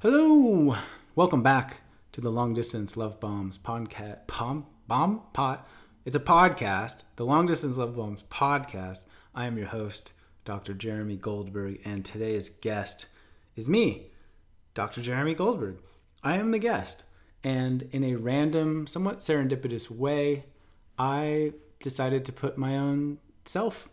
Hello, 0.00 0.76
welcome 1.16 1.42
back 1.42 1.80
to 2.12 2.20
the 2.20 2.30
Long 2.30 2.54
Distance 2.54 2.96
Love 2.96 3.18
Bombs 3.18 3.58
podcast. 3.58 4.28
Pom 4.28 4.64
bomb 4.86 5.22
pot. 5.32 5.68
It's 6.04 6.14
a 6.14 6.20
podcast, 6.20 7.02
the 7.16 7.24
Long 7.24 7.46
Distance 7.46 7.78
Love 7.78 7.96
Bombs 7.96 8.22
podcast. 8.30 9.06
I 9.34 9.46
am 9.46 9.58
your 9.58 9.66
host, 9.66 10.12
Dr. 10.44 10.72
Jeremy 10.72 11.16
Goldberg, 11.16 11.80
and 11.84 12.04
today's 12.04 12.48
guest 12.48 13.06
is 13.56 13.68
me, 13.68 14.12
Dr. 14.72 15.02
Jeremy 15.02 15.34
Goldberg. 15.34 15.78
I 16.22 16.36
am 16.36 16.52
the 16.52 16.60
guest, 16.60 17.04
and 17.42 17.88
in 17.90 18.04
a 18.04 18.14
random, 18.14 18.86
somewhat 18.86 19.18
serendipitous 19.18 19.90
way, 19.90 20.44
I 20.96 21.54
decided 21.80 22.24
to 22.26 22.32
put 22.32 22.56
my 22.56 22.78
own 22.78 23.18
self 23.46 23.88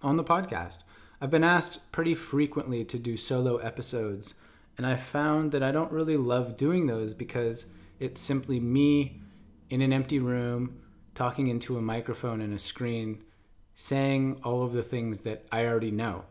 on 0.00 0.14
the 0.14 0.22
podcast. 0.22 0.84
I've 1.20 1.32
been 1.32 1.42
asked 1.42 1.90
pretty 1.90 2.14
frequently 2.14 2.84
to 2.84 3.00
do 3.00 3.16
solo 3.16 3.56
episodes, 3.56 4.34
and 4.80 4.86
I 4.86 4.96
found 4.96 5.52
that 5.52 5.62
I 5.62 5.72
don't 5.72 5.92
really 5.92 6.16
love 6.16 6.56
doing 6.56 6.86
those 6.86 7.12
because 7.12 7.66
it's 7.98 8.18
simply 8.18 8.58
me 8.60 9.20
in 9.68 9.82
an 9.82 9.92
empty 9.92 10.18
room 10.18 10.80
talking 11.14 11.48
into 11.48 11.76
a 11.76 11.82
microphone 11.82 12.40
and 12.40 12.54
a 12.54 12.58
screen 12.58 13.22
saying 13.74 14.40
all 14.42 14.62
of 14.62 14.72
the 14.72 14.82
things 14.82 15.20
that 15.20 15.44
I 15.52 15.66
already 15.66 15.90
know. 15.90 16.24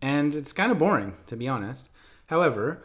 And 0.00 0.36
it's 0.36 0.52
kind 0.52 0.70
of 0.70 0.78
boring, 0.78 1.14
to 1.26 1.36
be 1.36 1.48
honest. 1.48 1.88
However, 2.26 2.84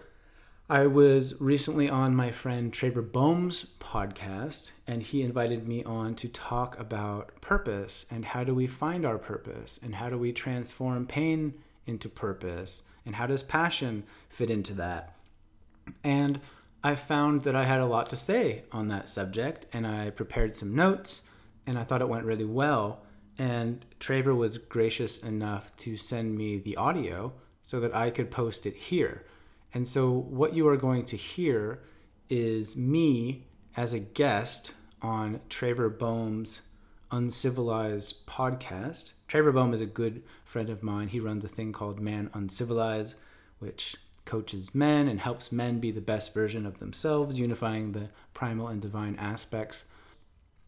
I 0.68 0.88
was 0.88 1.40
recently 1.40 1.88
on 1.88 2.16
my 2.16 2.32
friend 2.32 2.74
Traver 2.74 3.12
Boehm's 3.12 3.74
podcast, 3.80 4.72
and 4.88 5.04
he 5.04 5.22
invited 5.22 5.68
me 5.68 5.84
on 5.84 6.16
to 6.16 6.28
talk 6.28 6.80
about 6.80 7.40
purpose 7.42 8.08
and 8.10 8.26
how 8.26 8.44
do 8.44 8.56
we 8.56 8.66
find 8.66 9.06
our 9.06 9.20
purpose 9.20 9.80
and 9.84 9.94
how 9.94 10.10
do 10.10 10.18
we 10.18 10.34
transform 10.34 11.06
pain 11.06 11.54
into 11.86 12.10
purpose 12.10 12.82
and 13.06 13.16
how 13.16 13.28
does 13.28 13.44
passion 13.44 14.04
fit 14.30 14.50
into 14.50 14.74
that. 14.74 15.16
And 16.04 16.40
I 16.84 16.96
found 16.96 17.44
that 17.44 17.56
I 17.56 17.66
had 17.66 17.80
a 17.80 17.86
lot 17.86 18.10
to 18.12 18.16
say 18.16 18.64
on 18.72 18.88
that 18.90 19.10
subject, 19.10 19.66
and 19.74 19.88
I 19.88 20.10
prepared 20.12 20.56
some 20.56 20.76
notes, 20.76 21.24
and 21.66 21.78
I 21.78 21.84
thought 21.84 22.02
it 22.02 22.10
went 22.10 22.26
really 22.26 22.46
well. 22.46 23.02
And 23.38 23.84
Traver 24.00 24.36
was 24.36 24.58
gracious 24.58 25.18
enough 25.18 25.76
to 25.78 25.98
send 25.98 26.38
me 26.38 26.58
the 26.60 26.78
audio 26.78 27.34
so 27.64 27.80
that 27.80 27.96
I 27.96 28.10
could 28.12 28.32
post 28.32 28.66
it 28.66 28.76
here. 28.76 29.26
And 29.74 29.88
so, 29.88 30.12
what 30.12 30.54
you 30.54 30.68
are 30.68 30.78
going 30.78 31.06
to 31.06 31.18
hear 31.18 31.82
is 32.30 32.78
me 32.78 33.48
as 33.76 33.94
a 33.94 34.00
guest 34.00 34.74
on 35.02 35.42
Traver 35.50 35.96
Boehm's 35.96 36.62
Uncivilized 37.16 38.26
podcast. 38.28 39.14
Traver 39.30 39.54
Boehm 39.54 39.74
is 39.74 39.80
a 39.80 39.86
good 39.86 40.22
friend 40.44 40.70
of 40.70 40.84
mine. 40.84 41.08
He 41.08 41.22
runs 41.22 41.46
a 41.46 41.48
thing 41.48 41.72
called 41.72 41.98
Man 41.98 42.30
Uncivilized, 42.34 43.16
which 43.58 43.96
coaches 44.26 44.76
men 44.76 45.08
and 45.08 45.22
helps 45.22 45.50
men 45.50 45.80
be 45.80 45.92
the 45.92 46.02
best 46.02 46.34
version 46.34 46.66
of 46.66 46.80
themselves, 46.80 47.40
unifying 47.40 47.94
the 47.94 48.10
primal 48.34 48.68
and 48.68 48.82
divine 48.82 49.16
aspects. 49.16 49.86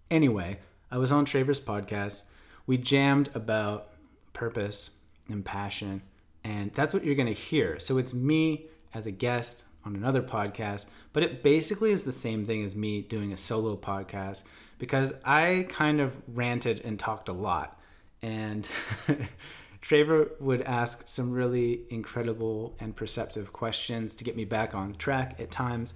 Anyway, 0.10 0.60
I 0.90 0.98
was 0.98 1.12
on 1.12 1.26
Traver's 1.26 1.60
podcast. 1.60 2.24
We 2.66 2.78
jammed 2.78 3.30
about 3.36 3.90
purpose 4.32 4.92
and 5.28 5.44
passion, 5.44 6.02
and 6.46 6.74
that's 6.74 6.94
what 6.94 7.04
you're 7.04 7.16
going 7.16 7.28
to 7.28 7.34
hear. 7.34 7.78
So 7.78 7.98
it's 7.98 8.14
me 8.14 8.68
as 8.94 9.06
a 9.06 9.12
guest 9.12 9.66
on 9.84 9.98
another 9.98 10.22
podcast, 10.22 10.86
but 11.12 11.24
it 11.24 11.44
basically 11.44 11.92
is 11.92 12.06
the 12.06 12.14
same 12.14 12.46
thing 12.46 12.64
as 12.64 12.74
me 12.74 13.02
doing 13.02 13.34
a 13.34 13.38
solo 13.38 13.76
podcast 13.76 14.44
because 14.78 15.14
I 15.26 15.66
kind 15.70 16.00
of 16.00 16.18
ranted 16.28 16.82
and 16.82 17.00
talked 17.00 17.30
a 17.30 17.34
lot. 17.34 17.80
And 18.22 18.68
Traver 19.82 20.40
would 20.42 20.62
ask 20.64 21.08
some 21.08 21.32
really 21.32 21.82
incredible 21.90 22.76
and 22.80 22.96
perceptive 22.96 23.54
questions 23.54 24.16
to 24.16 24.24
get 24.24 24.36
me 24.36 24.46
back 24.46 24.76
on 24.76 24.96
track 24.96 25.40
at 25.40 25.52
times. 25.52 25.94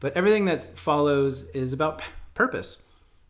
But 0.00 0.14
everything 0.14 0.44
that 0.46 0.78
follows 0.78 1.44
is 1.50 1.72
about 1.72 2.02
purpose. 2.34 2.78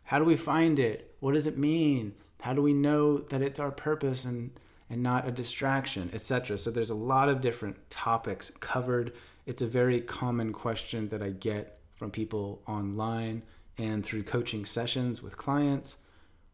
How 0.05 0.19
do 0.19 0.25
we 0.25 0.36
find 0.36 0.78
it? 0.78 1.14
What 1.20 1.34
does 1.34 1.47
it 1.47 1.58
mean? 1.58 2.14
How 2.41 2.52
do 2.52 2.62
we 2.62 2.73
know 2.73 3.18
that 3.18 3.42
it's 3.42 3.58
our 3.58 3.70
purpose 3.70 4.24
and 4.24 4.51
and 4.91 5.02
not 5.02 5.29
a 5.29 5.30
distraction, 5.30 6.11
etc. 6.14 6.57
So 6.57 6.70
there's 6.70 6.91
a 6.91 6.95
lot 6.95 7.29
of 7.29 7.41
different 7.41 7.91
topics 7.91 8.51
covered. 8.58 9.12
It's 9.45 9.61
a 9.61 9.67
very 9.67 10.01
common 10.01 10.52
question 10.52 11.08
that 11.11 11.23
I 11.23 11.30
get 11.30 11.79
from 11.95 12.11
people 12.11 12.62
online 12.67 13.42
and 13.78 14.05
through 14.05 14.24
coaching 14.24 14.64
sessions 14.64 15.22
with 15.22 15.36
clients. 15.36 15.98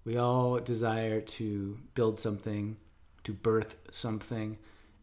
We 0.04 0.16
all 0.18 0.58
desire 0.58 1.20
to 1.20 1.78
build 1.94 2.20
something, 2.20 2.76
to 3.24 3.32
birth 3.32 3.76
something. 3.90 4.58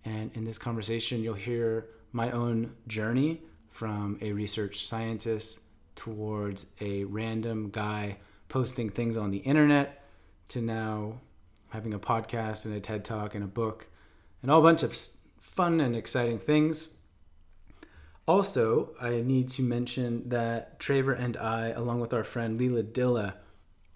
And 0.05 0.31
in 0.35 0.45
this 0.45 0.57
conversation, 0.57 1.23
you'll 1.23 1.33
hear 1.33 1.87
my 2.11 2.31
own 2.31 2.75
journey 2.87 3.41
from 3.71 4.19
a 4.21 4.33
research 4.33 4.85
scientist 4.85 5.59
towards 5.95 6.67
a 6.79 7.03
random 7.05 7.69
guy 7.71 8.17
posting 8.49 8.89
things 8.89 9.17
on 9.17 9.31
the 9.31 9.37
internet 9.37 10.03
to 10.49 10.61
now 10.61 11.19
having 11.69 11.93
a 11.93 11.99
podcast 11.99 12.65
and 12.65 12.75
a 12.75 12.79
TED 12.79 13.05
Talk 13.05 13.33
and 13.33 13.43
a 13.43 13.47
book 13.47 13.87
and 14.41 14.51
all 14.51 14.59
a 14.59 14.63
bunch 14.63 14.83
of 14.83 14.95
fun 15.39 15.79
and 15.79 15.95
exciting 15.95 16.37
things. 16.37 16.89
Also, 18.31 18.91
I 19.01 19.19
need 19.19 19.49
to 19.49 19.61
mention 19.61 20.29
that 20.29 20.79
Traver 20.79 21.19
and 21.19 21.35
I, 21.35 21.71
along 21.71 21.99
with 21.99 22.13
our 22.13 22.23
friend 22.23 22.57
Leila 22.57 22.83
Dylla, 22.83 23.33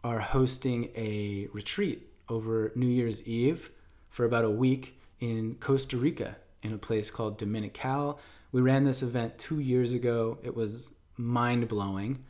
are 0.03 0.19
hosting 0.19 0.89
a 0.93 1.47
retreat 1.53 2.09
over 2.27 2.73
New 2.75 2.85
Year's 2.85 3.25
Eve 3.25 3.71
for 4.09 4.25
about 4.25 4.43
a 4.43 4.49
week 4.49 4.99
in 5.21 5.55
Costa 5.61 5.95
Rica 5.95 6.35
in 6.61 6.73
a 6.73 6.77
place 6.77 7.09
called 7.09 7.37
Dominical. 7.37 8.19
We 8.51 8.59
ran 8.59 8.83
this 8.83 9.01
event 9.01 9.37
two 9.37 9.61
years 9.61 9.93
ago. 9.93 10.37
It 10.43 10.53
was 10.53 10.95
mind 11.15 11.69
blowing. 11.69 12.25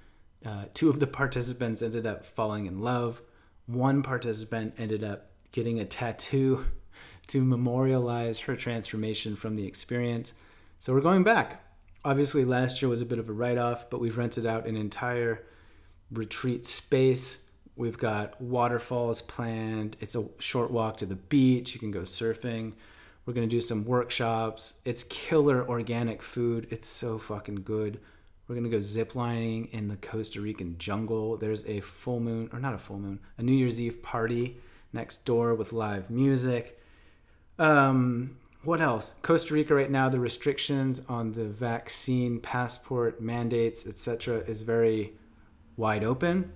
Uh, 0.45 0.65
two 0.75 0.91
of 0.91 0.99
the 0.99 1.07
participants 1.21 1.81
ended 1.81 2.05
up 2.05 2.23
falling 2.23 2.67
in 2.67 2.81
love. 2.81 3.19
One 3.65 4.03
participant 4.03 4.75
ended 4.77 5.03
up 5.03 5.31
getting 5.51 5.79
a 5.79 5.85
tattoo 5.85 6.67
to 7.29 7.43
memorialize 7.43 8.41
her 8.41 8.55
transformation 8.55 9.35
from 9.35 9.55
the 9.55 9.65
experience. 9.65 10.35
So 10.77 10.93
we're 10.93 11.01
going 11.01 11.23
back. 11.23 11.64
Obviously, 12.05 12.45
last 12.45 12.83
year 12.83 12.89
was 12.89 13.01
a 13.01 13.05
bit 13.05 13.17
of 13.17 13.29
a 13.29 13.33
write 13.33 13.57
off, 13.57 13.89
but 13.89 13.99
we've 13.99 14.15
rented 14.15 14.45
out 14.45 14.67
an 14.67 14.77
entire 14.77 15.43
retreat 16.11 16.63
space. 16.63 17.43
We've 17.75 17.97
got 17.97 18.39
waterfalls 18.39 19.23
planned. 19.23 19.97
It's 19.99 20.13
a 20.13 20.27
short 20.37 20.69
walk 20.69 20.97
to 20.97 21.07
the 21.07 21.15
beach. 21.15 21.73
You 21.73 21.79
can 21.79 21.89
go 21.89 22.01
surfing. 22.01 22.73
We're 23.25 23.33
going 23.33 23.49
to 23.49 23.55
do 23.55 23.59
some 23.59 23.85
workshops. 23.85 24.75
It's 24.85 25.03
killer 25.05 25.67
organic 25.67 26.21
food. 26.21 26.67
It's 26.69 26.87
so 26.87 27.17
fucking 27.17 27.63
good. 27.63 27.99
We're 28.47 28.53
going 28.53 28.69
to 28.69 28.77
go 28.77 28.77
ziplining 28.77 29.71
in 29.71 29.87
the 29.87 29.97
Costa 29.97 30.41
Rican 30.41 30.77
jungle. 30.77 31.37
There's 31.37 31.67
a 31.67 31.79
full 31.79 32.19
moon, 32.19 32.51
or 32.53 32.59
not 32.59 32.75
a 32.75 32.77
full 32.77 32.99
moon, 32.99 33.19
a 33.39 33.41
New 33.41 33.51
Year's 33.51 33.81
Eve 33.81 34.03
party 34.03 34.57
next 34.93 35.25
door 35.25 35.55
with 35.55 35.73
live 35.73 36.11
music. 36.11 36.79
Um, 37.57 38.37
what 38.65 38.81
else? 38.81 39.13
Costa 39.21 39.53
Rica 39.53 39.75
right 39.75 39.89
now, 39.89 40.09
the 40.09 40.19
restrictions 40.19 41.01
on 41.07 41.31
the 41.31 41.45
vaccine 41.45 42.39
passport 42.39 43.21
mandates, 43.21 43.87
etc., 43.87 44.39
is 44.39 44.63
very 44.63 45.13
wide 45.77 46.03
open. 46.03 46.51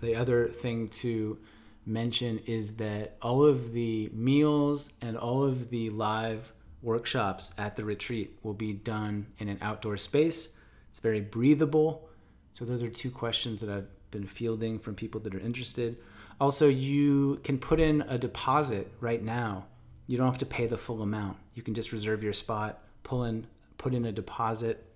The 0.00 0.16
other 0.16 0.48
thing 0.48 0.88
to 0.88 1.38
mention 1.86 2.38
is 2.46 2.76
that 2.76 3.16
all 3.22 3.44
of 3.44 3.72
the 3.72 4.10
meals 4.12 4.92
and 5.00 5.16
all 5.16 5.44
of 5.44 5.70
the 5.70 5.90
live 5.90 6.52
workshops 6.82 7.54
at 7.56 7.76
the 7.76 7.84
retreat 7.84 8.38
will 8.42 8.54
be 8.54 8.72
done 8.72 9.26
in 9.38 9.48
an 9.48 9.58
outdoor 9.62 9.96
space. 9.96 10.50
It's 10.90 11.00
very 11.00 11.20
breathable. 11.20 12.08
So, 12.52 12.64
those 12.64 12.82
are 12.82 12.90
two 12.90 13.10
questions 13.10 13.60
that 13.60 13.70
I've 13.70 13.88
been 14.10 14.26
fielding 14.26 14.78
from 14.78 14.94
people 14.94 15.20
that 15.22 15.34
are 15.34 15.40
interested. 15.40 15.96
Also, 16.40 16.68
you 16.68 17.40
can 17.44 17.58
put 17.58 17.80
in 17.80 18.02
a 18.02 18.18
deposit 18.18 18.90
right 19.00 19.22
now. 19.22 19.66
You 20.06 20.18
don't 20.18 20.26
have 20.26 20.38
to 20.38 20.46
pay 20.46 20.66
the 20.66 20.76
full 20.76 21.02
amount. 21.02 21.38
You 21.54 21.62
can 21.62 21.74
just 21.74 21.92
reserve 21.92 22.22
your 22.22 22.32
spot, 22.32 22.82
pull 23.02 23.24
in, 23.24 23.46
put 23.78 23.94
in 23.94 24.04
a 24.04 24.12
deposit. 24.12 24.86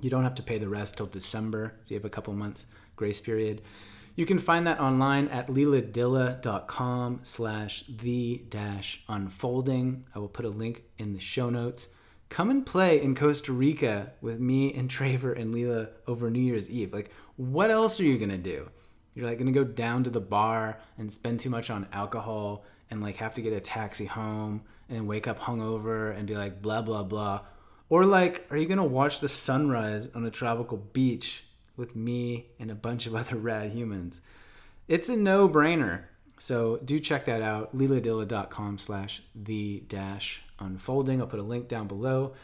You 0.00 0.10
don't 0.10 0.24
have 0.24 0.34
to 0.36 0.42
pay 0.42 0.58
the 0.58 0.68
rest 0.68 0.96
till 0.96 1.06
December, 1.06 1.74
so 1.82 1.94
you 1.94 1.98
have 1.98 2.04
a 2.04 2.10
couple 2.10 2.32
months 2.34 2.66
grace 2.96 3.20
period. 3.20 3.62
You 4.14 4.24
can 4.24 4.38
find 4.38 4.66
that 4.66 4.80
online 4.80 5.28
at 5.28 5.48
leiladylla.com 5.48 7.20
slash 7.22 7.84
the 7.86 8.42
dash 8.48 9.02
unfolding. 9.08 10.06
I 10.14 10.18
will 10.18 10.28
put 10.28 10.46
a 10.46 10.50
link 10.50 10.84
in 10.96 11.12
the 11.12 11.20
show 11.20 11.50
notes. 11.50 11.88
Come 12.30 12.50
and 12.50 12.64
play 12.64 13.00
in 13.00 13.14
Costa 13.14 13.52
Rica 13.52 14.12
with 14.22 14.40
me 14.40 14.72
and 14.72 14.88
Traver 14.90 15.38
and 15.38 15.52
Leila 15.52 15.88
over 16.06 16.30
New 16.30 16.40
Year's 16.40 16.70
Eve. 16.70 16.94
Like, 16.94 17.10
what 17.36 17.70
else 17.70 18.00
are 18.00 18.04
you 18.04 18.16
gonna 18.16 18.38
do? 18.38 18.70
You're 19.14 19.26
like 19.26 19.38
gonna 19.38 19.52
go 19.52 19.64
down 19.64 20.02
to 20.04 20.10
the 20.10 20.20
bar 20.20 20.80
and 20.96 21.12
spend 21.12 21.40
too 21.40 21.50
much 21.50 21.68
on 21.68 21.86
alcohol 21.92 22.64
and 22.90 23.02
like 23.02 23.16
have 23.16 23.34
to 23.34 23.42
get 23.42 23.52
a 23.52 23.60
taxi 23.60 24.06
home 24.06 24.62
and 24.88 25.08
wake 25.08 25.26
up 25.26 25.38
hungover 25.38 26.16
and 26.16 26.26
be 26.26 26.36
like 26.36 26.62
blah 26.62 26.82
blah 26.82 27.02
blah. 27.02 27.40
Or 27.88 28.04
like, 28.04 28.46
are 28.50 28.56
you 28.56 28.66
gonna 28.66 28.84
watch 28.84 29.20
the 29.20 29.28
sunrise 29.28 30.08
on 30.14 30.24
a 30.24 30.30
tropical 30.30 30.78
beach 30.78 31.44
with 31.76 31.94
me 31.94 32.46
and 32.58 32.70
a 32.70 32.74
bunch 32.74 33.06
of 33.06 33.14
other 33.16 33.36
rad 33.36 33.70
humans? 33.70 34.20
It's 34.88 35.08
a 35.08 35.16
no-brainer. 35.16 36.04
So 36.38 36.78
do 36.84 36.98
check 36.98 37.24
that 37.24 37.42
out, 37.42 37.76
leiladylla.com 37.76 38.78
slash 38.78 39.22
the 39.34 39.82
dash 39.88 40.42
unfolding. 40.58 41.20
I'll 41.20 41.26
put 41.26 41.40
a 41.40 41.44
link 41.44 41.68
down 41.68 41.86
below. 41.86 42.34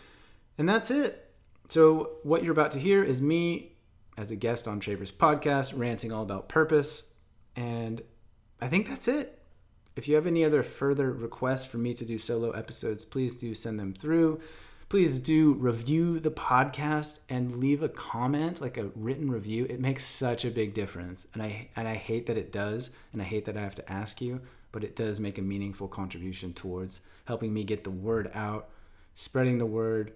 And 0.58 0.68
that's 0.68 0.90
it. 0.90 1.30
So, 1.68 2.18
what 2.22 2.42
you're 2.42 2.52
about 2.52 2.72
to 2.72 2.78
hear 2.78 3.02
is 3.02 3.22
me 3.22 3.72
as 4.18 4.30
a 4.30 4.36
guest 4.36 4.68
on 4.68 4.80
Shaper's 4.80 5.12
podcast 5.12 5.76
ranting 5.76 6.12
all 6.12 6.22
about 6.22 6.48
purpose. 6.48 7.04
And 7.56 8.02
I 8.60 8.68
think 8.68 8.88
that's 8.88 9.08
it. 9.08 9.41
If 9.94 10.08
you 10.08 10.14
have 10.14 10.26
any 10.26 10.44
other 10.44 10.62
further 10.62 11.12
requests 11.12 11.66
for 11.66 11.78
me 11.78 11.92
to 11.94 12.04
do 12.04 12.18
solo 12.18 12.50
episodes, 12.52 13.04
please 13.04 13.34
do 13.34 13.54
send 13.54 13.78
them 13.78 13.92
through. 13.92 14.40
Please 14.88 15.18
do 15.18 15.54
review 15.54 16.18
the 16.18 16.30
podcast 16.30 17.20
and 17.28 17.56
leave 17.56 17.82
a 17.82 17.88
comment, 17.88 18.60
like 18.60 18.76
a 18.76 18.90
written 18.94 19.30
review. 19.30 19.66
It 19.68 19.80
makes 19.80 20.04
such 20.04 20.44
a 20.44 20.50
big 20.50 20.74
difference. 20.74 21.26
And 21.34 21.42
I 21.42 21.68
and 21.76 21.86
I 21.86 21.94
hate 21.94 22.26
that 22.26 22.36
it 22.36 22.52
does, 22.52 22.90
and 23.12 23.20
I 23.20 23.24
hate 23.24 23.44
that 23.46 23.56
I 23.56 23.62
have 23.62 23.74
to 23.76 23.92
ask 23.92 24.20
you, 24.20 24.40
but 24.70 24.84
it 24.84 24.96
does 24.96 25.20
make 25.20 25.38
a 25.38 25.42
meaningful 25.42 25.88
contribution 25.88 26.52
towards 26.52 27.00
helping 27.26 27.52
me 27.52 27.64
get 27.64 27.84
the 27.84 27.90
word 27.90 28.30
out, 28.34 28.68
spreading 29.14 29.58
the 29.58 29.66
word, 29.66 30.12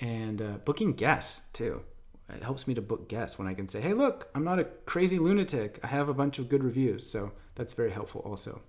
and 0.00 0.40
uh, 0.42 0.58
booking 0.64 0.92
guests 0.92 1.48
too. 1.52 1.82
It 2.30 2.42
helps 2.42 2.68
me 2.68 2.74
to 2.74 2.82
book 2.82 3.08
guests 3.08 3.38
when 3.38 3.48
I 3.48 3.54
can 3.54 3.68
say, 3.68 3.80
"Hey, 3.80 3.94
look, 3.94 4.28
I'm 4.34 4.44
not 4.44 4.58
a 4.58 4.64
crazy 4.64 5.18
lunatic. 5.18 5.80
I 5.82 5.86
have 5.86 6.08
a 6.08 6.14
bunch 6.14 6.38
of 6.38 6.48
good 6.48 6.64
reviews." 6.64 7.08
So 7.08 7.32
that's 7.54 7.72
very 7.74 7.90
helpful 7.90 8.22
also. 8.22 8.60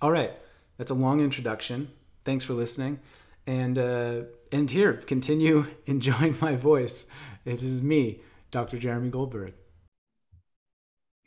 All 0.00 0.12
right, 0.12 0.32
that's 0.76 0.92
a 0.92 0.94
long 0.94 1.20
introduction. 1.20 1.90
Thanks 2.24 2.44
for 2.44 2.52
listening, 2.52 3.00
and 3.48 3.76
uh, 3.76 4.20
and 4.52 4.70
here 4.70 4.92
continue 4.92 5.66
enjoying 5.86 6.36
my 6.40 6.54
voice. 6.54 7.08
It 7.44 7.62
is 7.62 7.82
me, 7.82 8.20
Dr. 8.52 8.78
Jeremy 8.78 9.10
Goldberg. 9.10 9.54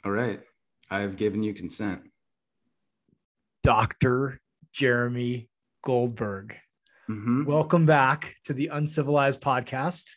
All 0.06 0.12
right, 0.12 0.40
I 0.90 1.02
have 1.02 1.18
given 1.18 1.44
you 1.44 1.54
consent. 1.54 2.04
Dr. 3.62 4.40
Jeremy 4.72 5.50
Goldberg. 5.84 6.56
Mm-hmm. 7.10 7.44
Welcome 7.44 7.86
back 7.86 8.36
to 8.46 8.54
the 8.54 8.68
Uncivilized 8.68 9.42
Podcast. 9.42 10.16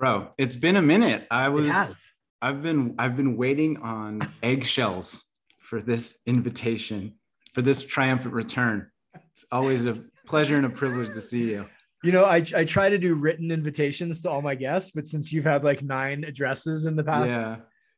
Bro, 0.00 0.30
it's 0.36 0.56
been 0.56 0.74
a 0.74 0.82
minute. 0.82 1.28
I 1.30 1.48
was. 1.48 2.10
I've 2.42 2.60
been 2.60 2.96
I've 2.98 3.16
been 3.16 3.36
waiting 3.36 3.76
on 3.76 4.22
eggshells 4.42 5.24
for 5.60 5.80
this 5.80 6.22
invitation, 6.26 7.14
for 7.58 7.62
this 7.62 7.84
triumphant 7.84 8.32
return. 8.32 8.88
It's 9.32 9.44
always 9.50 9.84
a 9.86 10.04
pleasure 10.26 10.54
and 10.54 10.64
a 10.64 10.70
privilege 10.70 11.08
to 11.12 11.20
see 11.20 11.50
you. 11.50 11.66
You 12.04 12.12
know, 12.12 12.22
I, 12.24 12.36
I 12.54 12.64
try 12.64 12.88
to 12.88 12.98
do 12.98 13.16
written 13.16 13.50
invitations 13.50 14.20
to 14.22 14.30
all 14.30 14.40
my 14.42 14.54
guests, 14.54 14.92
but 14.92 15.04
since 15.04 15.32
you've 15.32 15.44
had 15.44 15.64
like 15.64 15.82
nine 15.82 16.22
addresses 16.22 16.86
in 16.86 16.94
the 16.94 17.02
past 17.02 17.32
Yeah. 17.32 17.56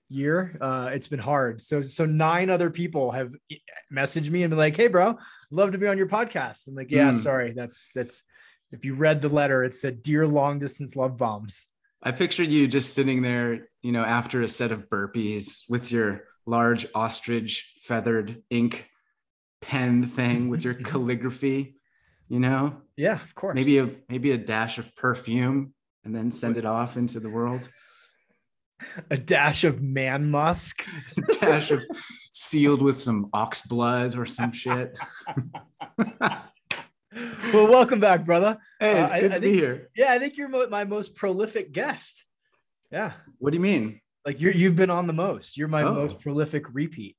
year, 0.09 0.57
uh, 0.63 0.89
it's 0.95 1.09
been 1.09 1.19
hard. 1.19 1.61
So 1.61 1.83
so 1.83 2.07
nine 2.07 2.49
other 2.49 2.71
people 2.71 3.11
have 3.11 3.35
messaged 3.93 4.31
me 4.31 4.45
and 4.45 4.51
been 4.51 4.57
like, 4.59 4.75
"Hey, 4.79 4.89
bro, 4.89 5.19
love 5.51 5.73
to 5.73 5.79
be 5.79 5.87
on 5.87 5.99
your 5.99 6.09
podcast." 6.09 6.67
I'm 6.67 6.75
like, 6.75 6.91
"Yeah, 6.91 7.11
Mm. 7.11 7.15
sorry, 7.23 7.53
that's 7.53 7.91
that's." 7.95 8.25
If 8.73 8.87
you 8.87 8.95
read 8.95 9.21
the 9.21 9.29
letter, 9.29 9.63
it 9.63 9.75
said 9.75 10.03
"Dear 10.03 10.27
long 10.27 10.59
distance 10.59 10.97
love 10.97 11.19
bombs." 11.19 11.67
I 12.03 12.13
pictured 12.13 12.49
you 12.49 12.67
just 12.67 12.95
sitting 12.95 13.21
there, 13.21 13.69
you 13.83 13.93
know, 13.93 14.05
after 14.05 14.41
a 14.41 14.49
set 14.49 14.73
of 14.73 14.89
burpees 14.89 15.65
with 15.69 15.93
your 15.93 16.23
large 16.47 16.87
ostrich 16.95 17.75
feathered 17.83 18.43
ink 18.49 18.87
pen 19.61 20.05
thing 20.07 20.49
with 20.49 20.65
your 20.65 20.75
calligraphy, 20.89 21.77
you 22.29 22.41
know, 22.41 22.81
Yeah, 22.97 23.21
of 23.23 23.35
course. 23.35 23.55
maybe 23.55 23.79
a 23.79 23.91
maybe 24.09 24.31
a 24.33 24.39
dash 24.39 24.79
of 24.79 24.95
perfume 24.97 25.75
and 26.05 26.15
then 26.15 26.31
send 26.31 26.57
it 26.57 26.65
off 26.65 26.97
into 26.97 27.21
the 27.21 27.29
world. 27.31 27.69
a 29.11 29.17
dash 29.19 29.65
of 29.65 29.83
man 29.83 30.31
musk. 30.31 30.85
A 31.19 31.33
dash 31.35 31.71
of 31.71 31.83
sealed 32.33 32.81
with 32.81 32.99
some 32.99 33.29
ox 33.35 33.67
blood 33.67 34.17
or 34.17 34.25
some 34.25 34.53
shit. 34.53 34.99
well, 37.53 37.69
welcome 37.69 38.01
back, 38.01 38.25
brother. 38.25 38.57
hey, 38.79 38.99
Uh, 39.01 39.07
it's 39.07 39.17
I- 39.17 39.21
good 39.21 39.33
I 39.33 39.35
to 39.35 39.41
be 39.41 39.47
think- 39.49 39.61
here. 39.61 39.91
Yeah, 39.97 40.13
I 40.13 40.19
think 40.19 40.37
you're 40.37 40.49
mo- 40.49 40.69
my 40.69 40.85
most 40.85 41.15
prolific 41.15 41.73
guest. 41.73 42.25
Yeah, 42.91 43.13
What 43.39 43.51
do 43.51 43.57
you 43.57 43.61
mean? 43.63 44.01
like 44.27 44.41
you're 44.41 44.53
you've 44.53 44.77
been 44.77 44.91
on 44.91 45.07
the 45.07 45.13
most. 45.13 45.57
You're 45.57 45.69
my 45.69 45.83
Oh. 45.83 45.95
most 45.95 46.21
prolific 46.21 46.65
repeat. 46.75 47.17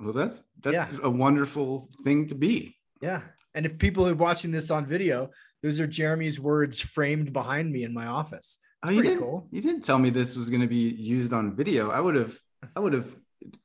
Well, 0.00 0.12
that's 0.12 0.42
that's 0.62 0.92
Yeah. 0.92 0.98
a 1.02 1.10
wonderful 1.10 1.88
thing 2.02 2.26
to 2.28 2.34
be. 2.34 2.76
Yeah, 3.00 3.22
and 3.54 3.66
if 3.66 3.78
people 3.78 4.06
are 4.08 4.14
watching 4.14 4.50
this 4.50 4.70
on 4.70 4.86
video, 4.86 5.30
those 5.62 5.80
are 5.80 5.86
Jeremy's 5.86 6.38
words 6.40 6.80
framed 6.80 7.32
behind 7.32 7.70
me 7.72 7.84
in 7.84 7.92
my 7.94 8.06
office. 8.06 8.58
Oh, 8.84 8.90
you 8.90 9.02
didn't 9.02 9.20
cool. 9.20 9.48
you 9.50 9.60
didn't 9.62 9.82
tell 9.82 9.98
me 9.98 10.10
this 10.10 10.36
was 10.36 10.50
going 10.50 10.60
to 10.62 10.66
be 10.68 10.76
used 10.90 11.32
on 11.32 11.54
video. 11.56 11.90
I 11.90 12.00
would 12.00 12.14
have 12.16 12.38
I 12.76 12.80
would 12.80 12.92
have 12.92 13.14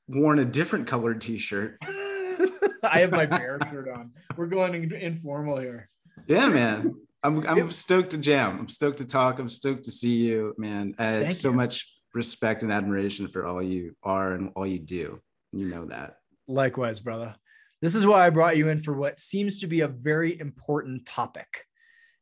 worn 0.08 0.40
a 0.40 0.46
different 0.46 0.88
colored 0.88 1.22
t-shirt. 1.22 1.78
I 2.84 3.00
have 3.00 3.12
my 3.12 3.26
bear 3.26 3.60
shirt 3.70 3.90
on. 3.90 4.12
We're 4.38 4.48
going 4.48 4.92
informal 4.92 5.58
here. 5.60 5.90
Yeah, 6.28 6.48
man. 6.48 6.96
I'm 7.24 7.46
I'm 7.46 7.70
stoked 7.72 8.12
to 8.12 8.18
jam. 8.18 8.60
I'm 8.60 8.70
stoked 8.70 9.00
to 9.00 9.06
talk. 9.06 9.40
I'm 9.40 9.50
stoked 9.50 9.84
to 9.86 9.92
see 9.92 10.16
you, 10.16 10.54
man. 10.58 10.94
I 10.98 11.04
have 11.06 11.22
Thank 11.24 11.34
so 11.34 11.50
you. 11.50 11.56
much 11.56 11.94
respect 12.14 12.64
and 12.64 12.72
admiration 12.72 13.28
for 13.28 13.46
all 13.46 13.62
you 13.62 13.96
are 14.04 14.34
and 14.34 14.52
all 14.56 14.66
you 14.66 14.80
do. 14.80 15.20
You 15.52 15.68
know 15.68 15.86
that. 15.86 16.18
Likewise, 16.48 17.00
brother. 17.00 17.36
This 17.82 17.96
is 17.96 18.06
why 18.06 18.26
I 18.26 18.30
brought 18.30 18.58
you 18.58 18.70
in 18.70 18.80
for 18.80 18.94
what 18.94 19.20
seems 19.20 19.60
to 19.60 19.68
be 19.68 19.82
a 19.82 19.88
very 19.88 20.38
important 20.40 21.06
topic. 21.06 21.66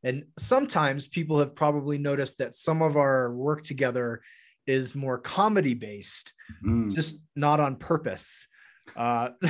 And 0.04 0.26
sometimes 0.38 1.08
people 1.08 1.40
have 1.40 1.56
probably 1.56 1.98
noticed 1.98 2.38
that 2.38 2.54
some 2.56 2.82
of 2.82 2.96
our 2.98 3.34
work 3.34 3.64
together 3.64 4.22
is 4.68 4.94
more 4.96 5.18
comedy 5.18 5.74
based, 5.74 6.34
Mm. 6.64 6.94
just 6.94 7.20
not 7.36 7.60
on 7.60 7.76
purpose. 7.78 8.48
Uh, 8.96 9.30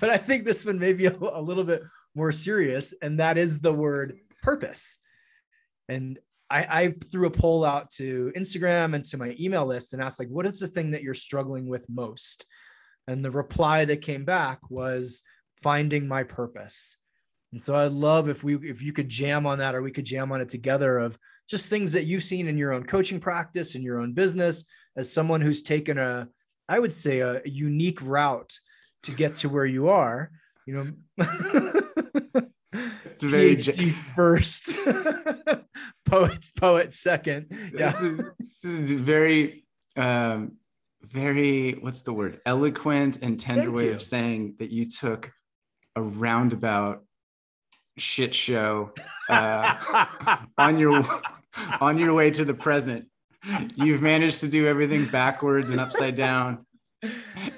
but 0.00 0.10
I 0.10 0.18
think 0.18 0.44
this 0.44 0.64
one 0.64 0.78
may 0.78 0.92
be 0.92 1.06
a, 1.06 1.16
a 1.16 1.40
little 1.40 1.64
bit 1.64 1.82
more 2.14 2.32
serious, 2.32 2.94
and 3.02 3.18
that 3.20 3.38
is 3.38 3.60
the 3.60 3.72
word 3.72 4.18
purpose. 4.42 4.98
And 5.88 6.18
I, 6.50 6.82
I 6.82 6.94
threw 7.10 7.26
a 7.26 7.30
poll 7.30 7.64
out 7.64 7.90
to 7.92 8.32
Instagram 8.36 8.94
and 8.94 9.04
to 9.06 9.18
my 9.18 9.34
email 9.38 9.66
list 9.66 9.92
and 9.92 10.02
asked, 10.02 10.18
like, 10.18 10.28
what 10.28 10.46
is 10.46 10.60
the 10.60 10.68
thing 10.68 10.92
that 10.92 11.02
you're 11.02 11.14
struggling 11.14 11.68
with 11.68 11.88
most? 11.88 12.46
And 13.08 13.24
the 13.24 13.30
reply 13.30 13.84
that 13.84 14.02
came 14.02 14.24
back 14.24 14.60
was 14.68 15.22
finding 15.62 16.06
my 16.06 16.22
purpose. 16.22 16.96
And 17.52 17.62
so 17.62 17.74
I'd 17.74 17.92
love 17.92 18.28
if 18.28 18.44
we 18.44 18.56
if 18.56 18.82
you 18.82 18.92
could 18.92 19.08
jam 19.08 19.46
on 19.46 19.58
that 19.58 19.74
or 19.74 19.82
we 19.82 19.92
could 19.92 20.04
jam 20.04 20.32
on 20.32 20.40
it 20.40 20.48
together 20.48 20.98
of 20.98 21.16
just 21.48 21.70
things 21.70 21.92
that 21.92 22.04
you've 22.04 22.24
seen 22.24 22.48
in 22.48 22.58
your 22.58 22.72
own 22.72 22.84
coaching 22.84 23.20
practice 23.20 23.74
in 23.74 23.82
your 23.82 24.00
own 24.00 24.12
business 24.12 24.66
as 24.96 25.12
someone 25.12 25.40
who's 25.40 25.62
taken 25.62 25.98
a 25.98 26.28
I 26.68 26.78
would 26.78 26.92
say 26.92 27.20
a, 27.20 27.40
unique 27.44 28.02
route 28.02 28.52
to 29.04 29.12
get 29.12 29.36
to 29.36 29.48
where 29.48 29.64
you 29.64 29.88
are, 29.88 30.32
you 30.66 30.74
know. 30.74 30.92
It's 33.04 33.24
very 33.24 33.56
PhD 33.56 33.94
first, 34.14 34.76
poet 36.06 36.44
poet 36.56 36.92
second. 36.92 37.46
Yeah. 37.50 37.90
This 37.90 38.00
is, 38.00 38.30
this 38.38 38.64
is 38.64 38.92
very, 38.92 39.64
um, 39.96 40.52
very, 41.02 41.72
what's 41.72 42.02
the 42.02 42.12
word? 42.12 42.40
Eloquent 42.46 43.18
and 43.22 43.38
tender 43.38 43.62
Thank 43.62 43.74
way 43.74 43.86
you. 43.86 43.92
of 43.92 44.02
saying 44.02 44.56
that 44.58 44.70
you 44.70 44.88
took 44.88 45.32
a 45.94 46.02
roundabout 46.02 47.04
shit 47.98 48.34
show 48.34 48.92
uh, 49.28 50.06
on 50.58 50.78
your 50.78 51.02
on 51.80 51.98
your 51.98 52.12
way 52.12 52.30
to 52.30 52.44
the 52.44 52.54
present. 52.54 53.06
You've 53.76 54.02
managed 54.02 54.40
to 54.40 54.48
do 54.48 54.66
everything 54.66 55.06
backwards 55.06 55.70
and 55.70 55.80
upside 55.80 56.14
down, 56.14 56.66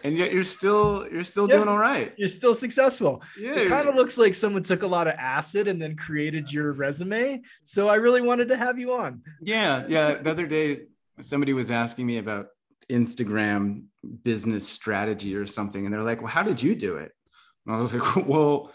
and 0.05 0.17
yet 0.17 0.33
you're 0.33 0.43
still 0.45 1.07
you're 1.11 1.25
still 1.25 1.49
Yeah. 1.49 1.57
doing 1.57 1.69
all 1.69 1.79
right. 1.79 2.13
You're 2.17 2.29
still 2.29 2.55
successful. 2.55 3.23
Yeah, 3.39 3.53
It 3.55 3.69
kind 3.69 3.89
of 3.89 3.95
looks 3.95 4.19
like 4.19 4.35
someone 4.35 4.63
took 4.63 4.83
a 4.83 4.87
lot 4.87 5.07
of 5.07 5.15
acid 5.15 5.69
and 5.69 5.81
then 5.81 5.97
created 5.97 6.53
your 6.53 6.73
resume. 6.73 7.43
So 7.65 7.89
I 7.89 7.97
really 7.97 8.21
wanted 8.23 8.49
to 8.49 8.57
have 8.57 8.79
you 8.79 8.95
on. 8.95 9.23
Yeah, 9.41 9.85
yeah. 9.89 10.15
The 10.15 10.31
other 10.31 10.47
day, 10.47 10.87
somebody 11.21 11.53
was 11.53 11.71
asking 11.71 12.07
me 12.07 12.19
about 12.19 12.49
Instagram 12.91 13.85
business 14.25 14.69
strategy 14.69 15.35
or 15.37 15.47
something, 15.47 15.85
and 15.85 15.93
they're 15.93 16.03
like, 16.03 16.21
"Well, 16.21 16.31
how 16.31 16.43
did 16.43 16.63
you 16.63 16.75
do 16.75 16.97
it?" 16.97 17.13
And 17.67 17.75
I 17.75 17.79
was 17.79 17.93
like, 17.95 18.17
"Well, 18.27 18.73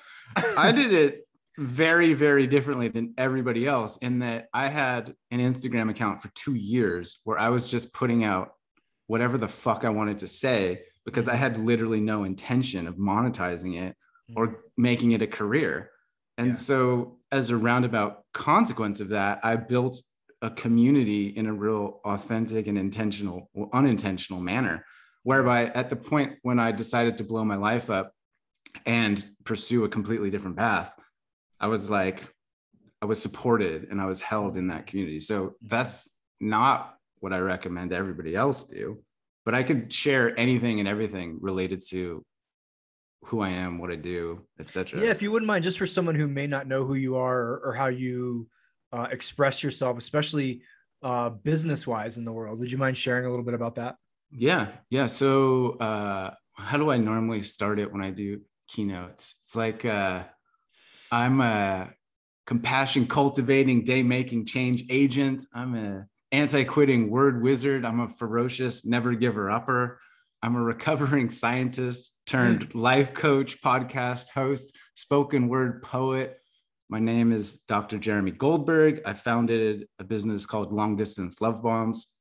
I 0.58 0.72
did 0.72 0.93
it 0.93 1.27
very, 1.58 2.13
very 2.13 2.48
differently 2.48 2.88
than 2.88 3.13
everybody 3.17 3.67
else 3.67 3.98
in 3.98 4.20
that 4.20 4.48
I 4.53 4.70
had 4.70 5.13
an 5.29 5.39
Instagram 5.39 5.89
account 5.91 6.22
for 6.22 6.29
two 6.34 6.55
years 6.55 7.20
where 7.25 7.38
I 7.38 7.50
was 7.50 7.65
just 7.67 7.93
putting 7.93 8.24
out 8.24 8.53
whatever 9.07 9.38
the 9.38 9.48
fuck 9.48 9.86
I 9.86 9.89
wanted 9.89 10.19
to 10.19 10.27
say 10.27 10.83
because 11.05 11.27
I 11.27 11.33
mm-hmm. 11.33 11.41
had 11.41 11.57
literally 11.57 12.01
no 12.01 12.24
intention 12.24 12.88
of 12.88 12.95
monetizing 12.95 13.81
it 13.81 13.95
mm-hmm. 14.29 14.38
or 14.38 14.63
making 14.77 15.12
it 15.12 15.22
a 15.22 15.27
career. 15.27 15.89
And 16.38 16.48
Yeah. 16.48 16.53
so, 16.53 17.19
as 17.31 17.50
a 17.50 17.57
roundabout 17.57 18.24
consequence 18.33 19.00
of 19.00 19.10
that, 19.10 19.39
I 19.43 19.55
built 19.55 20.01
a 20.41 20.50
community 20.50 21.27
in 21.27 21.45
a 21.45 21.53
real 21.53 22.01
authentic 22.05 22.67
and 22.67 22.77
intentional, 22.77 23.50
well, 23.53 23.69
unintentional 23.74 24.39
manner. 24.39 24.86
Whereby, 25.24 25.67
at 25.67 25.89
the 25.89 25.95
point 25.95 26.38
when 26.41 26.60
I 26.60 26.72
decided 26.72 27.17
to 27.17 27.24
blow 27.24 27.45
my 27.45 27.55
life 27.55 27.89
up 27.89 28.13
and 28.86 29.24
pursue 29.45 29.86
a 29.86 29.89
completely 29.89 30.29
different 30.29 30.57
path, 30.57 30.93
I 31.60 31.67
was 31.67 31.89
like, 31.89 32.33
I 33.01 33.05
was 33.05 33.22
supported 33.22 33.88
and 33.89 34.01
I 34.01 34.05
was 34.05 34.22
held 34.22 34.57
in 34.57 34.67
that 34.67 34.88
community. 34.88 35.19
So, 35.19 35.45
mm-hmm. 35.45 35.67
that's 35.67 36.10
not 36.39 36.98
what 37.23 37.31
I 37.31 37.37
recommend 37.37 37.93
everybody 37.93 38.35
else 38.35 38.65
do, 38.65 39.01
but 39.45 39.55
I 39.55 39.63
could 39.63 39.91
share 39.93 40.37
anything 40.37 40.81
and 40.81 40.89
everything 40.89 41.37
related 41.39 41.81
to 41.87 42.25
who 43.23 43.39
I 43.39 43.51
am, 43.51 43.79
what 43.79 43.89
I 43.91 43.95
do, 43.95 44.41
etc. 44.59 45.01
Yeah, 45.01 45.11
if 45.11 45.21
you 45.21 45.31
wouldn't 45.31 45.47
mind, 45.47 45.63
just 45.63 45.77
for 45.77 45.85
someone 45.85 46.15
who 46.15 46.27
may 46.27 46.47
not 46.47 46.67
know 46.67 46.83
who 46.83 46.95
you 46.95 47.15
are 47.15 47.39
or, 47.39 47.61
or 47.63 47.73
how 47.73 47.87
you 47.87 48.49
uh, 48.91 49.07
express 49.09 49.63
yourself, 49.63 49.97
especially 49.97 50.63
uh, 51.01 51.29
business 51.29 51.87
wise 51.87 52.17
in 52.17 52.25
the 52.25 52.31
world. 52.33 52.59
Would 52.59 52.69
you 52.69 52.77
mind 52.77 52.97
sharing 52.97 53.25
a 53.25 53.29
little 53.29 53.45
bit 53.45 53.53
about 53.53 53.75
that? 53.75 53.95
Yeah, 54.29 54.67
yeah. 54.89 55.05
So, 55.05 55.77
uh, 55.77 56.33
how 56.55 56.77
do 56.77 56.91
I 56.91 56.97
normally 56.97 57.41
start 57.41 57.79
it 57.79 57.89
when 57.89 58.03
I 58.03 58.09
do 58.09 58.41
keynotes? 58.67 59.35
It's 59.45 59.55
like 59.55 59.85
uh, 59.85 60.23
I'm 61.09 61.39
a 61.39 61.89
compassion 62.45 63.07
cultivating, 63.07 63.85
day 63.85 64.03
making 64.03 64.45
change 64.45 64.83
agent. 64.89 65.45
I'm 65.53 65.75
a 65.75 66.05
anti 66.33 66.63
quitting 66.63 67.11
word 67.11 67.41
wizard. 67.41 67.85
I'm 67.85 68.01
a 68.01 68.09
ferocious 68.09 68.85
never 68.85 69.13
giver 69.13 69.49
upper. 69.49 69.99
I'm 70.41 70.55
a 70.55 70.61
recovering 70.61 71.29
scientist 71.29 72.19
turned 72.25 72.73
life 72.75 73.13
coach, 73.13 73.61
podcast 73.61 74.29
host, 74.29 74.75
spoken 74.95 75.47
word 75.47 75.83
poet. 75.83 76.39
My 76.89 76.99
name 76.99 77.31
is 77.31 77.61
Dr. 77.63 77.97
Jeremy 77.97 78.31
Goldberg. 78.31 79.01
I 79.05 79.13
founded 79.13 79.87
a 79.99 80.03
business 80.03 80.45
called 80.45 80.73
Long 80.73 80.97
Distance 80.97 81.39
Love 81.39 81.61
Bombs 81.63 82.11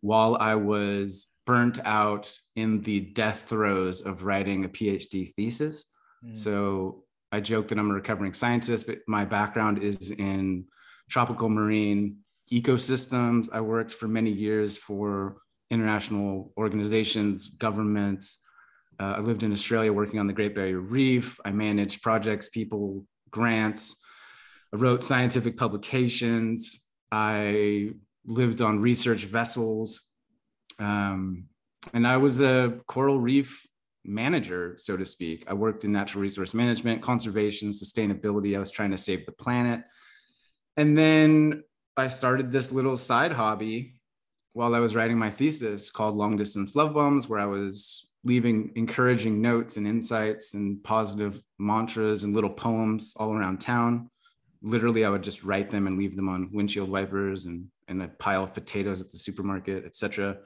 while 0.00 0.36
I 0.36 0.56
was 0.56 1.28
burnt 1.46 1.78
out 1.84 2.34
in 2.56 2.82
the 2.82 3.00
death 3.00 3.46
throes 3.48 4.02
of 4.02 4.24
writing 4.24 4.64
a 4.64 4.68
PhD 4.68 5.32
thesis. 5.34 5.86
Mm. 6.24 6.36
So 6.36 7.04
I 7.32 7.40
joke 7.40 7.68
that 7.68 7.78
I'm 7.78 7.90
a 7.90 7.94
recovering 7.94 8.34
scientist, 8.34 8.86
but 8.86 8.98
my 9.06 9.24
background 9.24 9.78
is 9.78 10.10
in 10.10 10.64
tropical 11.08 11.48
marine 11.48 12.18
ecosystems. 12.52 13.48
I 13.52 13.60
worked 13.60 13.92
for 13.92 14.08
many 14.08 14.30
years 14.30 14.76
for 14.76 15.36
international 15.70 16.52
organizations, 16.58 17.48
governments. 17.48 18.42
Uh, 18.98 19.14
I 19.16 19.20
lived 19.20 19.42
in 19.42 19.52
Australia 19.52 19.92
working 19.92 20.18
on 20.18 20.26
the 20.26 20.32
Great 20.32 20.54
Barrier 20.54 20.80
Reef. 20.80 21.38
I 21.44 21.50
managed 21.52 22.02
projects, 22.02 22.48
people, 22.48 23.06
grants. 23.30 24.02
I 24.72 24.76
wrote 24.76 25.02
scientific 25.02 25.56
publications. 25.56 26.86
I 27.10 27.92
lived 28.26 28.60
on 28.60 28.80
research 28.80 29.24
vessels. 29.24 30.02
Um, 30.78 31.46
and 31.94 32.06
I 32.06 32.18
was 32.18 32.40
a 32.40 32.78
coral 32.86 33.20
reef 33.20 33.66
manager, 34.04 34.74
so 34.78 34.96
to 34.96 35.06
speak. 35.06 35.44
I 35.48 35.54
worked 35.54 35.84
in 35.84 35.92
natural 35.92 36.22
resource 36.22 36.52
management, 36.52 37.02
conservation, 37.02 37.70
sustainability. 37.70 38.56
I 38.56 38.60
was 38.60 38.70
trying 38.70 38.90
to 38.90 38.98
save 38.98 39.24
the 39.26 39.32
planet. 39.32 39.82
And 40.76 40.96
then 40.96 41.62
I 41.96 42.08
started 42.08 42.50
this 42.50 42.72
little 42.72 42.96
side 42.96 43.32
hobby 43.32 44.00
while 44.52 44.74
I 44.74 44.80
was 44.80 44.94
writing 44.94 45.18
my 45.18 45.30
thesis 45.30 45.90
called 45.90 46.16
Long 46.16 46.36
Distance 46.36 46.74
Love 46.74 46.94
Bombs, 46.94 47.28
where 47.28 47.40
I 47.40 47.46
was 47.46 48.10
leaving 48.24 48.72
encouraging 48.76 49.40
notes 49.40 49.76
and 49.76 49.86
insights 49.86 50.54
and 50.54 50.82
positive 50.82 51.42
mantras 51.58 52.24
and 52.24 52.34
little 52.34 52.50
poems 52.50 53.14
all 53.16 53.32
around 53.32 53.60
town. 53.60 54.10
Literally, 54.62 55.04
I 55.04 55.10
would 55.10 55.22
just 55.22 55.42
write 55.42 55.70
them 55.70 55.86
and 55.86 55.96
leave 55.98 56.16
them 56.16 56.28
on 56.28 56.50
windshield 56.52 56.90
wipers 56.90 57.46
and, 57.46 57.66
and 57.88 58.02
a 58.02 58.08
pile 58.08 58.42
of 58.42 58.52
potatoes 58.52 59.00
at 59.00 59.10
the 59.10 59.18
supermarket, 59.18 59.84
etc. 59.86 60.36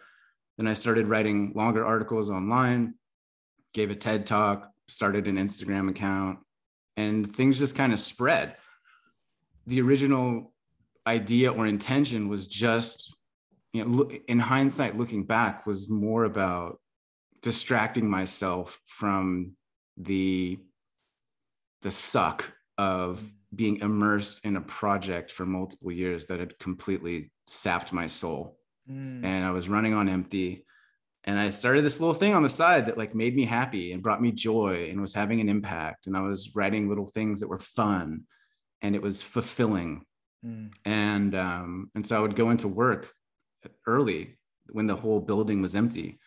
Then 0.56 0.68
I 0.68 0.74
started 0.74 1.08
writing 1.08 1.52
longer 1.56 1.84
articles 1.84 2.30
online, 2.30 2.94
gave 3.72 3.90
a 3.90 3.96
TED 3.96 4.24
talk, 4.24 4.70
started 4.86 5.26
an 5.26 5.36
Instagram 5.36 5.90
account, 5.90 6.38
and 6.96 7.34
things 7.34 7.58
just 7.58 7.74
kind 7.74 7.92
of 7.92 7.98
spread. 7.98 8.56
The 9.66 9.80
original 9.80 10.53
idea 11.06 11.52
or 11.52 11.66
intention 11.66 12.28
was 12.28 12.46
just 12.46 13.14
you 13.72 13.84
know 13.84 13.90
look, 13.90 14.14
in 14.28 14.38
hindsight 14.38 14.96
looking 14.96 15.24
back 15.24 15.66
was 15.66 15.88
more 15.88 16.24
about 16.24 16.80
distracting 17.42 18.08
myself 18.08 18.80
from 18.86 19.52
the 19.96 20.58
the 21.82 21.90
suck 21.90 22.50
of 22.78 23.22
being 23.54 23.76
immersed 23.76 24.44
in 24.44 24.56
a 24.56 24.60
project 24.60 25.30
for 25.30 25.44
multiple 25.44 25.92
years 25.92 26.26
that 26.26 26.40
had 26.40 26.58
completely 26.58 27.30
sapped 27.46 27.92
my 27.92 28.06
soul. 28.06 28.58
Mm. 28.90 29.24
and 29.24 29.46
i 29.46 29.50
was 29.50 29.66
running 29.66 29.94
on 29.94 30.10
empty. 30.10 30.66
And 31.26 31.38
i 31.38 31.48
started 31.48 31.84
this 31.84 32.00
little 32.00 32.14
thing 32.14 32.34
on 32.34 32.42
the 32.42 32.50
side 32.50 32.84
that 32.84 32.98
like 32.98 33.14
made 33.14 33.34
me 33.34 33.46
happy 33.46 33.92
and 33.92 34.02
brought 34.02 34.20
me 34.20 34.30
joy 34.30 34.88
and 34.90 35.00
was 35.00 35.14
having 35.14 35.40
an 35.40 35.48
impact. 35.48 36.06
And 36.06 36.16
i 36.16 36.20
was 36.20 36.54
writing 36.54 36.88
little 36.88 37.06
things 37.06 37.40
that 37.40 37.48
were 37.48 37.58
fun 37.58 38.24
and 38.82 38.94
it 38.94 39.00
was 39.00 39.22
fulfilling 39.22 40.04
mm. 40.44 40.72
and 40.84 41.34
um, 41.34 41.90
and 41.94 42.06
so 42.06 42.16
i 42.16 42.20
would 42.20 42.36
go 42.36 42.50
into 42.50 42.68
work 42.68 43.12
early 43.86 44.36
when 44.70 44.86
the 44.86 44.96
whole 44.96 45.20
building 45.20 45.62
was 45.62 45.76
empty. 45.76 46.18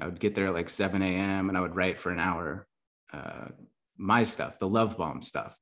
I 0.00 0.06
would 0.06 0.20
get 0.20 0.34
there 0.34 0.46
at 0.46 0.54
like 0.54 0.68
7 0.68 1.00
a.m. 1.02 1.48
and 1.48 1.56
I 1.56 1.60
would 1.60 1.76
write 1.76 1.98
for 1.98 2.10
an 2.10 2.18
hour 2.18 2.66
uh, 3.12 3.48
my 3.96 4.24
stuff, 4.24 4.58
the 4.58 4.68
love 4.68 4.98
bomb 4.98 5.22
stuff. 5.22 5.56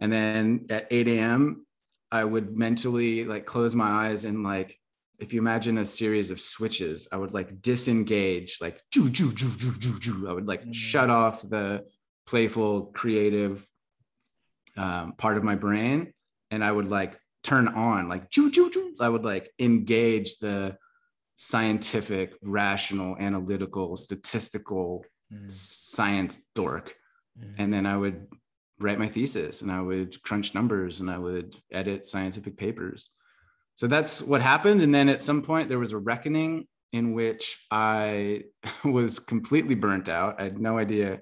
And 0.00 0.12
then 0.12 0.66
at 0.68 0.88
8 0.90 1.06
a.m., 1.08 1.64
I 2.10 2.24
would 2.24 2.56
mentally 2.56 3.24
like 3.24 3.46
close 3.46 3.74
my 3.74 4.08
eyes 4.08 4.24
and 4.24 4.42
like, 4.42 4.78
if 5.20 5.32
you 5.32 5.40
imagine 5.40 5.78
a 5.78 5.84
series 5.84 6.32
of 6.32 6.40
switches, 6.40 7.06
I 7.12 7.16
would 7.16 7.32
like 7.32 7.62
disengage, 7.62 8.58
like, 8.60 8.80
joo, 8.90 9.08
joo, 9.08 9.30
joo, 9.30 9.52
joo, 9.56 9.74
joo, 9.78 9.98
joo. 10.00 10.28
I 10.28 10.32
would 10.32 10.48
like 10.48 10.62
mm-hmm. 10.62 10.72
shut 10.72 11.10
off 11.10 11.48
the 11.48 11.84
playful, 12.26 12.86
creative 12.86 13.64
um, 14.76 15.12
part 15.12 15.36
of 15.36 15.44
my 15.44 15.54
brain. 15.54 16.12
And 16.50 16.64
I 16.64 16.72
would 16.72 16.88
like 16.88 17.16
turn 17.42 17.68
on 17.68 18.08
like 18.08 18.30
choo, 18.30 18.50
choo, 18.50 18.70
choo. 18.70 18.94
i 19.00 19.08
would 19.08 19.24
like 19.24 19.50
engage 19.58 20.38
the 20.38 20.76
scientific 21.36 22.34
rational 22.42 23.16
analytical 23.18 23.96
statistical 23.96 25.04
mm. 25.32 25.50
science 25.50 26.44
dork 26.54 26.94
mm. 27.38 27.54
and 27.58 27.72
then 27.72 27.86
i 27.86 27.96
would 27.96 28.26
write 28.78 28.98
my 28.98 29.08
thesis 29.08 29.62
and 29.62 29.70
i 29.70 29.80
would 29.80 30.20
crunch 30.22 30.54
numbers 30.54 31.00
and 31.00 31.10
i 31.10 31.18
would 31.18 31.54
edit 31.72 32.06
scientific 32.06 32.56
papers 32.56 33.10
so 33.74 33.86
that's 33.86 34.20
what 34.22 34.42
happened 34.42 34.82
and 34.82 34.94
then 34.94 35.08
at 35.08 35.20
some 35.20 35.42
point 35.42 35.68
there 35.68 35.78
was 35.78 35.92
a 35.92 35.98
reckoning 35.98 36.66
in 36.92 37.12
which 37.12 37.64
i 37.70 38.42
was 38.84 39.18
completely 39.18 39.74
burnt 39.74 40.08
out 40.08 40.40
i 40.40 40.44
had 40.44 40.60
no 40.60 40.78
idea 40.78 41.20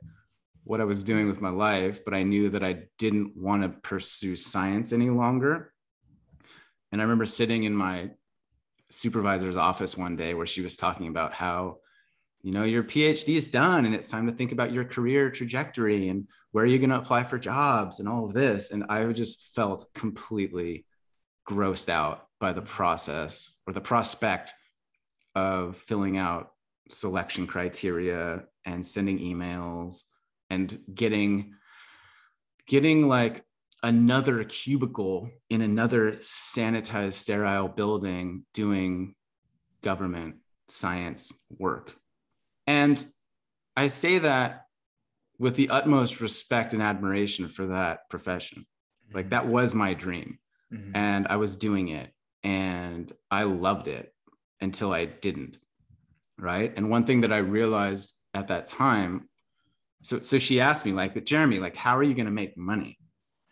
what 0.64 0.80
i 0.80 0.84
was 0.84 1.02
doing 1.02 1.26
with 1.26 1.40
my 1.40 1.50
life 1.50 2.04
but 2.04 2.12
i 2.12 2.22
knew 2.22 2.50
that 2.50 2.64
i 2.64 2.82
didn't 2.98 3.34
want 3.36 3.62
to 3.62 3.68
pursue 3.80 4.36
science 4.36 4.92
any 4.92 5.08
longer 5.08 5.72
and 6.92 7.00
I 7.00 7.04
remember 7.04 7.24
sitting 7.24 7.64
in 7.64 7.74
my 7.74 8.10
supervisor's 8.90 9.56
office 9.56 9.96
one 9.96 10.16
day 10.16 10.34
where 10.34 10.46
she 10.46 10.62
was 10.62 10.76
talking 10.76 11.06
about 11.06 11.32
how, 11.32 11.78
you 12.42 12.52
know, 12.52 12.64
your 12.64 12.82
PhD 12.82 13.36
is 13.36 13.48
done 13.48 13.86
and 13.86 13.94
it's 13.94 14.08
time 14.08 14.26
to 14.26 14.32
think 14.32 14.52
about 14.52 14.72
your 14.72 14.84
career 14.84 15.30
trajectory 15.30 16.08
and 16.08 16.26
where 16.50 16.64
are 16.64 16.66
you 16.66 16.78
going 16.78 16.90
to 16.90 16.98
apply 16.98 17.22
for 17.22 17.38
jobs 17.38 18.00
and 18.00 18.08
all 18.08 18.24
of 18.24 18.32
this. 18.32 18.72
And 18.72 18.84
I 18.88 19.04
just 19.12 19.54
felt 19.54 19.86
completely 19.94 20.86
grossed 21.48 21.88
out 21.88 22.26
by 22.40 22.52
the 22.52 22.62
process 22.62 23.52
or 23.66 23.72
the 23.72 23.80
prospect 23.80 24.52
of 25.34 25.76
filling 25.76 26.16
out 26.16 26.52
selection 26.90 27.46
criteria 27.46 28.44
and 28.64 28.86
sending 28.86 29.18
emails 29.18 30.02
and 30.48 30.80
getting 30.92 31.54
getting 32.66 33.08
like 33.08 33.44
another 33.82 34.44
cubicle 34.44 35.30
in 35.48 35.62
another 35.62 36.12
sanitized, 36.16 37.14
sterile 37.14 37.68
building 37.68 38.44
doing 38.52 39.14
government 39.82 40.36
science 40.68 41.44
work. 41.58 41.94
And 42.66 43.02
I 43.76 43.88
say 43.88 44.18
that 44.18 44.66
with 45.38 45.56
the 45.56 45.70
utmost 45.70 46.20
respect 46.20 46.74
and 46.74 46.82
admiration 46.82 47.48
for 47.48 47.68
that 47.68 48.08
profession. 48.10 48.66
Mm-hmm. 49.08 49.16
Like 49.16 49.30
that 49.30 49.46
was 49.46 49.74
my 49.74 49.94
dream. 49.94 50.38
Mm-hmm. 50.72 50.94
And 50.94 51.26
I 51.28 51.36
was 51.36 51.56
doing 51.56 51.88
it 51.88 52.12
and 52.44 53.10
I 53.30 53.44
loved 53.44 53.88
it 53.88 54.12
until 54.60 54.92
I 54.92 55.06
didn't. 55.06 55.56
Right. 56.38 56.72
And 56.76 56.90
one 56.90 57.04
thing 57.04 57.22
that 57.22 57.32
I 57.32 57.38
realized 57.38 58.14
at 58.34 58.48
that 58.48 58.66
time, 58.66 59.28
so 60.02 60.22
so 60.22 60.38
she 60.38 60.60
asked 60.60 60.86
me, 60.86 60.92
like, 60.92 61.12
but 61.12 61.26
Jeremy, 61.26 61.58
like, 61.58 61.76
how 61.76 61.96
are 61.96 62.02
you 62.02 62.14
going 62.14 62.26
to 62.26 62.32
make 62.32 62.56
money? 62.56 62.98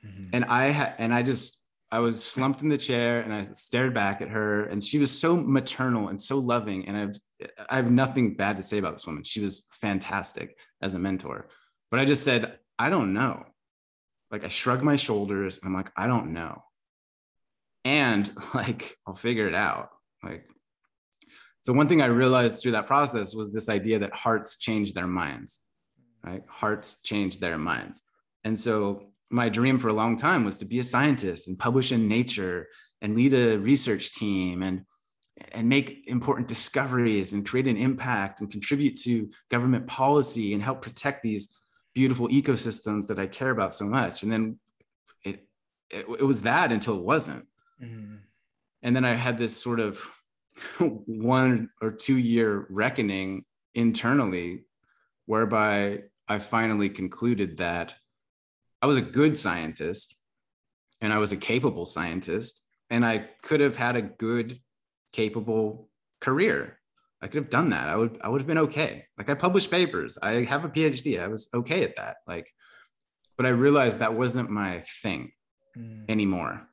Mm-hmm. 0.08 0.30
And 0.32 0.44
I 0.46 0.70
had, 0.70 0.94
and 0.98 1.14
I 1.14 1.22
just, 1.22 1.64
I 1.90 2.00
was 2.00 2.22
slumped 2.22 2.62
in 2.62 2.68
the 2.68 2.78
chair 2.78 3.20
and 3.20 3.32
I 3.32 3.44
stared 3.52 3.94
back 3.94 4.20
at 4.20 4.28
her 4.28 4.64
and 4.64 4.84
she 4.84 4.98
was 4.98 5.10
so 5.10 5.36
maternal 5.36 6.08
and 6.08 6.20
so 6.20 6.38
loving. 6.38 6.86
And 6.86 6.96
I've, 6.96 7.48
I 7.68 7.76
have 7.76 7.90
nothing 7.90 8.34
bad 8.34 8.56
to 8.58 8.62
say 8.62 8.78
about 8.78 8.94
this 8.94 9.06
woman. 9.06 9.22
She 9.22 9.40
was 9.40 9.66
fantastic 9.70 10.58
as 10.82 10.94
a 10.94 10.98
mentor, 10.98 11.48
but 11.90 12.00
I 12.00 12.04
just 12.04 12.24
said, 12.24 12.58
I 12.78 12.90
don't 12.90 13.14
know. 13.14 13.44
Like 14.30 14.44
I 14.44 14.48
shrugged 14.48 14.82
my 14.82 14.96
shoulders 14.96 15.56
and 15.58 15.66
I'm 15.66 15.74
like, 15.74 15.90
I 15.96 16.06
don't 16.06 16.32
know. 16.32 16.62
And 17.84 18.30
like, 18.54 18.96
I'll 19.06 19.14
figure 19.14 19.48
it 19.48 19.54
out. 19.54 19.90
Like, 20.22 20.44
so 21.62 21.72
one 21.72 21.88
thing 21.88 22.02
I 22.02 22.06
realized 22.06 22.62
through 22.62 22.72
that 22.72 22.86
process 22.86 23.34
was 23.34 23.52
this 23.52 23.68
idea 23.68 23.98
that 24.00 24.14
hearts 24.14 24.58
change 24.58 24.92
their 24.92 25.06
minds, 25.06 25.60
right? 26.24 26.42
Hearts 26.48 27.00
change 27.02 27.38
their 27.38 27.58
minds. 27.58 28.02
And 28.44 28.58
so 28.58 29.07
my 29.30 29.48
dream 29.48 29.78
for 29.78 29.88
a 29.88 29.94
long 29.94 30.16
time 30.16 30.44
was 30.44 30.58
to 30.58 30.64
be 30.64 30.78
a 30.78 30.84
scientist 30.84 31.48
and 31.48 31.58
publish 31.58 31.92
in 31.92 32.08
Nature 32.08 32.68
and 33.02 33.14
lead 33.14 33.34
a 33.34 33.58
research 33.58 34.12
team 34.12 34.62
and 34.62 34.84
and 35.52 35.68
make 35.68 36.04
important 36.08 36.48
discoveries 36.48 37.32
and 37.32 37.46
create 37.46 37.68
an 37.68 37.76
impact 37.76 38.40
and 38.40 38.50
contribute 38.50 38.98
to 39.00 39.30
government 39.50 39.86
policy 39.86 40.52
and 40.52 40.62
help 40.62 40.82
protect 40.82 41.22
these 41.22 41.56
beautiful 41.94 42.28
ecosystems 42.28 43.06
that 43.06 43.18
I 43.18 43.26
care 43.26 43.50
about 43.50 43.74
so 43.74 43.84
much. 43.84 44.22
And 44.22 44.32
then 44.32 44.58
it, 45.24 45.46
it, 45.90 46.06
it 46.08 46.24
was 46.24 46.42
that 46.42 46.72
until 46.72 46.96
it 46.96 47.04
wasn't. 47.04 47.46
Mm. 47.80 48.18
and 48.82 48.96
then 48.96 49.04
I 49.04 49.14
had 49.14 49.38
this 49.38 49.56
sort 49.56 49.78
of 49.78 50.04
one 50.80 51.70
or 51.80 51.92
two 51.92 52.18
year 52.18 52.66
reckoning 52.70 53.44
internally, 53.76 54.64
whereby 55.26 56.02
I 56.26 56.40
finally 56.40 56.88
concluded 56.88 57.58
that 57.58 57.94
I 58.80 58.86
was 58.86 58.96
a 58.96 59.02
good 59.02 59.36
scientist 59.36 60.18
and 61.00 61.12
I 61.12 61.18
was 61.18 61.32
a 61.32 61.36
capable 61.36 61.86
scientist, 61.86 62.62
and 62.90 63.04
I 63.04 63.28
could 63.42 63.60
have 63.60 63.76
had 63.76 63.96
a 63.96 64.02
good, 64.02 64.58
capable 65.12 65.88
career. 66.20 66.78
I 67.20 67.26
could 67.26 67.42
have 67.42 67.50
done 67.50 67.70
that. 67.70 67.88
I 67.88 67.96
would 67.96 68.18
I 68.20 68.28
would 68.28 68.40
have 68.40 68.46
been 68.46 68.58
okay. 68.58 69.06
Like 69.16 69.28
I 69.28 69.34
published 69.34 69.70
papers. 69.70 70.18
I 70.22 70.44
have 70.44 70.64
a 70.64 70.68
PhD. 70.68 71.20
I 71.20 71.28
was 71.28 71.48
okay 71.52 71.82
at 71.82 71.96
that. 71.96 72.16
Like, 72.26 72.52
but 73.36 73.46
I 73.46 73.50
realized 73.50 73.98
that 73.98 74.14
wasn't 74.14 74.50
my 74.50 74.80
thing 75.02 75.32
mm. 75.76 76.08
anymore. 76.08 76.68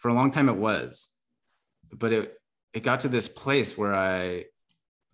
For 0.00 0.08
a 0.08 0.14
long 0.14 0.30
time 0.30 0.48
it 0.48 0.56
was. 0.56 1.10
But 1.92 2.12
it 2.12 2.34
it 2.72 2.82
got 2.82 3.00
to 3.00 3.08
this 3.08 3.28
place 3.28 3.78
where 3.78 3.94
I 3.94 4.46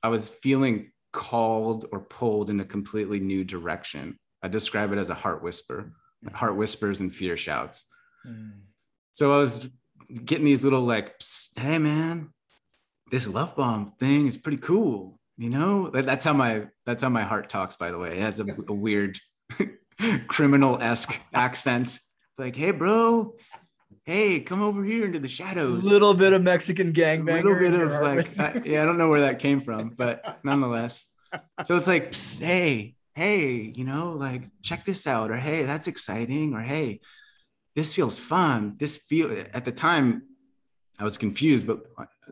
I 0.03 0.09
was 0.09 0.31
feeling 0.31 0.93
called 1.13 1.85
or 1.93 2.01
pulled 2.01 2.49
in 2.49 2.61
a 2.61 2.65
completely 2.65 3.21
new 3.21 3.45
direction. 3.45 4.19
I 4.43 4.49
describe 4.49 4.93
it 4.93 4.99
as 4.99 5.11
a 5.11 5.15
heart 5.15 5.43
whisper. 5.43 5.93
Heart 6.33 6.57
whispers 6.57 7.01
and 7.01 7.15
fear 7.15 7.37
shouts. 7.37 7.87
Mm. 8.27 8.61
So 9.13 9.35
I 9.35 9.39
was 9.39 9.69
getting 10.25 10.45
these 10.45 10.65
little 10.65 10.83
like, 10.83 11.15
hey 11.57 11.79
man, 11.79 12.31
this 13.11 13.29
love 13.29 13.57
bomb 13.57 13.93
thing 13.99 14.27
is 14.27 14.37
pretty 14.37 14.59
cool. 14.59 15.19
You 15.37 15.51
know, 15.51 15.89
that's 15.89 16.25
how 16.25 16.35
my 16.35 16.67
that's 16.85 17.03
how 17.03 17.09
my 17.09 17.23
heart 17.23 17.49
talks. 17.49 17.77
By 17.77 17.91
the 17.91 17.99
way, 17.99 18.13
it 18.13 18.19
has 18.19 18.41
a, 18.41 18.47
a 18.69 18.75
weird 18.75 19.19
criminal 20.29 20.81
esque 20.81 21.19
accent. 21.33 21.89
It's 21.89 22.39
like, 22.39 22.57
hey, 22.57 22.73
bro, 22.73 23.35
hey, 24.05 24.41
come 24.41 24.63
over 24.63 24.85
here 24.85 25.07
into 25.07 25.19
the 25.19 25.29
shadows. 25.29 25.87
A 25.87 25.91
little 25.91 26.15
bit 26.15 26.33
of 26.33 26.43
Mexican 26.43 26.93
gangbanger. 26.93 27.41
A 27.41 27.49
little 27.49 27.59
bit 27.59 27.75
of 27.75 27.93
like, 28.03 28.39
I, 28.39 28.63
yeah, 28.65 28.83
I 28.83 28.87
don't 28.87 28.99
know 28.99 29.09
where 29.09 29.23
that 29.23 29.39
came 29.39 29.61
from, 29.61 29.91
but 29.97 30.39
nonetheless. 30.45 31.07
So 31.65 31.77
it's 31.77 31.87
like, 31.87 32.15
hey, 32.15 32.97
hey, 33.15 33.73
you 33.75 33.85
know, 33.85 34.13
like 34.13 34.43
check 34.63 34.85
this 34.85 35.07
out, 35.07 35.31
or 35.31 35.37
hey, 35.37 35.63
that's 35.63 35.89
exciting, 35.89 36.55
or 36.55 36.61
hey, 36.61 37.01
this 37.75 37.95
feels 37.95 38.19
fun. 38.19 38.75
This 38.79 38.97
feel 38.97 39.45
at 39.53 39.65
the 39.65 39.73
time, 39.73 40.23
I 40.99 41.05
was 41.05 41.19
confused, 41.19 41.67
but 41.67 41.81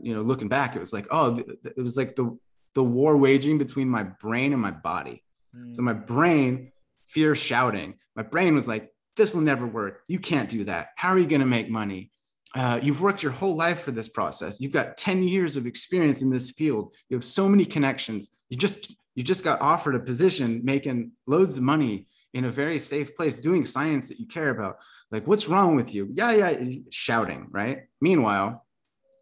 you 0.02 0.14
know, 0.14 0.22
looking 0.22 0.48
back, 0.48 0.76
it 0.76 0.80
was 0.80 0.92
like, 0.92 1.06
oh, 1.10 1.42
it 1.64 1.76
was 1.76 1.96
like 1.96 2.16
the 2.16 2.36
the 2.74 2.82
war 2.82 3.16
waging 3.16 3.58
between 3.58 3.88
my 3.88 4.04
brain 4.04 4.52
and 4.52 4.62
my 4.62 4.70
body. 4.70 5.24
Mm. 5.56 5.74
So 5.74 5.82
my 5.82 5.94
brain, 5.94 6.72
fear 7.06 7.34
shouting. 7.34 7.94
My 8.14 8.22
brain 8.22 8.54
was 8.54 8.68
like, 8.68 8.92
this 9.16 9.34
will 9.34 9.42
never 9.42 9.66
work. 9.66 10.02
You 10.06 10.18
can't 10.18 10.48
do 10.48 10.64
that. 10.64 10.90
How 10.96 11.10
are 11.10 11.18
you 11.18 11.26
going 11.26 11.40
to 11.40 11.46
make 11.46 11.68
money? 11.68 12.10
Uh, 12.54 12.80
you've 12.82 13.00
worked 13.00 13.22
your 13.22 13.32
whole 13.32 13.56
life 13.56 13.80
for 13.80 13.90
this 13.90 14.08
process. 14.08 14.60
You've 14.60 14.72
got 14.72 14.96
10 14.96 15.22
years 15.24 15.56
of 15.56 15.66
experience 15.66 16.22
in 16.22 16.30
this 16.30 16.52
field. 16.52 16.94
You 17.08 17.16
have 17.16 17.24
so 17.24 17.48
many 17.48 17.64
connections. 17.64 18.30
You 18.48 18.56
just 18.56 18.94
you 19.18 19.24
just 19.24 19.42
got 19.42 19.60
offered 19.60 19.96
a 19.96 19.98
position 19.98 20.60
making 20.62 21.10
loads 21.26 21.56
of 21.56 21.64
money 21.64 22.06
in 22.34 22.44
a 22.44 22.50
very 22.50 22.78
safe 22.78 23.16
place 23.16 23.40
doing 23.40 23.64
science 23.64 24.06
that 24.06 24.20
you 24.20 24.28
care 24.28 24.50
about. 24.50 24.76
Like, 25.10 25.26
what's 25.26 25.48
wrong 25.48 25.74
with 25.74 25.92
you? 25.92 26.08
Yeah, 26.14 26.30
yeah, 26.30 26.76
shouting, 26.90 27.48
right? 27.50 27.86
Meanwhile, 28.00 28.64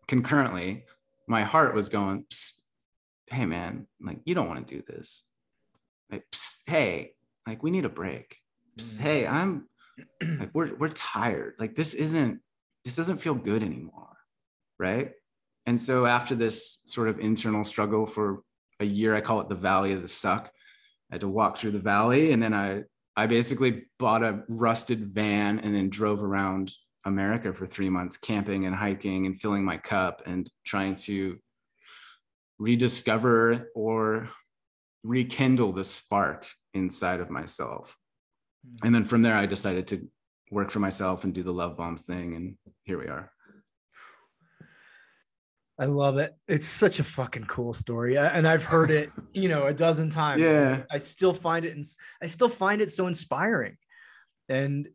concurrently, 0.06 0.84
my 1.26 1.44
heart 1.44 1.74
was 1.74 1.88
going, 1.88 2.26
hey, 3.28 3.46
man, 3.46 3.86
like, 3.98 4.18
you 4.26 4.34
don't 4.34 4.48
want 4.48 4.66
to 4.66 4.74
do 4.74 4.82
this. 4.86 5.26
Like, 6.10 6.26
hey, 6.66 7.14
like, 7.46 7.62
we 7.62 7.70
need 7.70 7.86
a 7.86 7.88
break. 7.88 8.36
Mm-hmm. 8.78 9.02
Hey, 9.02 9.26
I'm 9.26 9.66
like, 10.20 10.50
we're, 10.52 10.74
we're 10.74 10.90
tired. 10.90 11.54
Like, 11.58 11.74
this 11.74 11.94
isn't, 11.94 12.40
this 12.84 12.96
doesn't 12.96 13.16
feel 13.16 13.34
good 13.34 13.62
anymore. 13.62 14.18
Right. 14.78 15.12
And 15.64 15.80
so 15.80 16.04
after 16.04 16.34
this 16.34 16.82
sort 16.84 17.08
of 17.08 17.18
internal 17.18 17.64
struggle 17.64 18.04
for 18.04 18.42
a 18.80 18.84
year, 18.84 19.14
I 19.14 19.20
call 19.20 19.40
it 19.40 19.48
the 19.48 19.54
valley 19.54 19.92
of 19.92 20.02
the 20.02 20.08
suck. 20.08 20.50
I 21.10 21.14
had 21.14 21.20
to 21.20 21.28
walk 21.28 21.56
through 21.56 21.70
the 21.72 21.78
valley 21.78 22.32
and 22.32 22.42
then 22.42 22.52
I, 22.52 22.82
I 23.16 23.26
basically 23.26 23.84
bought 23.98 24.22
a 24.22 24.42
rusted 24.48 25.00
van 25.00 25.60
and 25.60 25.74
then 25.74 25.88
drove 25.88 26.22
around 26.22 26.72
America 27.04 27.52
for 27.52 27.66
three 27.66 27.88
months, 27.88 28.16
camping 28.16 28.66
and 28.66 28.74
hiking 28.74 29.26
and 29.26 29.40
filling 29.40 29.64
my 29.64 29.76
cup 29.76 30.22
and 30.26 30.50
trying 30.64 30.96
to 30.96 31.38
rediscover 32.58 33.70
or 33.74 34.28
rekindle 35.04 35.72
the 35.72 35.84
spark 35.84 36.46
inside 36.74 37.20
of 37.20 37.30
myself. 37.30 37.96
Hmm. 38.64 38.86
And 38.86 38.94
then 38.94 39.04
from 39.04 39.22
there, 39.22 39.36
I 39.36 39.46
decided 39.46 39.86
to 39.88 40.08
work 40.50 40.70
for 40.70 40.80
myself 40.80 41.24
and 41.24 41.32
do 41.32 41.42
the 41.42 41.52
love 41.52 41.76
bombs 41.76 42.02
thing. 42.02 42.34
And 42.34 42.56
here 42.84 42.98
we 42.98 43.06
are. 43.06 43.30
I 45.78 45.84
love 45.84 46.16
it. 46.18 46.34
It's 46.48 46.66
such 46.66 47.00
a 47.00 47.04
fucking 47.04 47.44
cool 47.44 47.74
story, 47.74 48.16
and 48.16 48.48
I've 48.48 48.64
heard 48.64 48.90
it, 48.90 49.12
you 49.34 49.48
know, 49.48 49.66
a 49.66 49.74
dozen 49.74 50.08
times. 50.10 50.42
Yeah, 50.42 50.82
I 50.90 50.98
still 50.98 51.34
find 51.34 51.64
it, 51.64 51.74
and 51.74 51.84
I 52.22 52.26
still 52.26 52.48
find 52.48 52.80
it 52.80 52.90
so 52.90 53.06
inspiring. 53.06 53.76
And 54.48 54.88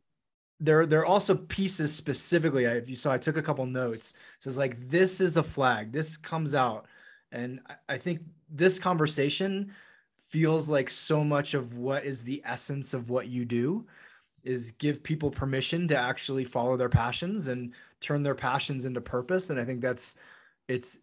there 0.62 0.86
there 0.86 1.00
are 1.02 1.06
also 1.06 1.36
pieces 1.36 1.94
specifically 1.94 2.66
if 2.66 2.88
you 2.88 2.96
saw 2.96 3.12
i 3.12 3.18
took 3.18 3.36
a 3.36 3.42
couple 3.42 3.66
notes 3.66 4.14
So 4.40 4.48
it's 4.48 4.58
like 4.58 4.80
this 4.88 5.20
is 5.20 5.36
a 5.36 5.44
flag 5.44 5.92
this 5.92 6.18
comes 6.18 6.54
out 6.56 6.86
and 7.32 7.60
i 7.90 7.98
think 7.98 8.22
this 8.50 8.78
conversation 8.78 9.74
feels 10.20 10.70
like 10.70 10.90
so 10.90 11.24
much 11.24 11.56
of 11.56 11.76
what 11.76 12.06
is 12.06 12.24
the 12.24 12.42
essence 12.46 12.94
of 12.94 13.10
what 13.10 13.28
you 13.28 13.44
do 13.44 13.88
is 14.44 14.72
give 14.72 15.04
people 15.04 15.32
permission 15.32 15.88
to 15.88 15.98
actually 15.98 16.46
follow 16.46 16.78
their 16.78 16.90
passions 16.90 17.48
and 17.48 17.74
turn 18.00 18.22
their 18.22 18.36
passions 18.36 18.86
into 18.86 19.02
purpose 19.02 19.50
and 19.50 19.60
i 19.60 19.66
think 19.66 19.82
that's 19.82 20.16
it's 20.72 21.00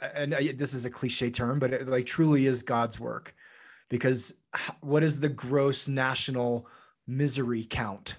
and 0.00 0.32
this 0.56 0.74
is 0.74 0.84
a 0.84 0.90
cliche 0.90 1.30
term 1.30 1.58
but 1.58 1.72
it 1.72 1.88
like 1.88 2.06
truly 2.06 2.46
is 2.46 2.62
god's 2.62 2.98
work 3.00 3.34
because 3.88 4.34
what 4.80 5.02
is 5.02 5.20
the 5.20 5.28
gross 5.28 5.88
national 5.88 6.66
misery 7.06 7.66
count 7.68 8.16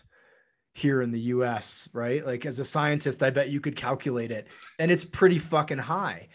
here 0.76 1.02
in 1.02 1.12
the 1.12 1.20
US, 1.20 1.90
right? 1.94 2.26
Like 2.26 2.46
as 2.46 2.60
a 2.60 2.66
scientist, 2.66 3.24
I 3.24 3.30
bet 3.30 3.50
you 3.50 3.62
could 3.62 3.76
calculate 3.76 4.32
it 4.32 4.48
and 4.78 4.92
it's 4.92 5.06
pretty 5.06 5.40
fucking 5.40 5.78
high. 5.78 6.28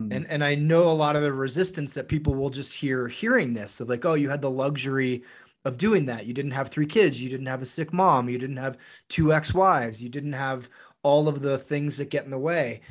Mm-hmm. 0.00 0.12
And 0.12 0.26
and 0.28 0.44
I 0.44 0.54
know 0.54 0.90
a 0.90 0.92
lot 0.92 1.16
of 1.16 1.22
the 1.22 1.32
resistance 1.32 1.94
that 1.94 2.08
people 2.08 2.34
will 2.34 2.50
just 2.50 2.74
hear 2.74 3.08
hearing 3.08 3.54
this 3.54 3.80
of 3.80 3.88
like, 3.88 4.04
oh, 4.04 4.14
you 4.14 4.28
had 4.28 4.42
the 4.42 4.50
luxury 4.50 5.24
of 5.64 5.78
doing 5.78 6.06
that. 6.06 6.26
You 6.26 6.34
didn't 6.34 6.50
have 6.52 6.68
three 6.68 6.86
kids, 6.86 7.20
you 7.20 7.30
didn't 7.30 7.46
have 7.46 7.62
a 7.62 7.66
sick 7.66 7.92
mom, 7.92 8.28
you 8.28 8.38
didn't 8.38 8.58
have 8.58 8.76
two 9.08 9.32
ex-wives, 9.32 10.02
you 10.02 10.10
didn't 10.10 10.34
have 10.34 10.68
all 11.02 11.26
of 11.26 11.40
the 11.40 11.58
things 11.58 11.96
that 11.96 12.10
get 12.10 12.24
in 12.24 12.30
the 12.30 12.38
way. 12.38 12.82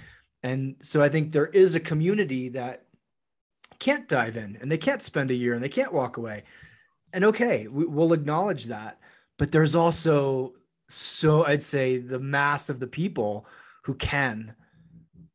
And 0.46 0.76
so 0.80 1.02
I 1.02 1.10
think 1.10 1.32
there 1.32 1.48
is 1.48 1.74
a 1.74 1.80
community 1.80 2.50
that 2.50 2.84
can't 3.80 4.08
dive 4.08 4.38
in 4.38 4.60
and 4.62 4.72
they 4.72 4.78
can't 4.78 5.02
spend 5.02 5.32
a 5.32 5.34
year 5.34 5.56
and 5.56 5.64
they 5.64 5.70
can't 5.70 5.92
walk 5.92 6.18
away. 6.18 6.44
And 7.14 7.26
okay, 7.26 7.66
we, 7.68 7.86
will 7.86 8.14
acknowledge 8.14 8.66
that. 8.66 9.00
But 9.40 9.52
there's 9.52 9.74
also 9.74 10.54
so 10.88 11.48
I'd 11.48 11.64
say 11.64 11.98
the 11.98 12.20
mass 12.20 12.70
of 12.70 12.80
the 12.80 12.86
people 12.86 13.48
who 13.86 13.96
can, 13.96 14.54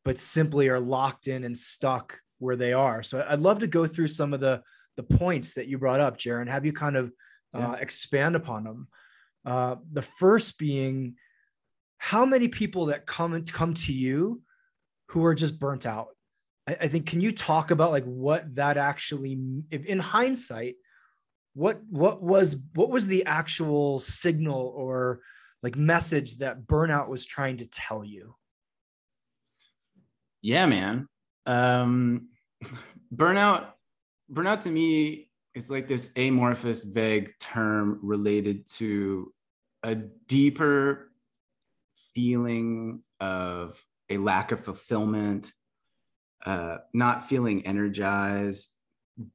but 0.05 0.17
simply 0.17 0.69
are 0.69 0.79
locked 0.79 1.27
in 1.27 1.43
and 1.43 1.59
stuck 1.59 2.17
where 2.39 2.55
they 2.55 2.73
are. 2.73 3.03
So 3.03 3.27
I'd 3.29 3.41
love 3.41 3.59
to 3.61 3.67
go 3.67 3.89
through 3.89 4.09
some 4.09 4.33
of 4.33 4.39
the 4.39 4.63
the 4.97 5.03
points 5.03 5.55
that 5.55 5.67
you 5.67 5.77
brought 5.77 6.01
up, 6.01 6.19
Jaron. 6.19 6.49
Have 6.49 6.65
you 6.65 6.73
kind 6.73 6.97
of 6.97 7.13
uh, 7.53 7.75
expand 7.81 8.37
upon 8.37 8.63
them? 8.63 8.89
Uh, 9.45 9.75
the 9.93 10.03
first 10.03 10.57
being 10.57 11.17
how 11.99 12.25
many 12.25 12.47
people 12.47 12.87
that 12.87 13.07
come 13.07 13.33
and 13.33 13.53
come 13.53 13.75
to 13.75 13.93
you 13.93 14.41
who 15.11 15.25
are 15.25 15.35
just 15.35 15.59
burnt 15.59 15.87
out. 15.87 16.09
I, 16.69 16.77
I 16.83 16.89
think 16.89 17.07
can 17.07 17.21
you 17.21 17.33
talk 17.33 17.71
about 17.71 17.91
like 17.91 18.05
what 18.05 18.55
that 18.55 18.77
actually, 18.77 19.39
in 19.71 19.99
hindsight, 19.99 20.77
what 21.55 21.81
what 21.91 22.23
was 22.23 22.57
what 22.75 22.91
was 22.91 23.09
the 23.09 23.27
actual 23.27 23.99
signal 23.99 24.73
or 24.77 25.21
like 25.65 25.77
message 25.77 26.39
that 26.39 26.63
burnout 26.67 27.09
was 27.09 27.27
trying 27.27 27.59
to 27.59 27.67
tell 27.67 28.05
you? 28.05 28.37
Yeah, 30.43 30.67
man. 30.67 31.09
Um, 31.45 32.29
burnout, 33.15 33.73
burnout 34.33 34.61
to 34.61 34.71
me 34.71 35.29
is 35.57 35.71
like 35.71 35.89
this 35.89 36.13
amorphous, 36.17 36.85
vague 36.85 37.33
term 37.41 37.99
related 38.01 38.69
to 38.75 39.33
a 39.83 39.97
deeper 39.97 41.11
feeling 42.15 43.03
of 43.19 43.85
a 44.11 44.19
lack 44.19 44.53
of 44.53 44.61
fulfillment, 44.61 45.53
uh, 46.45 46.79
not 46.93 47.29
feeling 47.29 47.67
energized, 47.67 48.71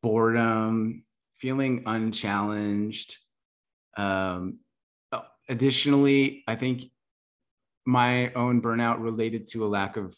boredom, 0.02 1.04
feeling 1.38 1.84
unchallenged, 1.86 3.18
um, 3.98 4.60
additionally, 5.50 6.44
I 6.48 6.56
think 6.56 6.84
my 7.86 8.34
own 8.34 8.62
burnout 8.62 9.02
related 9.02 9.46
to 9.48 9.66
a 9.66 9.68
lack 9.68 9.98
of 9.98 10.16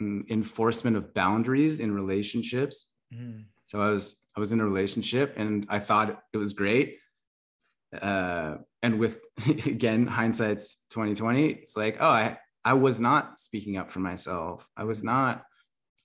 um, 0.00 0.24
enforcement 0.28 0.96
of 0.96 1.14
boundaries 1.14 1.80
in 1.80 1.92
relationships. 1.92 2.90
Mm. 3.12 3.44
So 3.62 3.80
I 3.80 3.90
was 3.90 4.24
I 4.36 4.40
was 4.40 4.52
in 4.52 4.60
a 4.60 4.64
relationship 4.64 5.34
and 5.36 5.66
I 5.68 5.78
thought 5.78 6.22
it 6.32 6.36
was 6.36 6.52
great. 6.52 6.98
Uh, 8.00 8.56
and 8.82 8.98
with 8.98 9.22
again 9.46 10.06
hindsight's 10.06 10.84
2020, 10.90 11.46
it's 11.46 11.76
like, 11.76 11.96
oh, 12.00 12.08
I 12.08 12.38
I 12.68 12.74
was 12.74 13.00
not 13.00 13.40
speaking 13.40 13.78
up 13.78 13.90
for 13.90 14.00
myself. 14.00 14.68
I 14.76 14.84
was 14.84 15.02
not 15.02 15.42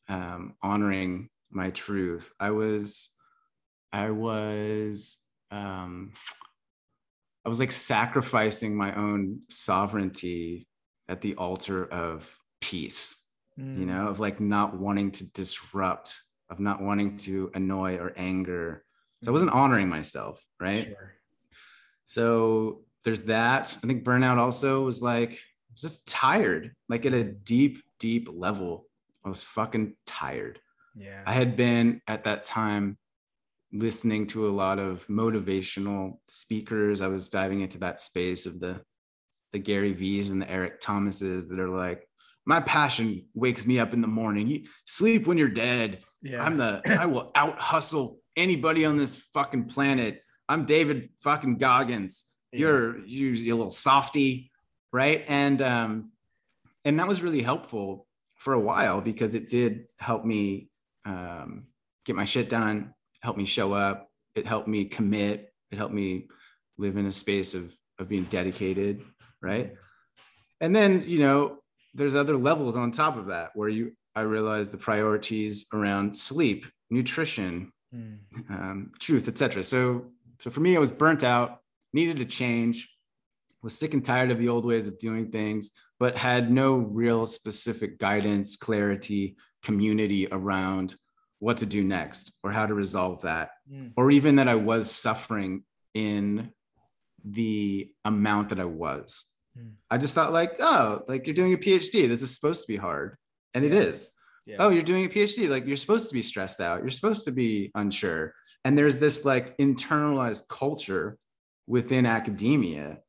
um, 0.08 0.54
honoring 0.62 1.28
my 1.52 1.72
truth. 1.72 2.32
I 2.40 2.52
was, 2.52 3.10
I 3.92 4.12
was, 4.12 5.18
um, 5.52 6.14
I 7.44 7.50
was 7.50 7.60
like 7.60 7.74
sacrificing 7.74 8.78
my 8.78 8.96
own 8.96 9.42
sovereignty 9.50 10.66
at 11.10 11.20
the 11.20 11.36
altar 11.36 11.84
of 11.84 12.34
peace, 12.62 13.28
mm. 13.60 13.78
you 13.78 13.86
know, 13.86 14.08
of 14.08 14.22
like 14.22 14.40
not 14.40 14.80
wanting 14.80 15.12
to 15.12 15.34
disrupt, 15.34 16.18
of 16.50 16.62
not 16.62 16.82
wanting 16.82 17.18
to 17.18 17.52
annoy 17.54 17.98
or 17.98 18.14
anger. 18.16 18.86
So 19.22 19.32
I 19.32 19.34
wasn't 19.34 19.52
mm. 19.52 19.56
honoring 19.56 19.90
myself, 19.90 20.42
right? 20.62 20.86
Sure. 20.86 21.14
So 22.06 22.86
there's 23.04 23.24
that. 23.24 23.78
I 23.84 23.88
think 23.88 24.06
burnout 24.06 24.38
also 24.38 24.86
was 24.86 25.02
like 25.02 25.42
just 25.76 26.08
tired, 26.08 26.74
like 26.90 27.06
at 27.06 27.14
a 27.14 27.24
deep, 27.24 27.80
deep 28.00 28.30
level. 28.32 28.86
I 29.26 29.30
was 29.30 29.44
fucking 29.44 29.96
tired. 30.06 30.60
Yeah. 30.96 31.22
I 31.26 31.34
had 31.34 31.56
been 31.56 32.02
at 32.08 32.26
that 32.26 32.44
time 32.44 32.98
listening 33.72 34.28
to 34.28 34.48
a 34.48 34.52
lot 34.52 34.80
of 34.80 35.06
motivational 35.08 36.18
speakers. 36.28 37.02
I 37.02 37.08
was 37.08 37.30
diving 37.30 37.62
into 37.62 37.80
that 37.80 38.02
space 38.02 38.46
of 38.46 38.60
the 38.60 38.82
the 39.52 39.60
Gary 39.60 39.94
V's 39.94 40.32
and 40.32 40.42
the 40.42 40.50
Eric 40.50 40.80
Thomases 40.82 41.48
that 41.48 41.60
are 41.60 41.70
like, 41.70 42.08
my 42.46 42.60
passion 42.60 43.26
wakes 43.36 43.68
me 43.68 43.80
up 43.80 43.94
in 43.94 44.02
the 44.02 44.08
morning. 44.08 44.48
You 44.48 44.64
sleep 44.86 45.28
when 45.28 45.38
you're 45.38 45.48
dead. 45.48 46.00
Yeah. 46.22 46.44
I'm 46.44 46.58
the 46.58 46.82
I 47.00 47.06
will 47.06 47.32
out 47.36 47.60
hustle 47.60 48.20
anybody 48.36 48.86
on 48.86 48.98
this 48.98 49.18
fucking 49.34 49.66
planet. 49.66 50.22
I'm 50.50 50.66
David 50.66 51.10
fucking 51.22 51.58
Goggins. 51.58 52.26
Yeah. 52.52 52.60
You're 52.60 53.06
you 53.06 53.28
you 53.30 53.56
little 53.56 53.70
softy, 53.70 54.52
right? 54.94 55.26
And 55.28 55.62
um 55.62 56.12
and 56.86 57.00
that 57.00 57.08
was 57.08 57.22
really 57.22 57.42
helpful 57.42 58.08
for 58.36 58.54
a 58.54 58.60
while 58.60 59.02
because 59.02 59.36
it 59.36 59.50
did 59.50 59.88
help 59.98 60.24
me 60.24 60.70
um 61.06 61.66
get 62.06 62.16
my 62.16 62.26
shit 62.26 62.48
done, 62.48 62.94
help 63.22 63.36
me 63.36 63.46
show 63.46 63.74
up, 63.74 64.10
it 64.36 64.48
helped 64.48 64.68
me 64.68 64.86
commit, 64.86 65.54
it 65.72 65.78
helped 65.78 65.94
me 65.94 66.28
live 66.78 66.96
in 66.96 67.08
a 67.08 67.12
space 67.12 67.54
of 67.54 67.76
of 68.00 68.08
being 68.08 68.24
dedicated, 68.26 69.02
right? 69.42 69.74
And 70.62 70.76
then, 70.76 71.04
you 71.06 71.20
know, 71.20 71.58
there's 71.94 72.16
other 72.16 72.38
levels 72.38 72.78
on 72.78 72.92
top 72.92 73.18
of 73.18 73.28
that 73.28 73.52
where 73.56 73.70
you 73.70 73.92
I 74.16 74.22
realized 74.22 74.72
the 74.72 74.78
priorities 74.78 75.66
around 75.74 76.16
sleep, 76.16 76.68
nutrition, 76.92 77.72
mm. 77.94 78.20
um, 78.50 78.92
truth, 79.00 79.28
etc. 79.28 79.64
So 79.64 80.12
so 80.40 80.52
for 80.52 80.60
me, 80.60 80.76
I 80.76 80.80
was 80.80 80.92
burnt 80.92 81.24
out, 81.24 81.62
needed 81.94 82.18
to 82.18 82.26
change, 82.26 82.90
was 83.64 83.78
sick 83.78 83.94
and 83.94 84.04
tired 84.04 84.30
of 84.30 84.38
the 84.38 84.50
old 84.50 84.66
ways 84.66 84.88
of 84.88 85.00
doing 85.00 85.32
things, 85.32 85.72
but 86.00 86.16
had 86.16 86.52
no 86.52 86.76
real 86.76 87.26
specific 87.26 87.98
guidance, 87.98 88.58
clarity, 88.58 89.38
community 89.64 90.28
around 90.32 90.96
what 91.40 91.58
to 91.58 91.66
do 91.66 91.84
next 91.84 92.34
or 92.44 92.52
how 92.52 92.66
to 92.66 92.74
resolve 92.74 93.22
that, 93.22 93.52
mm. 93.72 93.92
or 93.98 94.12
even 94.12 94.36
that 94.36 94.48
I 94.48 94.56
was 94.56 94.92
suffering 94.92 95.64
in 95.94 96.52
the 97.26 97.90
amount 98.06 98.50
that 98.50 98.60
I 98.60 98.66
was. 98.66 99.26
Mm. 99.58 99.72
I 99.90 99.98
just 99.98 100.14
thought 100.14 100.34
like, 100.34 100.56
oh, 100.60 101.02
like 101.08 101.26
you're 101.26 101.36
doing 101.36 101.54
a 101.54 101.58
PhD. 101.58 102.08
This 102.08 102.22
is 102.22 102.36
supposed 102.36 102.66
to 102.66 102.72
be 102.72 102.78
hard. 102.78 103.18
And 103.54 103.64
it 103.64 103.74
is. 103.74 104.12
Yeah. 104.46 104.58
Oh, 104.60 104.70
you're 104.70 104.82
doing 104.82 105.06
a 105.06 105.10
PhD. 105.10 105.48
Like 105.48 105.66
you're 105.66 105.78
supposed 105.78 106.10
to 106.10 106.14
be 106.14 106.22
stressed 106.22 106.60
out. 106.60 106.82
You're 106.82 106.90
supposed 106.90 107.26
to 107.26 107.32
be 107.32 107.72
unsure. 107.76 108.34
And 108.66 108.78
there's 108.78 108.98
this 108.98 109.26
like 109.26 109.58
internalized 109.58 110.48
culture 110.48 111.18
within 111.68 112.06
academia 112.06 113.00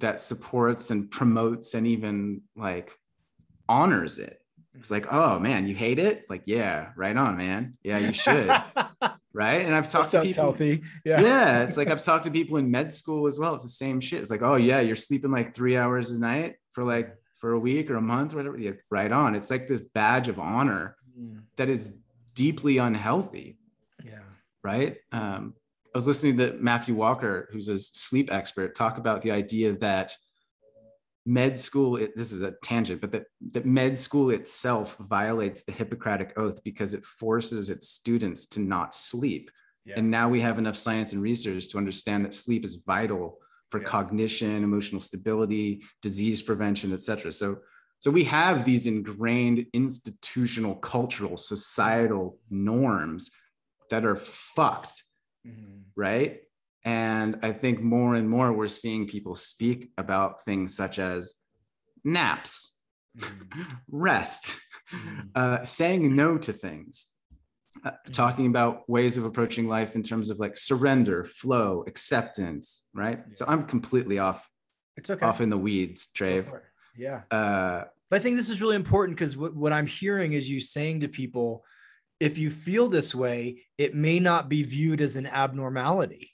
that 0.00 0.20
supports 0.20 0.90
and 0.90 1.10
promotes 1.10 1.74
and 1.74 1.86
even 1.86 2.42
like 2.56 2.92
honors 3.68 4.18
it. 4.18 4.40
It's 4.74 4.90
like, 4.90 5.12
oh 5.12 5.38
man, 5.38 5.66
you 5.66 5.74
hate 5.74 5.98
it? 5.98 6.24
Like, 6.28 6.42
yeah, 6.44 6.90
right 6.96 7.16
on, 7.16 7.36
man. 7.36 7.78
Yeah, 7.82 7.98
you 7.98 8.12
should. 8.12 8.48
right. 9.32 9.64
And 9.64 9.74
I've 9.74 9.88
talked 9.88 10.12
that 10.12 10.20
to 10.22 10.26
people. 10.26 10.44
Healthy. 10.44 10.82
Yeah. 11.04 11.20
Yeah. 11.20 11.62
It's 11.64 11.76
like 11.76 11.88
I've 11.88 12.02
talked 12.04 12.24
to 12.24 12.30
people 12.30 12.58
in 12.58 12.70
med 12.70 12.92
school 12.92 13.26
as 13.26 13.38
well. 13.38 13.54
It's 13.54 13.64
the 13.64 13.70
same 13.70 14.00
shit. 14.00 14.20
It's 14.20 14.30
like, 14.30 14.42
oh 14.42 14.56
yeah, 14.56 14.80
you're 14.80 14.96
sleeping 14.96 15.30
like 15.30 15.54
three 15.54 15.76
hours 15.76 16.10
a 16.10 16.18
night 16.18 16.56
for 16.72 16.84
like 16.84 17.16
for 17.40 17.52
a 17.52 17.58
week 17.58 17.90
or 17.90 17.96
a 17.96 18.02
month 18.02 18.34
or 18.34 18.36
whatever. 18.36 18.58
Yeah, 18.58 18.72
right 18.90 19.10
on. 19.10 19.34
It's 19.34 19.50
like 19.50 19.66
this 19.66 19.80
badge 19.80 20.28
of 20.28 20.38
honor 20.38 20.96
mm. 21.18 21.40
that 21.56 21.70
is 21.70 21.96
deeply 22.34 22.78
unhealthy. 22.78 23.58
Yeah. 24.04 24.18
Right. 24.62 24.98
Um, 25.10 25.54
I 25.96 25.98
was 25.98 26.06
listening 26.06 26.36
to 26.36 26.52
Matthew 26.60 26.94
Walker, 26.94 27.48
who's 27.50 27.70
a 27.70 27.78
sleep 27.78 28.30
expert, 28.30 28.74
talk 28.74 28.98
about 28.98 29.22
the 29.22 29.30
idea 29.30 29.72
that 29.78 30.14
med 31.24 31.58
school 31.58 31.96
it, 31.96 32.14
this 32.14 32.32
is 32.32 32.42
a 32.42 32.52
tangent 32.62 33.00
but 33.00 33.10
that, 33.12 33.24
that 33.54 33.64
med 33.64 33.98
school 33.98 34.28
itself 34.28 34.94
violates 35.08 35.62
the 35.62 35.72
hippocratic 35.72 36.34
oath 36.36 36.62
because 36.64 36.92
it 36.92 37.02
forces 37.02 37.70
its 37.70 37.88
students 37.88 38.46
to 38.46 38.60
not 38.60 38.94
sleep 38.94 39.50
yeah. 39.86 39.94
and 39.96 40.10
now 40.10 40.28
we 40.28 40.38
have 40.38 40.58
enough 40.58 40.76
science 40.76 41.14
and 41.14 41.22
research 41.22 41.66
to 41.68 41.78
understand 41.78 42.24
that 42.24 42.34
sleep 42.34 42.62
is 42.62 42.84
vital 42.86 43.38
for 43.70 43.80
yeah. 43.80 43.88
cognition 43.88 44.62
emotional 44.62 45.00
stability 45.00 45.82
disease 46.00 46.42
prevention 46.42 46.92
etc 46.92 47.32
so 47.32 47.56
so 47.98 48.08
we 48.08 48.22
have 48.22 48.64
these 48.64 48.86
ingrained 48.86 49.66
institutional 49.72 50.76
cultural 50.76 51.36
societal 51.36 52.38
norms 52.50 53.32
that 53.90 54.04
are 54.04 54.16
fucked 54.16 55.02
mm-hmm. 55.46 55.80
right 55.94 56.40
and 56.86 57.40
I 57.42 57.50
think 57.50 57.82
more 57.82 58.14
and 58.14 58.30
more 58.30 58.52
we're 58.52 58.68
seeing 58.68 59.08
people 59.08 59.34
speak 59.34 59.90
about 59.98 60.44
things 60.44 60.76
such 60.76 61.00
as 61.00 61.34
naps, 62.04 62.80
mm-hmm. 63.18 63.62
rest, 63.90 64.56
mm-hmm. 64.94 65.20
uh, 65.34 65.64
saying 65.64 66.14
no 66.14 66.38
to 66.38 66.52
things, 66.52 67.08
uh, 67.84 67.90
mm-hmm. 67.90 68.12
talking 68.12 68.46
about 68.46 68.88
ways 68.88 69.18
of 69.18 69.24
approaching 69.24 69.66
life 69.66 69.96
in 69.96 70.02
terms 70.04 70.30
of 70.30 70.38
like 70.38 70.56
surrender, 70.56 71.24
flow, 71.24 71.82
acceptance, 71.88 72.86
right? 72.94 73.18
Yeah. 73.18 73.34
So 73.34 73.46
I'm 73.48 73.64
completely 73.64 74.20
off. 74.20 74.48
It's 74.96 75.10
okay. 75.10 75.26
Off 75.26 75.40
in 75.40 75.50
the 75.50 75.58
weeds, 75.58 76.08
Trave. 76.16 76.60
Yeah. 76.96 77.22
Uh, 77.32 77.82
but 78.08 78.20
I 78.20 78.22
think 78.22 78.36
this 78.36 78.48
is 78.48 78.62
really 78.62 78.76
important 78.76 79.18
because 79.18 79.36
what, 79.36 79.56
what 79.56 79.72
I'm 79.72 79.88
hearing 79.88 80.34
is 80.34 80.48
you 80.48 80.60
saying 80.60 81.00
to 81.00 81.08
people, 81.08 81.64
if 82.20 82.38
you 82.38 82.50
feel 82.50 82.88
this 82.88 83.14
way, 83.14 83.62
it 83.78 83.94
may 83.94 84.18
not 84.18 84.48
be 84.48 84.62
viewed 84.62 85.00
as 85.00 85.16
an 85.16 85.26
abnormality. 85.26 86.32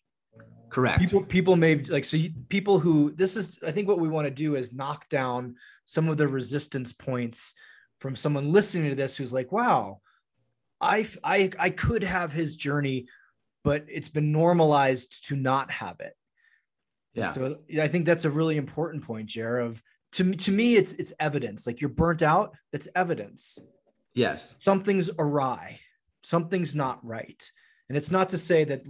Correct. 0.68 1.00
People 1.00 1.22
people 1.22 1.56
may 1.56 1.76
like 1.76 2.04
so 2.04 2.16
you, 2.16 2.32
people 2.48 2.78
who 2.78 3.12
this 3.12 3.36
is 3.36 3.58
I 3.66 3.72
think 3.72 3.88
what 3.88 4.00
we 4.00 4.08
want 4.08 4.26
to 4.26 4.30
do 4.30 4.56
is 4.56 4.72
knock 4.72 5.06
down 5.10 5.56
some 5.84 6.08
of 6.08 6.16
the 6.16 6.26
resistance 6.26 6.94
points 6.94 7.54
from 8.00 8.16
someone 8.16 8.52
listening 8.52 8.88
to 8.88 8.96
this 8.96 9.16
who's 9.16 9.34
like, 9.34 9.52
wow, 9.52 10.00
I 10.80 11.06
I 11.22 11.50
I 11.58 11.70
could 11.70 12.02
have 12.02 12.32
his 12.32 12.56
journey, 12.56 13.06
but 13.64 13.84
it's 13.88 14.08
been 14.08 14.32
normalized 14.32 15.26
to 15.28 15.36
not 15.36 15.70
have 15.70 16.00
it. 16.00 16.14
Yeah. 17.12 17.24
And 17.24 17.34
so 17.34 17.58
I 17.80 17.88
think 17.88 18.06
that's 18.06 18.24
a 18.24 18.30
really 18.30 18.56
important 18.56 19.04
point, 19.04 19.26
Jer. 19.26 19.58
Of 19.58 19.82
to 20.12 20.34
to 20.34 20.50
me, 20.50 20.76
it's 20.76 20.94
it's 20.94 21.12
evidence. 21.20 21.66
Like 21.66 21.82
you're 21.82 21.90
burnt 21.90 22.22
out. 22.22 22.54
That's 22.72 22.88
evidence. 22.94 23.58
Yes. 24.14 24.54
Something's 24.58 25.10
awry. 25.18 25.80
Something's 26.22 26.74
not 26.74 27.04
right. 27.04 27.50
And 27.88 27.96
it's 27.96 28.10
not 28.10 28.28
to 28.30 28.38
say 28.38 28.64
that 28.64 28.82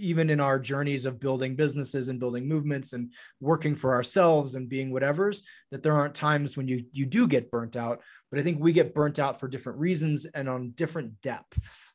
even 0.00 0.30
in 0.30 0.40
our 0.40 0.58
journeys 0.58 1.04
of 1.04 1.20
building 1.20 1.54
businesses 1.54 2.08
and 2.08 2.18
building 2.18 2.48
movements 2.48 2.94
and 2.94 3.12
working 3.40 3.76
for 3.76 3.94
ourselves 3.94 4.54
and 4.54 4.68
being 4.68 4.90
whatever's 4.90 5.42
that 5.70 5.82
there 5.82 5.92
aren't 5.92 6.14
times 6.14 6.56
when 6.56 6.66
you 6.66 6.84
you 6.92 7.04
do 7.04 7.28
get 7.28 7.50
burnt 7.50 7.76
out 7.76 8.00
but 8.30 8.40
i 8.40 8.42
think 8.42 8.58
we 8.58 8.72
get 8.72 8.94
burnt 8.94 9.18
out 9.18 9.38
for 9.38 9.46
different 9.46 9.78
reasons 9.78 10.24
and 10.24 10.48
on 10.48 10.70
different 10.70 11.20
depths 11.20 11.92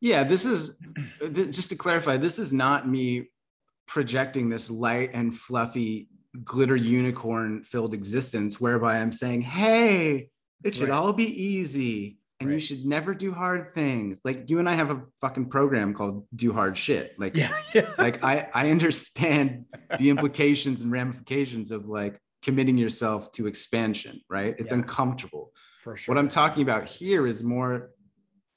yeah 0.00 0.22
this 0.22 0.46
is 0.46 0.78
just 1.50 1.70
to 1.70 1.76
clarify 1.76 2.16
this 2.16 2.38
is 2.38 2.52
not 2.52 2.88
me 2.88 3.28
projecting 3.86 4.48
this 4.48 4.70
light 4.70 5.10
and 5.12 5.36
fluffy 5.36 6.08
glitter 6.44 6.76
unicorn 6.76 7.62
filled 7.64 7.92
existence 7.92 8.60
whereby 8.60 8.98
i'm 8.98 9.12
saying 9.12 9.40
hey 9.40 10.28
it 10.64 10.74
should 10.74 10.88
right. 10.88 10.96
all 10.96 11.12
be 11.12 11.42
easy 11.42 12.18
and 12.40 12.48
right. 12.48 12.54
you 12.54 12.60
should 12.60 12.86
never 12.86 13.14
do 13.14 13.32
hard 13.32 13.70
things. 13.70 14.20
Like 14.24 14.48
you 14.48 14.58
and 14.58 14.68
I 14.68 14.74
have 14.74 14.90
a 14.90 15.02
fucking 15.20 15.50
program 15.50 15.92
called 15.92 16.26
Do 16.34 16.52
Hard 16.52 16.76
Shit. 16.76 17.18
Like, 17.18 17.36
yeah, 17.36 17.52
yeah. 17.74 17.90
like 17.98 18.24
I 18.24 18.48
I 18.54 18.70
understand 18.70 19.66
the 19.98 20.10
implications 20.10 20.82
and 20.82 20.90
ramifications 20.90 21.70
of 21.70 21.86
like 21.88 22.20
committing 22.42 22.78
yourself 22.78 23.30
to 23.32 23.46
expansion, 23.46 24.20
right? 24.28 24.54
It's 24.58 24.72
yeah. 24.72 24.78
uncomfortable. 24.78 25.52
For 25.82 25.96
sure. 25.96 26.14
What 26.14 26.18
I'm 26.18 26.28
talking 26.28 26.62
about 26.62 26.86
here 26.86 27.26
is 27.26 27.42
more 27.42 27.90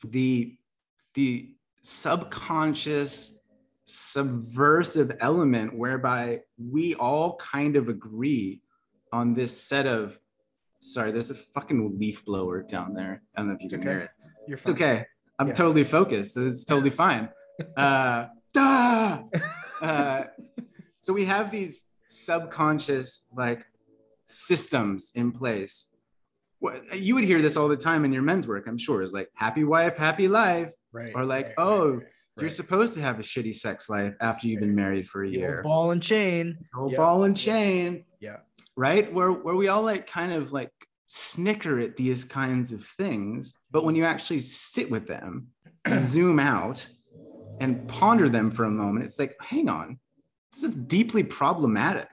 the 0.06 0.58
the 1.13 1.54
subconscious 1.84 3.39
subversive 3.86 5.18
element 5.20 5.78
whereby 5.78 6.39
we 6.58 6.96
all 6.96 7.36
kind 7.36 7.76
of 7.76 7.89
agree 7.89 8.62
on 9.12 9.34
this 9.34 9.62
set 9.62 9.86
of 9.86 10.18
Sorry, 10.84 11.12
there's 11.12 11.30
a 11.30 11.36
fucking 11.36 11.98
leaf 11.98 12.26
blower 12.26 12.62
down 12.62 12.93
there. 12.93 13.24
I 13.36 13.39
don't 13.39 13.48
know 13.48 13.56
if 13.56 13.62
you 13.62 13.69
can 13.69 13.80
okay. 13.80 13.89
hear 13.89 14.00
it. 14.00 14.10
You're 14.48 14.58
it's 14.58 14.67
okay. 14.67 15.06
I'm 15.39 15.48
yeah. 15.48 15.54
totally 15.54 15.86
focused. 15.86 16.36
It's 16.36 16.65
totally 16.65 16.89
fine. 16.89 17.30
Uh, 17.78 18.26
uh, 18.58 20.24
so 21.00 21.13
we 21.13 21.24
have 21.24 21.52
these 21.52 21.86
subconscious 22.06 23.30
like 23.34 23.65
systems 24.28 25.13
in 25.15 25.32
place. 25.32 25.93
You 26.93 27.15
would 27.15 27.24
hear 27.24 27.41
this 27.41 27.56
all 27.56 27.69
the 27.69 27.78
time 27.78 28.04
in 28.04 28.12
your 28.12 28.22
men's 28.22 28.46
work, 28.46 28.67
I'm 28.67 28.78
sure, 28.78 29.02
is 29.02 29.13
like 29.13 29.30
happy 29.36 29.63
wife, 29.63 29.96
happy 29.96 30.28
life. 30.28 30.74
Right. 30.91 31.12
Or 31.15 31.24
like, 31.24 31.46
right, 31.46 31.56
oh, 31.60 31.91
right, 31.91 32.06
You're 32.39 32.50
supposed 32.50 32.93
to 32.96 33.02
have 33.02 33.19
a 33.19 33.24
shitty 33.24 33.56
sex 33.56 33.89
life 33.89 34.15
after 34.19 34.48
you've 34.48 34.60
been 34.60 34.76
married 34.76 35.08
for 35.08 35.24
a 35.24 35.30
year. 35.30 35.62
ball 35.63 35.91
and 35.91 36.04
chain. 36.04 36.58
Yeah. 36.89 36.98
ball 36.98 37.24
and 37.24 37.38
chain, 37.38 38.04
Yeah. 38.24 38.38
right? 38.78 39.12
Where 39.12 39.32
where 39.32 39.56
we 39.56 39.68
all 39.68 39.82
like 39.82 40.08
kind 40.08 40.32
of 40.32 40.54
like 40.54 40.72
snicker 41.08 41.80
at 41.80 41.98
these 41.98 42.24
kinds 42.24 42.72
of 42.72 42.84
things, 42.84 43.54
but 43.70 43.84
when 43.84 43.96
you 43.96 44.06
actually 44.06 44.40
sit 44.40 44.90
with 44.90 45.08
them 45.08 45.48
zoom 46.00 46.40
out 46.40 46.88
and 47.60 47.86
ponder 47.88 48.30
them 48.30 48.50
for 48.50 48.64
a 48.64 48.72
moment, 48.72 49.06
it's 49.06 49.20
like, 49.20 49.36
hang 49.42 49.68
on, 49.68 50.00
this 50.54 50.64
is 50.64 50.74
deeply 50.76 51.24
problematic. 51.24 52.08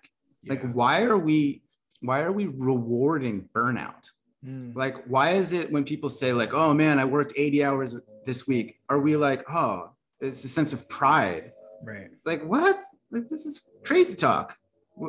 Like, 0.46 0.62
why 0.73 1.03
are 1.03 1.18
we 1.18 1.62
why 2.01 2.23
are 2.23 2.33
we 2.33 2.46
rewarding 2.46 3.49
burnout? 3.55 4.09
Mm. 4.44 4.75
Like, 4.75 4.96
why 5.07 5.33
is 5.33 5.53
it 5.53 5.70
when 5.70 5.85
people 5.85 6.09
say, 6.09 6.33
like, 6.33 6.55
oh 6.55 6.75
man, 6.75 6.99
I 6.99 7.05
worked 7.05 7.35
80 7.37 7.64
hours 7.64 7.96
this 8.25 8.49
week, 8.49 8.81
are 8.88 8.99
we 8.99 9.16
like, 9.16 9.44
oh, 9.51 9.90
it's 10.20 10.42
a 10.44 10.49
sense 10.49 10.73
of 10.73 10.88
pride? 10.88 11.53
Right. 11.85 12.09
It's 12.12 12.27
like, 12.27 12.42
what? 12.44 12.77
Like, 13.11 13.29
this 13.29 13.46
is 13.46 13.70
crazy 13.85 14.16
talk. 14.16 14.57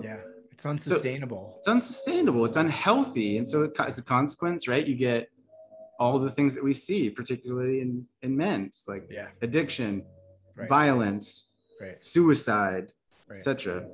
Yeah. 0.03 0.17
It's 0.61 0.65
unsustainable. 0.67 1.55
It's 1.57 1.67
unsustainable. 1.67 2.45
It's 2.45 2.55
unhealthy. 2.57 3.37
And 3.37 3.47
so, 3.47 3.63
it, 3.63 3.71
as 3.79 3.97
a 3.97 4.03
consequence, 4.03 4.67
right, 4.67 4.85
you 4.85 4.93
get 4.93 5.27
all 5.99 6.19
the 6.19 6.29
things 6.29 6.53
that 6.53 6.63
we 6.63 6.71
see, 6.71 7.09
particularly 7.09 7.81
in, 7.81 8.05
in 8.21 8.37
men. 8.37 8.65
It's 8.65 8.87
like 8.87 9.07
yeah. 9.09 9.29
addiction, 9.41 10.03
Right. 10.55 10.69
violence, 10.69 11.53
Right. 11.81 12.03
suicide, 12.03 12.91
Right. 13.27 13.37
etc. 13.37 13.87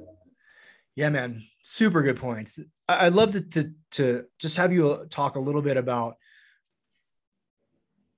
Yeah, 0.95 1.07
man. 1.09 1.41
Super 1.61 2.01
good 2.01 2.17
points. 2.17 2.59
I'd 2.89 3.13
love 3.13 3.31
to, 3.31 3.41
to 3.41 3.71
to 3.91 4.25
just 4.37 4.57
have 4.57 4.73
you 4.73 4.89
uh, 4.91 5.05
talk 5.09 5.37
a 5.37 5.39
little 5.39 5.61
bit 5.61 5.77
about. 5.77 6.17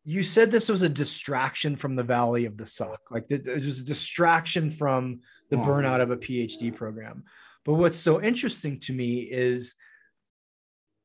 You 0.05 0.23
said 0.23 0.49
this 0.49 0.69
was 0.69 0.81
a 0.81 0.89
distraction 0.89 1.75
from 1.75 1.95
the 1.95 2.03
valley 2.03 2.45
of 2.45 2.57
the 2.57 2.65
suck, 2.65 3.12
like 3.12 3.29
it 3.29 3.45
was 3.45 3.81
a 3.81 3.85
distraction 3.85 4.71
from 4.71 5.19
the 5.51 5.57
Oh. 5.57 5.62
burnout 5.67 6.01
of 6.01 6.09
a 6.09 6.17
PhD 6.17 6.75
program. 6.75 7.23
But 7.69 7.75
what's 7.75 7.99
so 7.99 8.19
interesting 8.19 8.79
to 8.79 8.93
me 8.93 9.19
is 9.19 9.75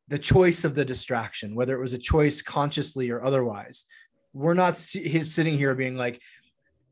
the 0.09 0.19
choice 0.19 0.65
of 0.65 0.75
the 0.75 0.83
distraction, 0.83 1.55
whether 1.55 1.77
it 1.77 1.81
was 1.83 1.93
a 1.93 1.99
choice 1.99 2.41
consciously 2.41 3.11
or 3.11 3.23
otherwise. 3.23 3.85
We're 4.33 4.55
not 4.55 4.75
he's 4.79 5.35
sitting 5.35 5.59
here 5.59 5.75
being 5.75 5.95
like, 5.95 6.23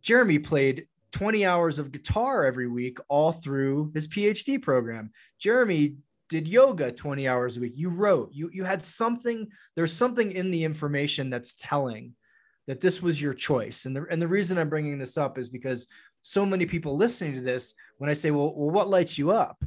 Jeremy 0.03 0.41
played 0.41 0.89
20 1.13 1.47
hours 1.47 1.79
of 1.79 1.91
guitar 1.91 2.45
every 2.45 2.69
week 2.69 2.99
all 3.09 3.33
through 3.33 3.93
his 3.95 4.09
PhD 4.09 4.61
program. 4.61 5.11
Jeremy 5.41 5.97
did 6.29 6.47
yoga 6.47 6.93
20 6.93 7.27
hours 7.27 7.57
a 7.57 7.61
week. 7.61 7.73
You 7.75 7.89
wrote, 7.89 8.29
you 8.31 8.51
you 8.53 8.65
had 8.65 8.83
something, 8.83 9.49
there's 9.75 9.95
something 9.95 10.33
in 10.33 10.51
the 10.51 10.65
information 10.65 11.31
that's 11.31 11.55
telling 11.55 12.13
that 12.67 12.81
this 12.81 13.01
was 13.01 13.23
your 13.23 13.33
choice. 13.33 13.87
And 13.87 13.97
the 13.97 14.05
and 14.11 14.21
the 14.21 14.29
reason 14.29 14.59
I'm 14.59 14.69
bringing 14.69 14.99
this 14.99 15.17
up 15.17 15.39
is 15.39 15.49
because 15.49 15.89
so 16.23 16.47
many 16.47 16.67
people 16.67 16.97
listening 16.97 17.35
to 17.35 17.41
this 17.41 17.75
when 17.99 18.11
I 18.11 18.15
say, 18.15 18.31
"Well, 18.31 18.55
well 18.55 18.71
what 18.71 18.89
lights 18.89 19.19
you 19.19 19.31
up?" 19.31 19.63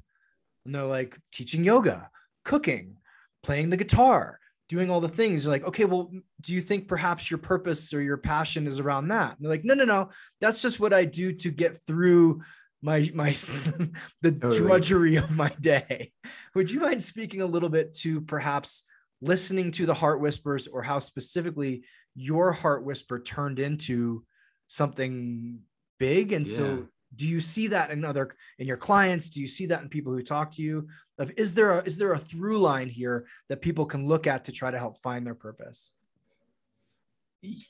And 0.66 0.74
they're 0.74 0.84
like 0.84 1.18
teaching 1.32 1.64
yoga, 1.64 2.10
cooking, 2.44 2.98
playing 3.44 3.70
the 3.70 3.78
guitar, 3.78 4.40
doing 4.70 4.90
all 4.90 5.00
the 5.00 5.10
things. 5.10 5.44
You're 5.44 5.54
like, 5.54 5.66
okay, 5.66 5.86
well, 5.86 6.12
do 6.42 6.54
you 6.54 6.62
think 6.62 6.88
perhaps 6.88 7.30
your 7.30 7.38
purpose 7.38 7.94
or 7.94 8.02
your 8.02 8.18
passion 8.18 8.68
is 8.68 8.80
around 8.80 9.10
that? 9.10 9.38
And 9.38 9.46
they're 9.46 9.52
like, 9.52 9.66
no, 9.66 9.76
no, 9.76 9.86
no. 9.86 10.10
That's 10.42 10.62
just 10.62 10.80
what 10.80 10.94
I 10.94 11.06
do 11.06 11.34
to 11.34 11.52
get 11.52 11.78
through 11.86 12.42
my 12.82 13.10
my 13.14 13.30
the 14.22 14.32
Totally. 14.32 14.58
drudgery 14.58 15.16
of 15.18 15.36
my 15.36 15.50
day. 15.60 16.12
Would 16.56 16.70
you 16.70 16.80
mind 16.80 17.04
speaking 17.04 17.42
a 17.42 17.46
little 17.46 17.70
bit 17.70 17.94
to 17.98 18.22
perhaps 18.22 18.84
listening 19.22 19.72
to 19.74 19.86
the 19.86 19.94
heart 19.94 20.20
whispers 20.20 20.68
or 20.68 20.84
how 20.84 21.00
specifically 21.00 21.84
your 22.16 22.52
heart 22.52 22.84
whisper 22.84 23.20
turned 23.20 23.60
into 23.60 24.24
something 24.68 25.60
big? 25.98 26.32
And 26.32 26.46
Yeah. 26.48 26.56
so 26.58 26.88
do 27.16 27.28
you 27.28 27.40
see 27.40 27.68
that 27.68 27.92
in 27.92 28.04
other 28.04 28.36
in 28.60 28.68
your 28.68 28.78
clients? 28.78 29.30
Do 29.30 29.40
you 29.40 29.48
see 29.48 29.66
that 29.68 29.82
in 29.82 29.90
people 29.90 30.12
who 30.14 30.22
talk 30.22 30.52
to 30.52 30.62
you? 30.62 30.88
Of 31.18 31.32
is 31.38 31.54
there 31.54 31.72
a 31.80 31.84
is 31.84 31.98
there 31.98 32.14
a 32.14 32.20
through 32.20 32.60
line 32.60 32.90
here 32.90 33.26
that 33.50 33.62
people 33.62 33.86
can 33.86 34.08
look 34.08 34.28
at 34.28 34.44
to 34.46 34.52
try 34.52 34.70
to 34.72 34.78
help 34.78 34.98
find 35.00 35.26
their 35.26 35.36
purpose? 35.36 35.94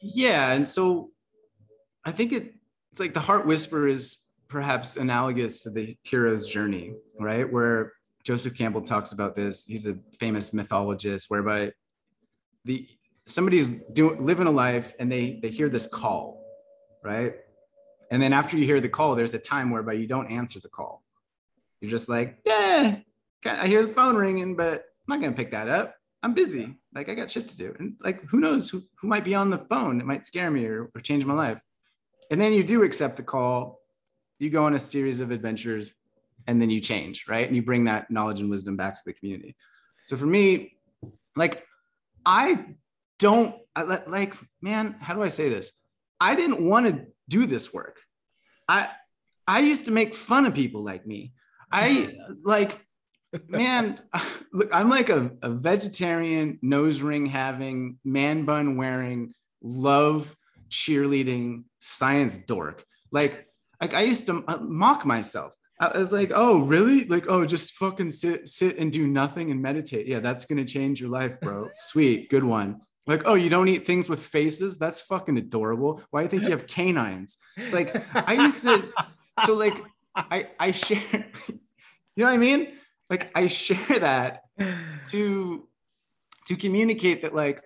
yeah 0.01 0.53
and 0.53 0.67
so 0.67 1.11
i 2.05 2.11
think 2.11 2.31
it 2.31 2.53
it's 2.91 2.99
like 2.99 3.13
the 3.13 3.19
heart 3.19 3.45
whisper 3.45 3.87
is 3.87 4.23
perhaps 4.47 4.97
analogous 4.97 5.63
to 5.63 5.69
the 5.69 5.97
hero's 6.03 6.47
journey 6.47 6.93
right 7.19 7.51
where 7.51 7.93
joseph 8.23 8.55
campbell 8.55 8.81
talks 8.81 9.11
about 9.11 9.35
this 9.35 9.65
he's 9.65 9.85
a 9.85 9.97
famous 10.19 10.53
mythologist 10.53 11.29
whereby 11.29 11.71
the 12.63 12.87
somebody's 13.25 13.69
doing 13.93 14.23
living 14.23 14.47
a 14.47 14.51
life 14.51 14.93
and 14.99 15.11
they 15.11 15.39
they 15.41 15.49
hear 15.49 15.67
this 15.67 15.87
call 15.87 16.41
right 17.03 17.35
and 18.15 18.23
then 18.23 18.33
after 18.33 18.57
you 18.57 18.65
hear 18.65 18.79
the 18.79 18.89
call 18.89 19.15
there's 19.15 19.33
a 19.33 19.39
time 19.39 19.69
whereby 19.69 19.93
you 19.93 20.07
don't 20.07 20.31
answer 20.31 20.59
the 20.59 20.69
call 20.69 21.03
you're 21.81 21.91
just 21.91 22.09
like 22.09 22.39
yeah 22.45 22.95
i 23.45 23.67
hear 23.67 23.81
the 23.81 23.93
phone 23.93 24.15
ringing 24.15 24.55
but 24.55 24.73
i'm 25.07 25.09
not 25.09 25.21
gonna 25.21 25.35
pick 25.35 25.51
that 25.51 25.67
up 25.67 25.95
I'm 26.25 26.33
busy. 26.33 26.73
Like 26.95 27.07
I 27.07 27.13
got 27.13 27.29
shit 27.29 27.47
to 27.49 27.55
do. 27.55 27.75
And 27.77 27.97
like 28.01 28.23
who 28.23 28.39
knows 28.39 28.67
who, 28.67 28.81
who 28.95 29.07
might 29.07 29.23
be 29.23 29.35
on 29.35 29.51
the 29.51 29.59
phone? 29.59 30.01
It 30.01 30.07
might 30.07 30.25
scare 30.25 30.49
me 30.49 30.65
or, 30.65 30.89
or 30.95 31.01
change 31.01 31.23
my 31.23 31.35
life. 31.35 31.59
And 32.31 32.41
then 32.41 32.51
you 32.51 32.63
do 32.63 32.81
accept 32.81 33.15
the 33.15 33.21
call. 33.21 33.79
You 34.39 34.49
go 34.49 34.63
on 34.63 34.73
a 34.73 34.79
series 34.79 35.21
of 35.21 35.29
adventures 35.29 35.91
and 36.47 36.59
then 36.59 36.71
you 36.71 36.79
change, 36.79 37.25
right? 37.27 37.45
And 37.45 37.55
you 37.55 37.61
bring 37.61 37.83
that 37.83 38.09
knowledge 38.09 38.41
and 38.41 38.49
wisdom 38.49 38.75
back 38.75 38.95
to 38.95 39.01
the 39.05 39.13
community. 39.13 39.55
So 40.03 40.17
for 40.17 40.25
me, 40.25 40.77
like 41.35 41.63
I 42.25 42.73
don't 43.19 43.55
I, 43.75 43.83
like, 43.83 44.33
man, 44.63 44.95
how 44.99 45.13
do 45.13 45.21
I 45.21 45.27
say 45.27 45.49
this? 45.49 45.73
I 46.19 46.33
didn't 46.33 46.67
want 46.67 46.87
to 46.87 47.05
do 47.29 47.45
this 47.45 47.71
work. 47.71 47.99
I 48.67 48.89
I 49.47 49.59
used 49.59 49.85
to 49.85 49.91
make 49.91 50.15
fun 50.15 50.45
of 50.45 50.53
people 50.53 50.83
like 50.83 51.05
me. 51.05 51.33
I 51.71 52.17
like 52.43 52.85
man, 53.47 53.99
look, 54.53 54.69
I'm 54.73 54.89
like 54.89 55.09
a, 55.09 55.31
a 55.41 55.49
vegetarian, 55.49 56.59
nose 56.61 57.01
ring 57.01 57.25
having, 57.25 57.99
man 58.03 58.45
bun 58.45 58.77
wearing, 58.77 59.33
love 59.61 60.35
cheerleading 60.69 61.63
science 61.79 62.37
dork. 62.37 62.83
Like, 63.11 63.47
like 63.81 63.93
I 63.93 64.01
used 64.01 64.25
to 64.27 64.43
uh, 64.47 64.57
mock 64.57 65.05
myself. 65.05 65.53
I 65.79 65.97
was 65.97 66.13
like, 66.13 66.31
oh, 66.33 66.59
really? 66.59 67.03
Like, 67.05 67.25
oh, 67.27 67.45
just 67.45 67.73
fucking 67.73 68.11
sit, 68.11 68.47
sit 68.47 68.77
and 68.77 68.93
do 68.93 69.07
nothing 69.07 69.51
and 69.51 69.61
meditate. 69.61 70.07
Yeah, 70.07 70.19
that's 70.21 70.45
gonna 70.45 70.65
change 70.65 71.01
your 71.01 71.09
life, 71.09 71.39
bro. 71.41 71.69
Sweet, 71.75 72.29
good 72.29 72.45
one. 72.45 72.79
Like, 73.07 73.23
oh, 73.25 73.35
you 73.35 73.49
don't 73.49 73.67
eat 73.67 73.85
things 73.85 74.09
with 74.09 74.19
faces? 74.19 74.77
That's 74.77 75.01
fucking 75.01 75.37
adorable. 75.37 76.01
Why 76.11 76.21
do 76.21 76.23
you 76.25 76.29
think 76.29 76.43
you 76.43 76.49
have 76.57 76.67
canines? 76.75 77.37
It's 77.57 77.73
like 77.73 77.95
I 78.15 78.33
used 78.33 78.63
to. 78.63 78.91
So 79.45 79.53
like, 79.53 79.77
I 80.15 80.49
I 80.59 80.71
share. 80.71 81.01
You 82.15 82.23
know 82.23 82.25
what 82.25 82.33
I 82.33 82.37
mean? 82.37 82.69
Like 83.09 83.31
I 83.35 83.47
share 83.47 83.99
that 83.99 84.41
to 85.07 85.67
to 86.47 86.55
communicate 86.55 87.21
that 87.23 87.35
like 87.35 87.61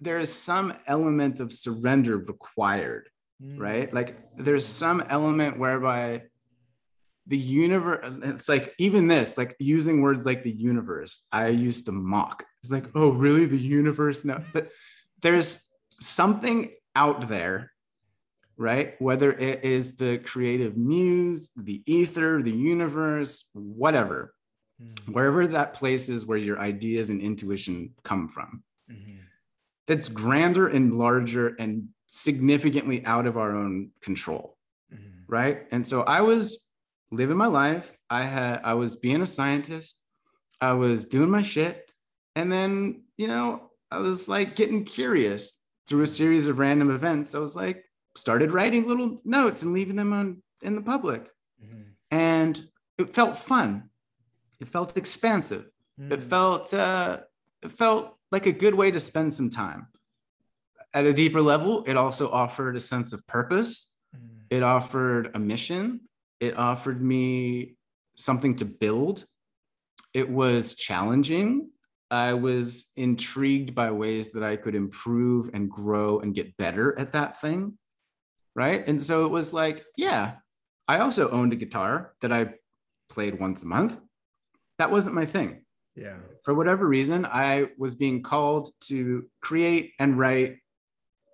there 0.00 0.18
is 0.18 0.32
some 0.32 0.74
element 0.86 1.40
of 1.40 1.52
surrender 1.52 2.18
required 2.18 3.08
Mm. 3.42 3.58
right 3.58 3.90
like 3.94 4.18
there's 4.36 4.66
some 4.66 5.00
element 5.08 5.58
whereby 5.58 6.24
the 7.30 7.38
universe 7.38 8.04
it's 8.30 8.48
like 8.48 8.74
even 8.78 9.06
this 9.06 9.38
like 9.38 9.54
using 9.60 9.96
words 10.02 10.26
like 10.26 10.42
the 10.42 10.50
universe 10.70 11.12
i 11.32 11.46
used 11.46 11.86
to 11.86 11.92
mock. 11.92 12.44
It's 12.62 12.72
like 12.76 12.86
oh 12.94 13.10
really? 13.24 13.46
The 13.46 13.64
universe? 13.80 14.18
No. 14.30 14.36
But 14.52 14.64
there's 15.22 15.50
something 16.00 16.58
out 16.94 17.28
there 17.28 17.56
right? 18.68 18.88
Whether 19.00 19.30
it 19.32 19.64
is 19.64 19.96
the 19.96 20.18
creative 20.18 20.76
muse 20.76 21.40
the 21.56 21.78
ether 21.86 22.42
the 22.42 22.56
universe 22.76 23.32
whatever. 23.54 24.34
Mm. 24.82 25.12
wherever 25.14 25.42
that 25.46 25.74
place 25.74 26.08
is 26.08 26.24
where 26.28 26.38
your 26.48 26.58
ideas 26.58 27.10
and 27.12 27.20
intuition 27.20 27.76
come 28.10 28.28
from. 28.34 28.50
Mhm. 28.90 29.18
that's 29.88 30.08
grander 30.08 30.66
and 30.76 30.86
larger 31.04 31.46
and 31.62 31.72
significantly 32.06 32.98
out 33.04 33.26
of 33.30 33.34
our 33.42 33.52
own 33.60 33.74
control. 34.06 34.44
Mhm. 34.92 35.24
right? 35.38 35.58
And 35.70 35.82
so 35.90 35.96
i 36.18 36.20
was 36.30 36.44
living 37.10 37.36
my 37.36 37.46
life. 37.46 37.96
I 38.08 38.24
had 38.24 38.60
i 38.64 38.74
was 38.74 38.96
being 38.96 39.22
a 39.22 39.26
scientist. 39.26 39.96
I 40.60 40.72
was 40.74 41.04
doing 41.04 41.30
my 41.30 41.42
shit. 41.42 41.90
And 42.36 42.50
then 42.50 43.04
you 43.16 43.28
know 43.28 43.70
i 43.90 43.98
was 43.98 44.28
like 44.28 44.56
getting 44.56 44.84
curious 44.84 45.56
through 45.88 46.02
a 46.02 46.06
series 46.06 46.46
of 46.48 46.58
random 46.58 46.90
events. 46.90 47.34
I 47.34 47.38
was 47.40 47.56
like 47.56 47.84
started 48.14 48.50
writing 48.52 48.86
little 48.88 49.20
notes 49.24 49.62
and 49.62 49.72
leaving 49.72 49.96
them 49.96 50.12
on 50.12 50.42
in 50.62 50.74
the 50.74 50.82
public. 50.82 51.28
Mhm. 51.62 51.84
and 52.10 52.68
it 52.98 53.14
felt 53.14 53.36
fun. 53.36 53.90
It 54.60 54.68
felt 54.68 54.96
expansive. 54.96 55.64
It 55.98 56.20
Mm. 56.20 56.28
felt 56.32 56.74
uh, 56.74 57.20
it 57.62 57.72
felt 57.72 58.16
like 58.32 58.46
a 58.46 58.52
good 58.52 58.74
way 58.74 58.90
to 58.90 59.00
spend 59.00 59.32
some 59.34 59.50
time. 59.50 59.88
At 60.94 61.06
a 61.06 61.12
deeper 61.12 61.42
level 61.42 61.84
it 61.86 61.96
also 61.96 62.30
offered 62.30 62.76
a 62.76 62.80
sense 62.80 63.12
of 63.12 63.26
purpose. 63.26 63.92
Mm. 64.16 64.40
it 64.56 64.62
offered 64.62 65.30
a 65.34 65.38
mission 65.38 66.00
it 66.40 66.56
offered 66.56 67.02
me 67.02 67.76
something 68.16 68.56
to 68.56 68.64
build 68.64 69.24
it 70.12 70.28
was 70.28 70.74
challenging. 70.74 71.70
I 72.10 72.34
was 72.34 72.90
intrigued 72.96 73.74
by 73.74 73.90
ways 73.92 74.32
that 74.32 74.42
I 74.42 74.56
could 74.56 74.74
improve 74.74 75.50
and 75.54 75.70
grow 75.70 76.18
and 76.20 76.34
get 76.34 76.56
better 76.56 76.98
at 76.98 77.12
that 77.12 77.40
thing. 77.40 77.78
Right. 78.56 78.86
And 78.86 79.00
so 79.00 79.26
it 79.26 79.30
was 79.30 79.54
like, 79.54 79.84
yeah, 79.96 80.34
I 80.88 80.98
also 80.98 81.30
owned 81.30 81.52
a 81.52 81.56
guitar 81.56 82.14
that 82.20 82.32
I 82.32 82.54
played 83.08 83.38
once 83.38 83.62
a 83.62 83.66
month. 83.66 83.98
That 84.78 84.90
wasn't 84.90 85.14
my 85.14 85.24
thing. 85.24 85.64
Yeah. 85.94 86.16
For 86.44 86.54
whatever 86.54 86.86
reason, 86.86 87.24
I 87.24 87.68
was 87.78 87.94
being 87.94 88.22
called 88.22 88.70
to 88.84 89.26
create 89.40 89.92
and 90.00 90.18
write, 90.18 90.58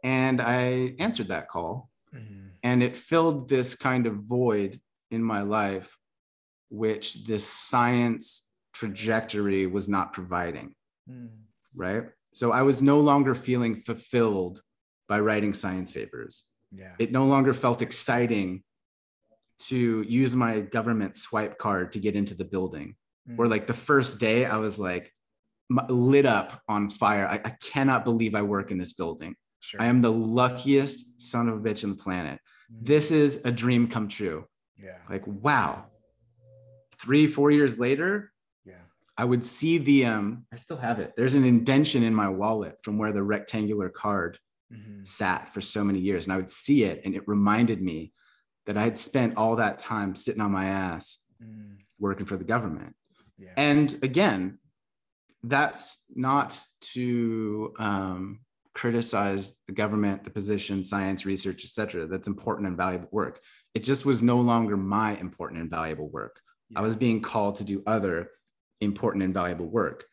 and 0.04 0.42
I 0.42 0.94
answered 0.98 1.28
that 1.28 1.48
call. 1.48 1.88
Mm-hmm. 2.14 2.48
And 2.62 2.82
it 2.82 2.96
filled 2.96 3.48
this 3.48 3.76
kind 3.76 4.06
of 4.06 4.16
void 4.16 4.78
in 5.10 5.22
my 5.22 5.42
life, 5.42 5.96
which 6.68 7.24
this 7.24 7.44
science 7.46 8.50
trajectory 8.74 9.66
was 9.66 9.88
not 9.88 10.12
providing. 10.12 10.74
Mm. 11.08 11.28
Right. 11.74 12.04
So 12.34 12.52
I 12.52 12.62
was 12.62 12.82
no 12.82 13.00
longer 13.00 13.34
feeling 13.34 13.76
fulfilled 13.76 14.60
by 15.08 15.20
writing 15.20 15.54
science 15.54 15.92
papers. 15.92 16.44
Yeah. 16.72 16.92
It 16.98 17.12
no 17.12 17.24
longer 17.24 17.54
felt 17.54 17.82
exciting 17.82 18.62
to 19.58 20.02
use 20.02 20.36
my 20.36 20.60
government 20.60 21.16
swipe 21.16 21.56
card 21.58 21.92
to 21.92 21.98
get 21.98 22.16
into 22.16 22.34
the 22.34 22.44
building. 22.44 22.96
Mm. 23.28 23.38
Or 23.38 23.46
like 23.46 23.66
the 23.66 23.74
first 23.74 24.20
day, 24.20 24.44
I 24.44 24.56
was 24.56 24.78
like 24.78 25.12
lit 25.88 26.26
up 26.26 26.60
on 26.68 26.90
fire. 26.90 27.26
I, 27.26 27.40
I 27.44 27.50
cannot 27.62 28.04
believe 28.04 28.34
I 28.34 28.42
work 28.42 28.70
in 28.70 28.78
this 28.78 28.92
building. 28.92 29.34
Sure. 29.60 29.80
I 29.80 29.86
am 29.86 30.02
the 30.02 30.12
luckiest 30.12 31.20
son 31.20 31.48
of 31.48 31.56
a 31.56 31.60
bitch 31.60 31.84
on 31.84 31.90
the 31.90 31.96
planet. 31.96 32.38
Mm. 32.72 32.86
This 32.86 33.10
is 33.10 33.42
a 33.44 33.50
dream 33.50 33.88
come 33.88 34.08
true. 34.08 34.44
Yeah. 34.82 34.98
Like, 35.08 35.26
wow. 35.26 35.86
Three, 36.98 37.26
four 37.26 37.50
years 37.50 37.78
later, 37.78 38.32
yeah. 38.64 38.74
I 39.16 39.24
would 39.24 39.44
see 39.44 39.78
the 39.78 40.06
um, 40.06 40.46
I 40.52 40.56
still 40.56 40.78
have 40.78 40.98
it. 40.98 41.12
There's 41.16 41.34
an 41.34 41.44
indention 41.44 42.02
in 42.02 42.14
my 42.14 42.28
wallet 42.28 42.78
from 42.82 42.98
where 42.98 43.12
the 43.12 43.22
rectangular 43.22 43.88
card 43.88 44.38
mm-hmm. 44.72 45.02
sat 45.02 45.52
for 45.52 45.60
so 45.60 45.84
many 45.84 45.98
years. 45.98 46.24
And 46.24 46.32
I 46.32 46.36
would 46.36 46.50
see 46.50 46.84
it 46.84 47.02
and 47.04 47.14
it 47.14 47.26
reminded 47.26 47.82
me 47.82 48.12
that 48.66 48.76
I 48.76 48.82
had 48.82 48.98
spent 48.98 49.36
all 49.36 49.56
that 49.56 49.78
time 49.78 50.16
sitting 50.16 50.40
on 50.40 50.50
my 50.50 50.66
ass 50.66 51.24
mm. 51.42 51.76
working 51.98 52.26
for 52.26 52.36
the 52.36 52.44
government. 52.44 52.94
Yeah. 53.38 53.50
And 53.56 53.96
again, 54.02 54.58
that's 55.42 56.04
not 56.14 56.60
to 56.92 57.72
um, 57.78 58.40
criticize 58.74 59.60
the 59.66 59.72
government, 59.72 60.24
the 60.24 60.30
position, 60.30 60.82
science, 60.82 61.24
research, 61.24 61.64
etc. 61.64 62.06
That's 62.06 62.26
important 62.26 62.66
and 62.66 62.76
valuable 62.76 63.08
work. 63.12 63.40
It 63.76 63.84
just 63.84 64.06
was 64.06 64.22
no 64.22 64.40
longer 64.40 64.74
my 64.74 65.18
important 65.18 65.60
and 65.60 65.68
valuable 65.68 66.08
work. 66.08 66.40
Yeah. 66.70 66.78
I 66.78 66.82
was 66.82 66.96
being 66.96 67.20
called 67.20 67.56
to 67.56 67.64
do 67.64 67.82
other 67.86 68.30
important 68.80 69.22
and 69.22 69.34
valuable 69.34 69.66
work. 69.66 70.06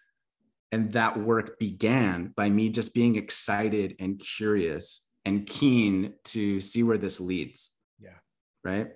And 0.73 0.91
that 0.91 1.17
work 1.17 1.57
began 1.59 2.33
by 2.35 2.49
me 2.49 2.67
just 2.67 2.93
being 2.93 3.15
excited 3.15 3.95
and 3.99 4.19
curious 4.19 5.07
and 5.23 5.47
keen 5.47 6.11
to 6.25 6.59
see 6.59 6.83
where 6.83 6.97
this 6.97 7.21
leads 7.21 7.77
Yeah. 8.01 8.19
right? 8.65 8.89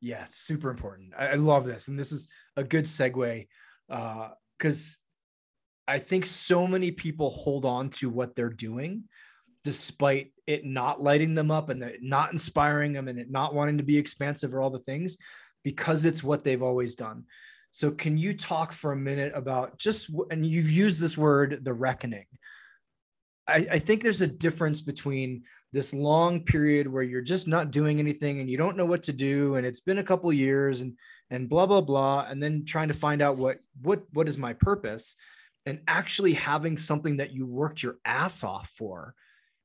Yeah, 0.00 0.24
super 0.30 0.70
important. 0.70 1.12
I, 1.18 1.32
I 1.32 1.34
love 1.34 1.66
this. 1.66 1.88
And 1.88 1.98
this 1.98 2.10
is 2.10 2.30
a 2.56 2.64
good 2.64 2.86
segue 2.86 3.46
because 3.90 4.96
uh, 4.96 5.92
I 5.92 5.98
think 5.98 6.24
so 6.24 6.66
many 6.66 6.92
people 6.92 7.28
hold 7.28 7.66
on 7.66 7.90
to 7.98 8.08
what 8.08 8.34
they're 8.34 8.48
doing 8.48 9.04
despite 9.64 10.32
it 10.46 10.64
not 10.64 11.02
lighting 11.02 11.34
them 11.34 11.50
up 11.50 11.70
and 11.70 11.82
it 11.82 12.02
not 12.02 12.30
inspiring 12.30 12.92
them 12.92 13.08
and 13.08 13.18
it 13.18 13.30
not 13.30 13.54
wanting 13.54 13.78
to 13.78 13.84
be 13.84 13.96
expansive 13.98 14.54
or 14.54 14.60
all 14.60 14.70
the 14.70 14.78
things 14.78 15.16
because 15.64 16.04
it's 16.04 16.22
what 16.22 16.44
they've 16.44 16.62
always 16.62 16.94
done. 16.94 17.24
So, 17.70 17.90
can 17.90 18.16
you 18.16 18.34
talk 18.34 18.72
for 18.72 18.92
a 18.92 18.96
minute 18.96 19.32
about 19.34 19.78
just, 19.78 20.08
and 20.30 20.46
you've 20.46 20.70
used 20.70 21.00
this 21.00 21.18
word, 21.18 21.64
the 21.64 21.72
reckoning. 21.72 22.26
I, 23.48 23.66
I 23.72 23.78
think 23.78 24.02
there's 24.02 24.20
a 24.20 24.26
difference 24.26 24.80
between 24.80 25.42
this 25.72 25.92
long 25.92 26.44
period 26.44 26.86
where 26.86 27.02
you're 27.02 27.20
just 27.20 27.48
not 27.48 27.72
doing 27.72 27.98
anything 27.98 28.38
and 28.38 28.48
you 28.48 28.56
don't 28.56 28.76
know 28.76 28.86
what 28.86 29.02
to 29.02 29.12
do 29.12 29.56
and 29.56 29.66
it's 29.66 29.80
been 29.80 29.98
a 29.98 30.04
couple 30.04 30.32
years 30.32 30.82
and 30.82 30.96
and 31.30 31.48
blah 31.48 31.66
blah 31.66 31.80
blah 31.80 32.26
and 32.28 32.40
then 32.40 32.64
trying 32.64 32.88
to 32.88 32.94
find 32.94 33.20
out 33.20 33.36
what 33.36 33.58
what 33.82 34.04
what 34.12 34.28
is 34.28 34.38
my 34.38 34.52
purpose 34.52 35.16
and 35.66 35.80
actually 35.88 36.32
having 36.32 36.76
something 36.76 37.16
that 37.16 37.32
you 37.32 37.44
worked 37.44 37.82
your 37.82 37.98
ass 38.04 38.44
off 38.44 38.70
for 38.70 39.14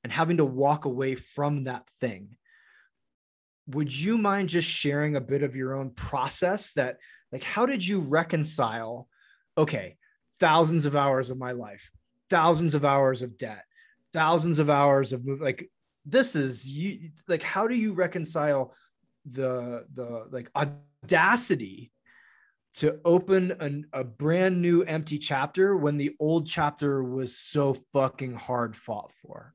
and 0.04 0.12
having 0.12 0.38
to 0.38 0.46
walk 0.46 0.86
away 0.86 1.16
from 1.16 1.66
that 1.66 1.88
thing. 2.00 2.38
Would 3.68 3.96
you 3.98 4.18
mind 4.18 4.50
just 4.50 4.70
sharing 4.70 5.16
a 5.16 5.22
bit 5.22 5.44
of 5.44 5.56
your 5.56 5.76
own 5.76 5.92
process 5.92 6.74
that 6.74 6.98
like 7.32 7.44
how 7.44 7.66
did 7.66 7.86
you 7.86 8.00
reconcile 8.00 9.08
okay 9.58 9.98
thousands 10.40 10.86
of 10.86 10.96
hours 10.96 11.30
of 11.30 11.38
my 11.38 11.52
life 11.52 11.92
thousands 12.30 12.76
of 12.76 12.86
hours 12.86 13.22
of 13.22 13.38
debt 13.38 13.66
thousands 14.14 14.60
of 14.60 14.70
hours 14.70 15.14
of 15.14 15.26
move 15.26 15.42
like 15.42 15.70
this 16.06 16.36
is 16.36 16.70
you 16.70 17.12
like 17.28 17.44
how 17.44 17.68
do 17.68 17.76
you 17.76 17.94
reconcile 17.94 18.74
the 19.26 19.86
the 19.94 20.28
like 20.32 20.50
audacity 20.56 21.92
to 22.72 23.00
open 23.04 23.52
an, 23.60 23.86
a 23.94 24.04
brand 24.04 24.62
new 24.62 24.84
empty 24.84 25.18
chapter 25.18 25.76
when 25.76 25.98
the 25.98 26.16
old 26.20 26.48
chapter 26.48 27.04
was 27.04 27.36
so 27.36 27.76
fucking 27.94 28.34
hard 28.34 28.76
fought 28.76 29.12
for 29.12 29.54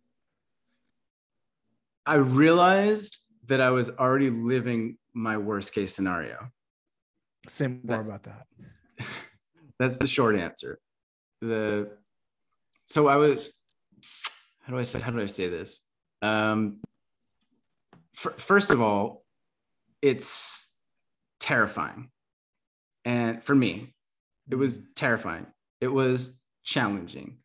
i 2.07 2.15
realized 2.15 3.19
that 3.47 3.61
i 3.61 3.71
was 3.71 3.91
already 3.91 4.31
living 4.31 4.97
my 5.15 5.37
worst 5.37 5.73
case 5.73 5.95
scenario 5.95 6.49
say 7.47 7.67
more 7.67 7.79
that, 7.85 8.01
about 8.01 8.23
that 8.23 8.47
that's 9.79 9.99
the 9.99 10.07
short 10.07 10.37
answer 10.37 10.79
the 11.41 11.91
so 12.85 13.07
i 13.09 13.17
was 13.17 13.61
how 14.63 14.73
do 14.73 14.79
i 14.79 14.83
say 14.83 15.01
how 15.01 15.11
do 15.11 15.21
i 15.21 15.27
say 15.27 15.49
this 15.49 15.81
um, 16.25 16.81
f- 18.17 18.39
first 18.39 18.71
of 18.71 18.81
all, 18.81 19.25
it's 20.01 20.75
terrifying. 21.39 22.11
And 23.05 23.45
for 23.45 23.55
me, 23.55 23.95
it 24.51 24.55
was 24.55 24.91
terrifying. 24.95 25.47
It 25.83 25.89
was 25.89 26.41
challenging. 26.63 27.39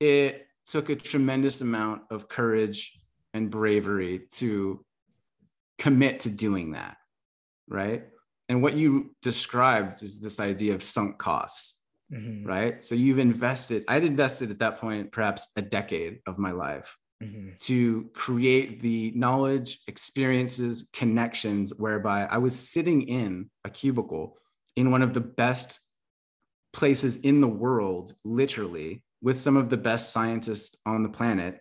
It 0.00 0.46
took 0.66 0.90
a 0.90 0.96
tremendous 0.96 1.60
amount 1.60 2.02
of 2.10 2.28
courage 2.28 2.95
and 3.36 3.50
bravery 3.50 4.22
to 4.30 4.84
commit 5.78 6.20
to 6.20 6.30
doing 6.30 6.72
that. 6.72 6.96
Right. 7.68 8.04
And 8.48 8.62
what 8.62 8.74
you 8.74 9.14
described 9.22 10.02
is 10.02 10.20
this 10.20 10.40
idea 10.40 10.74
of 10.74 10.82
sunk 10.82 11.18
costs. 11.18 11.82
Mm-hmm. 12.12 12.46
Right. 12.46 12.84
So 12.84 12.94
you've 12.94 13.18
invested, 13.18 13.84
I'd 13.88 14.04
invested 14.04 14.50
at 14.50 14.60
that 14.60 14.80
point 14.80 15.10
perhaps 15.10 15.50
a 15.56 15.62
decade 15.62 16.20
of 16.26 16.38
my 16.38 16.52
life 16.52 16.96
mm-hmm. 17.20 17.50
to 17.58 18.08
create 18.14 18.80
the 18.80 19.12
knowledge, 19.16 19.80
experiences, 19.88 20.88
connections 20.92 21.72
whereby 21.76 22.26
I 22.26 22.38
was 22.38 22.56
sitting 22.56 23.02
in 23.02 23.50
a 23.64 23.70
cubicle 23.70 24.38
in 24.76 24.92
one 24.92 25.02
of 25.02 25.14
the 25.14 25.20
best 25.20 25.80
places 26.72 27.16
in 27.22 27.40
the 27.40 27.48
world, 27.48 28.14
literally, 28.24 29.02
with 29.20 29.40
some 29.40 29.56
of 29.56 29.70
the 29.70 29.76
best 29.76 30.12
scientists 30.12 30.76
on 30.86 31.02
the 31.02 31.08
planet, 31.08 31.58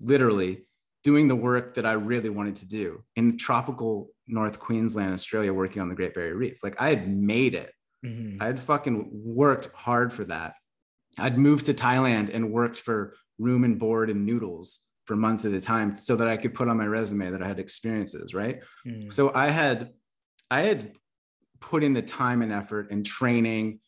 literally 0.00 0.66
doing 1.02 1.28
the 1.28 1.36
work 1.36 1.74
that 1.74 1.86
I 1.86 1.92
really 1.92 2.30
wanted 2.30 2.56
to 2.56 2.68
do 2.68 3.02
in 3.16 3.38
tropical 3.38 4.10
North 4.26 4.58
Queensland, 4.58 5.14
Australia, 5.14 5.52
working 5.52 5.80
on 5.80 5.88
the 5.88 5.94
Great 5.94 6.14
Barrier 6.14 6.36
Reef. 6.36 6.58
Like 6.62 6.80
I 6.80 6.90
had 6.90 7.08
made 7.08 7.54
it. 7.54 7.72
Mm-hmm. 8.04 8.42
I 8.42 8.46
had 8.46 8.60
fucking 8.60 9.10
worked 9.12 9.72
hard 9.74 10.12
for 10.12 10.24
that. 10.24 10.54
I'd 11.18 11.38
moved 11.38 11.66
to 11.66 11.74
Thailand 11.74 12.34
and 12.34 12.52
worked 12.52 12.76
for 12.76 13.14
room 13.38 13.64
and 13.64 13.78
board 13.78 14.10
and 14.10 14.24
noodles 14.26 14.80
for 15.06 15.16
months 15.16 15.44
at 15.44 15.52
a 15.52 15.60
time 15.60 15.96
so 15.96 16.16
that 16.16 16.28
I 16.28 16.36
could 16.36 16.54
put 16.54 16.68
on 16.68 16.76
my 16.76 16.86
resume 16.86 17.30
that 17.30 17.42
I 17.42 17.48
had 17.48 17.58
experiences, 17.58 18.32
right? 18.34 18.60
Mm. 18.86 19.12
So 19.12 19.32
I 19.34 19.50
had 19.50 19.90
I 20.50 20.62
had 20.62 20.92
put 21.60 21.82
in 21.82 21.94
the 21.94 22.02
time 22.02 22.42
and 22.42 22.52
effort 22.52 22.90
and 22.90 23.04
training 23.04 23.80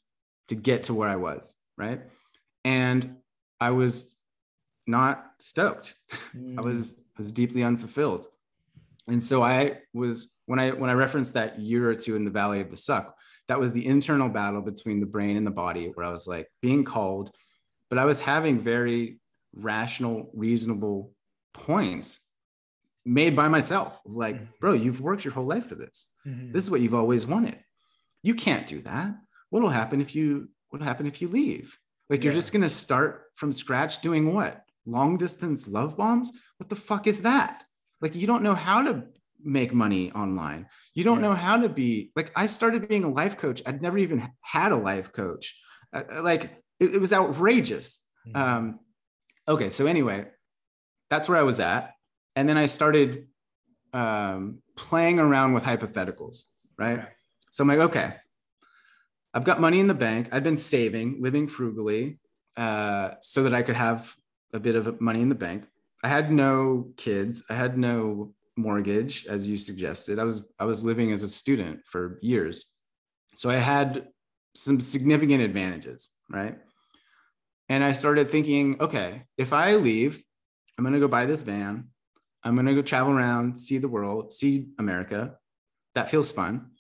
to 0.49 0.55
get 0.55 0.84
to 0.84 0.95
where 0.95 1.09
I 1.09 1.16
was, 1.16 1.57
right? 1.76 2.01
And 2.64 3.16
I 3.61 3.70
was 3.70 4.16
not 4.87 5.24
stoked. 5.39 5.95
Mm. 6.37 6.59
I 6.59 6.62
was 6.62 6.95
was 7.19 7.33
deeply 7.33 7.63
unfulfilled. 7.63 8.27
And 9.09 9.23
so 9.23 9.43
I 9.43 9.79
was 9.93 10.37
when 10.47 10.59
I 10.59 10.71
when 10.71 10.91
I 10.91 10.95
referenced 10.95 11.35
that 11.35 11.59
year 11.59 11.91
or 11.91 11.95
two 11.95 12.17
in 12.17 12.25
the 12.25 12.31
valley 12.31 12.61
of 12.61 12.71
the 12.71 12.77
suck, 12.77 13.17
that 13.49 13.59
was 13.59 13.73
the 13.73 13.87
internal 13.87 14.29
battle 14.29 14.63
between 14.63 15.01
the 15.01 15.07
brain 15.07 15.37
and 15.37 15.47
the 15.47 15.51
body 15.51 15.91
where 15.95 16.07
I 16.07 16.11
was 16.11 16.27
like 16.27 16.49
being 16.61 16.85
called, 16.85 17.31
but 17.89 17.99
I 17.99 18.05
was 18.05 18.21
having 18.21 18.61
very 18.61 19.19
rational, 19.55 20.31
reasonable 20.35 21.13
points 21.53 22.21
made 23.05 23.35
by 23.35 23.49
myself. 23.49 24.01
Like, 24.05 24.37
mm-hmm. 24.37 24.45
bro, 24.61 24.73
you've 24.73 25.01
worked 25.01 25.25
your 25.25 25.35
whole 25.35 25.47
life 25.47 25.67
for 25.67 25.75
this. 25.75 26.09
Mm-hmm. 26.27 26.53
This 26.53 26.65
is 26.65 26.71
what 26.71 26.81
you've 26.81 26.95
always 26.95 27.27
wanted. 27.27 27.59
You 28.23 28.35
can't 28.35 28.67
do 28.67 28.81
that. 28.83 29.15
What'll 29.51 29.69
happen 29.69 30.01
if 30.01 30.15
you 30.15 30.49
what'll 30.69 30.87
happen 30.87 31.07
if 31.07 31.21
you 31.21 31.29
leave? 31.29 31.77
Like 32.09 32.21
yeah. 32.21 32.27
you're 32.27 32.35
just 32.35 32.53
gonna 32.53 32.69
start 32.69 33.25
from 33.35 33.53
scratch 33.53 34.01
doing 34.01 34.33
what? 34.33 34.63
Long 34.87 35.16
distance 35.16 35.68
love 35.68 35.97
bombs? 35.97 36.33
What 36.59 36.68
the 36.68 36.76
fuck 36.76 37.07
is 37.07 37.22
that? 37.22 37.64
Like 38.01 38.14
you 38.14 38.26
don't 38.26 38.43
know 38.43 38.55
how 38.55 38.83
to 38.83 39.05
make 39.43 39.72
money 39.74 40.12
online. 40.12 40.66
You 40.95 41.05
don't 41.05 41.20
yeah. 41.20 41.28
know 41.28 41.35
how 41.35 41.57
to 41.57 41.68
be 41.68 42.11
like 42.16 42.33
I 42.37 42.47
started 42.47 42.89
being 42.89 43.05
a 43.05 43.11
life 43.11 43.37
coach. 43.37 43.62
I'd 43.66 43.83
never 43.83 43.99
even 43.99 44.30
had 44.41 44.72
a 44.72 44.76
life 44.76 45.12
coach 45.12 45.57
Uh, 45.93 46.03
uh, 46.11 46.22
like 46.22 46.45
it, 46.80 46.95
it 46.95 47.01
was 47.01 47.12
outrageous. 47.12 48.01
Mhm. 48.26 48.37
Um, 48.37 48.80
okay, 49.47 49.68
so 49.68 49.87
anyway, 49.87 50.26
that's 51.11 51.28
where 51.28 51.39
I 51.39 51.43
was 51.43 51.61
at, 51.61 51.95
and 52.37 52.49
then 52.49 52.57
I 52.57 52.66
started 52.66 53.26
um, 53.93 54.62
playing 54.76 55.18
around 55.18 55.53
with 55.53 55.64
hypotheticals, 55.64 56.45
right? 56.78 56.99
Okay. 56.99 57.09
So 57.51 57.62
I'm 57.62 57.68
like, 57.68 57.80
okay, 57.91 58.14
I've 59.35 59.45
got 59.45 59.61
money 59.61 59.80
in 59.80 59.87
the 59.87 59.95
bank. 59.95 60.28
I've 60.33 60.43
been 60.45 60.57
saving, 60.57 61.20
living 61.20 61.47
frugally, 61.47 62.18
uh, 62.57 63.11
so 63.20 63.43
that 63.43 63.55
I 63.55 63.62
could 63.62 63.76
have 63.76 64.14
a 64.53 64.61
bit 64.61 64.76
of 64.76 65.00
money 65.00 65.20
in 65.20 65.28
the 65.28 65.34
bank. 65.34 65.64
I 66.03 66.09
had 66.09 66.32
no 66.32 66.92
kids. 66.96 67.44
I 67.48 67.55
had 67.55 67.78
no 67.78 68.34
mortgage, 68.57 69.26
as 69.26 69.48
you 69.48 69.57
suggested. 69.57 70.18
I 70.18 70.24
was 70.24 70.46
I 70.59 70.64
was 70.64 70.84
living 70.84 71.12
as 71.12 71.22
a 71.22 71.28
student 71.28 71.84
for 71.84 72.18
years, 72.22 72.64
so 73.36 73.50
I 73.50 73.57
had 73.57 74.09
some 74.55 74.80
significant 74.80 75.42
advantages, 75.42 76.11
right? 76.28 76.59
And 77.68 77.82
I 77.82 77.92
started 77.92 78.28
thinking, 78.28 78.76
okay, 78.80 79.22
if 79.38 79.53
I 79.53 79.76
leave, 79.76 80.22
I'm 80.76 80.84
gonna 80.84 81.00
go 81.00 81.09
buy 81.09 81.26
this 81.26 81.42
van. 81.42 81.88
I'm 82.44 82.57
gonna 82.57 82.74
go 82.74 82.82
travel 82.82 83.12
around, 83.12 83.59
see 83.59 83.78
the 83.78 83.88
world, 83.88 84.32
see 84.32 84.68
America. 84.78 85.36
That 85.94 86.11
feels 86.11 86.32
fun. 86.32 86.72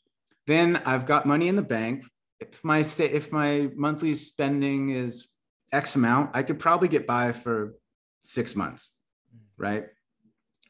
Then 0.46 0.82
I've 0.84 1.06
got 1.06 1.26
money 1.26 1.48
in 1.48 1.56
the 1.56 1.62
bank. 1.62 2.04
If 2.40 2.64
my 2.64 2.80
if 2.98 3.30
my 3.30 3.70
monthly 3.76 4.14
spending 4.14 4.90
is 4.90 5.31
X 5.72 5.96
amount, 5.96 6.30
I 6.34 6.42
could 6.42 6.58
probably 6.58 6.88
get 6.88 7.06
by 7.06 7.32
for 7.32 7.74
six 8.22 8.54
months, 8.54 8.96
right? 9.56 9.86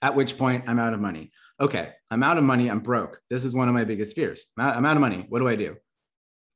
At 0.00 0.14
which 0.14 0.38
point 0.38 0.64
I'm 0.66 0.78
out 0.78 0.94
of 0.94 1.00
money. 1.00 1.30
Okay, 1.61 1.90
I'm 2.11 2.22
out 2.22 2.38
of 2.38 2.44
money. 2.44 2.68
I'm 2.68 2.80
broke. 2.80 3.20
This 3.30 3.44
is 3.44 3.55
one 3.55 3.68
of 3.68 3.74
my 3.74 3.84
biggest 3.84 4.16
fears. 4.16 4.44
I'm 4.57 4.66
out, 4.66 4.76
I'm 4.76 4.86
out 4.86 4.96
of 4.96 5.00
money. 5.00 5.26
What 5.28 5.38
do 5.38 5.48
I 5.48 5.57
do? 5.57 5.76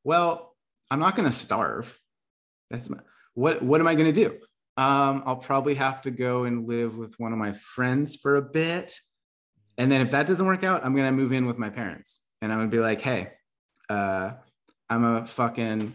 Well, 0.04 0.54
I'm 0.90 1.00
not 1.00 1.16
going 1.16 1.28
to 1.28 1.32
starve. 1.32 1.98
That's 2.70 2.88
my, 2.88 2.98
what. 3.34 3.62
What 3.62 3.80
am 3.80 3.86
I 3.86 3.94
going 3.94 4.12
to 4.12 4.24
do? 4.24 4.36
Um, 4.76 5.22
I'll 5.24 5.36
probably 5.36 5.74
have 5.74 6.02
to 6.02 6.10
go 6.10 6.44
and 6.44 6.66
live 6.68 6.96
with 6.98 7.14
one 7.18 7.32
of 7.32 7.38
my 7.38 7.52
friends 7.52 8.16
for 8.16 8.36
a 8.36 8.42
bit, 8.42 8.98
and 9.78 9.90
then 9.90 10.00
if 10.00 10.10
that 10.10 10.26
doesn't 10.26 10.46
work 10.46 10.64
out, 10.64 10.84
I'm 10.84 10.94
going 10.94 11.06
to 11.06 11.12
move 11.12 11.32
in 11.32 11.46
with 11.46 11.58
my 11.58 11.70
parents, 11.70 12.26
and 12.42 12.52
I'm 12.52 12.58
going 12.58 12.70
to 12.70 12.76
be 12.76 12.82
like, 12.82 13.00
hey, 13.00 13.32
uh, 13.88 14.32
I'm 14.90 15.04
a 15.04 15.26
fucking 15.26 15.94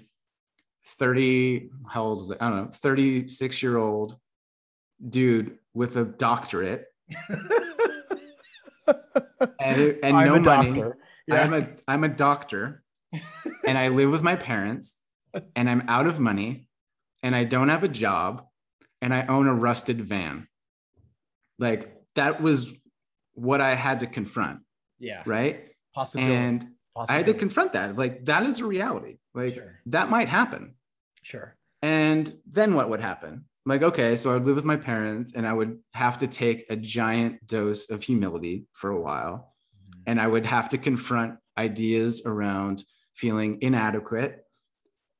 30. 0.86 1.70
How 1.90 2.04
old 2.04 2.22
is 2.22 2.32
it? 2.32 2.38
I 2.42 2.50
don't 2.50 2.66
know. 2.66 2.72
36 2.72 3.64
year 3.64 3.78
old 3.78 4.18
dude 5.08 5.58
with 5.74 5.98
a 5.98 6.06
doctorate 6.06 6.86
and, 9.60 9.98
and 10.04 10.26
no 10.26 10.40
money. 10.40 10.84
Yeah. 11.28 11.42
I'm 11.42 11.54
a 11.54 11.68
I'm 11.88 12.04
a 12.04 12.10
doctor 12.10 12.84
and 13.66 13.78
I 13.78 13.90
live 13.90 14.12
with 14.12 14.24
my 14.24 14.36
parents 14.36 15.00
and 15.56 15.70
I'm 15.70 15.84
out 15.88 16.08
of 16.08 16.20
money 16.20 16.68
and 17.24 17.36
I 17.36 17.44
don't 17.44 17.70
have 17.70 17.84
a 17.84 17.88
job 17.88 18.46
and 19.02 19.14
I 19.14 19.26
own 19.28 19.48
a 19.48 19.54
rusted 19.54 20.02
van. 20.02 20.48
Like 21.60 21.96
that 22.16 22.42
was 22.42 22.74
what 23.34 23.62
I 23.62 23.76
had 23.76 24.02
to 24.02 24.08
confront, 24.08 24.60
yeah. 25.00 25.24
right? 25.26 25.70
Possibility. 25.94 26.34
And 26.34 26.68
I 26.96 27.14
had 27.14 27.26
to 27.28 27.34
confront 27.34 27.74
that. 27.74 27.96
Like 27.96 28.26
that 28.26 28.44
is 28.44 28.60
a 28.60 28.66
reality. 28.66 29.18
Like 29.34 29.56
Sure. 29.56 29.80
that 29.88 30.10
might 30.10 30.28
happen. 30.28 30.76
Sure. 31.24 31.56
And 31.82 32.34
then 32.46 32.74
what 32.76 32.90
would 32.90 33.00
happen? 33.02 33.46
Like, 33.66 33.84
okay, 33.84 34.16
so 34.16 34.32
I 34.32 34.34
would 34.34 34.46
live 34.46 34.56
with 34.56 34.66
my 34.66 34.76
parents 34.78 35.34
and 35.36 35.48
I 35.48 35.54
would 35.54 35.80
have 35.94 36.18
to 36.20 36.28
take 36.28 36.66
a 36.70 36.76
giant 36.76 37.46
dose 37.48 37.90
of 37.90 38.04
humility 38.04 38.66
for 38.74 38.90
a 38.90 39.00
while. 39.00 39.54
And 40.08 40.20
I 40.20 40.28
would 40.28 40.46
have 40.48 40.70
to 40.70 40.78
confront 40.80 41.36
ideas 41.58 42.24
around 42.26 42.84
feeling 43.14 43.60
inadequate. 43.62 44.44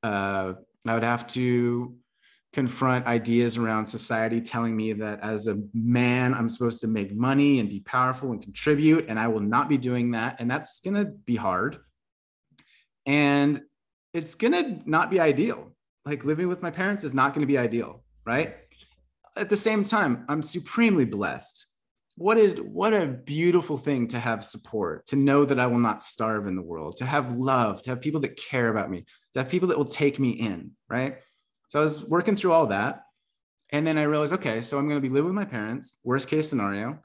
Uh, 0.02 0.54
I 0.86 0.94
would 0.94 1.04
have 1.04 1.26
to 1.28 1.94
confront 2.52 3.06
ideas 3.06 3.56
around 3.56 3.86
society 3.86 4.40
telling 4.40 4.76
me 4.76 4.92
that 4.92 5.20
as 5.20 5.46
a 5.46 5.62
man, 5.72 6.34
I'm 6.34 6.48
supposed 6.48 6.80
to 6.82 6.86
make 6.86 7.14
money 7.14 7.60
and 7.60 7.68
be 7.68 7.80
powerful 7.80 8.30
and 8.32 8.42
contribute, 8.42 9.06
and 9.08 9.18
I 9.18 9.28
will 9.28 9.40
not 9.40 9.68
be 9.68 9.78
doing 9.78 10.10
that. 10.10 10.40
And 10.40 10.50
that's 10.50 10.80
going 10.80 10.94
to 10.94 11.06
be 11.06 11.36
hard. 11.36 11.78
And 13.06 13.62
it's 14.12 14.34
going 14.34 14.52
to 14.52 14.88
not 14.88 15.10
be 15.10 15.18
ideal. 15.18 15.72
Like 16.04 16.24
living 16.24 16.48
with 16.48 16.62
my 16.62 16.70
parents 16.70 17.04
is 17.04 17.14
not 17.14 17.32
going 17.32 17.40
to 17.40 17.50
be 17.50 17.58
ideal, 17.58 18.04
right? 18.26 18.56
At 19.36 19.48
the 19.48 19.56
same 19.56 19.82
time, 19.82 20.24
I'm 20.28 20.42
supremely 20.42 21.06
blessed. 21.06 21.66
What 22.16 22.36
a 22.36 22.48
what 22.56 22.92
a 22.92 23.06
beautiful 23.06 23.78
thing 23.78 24.08
to 24.08 24.18
have 24.18 24.44
support, 24.44 25.06
to 25.06 25.16
know 25.16 25.46
that 25.46 25.58
I 25.58 25.66
will 25.66 25.78
not 25.78 26.02
starve 26.02 26.46
in 26.46 26.56
the 26.56 26.62
world, 26.62 26.98
to 26.98 27.06
have 27.06 27.38
love, 27.38 27.80
to 27.82 27.90
have 27.90 28.02
people 28.02 28.20
that 28.20 28.36
care 28.36 28.68
about 28.68 28.90
me, 28.90 29.06
to 29.32 29.38
have 29.38 29.48
people 29.48 29.68
that 29.68 29.78
will 29.78 29.86
take 29.86 30.18
me 30.18 30.32
in, 30.32 30.72
right? 30.90 31.16
So 31.72 31.80
I 31.80 31.84
was 31.84 32.04
working 32.04 32.36
through 32.36 32.52
all 32.52 32.66
that. 32.66 33.06
And 33.70 33.86
then 33.86 33.96
I 33.96 34.02
realized, 34.02 34.34
okay, 34.34 34.60
so 34.60 34.76
I'm 34.76 34.88
going 34.88 35.00
to 35.00 35.00
be 35.00 35.08
living 35.08 35.28
with 35.28 35.34
my 35.34 35.46
parents, 35.46 35.98
worst 36.04 36.28
case 36.28 36.46
scenario, 36.46 36.98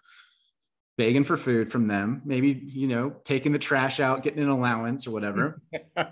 begging 0.98 1.24
for 1.24 1.38
food 1.38 1.72
from 1.72 1.88
them, 1.88 2.22
maybe, 2.26 2.50
you 2.50 2.90
know, 2.90 3.16
taking 3.24 3.54
the 3.54 3.60
trash 3.60 4.02
out, 4.02 4.24
getting 4.24 4.44
an 4.44 4.50
allowance 4.50 5.08
or 5.08 5.12
whatever. 5.12 5.62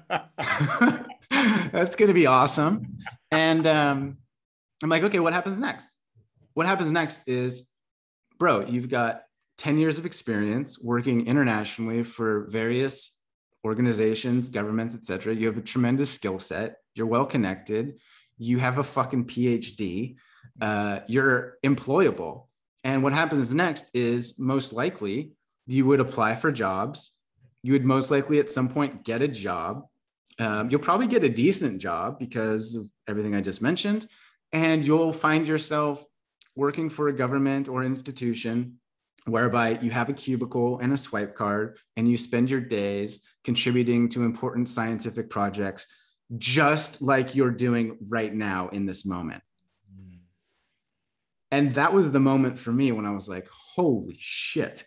That's 1.30 1.98
going 1.98 2.08
to 2.08 2.14
be 2.14 2.28
awesome. 2.28 3.00
And 3.30 3.68
um, 3.68 4.20
I'm 4.82 4.90
like, 4.90 5.04
okay, 5.04 5.20
what 5.20 5.34
happens 5.34 5.60
next? 5.60 5.94
What 6.54 6.66
happens 6.66 6.90
next 6.90 7.28
is, 7.28 7.70
bro, 8.40 8.62
you've 8.62 8.88
got 8.88 9.24
10 9.58 9.80
years 9.80 9.98
of 9.98 10.06
experience 10.06 10.82
working 10.82 11.28
internationally 11.28 12.04
for 12.04 12.48
various 12.50 13.20
organizations, 13.66 14.48
governments, 14.48 14.96
etc. 14.96 15.36
You 15.36 15.48
have 15.48 15.58
a 15.58 15.62
tremendous 15.62 16.10
skill 16.10 16.40
set. 16.40 16.78
You're 16.94 17.08
well 17.08 17.26
connected. 17.26 18.00
You 18.38 18.60
have 18.60 18.78
a 18.78 18.84
fucking 18.84 19.26
PhD. 19.26 20.16
Uh, 20.60 21.00
you're 21.08 21.58
employable. 21.64 22.48
And 22.84 23.04
what 23.04 23.14
happens 23.14 23.54
next 23.54 23.90
is 23.94 24.38
most 24.38 24.74
likely 24.74 25.32
you 25.68 25.86
would 25.86 26.00
apply 26.00 26.36
for 26.36 26.52
jobs. 26.52 27.18
You 27.64 27.74
would 27.74 27.86
most 27.86 28.12
likely 28.12 28.40
at 28.40 28.50
some 28.50 28.70
point 28.70 29.04
get 29.04 29.22
a 29.22 29.28
job. 29.28 29.86
Um, 30.38 30.70
you'll 30.70 30.82
probably 30.82 31.08
get 31.08 31.24
a 31.24 31.30
decent 31.30 31.82
job 31.82 32.20
because 32.20 32.76
of 32.76 32.88
everything 33.08 33.36
I 33.36 33.42
just 33.42 33.62
mentioned. 33.62 34.08
And 34.54 34.86
you'll 34.86 35.14
find 35.14 35.48
yourself 35.48 36.06
working 36.56 36.90
for 36.90 37.08
a 37.08 37.14
government 37.14 37.68
or 37.68 37.84
institution 37.84 38.80
whereby 39.26 39.80
you 39.82 39.90
have 39.90 40.10
a 40.10 40.14
cubicle 40.14 40.80
and 40.80 40.94
a 40.94 40.98
swipe 40.98 41.36
card 41.36 41.78
and 41.98 42.08
you 42.08 42.16
spend 42.16 42.50
your 42.50 42.62
days 42.62 43.22
contributing 43.44 44.08
to 44.10 44.24
important 44.24 44.70
scientific 44.70 45.30
projects 45.30 45.88
just 46.38 47.02
like 47.02 47.36
you're 47.36 47.52
doing 47.52 47.98
right 48.10 48.34
now 48.34 48.70
in 48.70 48.86
this 48.86 49.06
moment. 49.06 49.44
And 51.52 51.72
that 51.74 51.94
was 51.94 52.12
the 52.12 52.20
moment 52.20 52.60
for 52.60 52.72
me 52.72 52.92
when 52.92 53.06
i 53.06 53.12
was 53.12 53.30
like 53.30 53.48
holy 53.50 54.18
shit. 54.20 54.84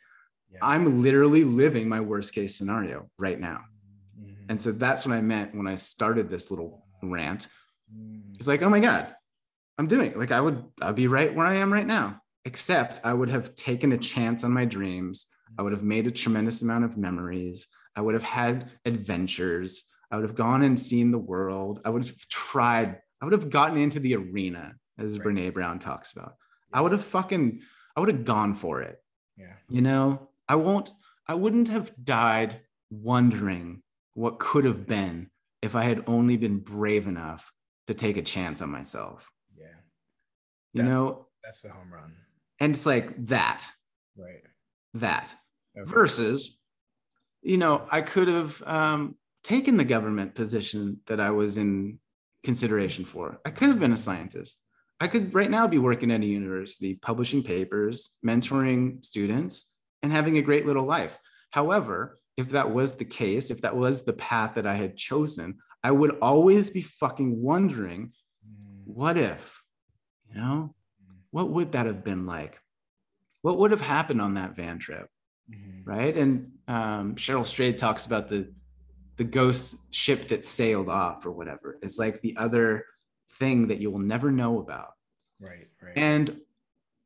Yeah. 0.51 0.59
i'm 0.63 1.03
literally 1.03 1.45
living 1.45 1.89
my 1.89 2.01
worst 2.01 2.35
case 2.35 2.57
scenario 2.57 3.09
right 3.19 3.39
now. 3.39 3.61
Mhm. 4.19 4.37
and 4.49 4.61
so 4.61 4.73
that's 4.73 5.07
what 5.07 5.15
i 5.15 5.21
meant 5.21 5.55
when 5.55 5.67
i 5.67 5.75
started 5.77 6.29
this 6.29 6.51
little 6.51 6.87
rant. 7.03 7.47
Mm. 7.95 8.35
it's 8.37 8.49
like 8.49 8.63
oh 8.63 8.69
my 8.69 8.81
god 8.81 9.15
i'm 9.79 9.87
doing 9.87 10.11
it 10.11 10.19
like 10.19 10.33
i 10.33 10.41
would 10.41 10.63
i'd 10.83 10.95
be 10.95 11.07
right 11.07 11.35
where 11.35 11.47
i 11.47 11.55
am 11.55 11.73
right 11.73 11.87
now 11.87 12.21
except 12.45 13.01
i 13.05 13.13
would 13.15 13.31
have 13.31 13.55
taken 13.55 13.93
a 13.93 13.99
chance 13.99 14.43
on 14.45 14.53
my 14.53 14.65
dreams. 14.65 15.27
I 15.59 15.63
would 15.63 15.73
have 15.73 15.83
made 15.83 16.07
a 16.07 16.11
tremendous 16.11 16.61
amount 16.63 16.85
of 16.85 16.99
memories. 16.99 17.67
I 17.97 18.01
would 18.03 18.13
have 18.15 18.23
had 18.23 18.71
adventures 18.85 19.91
i 20.11 20.17
would 20.17 20.25
have 20.25 20.35
gone 20.35 20.63
and 20.63 20.79
seen 20.79 21.11
the 21.11 21.19
world 21.19 21.81
i 21.85 21.91
would 21.91 22.05
have 22.05 22.17
tried 22.29 22.99
i 23.21 23.25
would 23.25 23.33
have 23.33 23.51
gotten 23.51 23.79
into 23.79 24.01
the 24.01 24.15
arena 24.17 24.75
as 24.99 25.19
Right. 25.19 25.29
brene 25.29 25.53
brown 25.55 25.79
talks 25.79 26.13
about 26.13 26.35
i 26.73 26.81
would 26.81 26.93
have 26.93 27.05
fucking 27.05 27.61
i 27.97 28.01
would 28.01 28.09
have 28.09 28.25
gone 28.25 28.55
for 28.55 28.83
it 28.83 28.99
Yeah. 29.37 29.55
you 29.69 29.83
know 29.83 30.29
i 30.49 30.57
won't 30.57 30.91
i 31.27 31.35
wouldn't 31.35 31.69
have 31.69 31.93
died 32.03 32.61
wondering 32.91 33.83
what 34.15 34.39
could 34.39 34.65
have 34.65 34.87
been 34.87 35.31
if 35.63 35.75
i 35.77 35.83
had 35.85 36.05
only 36.07 36.37
been 36.37 36.59
brave 36.59 37.07
enough 37.07 37.53
to 37.87 37.95
take 37.95 38.17
a 38.17 38.23
chance 38.23 38.61
on 38.63 38.71
myself 38.71 39.31
Yeah. 39.57 39.67
you 40.73 40.83
know 40.83 41.27
That's 41.45 41.63
the 41.63 41.71
home 41.71 41.93
run. 41.93 42.15
and 42.61 42.75
it's 42.75 42.87
like 42.87 43.27
that 43.27 43.67
Right. 44.17 44.43
that 44.95 45.35
Okay. 45.79 45.89
versus 45.89 46.59
you 47.43 47.57
know 47.59 47.87
i 47.93 48.01
could 48.03 48.27
have 48.29 48.61
um, 48.67 49.15
taken 49.43 49.77
the 49.77 49.85
government 49.85 50.35
position 50.35 50.99
that 51.07 51.21
i 51.21 51.31
was 51.31 51.57
in 51.59 51.99
consideration 52.45 53.05
for. 53.05 53.41
I 53.45 53.51
could 53.51 53.69
have 53.69 53.81
been 53.81 53.93
a 53.93 53.97
scientist. 53.97 54.63
I 55.01 55.09
could 55.09 55.35
right 55.35 55.51
now 55.51 55.67
be 55.67 55.79
working 55.79 56.11
at 56.13 56.21
a 56.21 56.27
university 56.27 56.95
publishing 56.95 57.43
papers 57.43 58.17
mentoring 58.25 59.05
students 59.05 59.75
and 60.03 60.13
having 60.13 60.39
a 60.39 60.43
great 60.43 60.65
little 60.67 60.85
life. 60.87 61.19
However 61.51 62.19
if 62.37 62.51
that 62.51 62.71
was 62.73 62.95
the 62.95 63.05
case 63.05 63.51
if 63.51 63.61
that 63.63 63.77
was 63.77 64.05
the 64.05 64.13
path 64.13 64.55
that 64.55 64.65
i 64.67 64.75
had 64.75 64.97
chosen 64.97 65.59
i 65.83 65.91
would 65.91 66.17
always 66.23 66.71
be 66.71 66.83
fucking 66.83 67.43
wondering 67.43 68.13
Mm. 68.47 68.83
what 68.87 69.17
if 69.17 69.63
you 70.29 70.41
know? 70.41 70.75
What 71.31 71.51
would 71.51 71.73
that 71.73 71.87
have 71.87 72.05
been 72.05 72.25
like? 72.27 72.57
What 73.43 73.59
would 73.59 73.73
have 73.73 73.81
happened 73.81 74.21
on 74.21 74.35
that 74.35 74.55
van 74.57 74.79
trip? 74.79 75.09
Mhm. 75.51 75.83
right? 75.85 76.17
And 76.17 76.53
um, 76.69 77.15
Cheryl 77.17 77.47
Strayed 77.47 77.79
talks 77.79 78.07
about 78.07 78.29
the 78.29 78.53
the 79.19 79.25
ghost 79.25 79.77
ship 79.95 80.29
that 80.29 80.45
sailed 80.45 80.89
off 80.89 81.27
or 81.27 81.33
whatever. 81.33 81.79
It's 81.83 81.99
like 81.99 82.21
the 82.23 82.37
other 82.37 82.85
thing 83.35 83.69
that 83.69 83.81
you 83.81 83.91
will 83.91 83.99
never 84.15 84.31
know 84.33 84.61
about. 84.61 84.93
Right. 85.41 85.67
Right. 85.83 85.93
And 85.97 86.41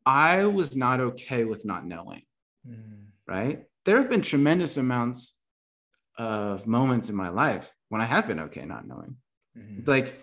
I 0.06 0.46
was 0.46 0.76
not 0.76 1.00
okay 1.00 1.44
with 1.44 1.64
not 1.64 1.84
knowing, 1.86 2.22
Mm. 2.68 3.06
right? 3.26 3.64
There 3.84 3.96
have 4.00 4.08
been 4.10 4.22
tremendous 4.22 4.76
amounts 4.76 5.34
of 6.18 6.66
moments 6.66 7.08
in 7.10 7.16
my 7.16 7.30
life 7.30 7.74
when 7.88 8.00
I 8.00 8.04
have 8.04 8.28
been 8.28 8.40
okay 8.40 8.64
not 8.64 8.86
knowing. 8.86 9.16
Mhm. 9.58 9.78
It's 9.80 9.88
like 9.88 10.14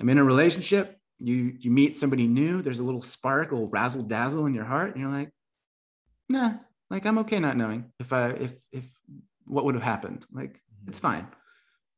I'm 0.00 0.08
in 0.08 0.18
a 0.18 0.24
relationship, 0.24 0.98
you 1.18 1.56
you 1.58 1.70
meet 1.70 1.94
somebody 1.94 2.26
new, 2.26 2.60
there's 2.62 2.80
a 2.80 2.84
little 2.84 3.02
spark, 3.02 3.50
a 3.52 3.54
little 3.54 3.70
razzle 3.70 4.02
dazzle 4.02 4.46
in 4.46 4.54
your 4.54 4.64
heart, 4.64 4.92
and 4.92 5.00
you're 5.00 5.10
like, 5.12 5.30
nah, 6.28 6.54
like 6.90 7.06
I'm 7.06 7.18
okay 7.18 7.38
not 7.38 7.56
knowing 7.56 7.92
if 8.00 8.12
I 8.12 8.30
if 8.30 8.54
if 8.72 8.90
what 9.46 9.64
would 9.64 9.74
have 9.74 9.84
happened. 9.84 10.26
Like 10.32 10.60
it's 10.86 11.00
fine. 11.00 11.26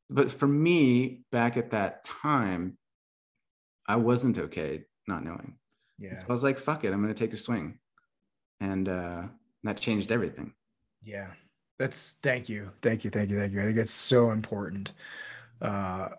But 0.09 0.29
for 0.31 0.47
me, 0.47 1.23
back 1.31 1.57
at 1.57 1.71
that 1.71 2.03
time, 2.03 2.77
I 3.87 3.95
wasn't 3.95 4.37
okay 4.37 4.83
not 5.07 5.23
knowing. 5.23 5.55
Yeah. 5.97 6.15
So 6.15 6.25
I 6.29 6.31
was 6.31 6.43
like, 6.43 6.57
fuck 6.57 6.83
it, 6.83 6.93
I'm 6.93 7.01
gonna 7.01 7.13
take 7.13 7.33
a 7.33 7.37
swing. 7.37 7.79
And 8.59 8.87
uh 8.87 9.23
that 9.63 9.77
changed 9.77 10.11
everything. 10.11 10.53
Yeah. 11.03 11.27
That's 11.79 12.13
thank 12.23 12.49
you. 12.49 12.71
Thank 12.81 13.03
you. 13.03 13.09
Thank 13.09 13.29
you. 13.29 13.39
Thank 13.39 13.53
you. 13.53 13.61
I 13.61 13.65
think 13.65 13.77
it's 13.77 13.91
so 13.91 14.31
important 14.31 14.93
uh 15.61 16.09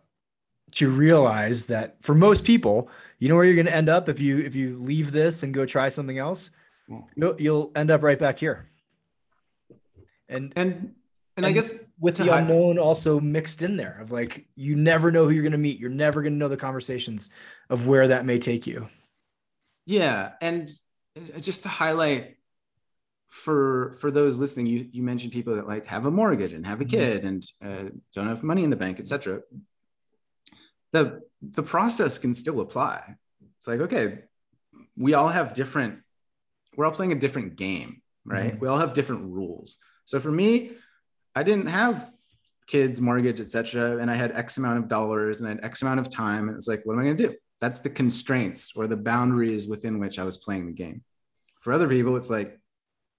to 0.72 0.90
realize 0.90 1.66
that 1.66 1.96
for 2.00 2.14
most 2.14 2.44
people, 2.44 2.88
you 3.18 3.28
know 3.28 3.36
where 3.36 3.44
you're 3.44 3.54
going 3.54 3.66
to 3.66 3.74
end 3.74 3.88
up 3.88 4.08
if 4.08 4.20
you 4.20 4.38
if 4.38 4.54
you 4.54 4.76
leave 4.76 5.12
this 5.12 5.42
and 5.42 5.54
go 5.54 5.64
try 5.64 5.88
something 5.88 6.18
else, 6.18 6.50
you'll, 7.16 7.40
you'll 7.40 7.72
end 7.76 7.90
up 7.90 8.02
right 8.02 8.18
back 8.18 8.38
here. 8.38 8.68
And 10.28 10.52
And 10.56 10.94
and 11.36 11.46
I 11.46 11.52
guess 11.52 11.72
with 11.98 12.16
the 12.16 12.24
unknown 12.38 12.78
also 12.78 13.20
mixed 13.20 13.62
in 13.62 13.76
there 13.76 13.98
of 14.00 14.10
like 14.10 14.46
you 14.56 14.74
never 14.76 15.10
know 15.12 15.24
who 15.24 15.30
you're 15.30 15.42
going 15.42 15.52
to 15.52 15.58
meet. 15.58 15.78
You're 15.78 15.90
never 15.90 16.22
going 16.22 16.32
to 16.32 16.38
know 16.38 16.48
the 16.48 16.56
conversations 16.56 17.30
of 17.70 17.86
where 17.86 18.08
that 18.08 18.24
may 18.26 18.38
take 18.38 18.66
you. 18.66 18.88
yeah 19.86 20.32
and 20.40 20.70
uh, 21.16 21.38
just 21.40 21.62
to 21.62 21.68
highlight 21.68 22.36
for 23.28 23.94
for 24.00 24.10
those 24.10 24.38
listening 24.38 24.66
you 24.66 24.88
you 24.92 25.02
mentioned 25.02 25.32
people 25.32 25.56
that 25.56 25.66
like 25.68 25.86
have 25.86 26.06
a 26.06 26.10
mortgage 26.10 26.52
and 26.52 26.66
have 26.66 26.80
a 26.80 26.84
Mhm. 26.84 26.90
kid 26.90 27.24
and 27.24 27.44
uh, 27.64 27.84
don't 28.12 28.28
have 28.28 28.42
money 28.42 28.62
in 28.64 28.70
the 28.70 28.76
bank 28.76 28.98
etc 29.00 29.40
the 30.92 31.20
the 31.42 31.62
process 31.62 32.18
can 32.18 32.32
still 32.34 32.60
apply 32.60 33.16
it's 33.58 33.66
like 33.66 33.80
okay 33.80 34.20
we 34.96 35.14
all 35.14 35.28
have 35.28 35.52
different 35.52 35.98
we're 36.76 36.86
all 36.86 36.92
playing 36.92 37.12
a 37.12 37.16
different 37.18 37.56
game 37.56 38.00
right 38.24 38.54
Mhm. 38.54 38.60
we 38.60 38.68
all 38.68 38.78
have 38.78 38.92
different 38.94 39.24
rules 39.32 39.76
so 40.04 40.20
for 40.20 40.30
me 40.30 40.72
i 41.34 41.42
didn't 41.42 41.66
have 41.66 42.12
kids 42.66 43.00
mortgage 43.00 43.40
etc 43.40 43.98
and 43.98 44.10
i 44.10 44.14
had 44.14 44.32
x 44.32 44.56
amount 44.56 44.78
of 44.78 44.88
dollars 44.88 45.40
and 45.40 45.46
I 45.48 45.52
had 45.54 45.64
x 45.64 45.82
amount 45.82 46.00
of 46.00 46.08
time. 46.08 46.48
And 46.48 46.56
it's 46.56 46.66
like 46.68 46.82
what 46.84 46.94
am 46.94 47.00
i 47.00 47.04
going 47.04 47.16
to 47.16 47.28
do? 47.28 47.34
That's 47.60 47.80
the 47.80 47.90
constraints 47.90 48.72
or 48.76 48.86
the 48.86 48.96
boundaries 48.96 49.68
within 49.68 49.98
which 49.98 50.18
i 50.18 50.24
was 50.24 50.36
playing 50.38 50.66
the 50.66 50.72
game. 50.72 51.02
For 51.60 51.72
other 51.72 51.88
people 51.88 52.16
it's 52.16 52.30
like 52.30 52.58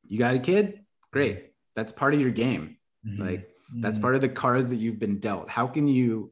you 0.08 0.18
got 0.20 0.36
a 0.36 0.40
kid? 0.40 0.82
Great. 1.12 1.52
That's 1.76 1.92
part 1.92 2.14
of 2.14 2.22
your 2.22 2.32
game. 2.32 2.78
Like 3.18 3.50
that's 3.82 4.00
Mm. 4.00 4.02
part 4.02 4.16
of 4.16 4.22
the 4.22 4.30
cards 4.30 4.70
that 4.70 4.76
you've 4.78 5.00
been 5.00 5.20
dealt. 5.20 5.50
How 5.50 5.66
can 5.68 5.88
you 5.88 6.32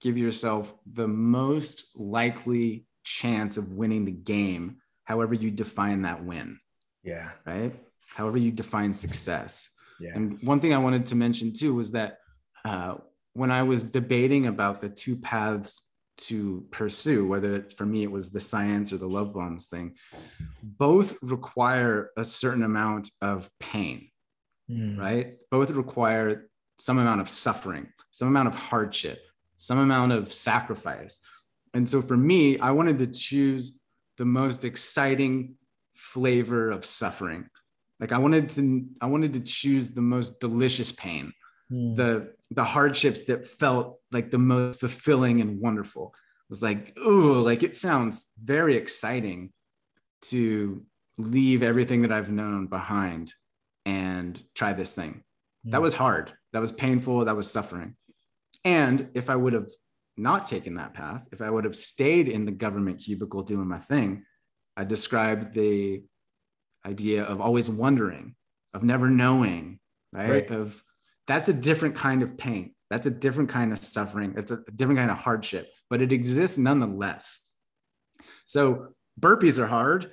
give 0.00 0.16
yourself 0.18 0.74
the 0.86 1.08
most 1.08 1.84
likely 1.96 2.86
chance 3.04 3.56
of 3.56 3.72
winning 3.72 4.04
the 4.04 4.12
game 4.12 4.78
however 5.04 5.34
you 5.34 5.50
define 5.50 6.02
that 6.02 6.24
win? 6.24 6.58
Yeah, 7.02 7.30
right? 7.46 7.72
However 8.08 8.38
you 8.38 8.50
define 8.50 8.92
success 8.94 9.68
yeah, 10.00 10.12
and 10.14 10.42
one 10.42 10.60
thing 10.60 10.72
I 10.72 10.78
wanted 10.78 11.06
to 11.06 11.14
mention 11.14 11.52
too 11.52 11.74
was 11.74 11.92
that 11.92 12.18
uh, 12.64 12.96
when 13.34 13.50
I 13.50 13.62
was 13.62 13.90
debating 13.90 14.46
about 14.46 14.80
the 14.80 14.88
two 14.88 15.16
paths 15.16 15.88
to 16.16 16.64
pursue, 16.70 17.26
whether 17.26 17.56
it, 17.56 17.72
for 17.72 17.84
me 17.84 18.02
it 18.02 18.10
was 18.10 18.30
the 18.30 18.40
science 18.40 18.92
or 18.92 18.98
the 18.98 19.08
love 19.08 19.34
bombs 19.34 19.66
thing, 19.66 19.94
both 20.62 21.16
require 21.22 22.10
a 22.16 22.24
certain 22.24 22.62
amount 22.62 23.10
of 23.20 23.50
pain, 23.60 24.08
Mm. 24.70 24.98
right? 24.98 25.36
Both 25.50 25.70
require 25.72 26.48
some 26.78 26.98
amount 26.98 27.20
of 27.20 27.28
suffering, 27.28 27.88
some 28.12 28.28
amount 28.28 28.48
of 28.48 28.54
hardship, 28.54 29.20
some 29.56 29.78
amount 29.78 30.12
of 30.12 30.32
sacrifice. 30.32 31.20
And 31.74 31.86
so 31.86 32.00
for 32.00 32.16
me, 32.16 32.58
I 32.58 32.70
wanted 32.70 32.98
to 33.00 33.06
choose 33.08 33.78
the 34.16 34.24
most 34.24 34.64
exciting 34.64 35.56
flavor 35.94 36.70
of 36.70 36.84
suffering. 36.84 37.50
Like 38.00 38.12
I 38.12 38.18
wanted 38.18 38.48
to, 38.50 38.86
I 39.00 39.06
wanted 39.06 39.32
to 39.34 39.40
choose 39.40 39.90
the 39.90 40.02
most 40.02 40.40
delicious 40.40 40.92
pain, 40.92 41.32
Mm. 41.72 41.96
the 41.96 42.34
the 42.50 42.62
hardships 42.62 43.22
that 43.22 43.46
felt 43.46 43.98
like 44.12 44.30
the 44.30 44.38
most 44.38 44.80
fulfilling 44.80 45.40
and 45.40 45.58
wonderful. 45.60 46.14
It 46.14 46.50
was 46.50 46.62
like, 46.62 46.94
ooh, 46.98 47.40
like 47.40 47.62
it 47.62 47.74
sounds 47.74 48.28
very 48.42 48.76
exciting 48.76 49.50
to 50.32 50.84
leave 51.16 51.62
everything 51.62 52.02
that 52.02 52.12
I've 52.12 52.30
known 52.30 52.66
behind 52.66 53.32
and 53.86 54.42
try 54.54 54.74
this 54.74 54.92
thing. 54.92 55.22
That 55.64 55.78
Mm. 55.80 55.82
was 55.82 55.94
hard. 55.94 56.34
That 56.52 56.60
was 56.60 56.72
painful. 56.72 57.24
That 57.24 57.36
was 57.36 57.50
suffering. 57.50 57.96
And 58.64 59.08
if 59.14 59.30
I 59.30 59.36
would 59.36 59.54
have 59.54 59.70
not 60.16 60.46
taken 60.46 60.74
that 60.74 60.92
path, 60.94 61.26
if 61.32 61.40
I 61.40 61.50
would 61.50 61.64
have 61.64 61.76
stayed 61.76 62.28
in 62.28 62.44
the 62.44 62.52
government 62.52 62.98
cubicle 63.00 63.42
doing 63.42 63.68
my 63.68 63.78
thing, 63.78 64.24
I 64.76 64.84
described 64.84 65.54
the 65.54 66.04
idea 66.86 67.24
of 67.24 67.40
always 67.40 67.70
wondering, 67.70 68.34
of 68.72 68.82
never 68.82 69.08
knowing, 69.08 69.78
right? 70.12 70.30
Right. 70.30 70.50
Of 70.50 70.82
that's 71.26 71.48
a 71.48 71.54
different 71.54 71.96
kind 71.96 72.22
of 72.22 72.36
pain. 72.36 72.74
That's 72.90 73.06
a 73.06 73.10
different 73.10 73.50
kind 73.50 73.72
of 73.72 73.78
suffering. 73.82 74.34
It's 74.36 74.50
a 74.50 74.58
different 74.74 74.98
kind 74.98 75.10
of 75.10 75.18
hardship, 75.18 75.68
but 75.90 76.02
it 76.02 76.12
exists 76.12 76.58
nonetheless. 76.58 77.40
So 78.44 78.88
burpees 79.18 79.58
are 79.58 79.66
hard. 79.66 80.12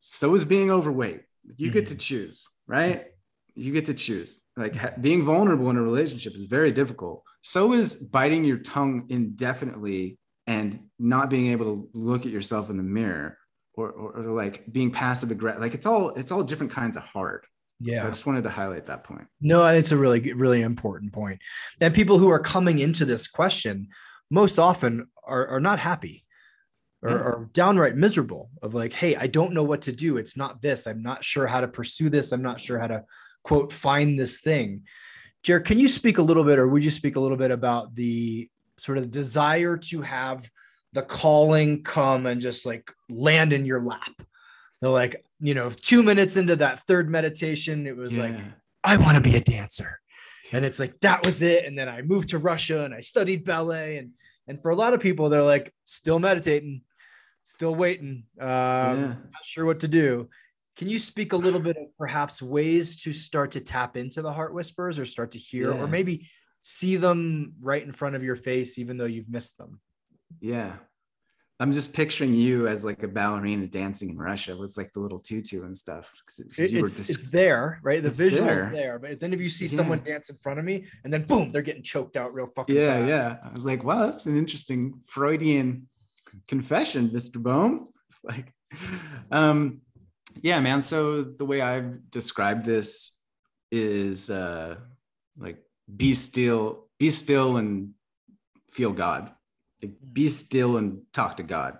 So 0.00 0.34
is 0.34 0.44
being 0.44 0.70
overweight. 0.70 1.22
You 1.56 1.70
get 1.70 1.86
to 1.86 1.92
mm-hmm. 1.92 1.98
choose, 1.98 2.48
right? 2.66 3.06
You 3.54 3.72
get 3.72 3.86
to 3.86 3.94
choose. 3.94 4.42
Like 4.56 4.72
mm-hmm. 4.72 4.80
ha- 4.80 4.94
being 5.00 5.24
vulnerable 5.24 5.70
in 5.70 5.76
a 5.76 5.82
relationship 5.82 6.34
is 6.34 6.44
very 6.44 6.72
difficult. 6.72 7.22
So 7.42 7.72
is 7.72 7.94
biting 7.94 8.44
your 8.44 8.58
tongue 8.58 9.06
indefinitely 9.08 10.18
and 10.46 10.78
not 10.98 11.30
being 11.30 11.52
able 11.52 11.66
to 11.66 11.88
look 11.94 12.26
at 12.26 12.32
yourself 12.32 12.70
in 12.70 12.76
the 12.76 12.82
mirror 12.82 13.38
or, 13.76 13.90
or, 13.90 14.12
or 14.16 14.32
like 14.44 14.70
being 14.72 14.90
passive 14.90 15.30
aggressive. 15.30 15.60
Like 15.60 15.74
it's 15.74 15.86
all 15.86 16.10
it's 16.10 16.32
all 16.32 16.42
different 16.44 16.72
kinds 16.72 16.96
of 16.96 17.02
hard. 17.02 17.44
yeah. 17.80 18.00
So 18.00 18.06
I 18.06 18.10
just 18.10 18.26
wanted 18.26 18.44
to 18.44 18.50
highlight 18.50 18.86
that 18.86 19.04
point. 19.04 19.26
No, 19.40 19.64
it's 19.66 19.92
a 19.92 19.96
really, 19.96 20.32
really 20.32 20.62
important 20.62 21.12
point. 21.12 21.40
And 21.80 21.92
people 21.94 22.18
who 22.18 22.30
are 22.30 22.38
coming 22.38 22.78
into 22.78 23.04
this 23.04 23.26
question 23.28 23.88
most 24.30 24.58
often 24.58 25.08
are, 25.26 25.46
are 25.48 25.60
not 25.60 25.78
happy 25.78 26.24
or 27.02 27.10
Yeah. 27.10 27.16
are 27.16 27.48
downright 27.52 27.96
miserable 27.96 28.50
of 28.62 28.74
like, 28.74 28.92
hey, 28.92 29.16
I 29.16 29.26
don't 29.26 29.52
know 29.52 29.64
what 29.64 29.82
to 29.82 29.92
do. 29.92 30.16
It's 30.16 30.36
not 30.36 30.62
this. 30.62 30.86
I'm 30.86 31.02
not 31.02 31.24
sure 31.24 31.46
how 31.46 31.60
to 31.60 31.68
pursue 31.68 32.08
this. 32.10 32.32
I'm 32.32 32.42
not 32.42 32.60
sure 32.60 32.78
how 32.78 32.86
to 32.86 33.04
quote 33.42 33.72
find 33.72 34.18
this 34.18 34.40
thing. 34.40 34.82
Jared, 35.42 35.66
can 35.66 35.78
you 35.78 35.88
speak 35.88 36.16
a 36.18 36.22
little 36.22 36.44
bit, 36.44 36.58
or 36.58 36.66
would 36.68 36.82
you 36.82 36.90
speak 36.90 37.16
a 37.16 37.20
little 37.20 37.36
bit 37.36 37.50
about 37.50 37.94
the 37.94 38.48
sort 38.78 38.96
of 38.98 39.10
desire 39.10 39.76
to 39.76 40.00
have 40.00 40.48
the 40.94 41.02
calling 41.02 41.82
come 41.82 42.24
and 42.26 42.40
just 42.40 42.64
like 42.64 42.90
land 43.10 43.52
in 43.52 43.66
your 43.66 43.82
lap? 43.82 44.12
They're 44.80 44.90
like, 44.90 45.24
you 45.40 45.54
know, 45.54 45.70
two 45.70 46.02
minutes 46.02 46.36
into 46.36 46.56
that 46.56 46.80
third 46.86 47.10
meditation, 47.10 47.86
it 47.86 47.96
was 47.96 48.16
like, 48.16 48.36
I 48.82 48.96
want 48.96 49.16
to 49.16 49.20
be 49.20 49.36
a 49.36 49.40
dancer. 49.40 49.98
And 50.52 50.64
it's 50.64 50.78
like 50.78 50.98
that 51.00 51.24
was 51.26 51.42
it. 51.42 51.64
And 51.64 51.76
then 51.76 51.88
I 51.88 52.02
moved 52.02 52.28
to 52.30 52.38
Russia 52.38 52.84
and 52.84 52.94
I 52.94 53.00
studied 53.00 53.44
ballet. 53.44 53.98
And 53.98 54.10
and 54.46 54.60
for 54.60 54.70
a 54.70 54.76
lot 54.76 54.92
of 54.94 55.00
people, 55.00 55.28
they're 55.30 55.42
like 55.42 55.72
still 55.84 56.18
meditating, 56.18 56.82
still 57.44 57.74
waiting, 57.74 58.24
uh, 58.40 58.44
Yeah. 58.44 59.06
not 59.06 59.44
sure 59.44 59.64
what 59.64 59.80
to 59.80 59.88
do. 59.88 60.28
Can 60.76 60.88
you 60.88 60.98
speak 60.98 61.32
a 61.32 61.36
little 61.36 61.60
bit 61.60 61.76
of 61.76 61.86
perhaps 61.96 62.42
ways 62.42 63.02
to 63.04 63.12
start 63.12 63.52
to 63.52 63.60
tap 63.60 63.96
into 63.96 64.22
the 64.22 64.32
heart 64.32 64.52
whispers 64.52 64.98
or 64.98 65.04
start 65.06 65.32
to 65.32 65.38
hear 65.38 65.70
Yeah. 65.72 65.78
or 65.78 65.86
maybe 65.88 66.28
see 66.60 66.96
them 66.96 67.54
right 67.60 67.82
in 67.82 67.92
front 67.92 68.16
of 68.16 68.22
your 68.22 68.36
face, 68.36 68.78
even 68.78 68.96
though 68.98 69.04
you've 69.06 69.30
missed 69.30 69.56
them? 69.56 69.80
Yeah. 70.40 70.76
I'm 71.60 71.72
just 71.72 71.92
picturing 71.94 72.34
you 72.34 72.66
as 72.66 72.84
like 72.84 73.02
a 73.04 73.08
ballerina 73.08 73.68
dancing 73.68 74.10
in 74.10 74.18
Russia 74.18 74.56
with 74.56 74.76
like 74.76 74.92
the 74.92 74.98
little 75.00 75.20
tutu 75.20 75.64
and 75.64 75.76
stuff. 75.76 76.12
'Cause 76.26 76.44
'cause 76.48 76.58
It- 76.58 76.74
it's, 76.74 76.96
just- 76.96 77.10
it's 77.10 77.30
there, 77.30 77.78
right? 77.82 78.02
The 78.02 78.10
visual 78.10 78.44
there. 78.44 78.66
is 78.66 78.72
there. 78.72 78.98
But 78.98 79.20
then 79.20 79.32
if 79.32 79.40
you 79.40 79.48
see 79.48 79.68
someone 79.68 80.02
dance 80.02 80.30
in 80.30 80.36
front 80.36 80.58
of 80.58 80.64
me 80.64 80.86
and 81.04 81.12
then 81.12 81.24
boom, 81.24 81.52
they're 81.52 81.62
getting 81.62 81.82
choked 81.84 82.16
out 82.16 82.34
real 82.34 82.48
fucking 82.48 82.74
yeah, 82.74 82.98
fast. 83.00 83.06
yeah. 83.08 83.38
I 83.48 83.52
was 83.52 83.64
like, 83.64 83.84
wow, 83.84 84.06
that's 84.06 84.26
an 84.26 84.36
interesting 84.36 85.00
Freudian 85.06 85.88
confession, 86.48 87.10
Mr. 87.10 87.40
Boehm. 87.40 87.88
Like, 88.24 88.52
um, 89.30 89.82
yeah, 90.42 90.58
man. 90.60 90.82
So 90.82 91.22
the 91.22 91.44
way 91.46 91.60
I've 91.60 92.10
described 92.10 92.64
this 92.66 93.12
is 93.70 94.28
uh 94.30 94.76
like 95.38 95.58
be 95.96 96.14
still, 96.14 96.88
be 96.98 97.10
still 97.10 97.58
and 97.58 97.90
feel 98.72 98.92
God. 98.92 99.30
Be 100.12 100.28
still 100.28 100.76
and 100.76 101.02
talk 101.12 101.36
to 101.38 101.42
God. 101.42 101.78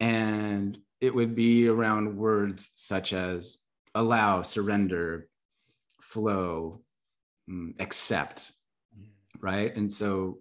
And 0.00 0.78
it 1.00 1.14
would 1.14 1.34
be 1.34 1.68
around 1.68 2.16
words 2.16 2.70
such 2.74 3.12
as 3.12 3.58
allow, 3.94 4.42
surrender, 4.42 5.28
flow, 6.00 6.82
mm, 7.48 7.74
accept, 7.80 8.52
right 9.40 9.76
and 9.76 9.92
so 9.92 10.38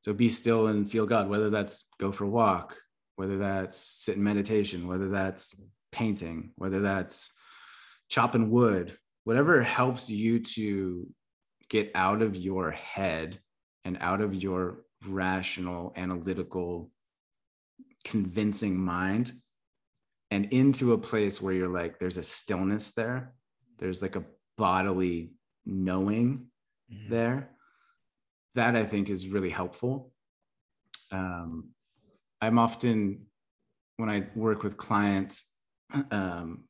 so 0.00 0.12
be 0.12 0.28
still 0.28 0.68
and 0.68 0.90
feel 0.90 1.06
god 1.06 1.28
whether 1.28 1.50
that's 1.50 1.86
go 1.98 2.12
for 2.12 2.24
a 2.24 2.28
walk 2.28 2.76
whether 3.16 3.38
that's 3.38 3.76
sit 3.76 4.16
in 4.16 4.22
meditation 4.22 4.88
whether 4.88 5.08
that's 5.08 5.54
painting 5.92 6.50
whether 6.56 6.80
that's 6.80 7.32
chopping 8.08 8.50
wood 8.50 8.96
whatever 9.24 9.62
helps 9.62 10.10
you 10.10 10.40
to 10.40 11.06
get 11.68 11.90
out 11.94 12.22
of 12.22 12.36
your 12.36 12.70
head 12.70 13.38
and 13.84 13.96
out 14.00 14.20
of 14.20 14.34
your 14.34 14.84
rational 15.06 15.92
analytical 15.96 16.90
convincing 18.04 18.78
mind 18.78 19.32
and 20.30 20.46
into 20.46 20.92
a 20.92 20.98
place 20.98 21.40
where 21.40 21.54
you're 21.54 21.68
like 21.68 21.98
there's 21.98 22.18
a 22.18 22.22
stillness 22.22 22.92
there 22.92 23.32
there's 23.78 24.02
like 24.02 24.16
a 24.16 24.24
bodily 24.56 25.32
knowing 25.64 26.46
mm-hmm. 26.92 27.10
there 27.10 27.50
that 28.54 28.76
i 28.76 28.84
think 28.84 29.08
is 29.08 29.28
really 29.28 29.50
helpful 29.50 30.12
um, 31.12 31.70
i'm 32.40 32.58
often 32.58 33.26
when 33.96 34.10
i 34.10 34.26
work 34.34 34.62
with 34.62 34.76
clients 34.76 35.52
um, 36.10 36.64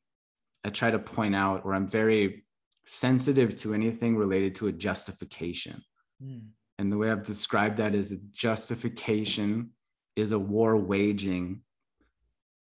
i 0.63 0.69
try 0.69 0.89
to 0.89 0.99
point 0.99 1.35
out 1.35 1.65
where 1.65 1.75
i'm 1.75 1.87
very 1.87 2.45
sensitive 2.85 3.55
to 3.57 3.73
anything 3.73 4.15
related 4.15 4.55
to 4.55 4.67
a 4.67 4.71
justification 4.71 5.83
mm. 6.23 6.41
And 6.77 6.91
the 6.91 6.97
way 6.97 7.09
i've 7.09 7.23
described 7.23 7.77
that 7.77 7.95
is 7.95 8.11
a 8.11 8.17
justification 8.33 9.69
is 10.15 10.31
a 10.31 10.39
war 10.39 10.75
waging 10.77 11.61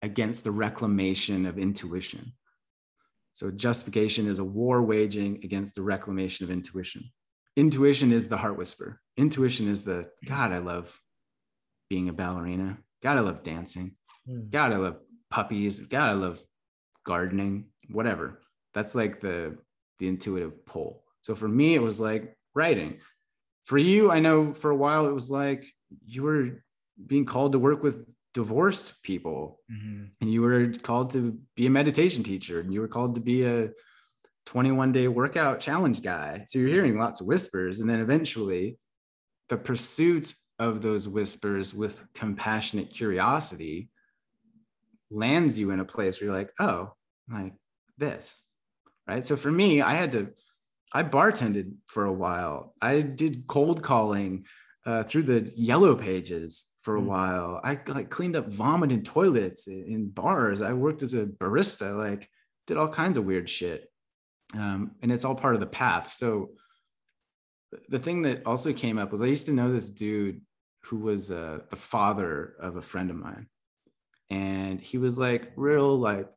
against 0.01 0.43
the 0.43 0.51
reclamation 0.51 1.45
of 1.45 1.57
intuition. 1.57 2.33
So 3.33 3.51
justification 3.51 4.27
is 4.27 4.39
a 4.39 4.43
war 4.43 4.81
waging 4.81 5.41
against 5.43 5.75
the 5.75 5.81
reclamation 5.81 6.43
of 6.43 6.51
intuition. 6.51 7.03
Intuition 7.55 8.11
is 8.11 8.27
the 8.27 8.37
heart 8.37 8.57
whisper. 8.57 8.99
Intuition 9.17 9.67
is 9.67 9.83
the 9.83 10.09
God, 10.25 10.51
I 10.51 10.59
love 10.59 10.99
being 11.89 12.09
a 12.09 12.13
ballerina. 12.13 12.77
God, 13.03 13.17
I 13.17 13.21
love 13.21 13.43
dancing. 13.43 13.95
Mm. 14.27 14.49
God, 14.49 14.73
I 14.73 14.77
love 14.77 14.97
puppies. 15.29 15.79
God, 15.79 16.09
I 16.09 16.13
love 16.13 16.41
gardening, 17.05 17.65
whatever. 17.89 18.41
That's 18.73 18.95
like 18.95 19.21
the 19.21 19.57
the 19.99 20.07
intuitive 20.07 20.65
pull. 20.65 21.03
So 21.21 21.35
for 21.35 21.47
me, 21.47 21.75
it 21.75 21.81
was 21.81 21.99
like 21.99 22.35
writing. 22.55 22.99
For 23.65 23.77
you, 23.77 24.11
I 24.11 24.19
know 24.19 24.53
for 24.53 24.71
a 24.71 24.75
while 24.75 25.05
it 25.05 25.13
was 25.13 25.29
like 25.29 25.65
you 26.05 26.23
were 26.23 26.63
being 27.05 27.25
called 27.25 27.53
to 27.53 27.59
work 27.59 27.83
with 27.83 28.05
divorced 28.33 29.01
people. 29.03 29.59
Mm-hmm. 29.71 30.03
and 30.21 30.31
you 30.31 30.41
were 30.41 30.73
called 30.81 31.11
to 31.11 31.39
be 31.55 31.67
a 31.67 31.69
meditation 31.69 32.23
teacher 32.23 32.59
and 32.59 32.73
you 32.73 32.81
were 32.81 32.87
called 32.87 33.15
to 33.15 33.21
be 33.21 33.43
a 33.43 33.69
21 34.45 34.91
day 34.91 35.07
workout 35.07 35.59
challenge 35.59 36.01
guy. 36.01 36.43
So 36.47 36.59
you're 36.59 36.69
hearing 36.69 36.97
lots 36.97 37.21
of 37.21 37.27
whispers. 37.27 37.79
And 37.79 37.89
then 37.89 37.99
eventually 37.99 38.77
the 39.49 39.57
pursuit 39.57 40.33
of 40.59 40.81
those 40.81 41.07
whispers 41.07 41.73
with 41.73 42.05
compassionate 42.13 42.91
curiosity 42.91 43.89
lands 45.09 45.59
you 45.59 45.71
in 45.71 45.79
a 45.79 45.85
place 45.85 46.19
where 46.19 46.27
you're 46.27 46.37
like 46.37 46.51
oh 46.59 46.93
like 47.29 47.53
this 47.97 48.43
right? 49.07 49.25
So 49.25 49.35
for 49.35 49.51
me 49.51 49.81
i 49.81 49.93
had 49.93 50.13
to 50.13 50.29
i 50.93 51.03
bartended 51.03 51.73
for 51.87 52.05
a 52.05 52.13
while 52.13 52.73
i 52.81 53.01
did 53.01 53.47
cold 53.47 53.81
calling 53.81 54.45
uh, 54.85 55.03
through 55.03 55.23
the 55.23 55.51
yellow 55.55 55.95
pages 55.95 56.71
for 56.81 56.97
a 56.97 57.01
mm. 57.01 57.05
while. 57.05 57.61
I 57.63 57.79
like 57.87 58.09
cleaned 58.09 58.35
up 58.35 58.47
vomit 58.47 58.91
in 58.91 59.03
toilets 59.03 59.67
in 59.67 60.09
bars. 60.09 60.61
I 60.61 60.73
worked 60.73 61.03
as 61.03 61.13
a 61.13 61.25
barista, 61.25 61.95
like 61.95 62.29
did 62.67 62.77
all 62.77 62.89
kinds 62.89 63.17
of 63.17 63.25
weird 63.25 63.49
shit. 63.49 63.91
Um, 64.53 64.91
and 65.01 65.11
it's 65.11 65.23
all 65.23 65.35
part 65.35 65.53
of 65.53 65.61
the 65.61 65.67
path. 65.67 66.11
So 66.11 66.51
the 67.87 67.99
thing 67.99 68.23
that 68.23 68.45
also 68.45 68.73
came 68.73 68.97
up 68.97 69.11
was 69.11 69.21
I 69.21 69.27
used 69.27 69.45
to 69.45 69.53
know 69.53 69.71
this 69.71 69.89
dude 69.89 70.41
who 70.85 70.97
was 70.97 71.31
uh, 71.31 71.59
the 71.69 71.75
father 71.75 72.55
of 72.59 72.75
a 72.75 72.81
friend 72.81 73.09
of 73.09 73.15
mine. 73.15 73.47
And 74.29 74.81
he 74.81 74.97
was 74.97 75.17
like 75.17 75.51
real 75.55 75.97
like 75.97 76.27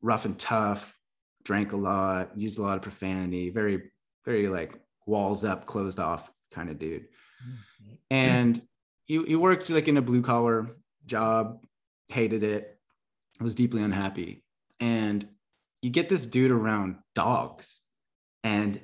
rough 0.00 0.24
and 0.24 0.38
tough, 0.38 0.96
drank 1.44 1.72
a 1.72 1.76
lot, 1.76 2.36
used 2.36 2.58
a 2.58 2.62
lot 2.62 2.76
of 2.76 2.82
profanity, 2.82 3.50
very, 3.50 3.90
very 4.24 4.48
like 4.48 4.74
walls 5.06 5.44
up, 5.44 5.66
closed 5.66 5.98
off 5.98 6.30
kind 6.52 6.70
of 6.70 6.78
dude. 6.78 7.02
Mm-hmm. 7.02 7.94
And 8.10 8.62
he, 9.04 9.22
he 9.24 9.36
worked 9.36 9.70
like 9.70 9.88
in 9.88 9.96
a 9.96 10.02
blue 10.02 10.22
collar 10.22 10.76
job, 11.06 11.60
hated 12.08 12.42
it, 12.42 12.78
was 13.40 13.54
deeply 13.54 13.82
unhappy. 13.82 14.44
And 14.80 15.26
you 15.82 15.90
get 15.90 16.08
this 16.08 16.26
dude 16.26 16.50
around 16.50 16.96
dogs, 17.14 17.80
and 18.44 18.80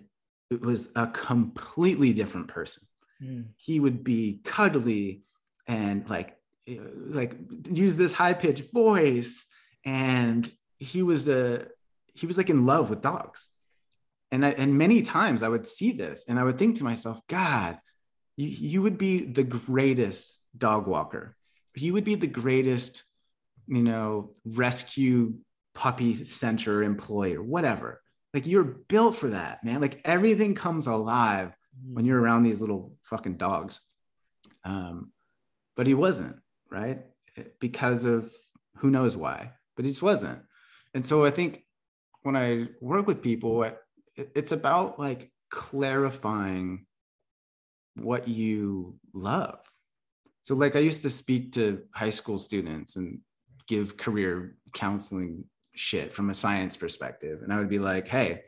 it 0.50 0.60
was 0.60 0.92
a 0.96 1.06
completely 1.06 2.12
different 2.12 2.48
person. 2.48 2.84
Mm. 3.22 3.46
He 3.56 3.80
would 3.80 4.04
be 4.04 4.40
cuddly 4.44 5.24
and 5.66 6.08
like 6.08 6.36
like 6.66 7.36
use 7.70 7.96
this 7.96 8.12
high 8.12 8.34
pitched 8.34 8.72
voice, 8.72 9.46
and 9.84 10.50
he 10.78 11.02
was 11.02 11.28
a 11.28 11.68
he 12.16 12.26
was 12.26 12.38
like 12.38 12.50
in 12.50 12.66
love 12.66 12.90
with 12.90 13.02
dogs. 13.02 13.50
And 14.32 14.44
I, 14.44 14.50
and 14.50 14.76
many 14.76 15.02
times 15.02 15.42
I 15.42 15.48
would 15.48 15.66
see 15.66 15.92
this, 15.92 16.24
and 16.28 16.38
I 16.38 16.44
would 16.44 16.58
think 16.58 16.78
to 16.78 16.84
myself, 16.84 17.20
God, 17.28 17.78
you, 18.36 18.48
you 18.48 18.82
would 18.82 18.98
be 18.98 19.24
the 19.24 19.44
greatest 19.44 20.40
dog 20.56 20.88
walker. 20.88 21.36
You 21.76 21.92
would 21.92 22.04
be 22.04 22.14
the 22.14 22.26
greatest, 22.26 23.04
you 23.68 23.82
know, 23.82 24.32
rescue 24.44 25.34
puppy 25.74 26.14
center 26.14 26.82
employee 26.82 27.36
or 27.36 27.42
whatever. 27.42 28.00
Like 28.32 28.46
you're 28.46 28.64
built 28.64 29.16
for 29.16 29.28
that, 29.28 29.62
man. 29.62 29.80
Like 29.80 30.00
everything 30.04 30.54
comes 30.54 30.86
alive 30.86 31.54
when 31.92 32.04
you're 32.04 32.20
around 32.20 32.42
these 32.42 32.60
little 32.60 32.94
fucking 33.02 33.36
dogs. 33.36 33.80
Um, 34.64 35.12
but 35.76 35.86
he 35.86 35.94
wasn't, 35.94 36.36
right? 36.70 37.02
Because 37.60 38.04
of 38.04 38.32
who 38.78 38.90
knows 38.90 39.16
why, 39.16 39.52
but 39.76 39.84
he 39.84 39.90
just 39.90 40.02
wasn't. 40.02 40.40
And 40.94 41.06
so 41.06 41.24
I 41.24 41.30
think 41.30 41.62
when 42.26 42.34
I 42.34 42.66
work 42.80 43.06
with 43.06 43.22
people, 43.22 43.70
it's 44.16 44.50
about 44.50 44.98
like 44.98 45.30
clarifying 45.48 46.84
what 47.94 48.26
you 48.26 48.98
love. 49.14 49.60
So, 50.42 50.56
like, 50.56 50.74
I 50.74 50.80
used 50.80 51.02
to 51.02 51.08
speak 51.08 51.52
to 51.52 51.82
high 51.92 52.10
school 52.10 52.38
students 52.38 52.96
and 52.96 53.20
give 53.68 53.96
career 53.96 54.56
counseling 54.74 55.44
shit 55.76 56.12
from 56.12 56.30
a 56.30 56.34
science 56.34 56.76
perspective. 56.76 57.42
And 57.44 57.52
I 57.52 57.58
would 57.58 57.68
be 57.68 57.78
like, 57.78 58.08
hey, 58.08 58.42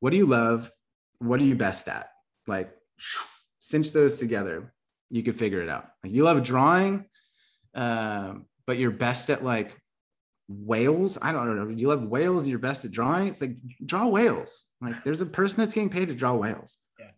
what 0.00 0.08
do 0.08 0.16
you 0.16 0.26
love? 0.26 0.70
What 1.18 1.40
are 1.40 1.44
you 1.44 1.56
best 1.56 1.88
at? 1.88 2.08
Like, 2.46 2.72
cinch 3.58 3.92
those 3.92 4.18
together. 4.18 4.72
You 5.10 5.22
could 5.22 5.36
figure 5.36 5.60
it 5.60 5.68
out. 5.68 5.90
Like, 6.02 6.14
you 6.14 6.24
love 6.24 6.42
drawing, 6.42 7.04
uh, 7.74 8.34
but 8.66 8.78
you're 8.78 8.90
best 8.90 9.28
at 9.28 9.44
like 9.44 9.78
whales. 10.48 11.18
I 11.20 11.32
don't 11.32 11.56
know. 11.56 11.68
You 11.68 11.88
love 11.88 12.04
whales. 12.04 12.46
You're 12.46 12.58
best 12.58 12.84
at 12.84 12.90
drawing. 12.90 13.28
It's 13.28 13.40
like 13.40 13.56
draw 13.84 14.08
whales. 14.08 14.66
Like 14.80 15.04
there's 15.04 15.20
a 15.20 15.26
person 15.26 15.60
that's 15.60 15.72
getting 15.72 15.90
paid 15.90 16.08
to 16.08 16.14
draw 16.14 16.34
whales. 16.34 16.78
Yeah. 16.98 17.10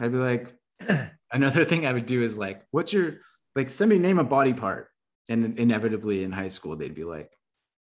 I'd 0.00 0.12
be 0.12 0.18
like, 0.18 0.54
another 1.32 1.64
thing 1.64 1.86
I 1.86 1.92
would 1.92 2.06
do 2.06 2.22
is 2.22 2.36
like, 2.36 2.62
what's 2.70 2.92
your 2.92 3.18
like 3.54 3.70
somebody 3.70 4.00
name 4.00 4.18
a 4.18 4.24
body 4.24 4.52
part, 4.52 4.88
and 5.28 5.58
inevitably 5.58 6.24
in 6.24 6.32
high 6.32 6.48
school 6.48 6.76
they'd 6.76 6.94
be 6.94 7.04
like, 7.04 7.30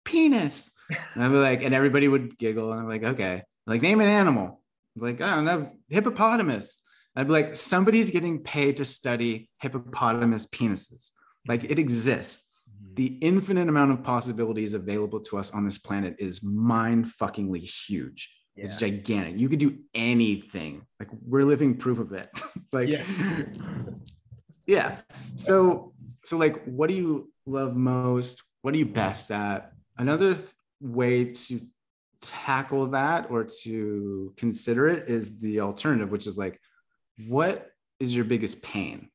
penis, 0.04 0.70
and 1.14 1.24
I'd 1.24 1.32
be 1.32 1.36
like, 1.36 1.62
and 1.62 1.74
everybody 1.74 2.08
would 2.08 2.38
giggle, 2.38 2.72
and 2.72 2.80
I'm 2.80 2.88
like, 2.88 3.02
okay, 3.02 3.42
like 3.66 3.82
name 3.82 4.00
an 4.00 4.08
animal, 4.08 4.62
I'm 4.96 5.02
like 5.02 5.20
I 5.20 5.36
don't 5.36 5.44
know, 5.44 5.72
hippopotamus. 5.88 6.78
I'd 7.16 7.26
be 7.26 7.32
like, 7.32 7.56
somebody's 7.56 8.10
getting 8.10 8.40
paid 8.44 8.76
to 8.76 8.84
study 8.84 9.50
hippopotamus 9.60 10.46
penises. 10.46 11.10
Like 11.48 11.64
it 11.64 11.78
exists. 11.78 12.47
The 12.94 13.18
infinite 13.20 13.68
amount 13.68 13.92
of 13.92 14.02
possibilities 14.02 14.74
available 14.74 15.20
to 15.20 15.38
us 15.38 15.52
on 15.52 15.64
this 15.64 15.78
planet 15.78 16.16
is 16.18 16.42
mind 16.42 17.06
fuckingly 17.06 17.60
huge. 17.60 18.28
Yeah. 18.56 18.64
It's 18.64 18.76
gigantic. 18.76 19.38
You 19.38 19.48
could 19.48 19.60
do 19.60 19.78
anything. 19.94 20.82
Like 20.98 21.08
we're 21.24 21.44
living 21.44 21.76
proof 21.76 22.00
of 22.00 22.12
it. 22.12 22.28
like 22.72 22.88
yeah. 22.88 23.04
yeah. 24.66 24.98
So 25.36 25.92
so 26.24 26.36
like 26.36 26.64
what 26.64 26.88
do 26.88 26.96
you 26.96 27.30
love 27.46 27.76
most? 27.76 28.42
What 28.62 28.74
are 28.74 28.78
you 28.78 28.86
best 28.86 29.30
at? 29.30 29.72
Another 29.96 30.34
th- 30.34 30.48
way 30.80 31.24
to 31.24 31.60
tackle 32.20 32.88
that 32.88 33.30
or 33.30 33.46
to 33.62 34.34
consider 34.36 34.88
it 34.88 35.08
is 35.08 35.38
the 35.40 35.60
alternative, 35.60 36.10
which 36.10 36.26
is 36.26 36.36
like, 36.36 36.60
what 37.26 37.70
is 38.00 38.14
your 38.14 38.24
biggest 38.24 38.62
pain? 38.62 39.08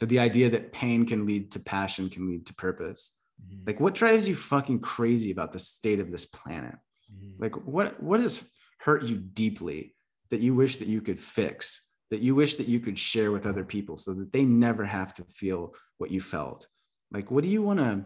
So 0.00 0.06
the 0.06 0.18
idea 0.18 0.48
that 0.48 0.72
pain 0.72 1.04
can 1.04 1.26
lead 1.26 1.50
to 1.50 1.60
passion, 1.60 2.08
can 2.08 2.26
lead 2.26 2.46
to 2.46 2.54
purpose. 2.54 3.18
Mm. 3.46 3.66
Like, 3.66 3.80
what 3.80 3.92
drives 3.92 4.26
you 4.26 4.34
fucking 4.34 4.80
crazy 4.80 5.30
about 5.30 5.52
the 5.52 5.58
state 5.58 6.00
of 6.00 6.10
this 6.10 6.24
planet? 6.24 6.74
Mm-hmm. 7.14 7.42
Like 7.42 7.56
what 7.66 8.02
what 8.02 8.20
has 8.20 8.50
hurt 8.80 9.02
you 9.04 9.16
deeply 9.16 9.94
that 10.30 10.40
you 10.40 10.54
wish 10.54 10.78
that 10.78 10.88
you 10.88 11.02
could 11.02 11.20
fix, 11.20 11.88
that 12.10 12.20
you 12.20 12.34
wish 12.34 12.56
that 12.56 12.66
you 12.66 12.80
could 12.80 12.98
share 12.98 13.30
with 13.30 13.44
other 13.46 13.62
people 13.64 13.98
so 13.98 14.14
that 14.14 14.32
they 14.32 14.44
never 14.44 14.86
have 14.86 15.12
to 15.14 15.24
feel 15.24 15.74
what 15.98 16.10
you 16.10 16.22
felt? 16.22 16.66
Like 17.12 17.30
what 17.30 17.42
do 17.42 17.50
you 17.50 17.62
want 17.62 17.80
to 17.80 18.04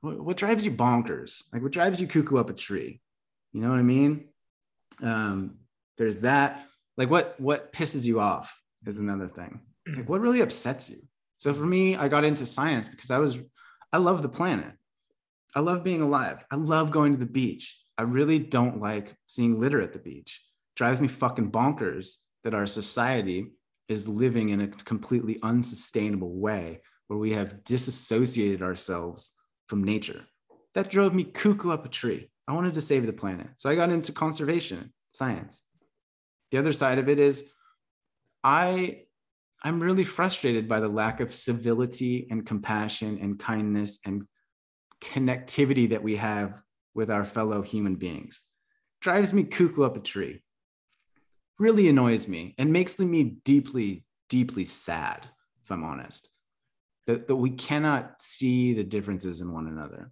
what, 0.00 0.20
what 0.20 0.36
drives 0.36 0.64
you 0.64 0.70
bonkers? 0.70 1.42
Like 1.52 1.62
what 1.62 1.72
drives 1.72 2.00
you 2.00 2.06
cuckoo 2.06 2.36
up 2.36 2.50
a 2.50 2.54
tree? 2.54 3.00
You 3.52 3.62
know 3.62 3.70
what 3.70 3.80
I 3.80 3.82
mean? 3.82 4.28
Um, 5.02 5.56
there's 5.98 6.20
that. 6.20 6.66
Like 6.96 7.10
what 7.10 7.34
what 7.40 7.72
pisses 7.72 8.04
you 8.04 8.20
off? 8.20 8.60
is 8.86 8.98
another 8.98 9.28
thing. 9.28 9.60
Like, 9.86 10.08
what 10.08 10.20
really 10.20 10.40
upsets 10.40 10.88
you? 10.88 11.02
So 11.38 11.52
for 11.52 11.66
me, 11.66 11.96
I 11.96 12.08
got 12.08 12.24
into 12.24 12.46
science 12.46 12.88
because 12.88 13.10
I 13.10 13.18
was, 13.18 13.38
I 13.92 13.98
love 13.98 14.22
the 14.22 14.28
planet. 14.28 14.72
I 15.54 15.60
love 15.60 15.84
being 15.84 16.02
alive. 16.02 16.44
I 16.50 16.56
love 16.56 16.90
going 16.90 17.12
to 17.12 17.18
the 17.18 17.26
beach. 17.26 17.78
I 17.96 18.02
really 18.02 18.38
don't 18.38 18.80
like 18.80 19.14
seeing 19.26 19.60
litter 19.60 19.80
at 19.80 19.92
the 19.92 19.98
beach. 19.98 20.42
drives 20.74 21.00
me 21.00 21.06
fucking 21.06 21.52
bonkers 21.52 22.14
that 22.42 22.54
our 22.54 22.66
society 22.66 23.52
is 23.88 24.08
living 24.08 24.48
in 24.48 24.60
a 24.60 24.68
completely 24.68 25.38
unsustainable 25.42 26.34
way 26.34 26.80
where 27.06 27.18
we 27.18 27.32
have 27.32 27.62
disassociated 27.64 28.62
ourselves 28.62 29.30
from 29.68 29.84
nature. 29.84 30.24
That 30.74 30.90
drove 30.90 31.14
me 31.14 31.24
cuckoo 31.24 31.70
up 31.70 31.86
a 31.86 31.88
tree. 31.88 32.30
I 32.48 32.52
wanted 32.52 32.74
to 32.74 32.80
save 32.80 33.06
the 33.06 33.12
planet. 33.12 33.48
So 33.56 33.70
I 33.70 33.74
got 33.74 33.90
into 33.90 34.12
conservation 34.12 34.92
science. 35.12 35.62
The 36.50 36.58
other 36.58 36.72
side 36.72 36.98
of 36.98 37.08
it 37.08 37.18
is 37.18 37.50
I 38.42 39.03
I'm 39.64 39.80
really 39.80 40.04
frustrated 40.04 40.68
by 40.68 40.80
the 40.80 40.88
lack 40.88 41.20
of 41.20 41.34
civility 41.34 42.28
and 42.30 42.44
compassion 42.44 43.18
and 43.22 43.38
kindness 43.38 43.98
and 44.04 44.26
connectivity 45.00 45.88
that 45.88 46.02
we 46.02 46.16
have 46.16 46.60
with 46.94 47.10
our 47.10 47.24
fellow 47.24 47.62
human 47.62 47.94
beings. 47.94 48.44
Drives 49.00 49.32
me 49.32 49.44
cuckoo 49.44 49.84
up 49.84 49.96
a 49.96 50.00
tree. 50.00 50.42
Really 51.58 51.88
annoys 51.88 52.28
me 52.28 52.54
and 52.58 52.74
makes 52.74 52.98
me 52.98 53.24
deeply, 53.44 54.04
deeply 54.28 54.66
sad, 54.66 55.26
if 55.62 55.72
I'm 55.72 55.82
honest. 55.82 56.28
That, 57.06 57.26
that 57.26 57.36
we 57.36 57.50
cannot 57.50 58.20
see 58.20 58.74
the 58.74 58.84
differences 58.84 59.40
in 59.40 59.52
one 59.52 59.66
another. 59.66 60.10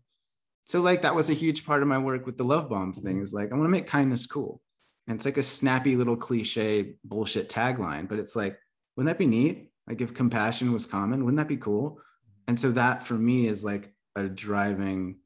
So, 0.65 0.81
like, 0.81 1.03
that 1.03 1.15
was 1.15 1.29
a 1.29 1.35
huge 1.35 1.67
part 1.67 1.83
of 1.83 1.89
my 1.89 1.99
work 1.99 2.25
with 2.25 2.39
the 2.39 2.45
love 2.45 2.71
bombs 2.71 3.01
thing 3.01 3.21
is 3.21 3.35
like, 3.35 3.51
I 3.51 3.55
want 3.55 3.67
to 3.67 3.73
make 3.73 3.87
kindness 3.87 4.27
cool. 4.27 4.63
And 5.09 5.17
it's 5.17 5.25
like 5.25 5.37
a 5.37 5.43
snappy 5.43 5.97
little 5.97 6.17
cliche 6.17 6.95
bullshit 7.05 7.49
tagline, 7.49 8.09
but 8.09 8.19
it's 8.19 8.37
like, 8.37 8.59
wouldn't 8.97 9.09
that 9.09 9.19
be 9.19 9.27
neat? 9.27 9.71
Like, 9.89 10.01
if 10.01 10.15
compassion 10.15 10.73
was 10.73 10.87
common, 10.87 11.25
wouldn't 11.25 11.39
that 11.39 11.49
be 11.49 11.57
cool? 11.57 12.01
And 12.49 12.59
so, 12.59 12.71
that 12.73 13.03
for 13.05 13.15
me 13.15 13.47
is 13.49 13.65
like 13.65 13.93
a 14.17 14.25
driving 14.25 15.17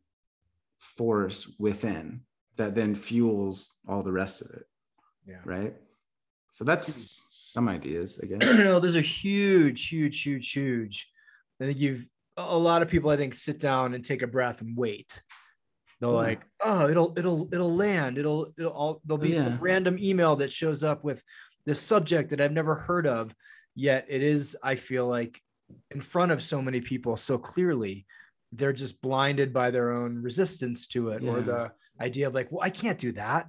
force 0.79 1.55
within 1.59 2.21
that 2.57 2.75
then 2.75 2.95
fuels 2.95 3.71
all 3.89 4.03
the 4.03 4.13
rest 4.13 4.43
of 4.43 4.51
it. 4.57 4.65
Yeah. 5.27 5.41
Right. 5.45 5.75
So, 6.51 6.65
that's 6.65 7.23
some 7.29 7.69
ideas, 7.69 8.21
I 8.23 8.27
guess. 8.27 8.59
no, 8.59 8.81
those 8.81 8.97
are 8.97 9.01
huge, 9.01 9.89
huge, 9.89 10.23
huge, 10.23 10.53
huge. 10.53 11.11
I 11.61 11.65
think 11.67 11.79
you've 11.79 12.07
a 12.37 12.57
lot 12.57 12.83
of 12.83 12.89
people 12.89 13.09
I 13.11 13.17
think 13.17 13.35
sit 13.35 13.59
down 13.59 13.95
and 13.95 14.05
take 14.05 14.21
a 14.23 14.27
breath 14.27 14.61
and 14.61 14.77
wait. 14.77 15.23
They'll 16.01 16.11
Hmm. 16.11 16.17
like, 16.17 16.43
oh, 16.63 16.89
it'll 16.89 17.15
it'll 17.17 17.49
it'll 17.53 17.75
land. 17.75 18.19
It'll 18.19 18.53
it'll 18.59 18.73
all 18.73 19.01
there'll 19.07 19.17
be 19.19 19.37
Oh, 19.39 19.41
some 19.41 19.59
random 19.59 19.99
email 19.99 20.37
that 20.37 20.53
shows 20.53 20.85
up 20.85 21.03
with 21.03 21.23
this 21.65 21.81
subject 21.81 22.31
that 22.31 22.41
I've 22.43 22.53
never 22.53 22.75
heard 22.75 23.07
of. 23.07 23.35
Yet 23.77 24.07
it 24.09 24.23
is, 24.23 24.57
I 24.65 24.75
feel 24.75 25.07
like, 25.07 25.41
in 25.93 26.01
front 26.01 26.33
of 26.33 26.43
so 26.43 26.61
many 26.61 26.81
people 26.81 27.17
so 27.17 27.39
clearly, 27.39 28.07
they're 28.53 28.73
just 28.73 29.01
blinded 29.03 29.53
by 29.53 29.71
their 29.71 29.93
own 29.93 30.21
resistance 30.23 30.87
to 30.89 31.11
it 31.11 31.23
or 31.23 31.43
the 31.43 31.71
idea 32.01 32.27
of 32.27 32.35
like, 32.35 32.51
well, 32.51 32.63
I 32.63 32.71
can't 32.71 32.99
do 32.99 33.13
that. 33.13 33.49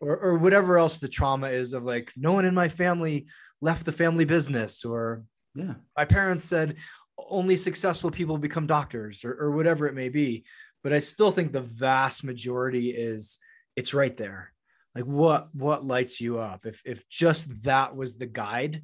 Or, 0.00 0.16
or 0.16 0.34
whatever 0.36 0.76
else 0.78 0.98
the 0.98 1.08
trauma 1.08 1.48
is 1.48 1.72
of 1.72 1.82
like, 1.84 2.12
no 2.16 2.32
one 2.32 2.44
in 2.44 2.54
my 2.54 2.68
family 2.68 3.26
left 3.62 3.86
the 3.86 3.92
family 3.92 4.24
business 4.26 4.84
or 4.84 5.24
Yeah. 5.54 5.74
my 5.96 6.04
parents 6.04 6.44
said 6.44 6.76
only 7.16 7.56
successful 7.56 8.10
people 8.10 8.36
become 8.36 8.66
doctors 8.66 9.24
or, 9.24 9.32
or 9.40 9.50
whatever 9.52 9.86
it 9.86 9.94
may 9.94 10.10
be 10.10 10.44
but 10.82 10.92
i 10.92 10.98
still 10.98 11.30
think 11.30 11.50
the 11.50 11.62
vast 11.62 12.22
majority 12.24 12.90
is 12.90 13.38
it's 13.74 13.94
right 13.94 14.16
there 14.18 14.52
like 14.94 15.04
what 15.04 15.48
what 15.54 15.84
lights 15.84 16.20
you 16.20 16.38
up 16.38 16.66
if 16.66 16.82
if 16.84 17.08
just 17.08 17.62
that 17.62 17.96
was 17.96 18.18
the 18.18 18.26
guide 18.26 18.82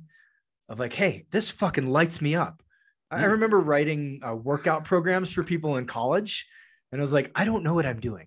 of 0.73 0.81
like 0.81 0.93
hey 0.93 1.25
this 1.31 1.51
fucking 1.51 1.87
lights 1.87 2.21
me 2.21 2.35
up 2.35 2.63
i 3.11 3.25
remember 3.25 3.61
writing 3.61 4.21
uh, 4.27 4.35
workout 4.35 4.85
programs 4.85 5.33
for 5.33 5.45
people 5.45 5.77
in 5.77 5.87
college 5.87 6.49
and 6.91 7.01
i 7.01 7.03
was 7.03 7.13
like 7.13 7.31
i 7.35 7.45
don't 7.45 7.63
know 7.63 7.75
what 7.75 7.87
i'm 7.87 8.01
doing 8.01 8.27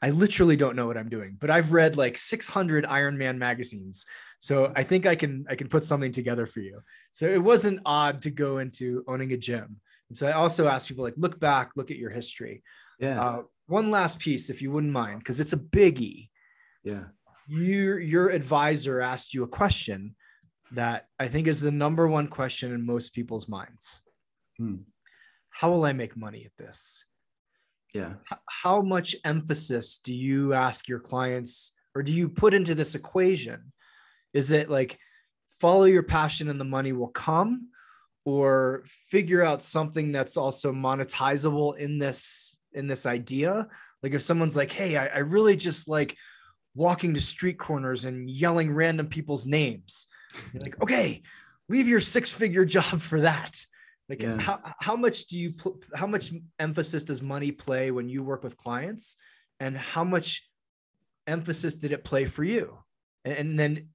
i 0.00 0.10
literally 0.10 0.56
don't 0.56 0.74
know 0.74 0.86
what 0.86 0.96
i'm 0.96 1.08
doing 1.08 1.36
but 1.38 1.50
i've 1.50 1.72
read 1.72 1.96
like 1.96 2.16
600 2.16 2.86
iron 2.86 3.16
man 3.16 3.38
magazines 3.38 4.06
so 4.38 4.72
i 4.74 4.82
think 4.82 5.06
i 5.06 5.14
can 5.14 5.44
i 5.48 5.54
can 5.54 5.68
put 5.68 5.84
something 5.84 6.12
together 6.12 6.46
for 6.46 6.60
you 6.60 6.80
so 7.12 7.28
it 7.28 7.42
wasn't 7.42 7.80
odd 7.84 8.22
to 8.22 8.30
go 8.30 8.58
into 8.58 9.04
owning 9.06 9.32
a 9.32 9.36
gym. 9.36 9.76
And 10.08 10.16
so 10.16 10.26
I 10.26 10.32
also 10.32 10.66
asked 10.66 10.88
people 10.88 11.04
like, 11.04 11.14
look 11.16 11.38
back, 11.38 11.70
look 11.76 11.90
at 11.90 11.98
your 11.98 12.10
history. 12.10 12.62
Yeah. 12.98 13.22
Uh, 13.22 13.42
one 13.66 13.90
last 13.90 14.18
piece, 14.18 14.50
if 14.50 14.60
you 14.60 14.72
wouldn't 14.72 14.92
mind, 14.92 15.20
because 15.20 15.40
it's 15.40 15.52
a 15.52 15.58
biggie. 15.58 16.30
yeah. 16.82 17.04
Your 17.48 17.98
your 17.98 18.28
advisor 18.28 19.00
asked 19.00 19.34
you 19.34 19.42
a 19.42 19.48
question 19.48 20.14
that 20.74 21.06
I 21.18 21.28
think 21.28 21.46
is 21.46 21.60
the 21.60 21.70
number 21.70 22.08
one 22.08 22.28
question 22.28 22.72
in 22.72 22.84
most 22.84 23.14
people's 23.14 23.48
minds. 23.48 24.00
Hmm. 24.58 24.76
How 25.50 25.70
will 25.70 25.84
I 25.84 25.92
make 25.92 26.16
money 26.16 26.44
at 26.46 26.64
this? 26.64 27.04
Yeah. 27.94 28.14
How 28.48 28.80
much 28.80 29.14
emphasis 29.24 29.98
do 29.98 30.14
you 30.14 30.54
ask 30.54 30.88
your 30.88 31.00
clients 31.00 31.72
or 31.94 32.02
do 32.02 32.12
you 32.12 32.28
put 32.28 32.54
into 32.54 32.74
this 32.74 32.94
equation? 32.94 33.72
Is 34.32 34.50
it 34.50 34.70
like 34.70 34.98
follow 35.60 35.84
your 35.84 36.02
passion 36.02 36.48
and 36.48 36.58
the 36.58 36.64
money 36.64 36.92
will 36.92 37.08
come 37.08 37.68
or 38.24 38.82
figure 38.86 39.42
out 39.42 39.60
something 39.60 40.10
that's 40.10 40.36
also 40.36 40.72
monetizable 40.72 41.76
in 41.76 41.98
this 41.98 42.58
in 42.72 42.86
this 42.86 43.04
idea? 43.04 43.68
Like 44.02 44.14
if 44.14 44.22
someone's 44.22 44.56
like, 44.56 44.72
"Hey, 44.72 44.96
I, 44.96 45.08
I 45.08 45.18
really 45.18 45.54
just 45.54 45.86
like 45.86 46.16
walking 46.74 47.14
to 47.14 47.20
street 47.20 47.58
corners 47.58 48.04
and 48.04 48.28
yelling 48.28 48.72
random 48.72 49.06
people's 49.06 49.46
names." 49.46 50.08
You're 50.52 50.62
like, 50.68 50.82
"Okay, 50.82 51.22
leave 51.68 51.88
your 51.88 52.00
six-figure 52.00 52.64
job 52.64 53.00
for 53.00 53.20
that." 53.22 53.64
Like 54.08 54.22
Yeah. 54.22 54.38
how 54.38 54.60
how 54.78 54.96
much 54.96 55.26
do 55.28 55.38
you 55.38 55.52
pl- 55.52 55.80
how 55.94 56.06
much 56.06 56.32
emphasis 56.58 57.04
does 57.04 57.22
money 57.22 57.52
play 57.52 57.90
when 57.90 58.08
you 58.08 58.22
work 58.22 58.42
with 58.42 58.56
clients 58.56 59.16
and 59.60 59.76
how 59.76 60.04
much 60.04 60.48
emphasis 61.26 61.76
did 61.76 61.92
it 61.92 62.04
play 62.04 62.24
for 62.24 62.44
you? 62.44 62.76
And, 63.24 63.34
and 63.34 63.58
then 63.58 63.88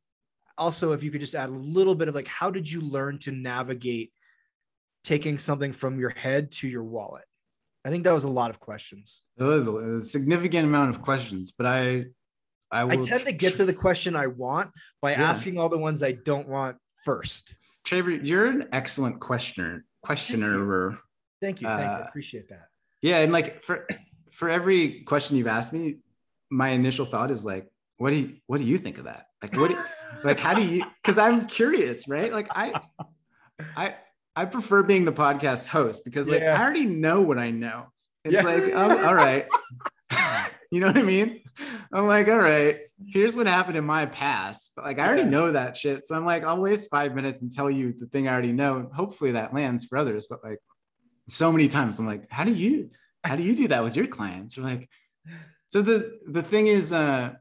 also 0.58 0.94
if 0.94 1.04
you 1.04 1.12
could 1.12 1.22
just 1.22 1.36
add 1.36 1.50
a 1.50 1.54
little 1.54 1.94
bit 1.94 2.08
of 2.08 2.16
like 2.16 2.28
how 2.28 2.50
did 2.50 2.72
you 2.72 2.82
learn 2.82 3.20
to 3.20 3.32
navigate 3.32 4.12
taking 5.04 5.38
something 5.38 5.72
from 5.74 6.00
your 6.00 6.10
head 6.10 6.52
to 6.52 6.68
your 6.68 6.84
wallet? 6.84 7.26
I 7.86 7.90
think 7.90 8.04
that 8.06 8.14
was 8.14 8.24
a 8.24 8.30
lot 8.30 8.50
of 8.50 8.60
questions. 8.60 9.24
It 9.38 9.44
was 9.44 9.68
a, 9.68 9.78
it 9.78 9.92
was 9.92 10.04
a 10.04 10.10
significant 10.10 10.66
amount 10.66 10.90
of 10.90 11.02
questions, 11.02 11.54
but 11.56 11.66
I, 11.68 12.06
I, 12.72 12.82
I 12.82 12.84
will 12.84 13.04
tend 13.06 13.26
to 13.26 13.32
get 13.32 13.56
to 13.56 13.66
the 13.66 13.74
question 13.74 14.16
I 14.16 14.28
want 14.28 14.72
by 15.02 15.12
Yeah. 15.12 15.30
asking 15.30 15.58
all 15.58 15.70
the 15.70 15.78
ones 15.78 16.04
I 16.04 16.12
don't 16.14 16.48
want 16.48 16.78
first. 17.06 17.56
Traver, 17.86 18.20
you're 18.26 18.48
an 18.48 18.68
excellent 18.74 19.20
questioner, 19.22 19.86
questioner. 20.04 20.98
Thank 21.42 21.62
you. 21.62 21.68
Thank 21.68 21.82
you. 21.82 21.86
I 21.88 22.02
Uh, 22.02 22.06
appreciate 22.08 22.50
that. 22.50 22.68
Yeah, 23.02 23.20
and 23.20 23.32
like 23.32 23.62
for 23.62 23.88
for 24.32 24.50
every 24.50 25.02
question 25.04 25.38
you've 25.38 25.48
asked 25.48 25.72
me, 25.72 25.98
my 26.50 26.70
initial 26.70 27.06
thought 27.06 27.32
is 27.32 27.46
like, 27.46 27.68
what 27.98 28.10
do 28.10 28.18
you 28.18 28.36
what 28.48 28.58
do 28.60 28.66
you 28.66 28.78
think 28.78 28.98
of 28.98 29.06
that? 29.06 29.28
Like, 29.42 29.56
what, 29.56 29.70
do, 29.70 29.78
like, 30.24 30.40
how 30.40 30.54
do 30.54 30.66
you? 30.66 30.84
Because 31.02 31.18
I'm 31.18 31.46
curious, 31.46 32.08
right? 32.08 32.34
Like, 32.34 32.48
I, 32.52 32.82
I, 33.76 33.96
I 34.36 34.46
prefer 34.46 34.84
being 34.84 35.06
the 35.06 35.12
podcast 35.14 35.68
host 35.68 36.04
because 36.06 36.28
like 36.28 36.42
Yeah. 36.42 36.60
I 36.60 36.64
already 36.64 36.86
know 36.86 37.22
what 37.22 37.38
I 37.38 37.52
know. 37.52 37.86
It's 38.26 38.34
Yeah. 38.34 38.42
like, 38.42 38.64
oh, 38.74 39.06
all 39.08 39.16
right, 39.16 39.46
you 40.72 40.80
know 40.80 40.88
what 40.88 40.98
I 40.98 41.04
mean? 41.04 41.42
I'm 41.92 42.08
like, 42.08 42.28
all 42.28 42.38
right, 42.38 42.80
here's 43.08 43.36
what 43.36 43.48
happened 43.48 43.78
in 43.78 43.86
my 43.86 44.06
past. 44.06 44.72
But, 44.76 44.86
like, 44.86 45.00
I 45.00 45.08
already 45.08 45.24
know 45.24 45.52
that 45.52 45.78
shit, 45.78 46.06
so 46.06 46.16
I'm 46.16 46.26
like, 46.26 46.44
I'll 46.44 46.62
waste 46.62 46.90
five 46.90 47.16
minutes 47.16 47.42
and 47.42 47.52
tell 47.52 47.70
you 47.70 47.94
the 47.98 48.08
thing 48.08 48.28
I 48.28 48.34
already 48.34 48.52
know. 48.52 48.90
Hopefully 48.94 49.32
that 49.32 49.54
lands 49.54 49.86
for 49.86 49.98
others, 49.98 50.28
but 50.30 50.44
like, 50.44 50.60
so 51.30 51.52
many 51.52 51.68
times 51.68 52.00
I'm 52.00 52.06
like, 52.06 52.30
how 52.30 52.44
do 52.44 52.54
you, 52.54 52.92
how 53.24 53.36
do 53.36 53.44
you 53.44 53.56
do 53.56 53.68
that 53.70 53.84
with 53.84 53.96
your 53.96 54.08
clients? 54.08 54.58
Or 54.58 54.62
like, 54.62 54.90
so 55.68 55.82
the 55.82 56.20
the 56.26 56.42
thing 56.42 56.68
is, 56.68 56.94
uh, 56.94 57.34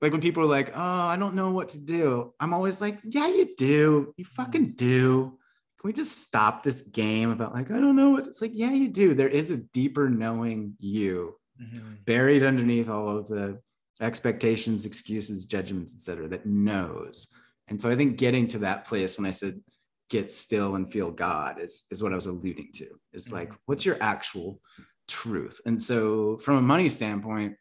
like 0.00 0.12
when 0.12 0.20
people 0.20 0.42
are 0.44 0.46
like, 0.46 0.70
oh, 0.74 1.06
I 1.08 1.16
don't 1.16 1.34
know 1.34 1.50
what 1.50 1.70
to 1.70 1.78
do, 1.78 2.32
I'm 2.40 2.54
always 2.54 2.80
like, 2.80 2.98
yeah, 3.04 3.26
you 3.26 3.54
do. 3.56 4.14
You 4.16 4.24
fucking 4.24 4.72
do. 4.74 5.36
Can 5.80 5.88
we 5.88 5.92
just 5.92 6.18
stop 6.18 6.62
this 6.62 6.82
game 6.82 7.30
about 7.30 7.54
like, 7.54 7.70
I 7.70 7.80
don't 7.80 7.96
know 7.96 8.10
what 8.10 8.26
it's 8.26 8.40
like? 8.40 8.52
Yeah, 8.54 8.70
you 8.70 8.88
do. 8.88 9.14
There 9.14 9.28
is 9.28 9.50
a 9.50 9.56
deeper 9.56 10.08
knowing 10.08 10.74
you 10.78 11.36
Mm-hmm. 11.60 11.94
buried 12.06 12.42
underneath 12.42 12.88
all 12.88 13.18
of 13.18 13.28
the 13.28 13.60
expectations, 14.00 14.86
excuses, 14.86 15.44
judgments, 15.44 15.94
etc., 15.94 16.26
that 16.28 16.46
knows. 16.46 17.26
And 17.68 17.80
so 17.80 17.90
I 17.90 17.96
think 17.96 18.16
getting 18.16 18.48
to 18.48 18.58
that 18.60 18.86
place 18.86 19.18
when 19.18 19.26
I 19.26 19.30
said 19.30 19.60
get 20.08 20.32
still 20.32 20.74
and 20.74 20.90
feel 20.90 21.10
God 21.10 21.60
is, 21.60 21.86
is 21.90 22.02
what 22.02 22.12
I 22.12 22.16
was 22.16 22.26
alluding 22.26 22.70
to. 22.74 22.86
Is 23.12 23.26
mm-hmm. 23.26 23.36
like, 23.36 23.52
what's 23.66 23.84
your 23.84 23.96
actual 24.00 24.60
truth? 25.06 25.60
And 25.66 25.80
so 25.80 26.38
from 26.38 26.56
a 26.56 26.62
money 26.62 26.88
standpoint, 26.88 27.56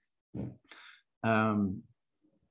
um, 1.23 1.83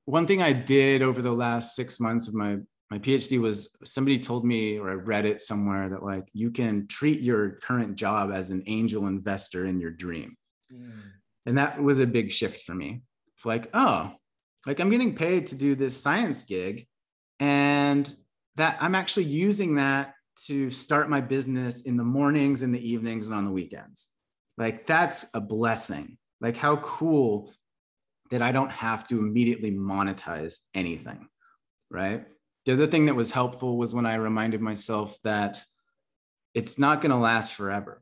one 0.05 0.25
thing 0.25 0.41
I 0.41 0.53
did 0.53 1.01
over 1.01 1.21
the 1.21 1.31
last 1.31 1.75
six 1.75 1.99
months 1.99 2.27
of 2.27 2.33
my 2.33 2.57
my 2.91 2.97
PhD 2.97 3.39
was 3.39 3.69
somebody 3.85 4.17
told 4.17 4.43
me 4.43 4.79
or 4.79 4.89
I 4.89 4.93
read 4.93 5.25
it 5.25 5.43
somewhere 5.43 5.89
that 5.89 6.01
like 6.01 6.27
you 6.33 6.49
can 6.49 6.87
treat 6.87 7.21
your 7.21 7.51
current 7.61 7.95
job 7.95 8.31
as 8.31 8.49
an 8.49 8.63
angel 8.65 9.05
investor 9.05 9.67
in 9.67 9.79
your 9.79 9.91
dream. 9.91 10.35
Mm. 10.73 11.01
And 11.45 11.57
that 11.57 11.81
was 11.81 11.99
a 11.99 12.07
big 12.07 12.31
shift 12.31 12.63
for 12.63 12.75
me. 12.75 13.01
Like, 13.45 13.69
oh, 13.73 14.11
like 14.65 14.79
I'm 14.79 14.89
getting 14.89 15.15
paid 15.15 15.47
to 15.47 15.55
do 15.55 15.75
this 15.75 15.99
science 15.99 16.43
gig. 16.43 16.87
And 17.39 18.13
that 18.55 18.77
I'm 18.81 18.95
actually 18.95 19.25
using 19.25 19.75
that 19.75 20.13
to 20.47 20.69
start 20.71 21.09
my 21.09 21.21
business 21.21 21.81
in 21.81 21.97
the 21.97 22.03
mornings, 22.03 22.63
in 22.63 22.71
the 22.71 22.89
evenings, 22.89 23.27
and 23.27 23.35
on 23.35 23.45
the 23.45 23.51
weekends. 23.51 24.09
Like 24.57 24.85
that's 24.85 25.25
a 25.33 25.41
blessing. 25.41 26.17
Like 26.41 26.57
how 26.57 26.77
cool 26.77 27.53
that 28.31 28.41
I 28.41 28.51
don't 28.51 28.71
have 28.71 29.07
to 29.07 29.19
immediately 29.19 29.71
monetize 29.71 30.59
anything. 30.73 31.27
Right. 31.89 32.25
The 32.65 32.73
other 32.73 32.87
thing 32.87 33.05
that 33.05 33.15
was 33.15 33.31
helpful 33.31 33.77
was 33.77 33.95
when 33.95 34.05
I 34.05 34.15
reminded 34.15 34.61
myself 34.61 35.17
that 35.23 35.63
it's 36.53 36.77
not 36.77 37.01
going 37.01 37.11
to 37.11 37.17
last 37.17 37.55
forever. 37.55 38.01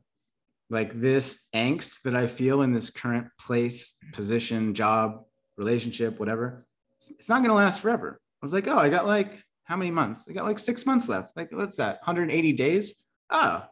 Like 0.70 1.00
this 1.00 1.48
angst 1.54 2.02
that 2.02 2.14
I 2.14 2.26
feel 2.26 2.62
in 2.62 2.72
this 2.72 2.90
current 2.90 3.28
place, 3.40 3.96
position, 4.12 4.74
job, 4.74 5.24
relationship, 5.56 6.18
whatever, 6.20 6.66
it's 7.10 7.28
not 7.28 7.38
going 7.38 7.48
to 7.48 7.54
last 7.54 7.80
forever. 7.80 8.20
I 8.20 8.44
was 8.44 8.52
like, 8.52 8.68
oh, 8.68 8.78
I 8.78 8.88
got 8.88 9.06
like 9.06 9.42
how 9.64 9.76
many 9.76 9.90
months? 9.90 10.26
I 10.28 10.32
got 10.32 10.46
like 10.46 10.58
six 10.58 10.86
months 10.86 11.08
left. 11.08 11.36
Like, 11.36 11.52
what's 11.52 11.76
that? 11.76 11.96
180 11.96 12.52
days? 12.54 13.04
Oh, 13.30 13.62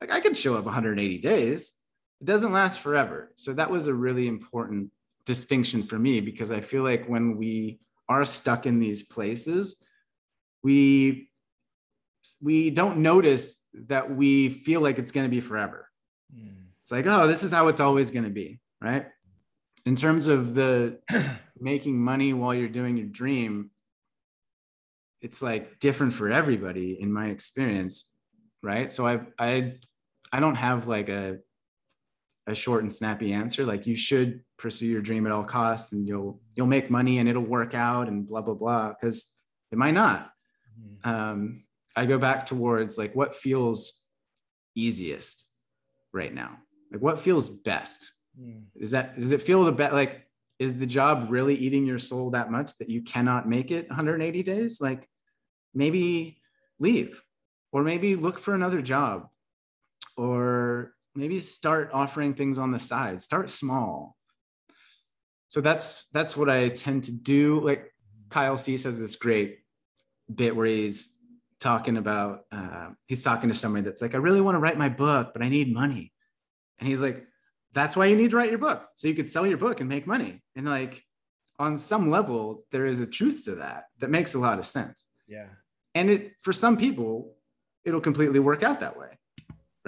like 0.00 0.12
I 0.12 0.20
can 0.20 0.34
show 0.34 0.56
up 0.56 0.64
180 0.66 1.18
days. 1.18 1.72
It 2.20 2.26
doesn't 2.26 2.52
last 2.52 2.80
forever. 2.80 3.32
So 3.36 3.54
that 3.54 3.70
was 3.70 3.86
a 3.86 3.94
really 3.94 4.28
important 4.28 4.90
distinction 5.24 5.82
for 5.82 5.98
me 5.98 6.20
because 6.20 6.52
I 6.52 6.60
feel 6.60 6.82
like 6.82 7.06
when 7.06 7.36
we 7.36 7.78
are 8.08 8.24
stuck 8.24 8.66
in 8.66 8.78
these 8.78 9.02
places, 9.02 9.82
we 10.62 11.30
we 12.42 12.70
don't 12.70 12.98
notice 12.98 13.64
that 13.88 14.14
we 14.14 14.50
feel 14.50 14.80
like 14.80 14.98
it's 14.98 15.12
going 15.12 15.24
to 15.24 15.30
be 15.30 15.40
forever. 15.40 15.87
Mm. 16.34 16.66
It's 16.82 16.92
like, 16.92 17.06
oh, 17.06 17.26
this 17.26 17.42
is 17.44 17.52
how 17.52 17.68
it's 17.68 17.80
always 17.80 18.10
going 18.10 18.24
to 18.24 18.30
be, 18.30 18.60
right? 18.80 19.06
In 19.86 19.96
terms 19.96 20.28
of 20.28 20.54
the 20.54 20.98
making 21.60 21.98
money 21.98 22.32
while 22.32 22.54
you're 22.54 22.68
doing 22.68 22.96
your 22.96 23.06
dream, 23.06 23.70
it's 25.20 25.42
like 25.42 25.78
different 25.80 26.12
for 26.12 26.30
everybody 26.30 26.98
in 27.00 27.12
my 27.12 27.26
experience, 27.26 28.14
right? 28.62 28.92
So 28.92 29.06
I 29.06 29.20
I 29.38 29.74
I 30.32 30.40
don't 30.40 30.54
have 30.54 30.86
like 30.86 31.08
a 31.08 31.38
a 32.48 32.54
short 32.54 32.82
and 32.82 32.92
snappy 32.92 33.32
answer 33.32 33.64
like 33.66 33.86
you 33.86 33.94
should 33.94 34.40
pursue 34.56 34.86
your 34.86 35.02
dream 35.02 35.26
at 35.26 35.32
all 35.32 35.44
costs 35.44 35.92
and 35.92 36.08
you'll 36.08 36.40
you'll 36.54 36.66
make 36.66 36.90
money 36.90 37.18
and 37.18 37.28
it'll 37.28 37.42
work 37.42 37.74
out 37.74 38.08
and 38.08 38.26
blah 38.26 38.40
blah 38.40 38.54
blah 38.54 38.88
because 38.88 39.34
it 39.70 39.76
might 39.76 39.92
not 39.92 40.30
mm-hmm. 40.80 41.08
um, 41.08 41.62
i 41.94 42.06
go 42.06 42.16
back 42.16 42.46
towards 42.46 42.96
like 42.96 43.14
what 43.14 43.34
feels 43.36 44.00
easiest 44.74 45.47
right 46.18 46.34
now? 46.34 46.58
Like 46.92 47.00
what 47.00 47.20
feels 47.20 47.48
best? 47.48 48.12
Mm. 48.38 48.66
is 48.76 48.92
that 48.92 49.18
does 49.18 49.32
it 49.32 49.42
feel 49.42 49.64
the 49.64 49.72
best 49.72 49.92
like 49.92 50.24
is 50.60 50.76
the 50.76 50.86
job 50.86 51.26
really 51.28 51.56
eating 51.56 51.84
your 51.84 51.98
soul 51.98 52.30
that 52.30 52.52
much 52.52 52.76
that 52.78 52.88
you 52.88 53.02
cannot 53.02 53.48
make 53.48 53.70
it 53.70 53.88
180 53.88 54.42
days? 54.42 54.80
Like 54.80 55.08
maybe 55.74 56.38
leave 56.78 57.22
or 57.72 57.82
maybe 57.82 58.16
look 58.16 58.38
for 58.38 58.54
another 58.54 58.82
job 58.82 59.28
or 60.16 60.92
maybe 61.14 61.40
start 61.40 61.90
offering 61.92 62.34
things 62.34 62.58
on 62.58 62.70
the 62.70 62.78
side. 62.78 63.22
Start 63.22 63.50
small. 63.50 64.16
So 65.48 65.60
that's 65.60 66.08
that's 66.10 66.36
what 66.36 66.50
i 66.50 66.68
tend 66.68 67.04
to 67.04 67.12
do. 67.12 67.60
Like 67.60 67.92
Kyle 68.28 68.58
Cease 68.58 68.82
says 68.82 68.98
this 68.98 69.16
great 69.16 69.58
bit 70.32 70.54
where 70.54 70.66
he's 70.66 71.17
talking 71.60 71.96
about 71.96 72.44
uh, 72.52 72.88
he's 73.06 73.24
talking 73.24 73.48
to 73.48 73.54
somebody 73.54 73.84
that's 73.84 74.00
like 74.00 74.14
i 74.14 74.18
really 74.18 74.40
want 74.40 74.54
to 74.54 74.60
write 74.60 74.78
my 74.78 74.88
book 74.88 75.30
but 75.32 75.42
i 75.42 75.48
need 75.48 75.72
money. 75.72 76.12
And 76.78 76.88
he's 76.88 77.02
like 77.02 77.26
that's 77.72 77.96
why 77.96 78.06
you 78.06 78.16
need 78.16 78.30
to 78.30 78.36
write 78.36 78.50
your 78.50 78.58
book 78.58 78.88
so 78.94 79.08
you 79.08 79.14
could 79.14 79.28
sell 79.28 79.46
your 79.46 79.58
book 79.58 79.80
and 79.80 79.88
make 79.88 80.06
money. 80.06 80.42
And 80.56 80.66
like 80.66 81.02
on 81.58 81.76
some 81.76 82.10
level 82.10 82.64
there 82.70 82.86
is 82.86 83.00
a 83.00 83.06
truth 83.06 83.44
to 83.44 83.56
that 83.56 83.84
that 83.98 84.10
makes 84.10 84.34
a 84.34 84.38
lot 84.38 84.58
of 84.58 84.66
sense. 84.66 85.06
Yeah. 85.26 85.46
And 85.94 86.08
it 86.08 86.32
for 86.40 86.52
some 86.52 86.76
people 86.76 87.34
it'll 87.84 88.00
completely 88.00 88.38
work 88.38 88.62
out 88.62 88.80
that 88.80 88.96
way 88.96 89.18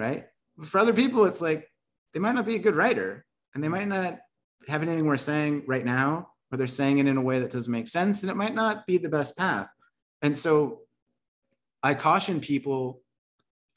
right? 0.01 0.25
For 0.63 0.79
other 0.79 0.93
people, 0.93 1.25
it's 1.25 1.41
like 1.41 1.69
they 2.13 2.19
might 2.19 2.33
not 2.33 2.45
be 2.45 2.55
a 2.55 2.59
good 2.59 2.75
writer 2.75 3.25
and 3.53 3.63
they 3.63 3.67
might 3.67 3.87
not 3.87 4.19
have 4.67 4.81
anything 4.81 5.05
worth 5.05 5.21
saying 5.21 5.63
right 5.67 5.85
now, 5.85 6.29
or 6.51 6.57
they're 6.57 6.67
saying 6.67 6.97
it 6.97 7.07
in 7.07 7.17
a 7.17 7.21
way 7.21 7.39
that 7.39 7.51
doesn't 7.51 7.71
make 7.71 7.87
sense, 7.87 8.23
and 8.23 8.31
it 8.31 8.35
might 8.35 8.55
not 8.55 8.85
be 8.85 8.97
the 8.97 9.09
best 9.09 9.37
path. 9.37 9.69
And 10.21 10.37
so 10.37 10.81
I 11.83 11.93
caution 11.93 12.39
people 12.39 13.01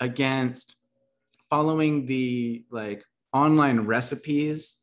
against 0.00 0.76
following 1.48 2.06
the 2.06 2.64
like 2.70 3.04
online 3.32 3.80
recipes 3.80 4.76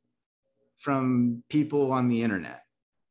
from 0.77 1.43
people 1.49 1.91
on 1.91 2.07
the 2.07 2.23
internet 2.23 2.63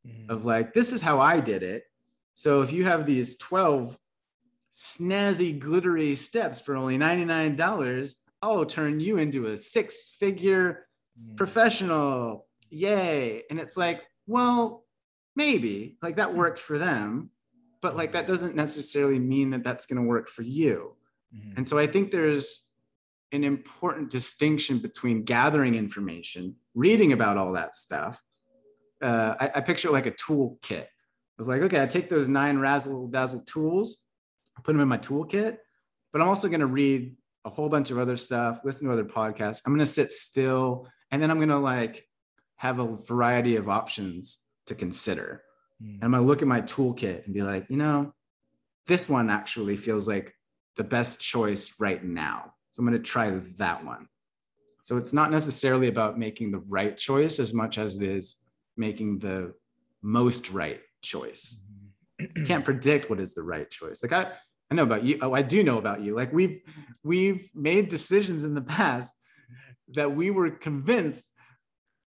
mm-hmm. 0.07 0.31
of 0.31 0.45
like, 0.45 0.73
this 0.73 0.93
is 0.93 1.03
how 1.03 1.21
I 1.21 1.41
did 1.41 1.63
it. 1.63 1.85
So 2.35 2.63
if 2.63 2.73
you 2.73 2.85
have 2.85 3.07
these 3.07 3.37
12 3.37 3.97
snazzy, 4.73 5.59
glittery 5.59 6.17
steps 6.17 6.61
for 6.61 6.77
only 6.77 6.99
$99, 6.99 8.15
I'll 8.43 8.65
turn 8.65 9.01
you 9.01 9.19
into 9.19 9.47
a 9.47 9.57
six 9.57 10.17
figure 10.19 10.87
mm. 11.21 11.37
professional. 11.37 12.47
Yay. 12.71 13.43
And 13.51 13.61
it's 13.61 13.77
like, 13.77 14.03
well, 14.27 14.85
maybe 15.37 15.97
like 16.03 16.17
that 16.17 16.35
worked 16.35 16.59
for 16.59 16.79
them, 16.79 17.31
but 17.83 17.97
like 17.97 18.13
that 18.13 18.27
doesn't 18.27 18.55
necessarily 18.55 19.19
mean 19.19 19.51
that 19.51 19.65
that's 19.65 19.87
going 19.87 20.01
to 20.01 20.07
work 20.07 20.29
for 20.29 20.43
you. 20.43 20.97
Mm-hmm. 21.35 21.59
And 21.59 21.69
so 21.69 21.79
I 21.79 21.87
think 21.87 22.11
there's 22.11 22.69
an 23.33 23.45
important 23.45 24.11
distinction 24.11 24.79
between 24.79 25.25
gathering 25.25 25.75
information, 25.75 26.57
reading 26.75 27.13
about 27.13 27.37
all 27.37 27.53
that 27.53 27.77
stuff. 27.77 28.23
Uh, 29.01 29.35
I, 29.41 29.51
I 29.57 29.61
picture 29.61 29.91
like 29.91 30.07
a 30.07 30.11
toolkit 30.13 30.87
of 31.39 31.49
like, 31.49 31.63
okay, 31.63 31.83
I 31.83 31.87
take 31.87 32.11
those 32.11 32.29
nine 32.29 32.59
razzle 32.59 33.09
dazzle 33.09 33.43
tools, 33.43 33.99
I 34.59 34.63
put 34.63 34.73
them 34.73 34.81
in 34.81 34.89
my 34.89 34.99
toolkit, 34.99 35.57
but 36.13 36.21
I'm 36.21 36.29
also 36.29 36.49
going 36.49 36.61
to 36.61 36.67
read 36.67 37.17
a 37.45 37.51
whole 37.51 37.69
bunch 37.69 37.91
of 37.91 37.99
other 37.99 38.17
stuff, 38.17 38.61
listen 38.65 38.87
to 38.87 38.93
other 38.93 39.05
podcasts. 39.05 39.63
I'm 39.65 39.73
going 39.73 39.79
to 39.79 39.87
sit 39.87 40.13
still 40.13 40.87
and 41.11 41.23
then 41.23 41.31
I'm 41.31 41.39
going 41.39 41.49
to 41.49 41.59
like 41.59 42.07
have 42.57 42.79
a 42.79 42.97
variety 42.97 43.57
of 43.57 43.69
options 43.69 44.41
to 44.67 44.75
consider. 44.75 45.43
Mm. 45.83 45.95
And 45.95 46.05
I'm 46.05 46.13
to 46.13 46.21
look 46.21 46.43
at 46.43 46.49
my 46.49 46.61
toolkit 46.63 47.25
and 47.25 47.35
be 47.35 47.43
like, 47.43 47.67
you 47.69 47.77
know, 47.77 48.13
this 48.87 49.09
one 49.09 49.31
actually 49.31 49.77
feels 49.77 50.09
like 50.09 50.35
the 50.77 50.85
best 50.85 51.21
choice 51.21 51.75
right 51.79 52.03
now. 52.03 52.55
So 52.73 52.81
I'm 52.81 52.87
going 52.87 52.99
to 53.01 53.05
try 53.05 53.31
that 53.59 53.85
one. 53.85 54.07
So 54.83 54.97
it's 54.97 55.13
not 55.13 55.31
necessarily 55.31 55.89
about 55.89 56.19
making 56.19 56.51
the 56.51 56.61
right 56.61 56.97
choice 56.97 57.39
as 57.39 57.53
much 57.53 57.79
as 57.79 57.97
it 57.97 58.03
is 58.03 58.37
making 58.77 59.19
the 59.19 59.53
most 60.03 60.51
right 60.51 60.81
choice. 61.03 61.63
Mm-hmm. 62.21 62.39
you 62.41 62.47
can't 62.47 62.65
predict 62.65 63.11
what 63.11 63.21
is 63.21 63.35
the 63.35 63.43
right 63.43 63.71
choice. 63.71 64.03
Like 64.03 64.13
I, 64.13 64.33
I 64.71 64.75
know 64.75 64.83
about 64.85 65.05
you. 65.05 65.19
Oh, 65.21 65.33
I 65.35 65.43
do 65.43 65.63
know 65.63 65.79
about 65.79 66.03
you. 66.03 66.15
Like 66.15 66.33
we've 66.33 66.61
we've 67.03 67.51
made 67.55 67.89
decisions 67.89 68.45
in 68.45 68.55
the 68.55 68.63
past 68.63 69.13
that 69.95 70.15
we 70.15 70.31
were 70.31 70.51
convinced 70.51 71.33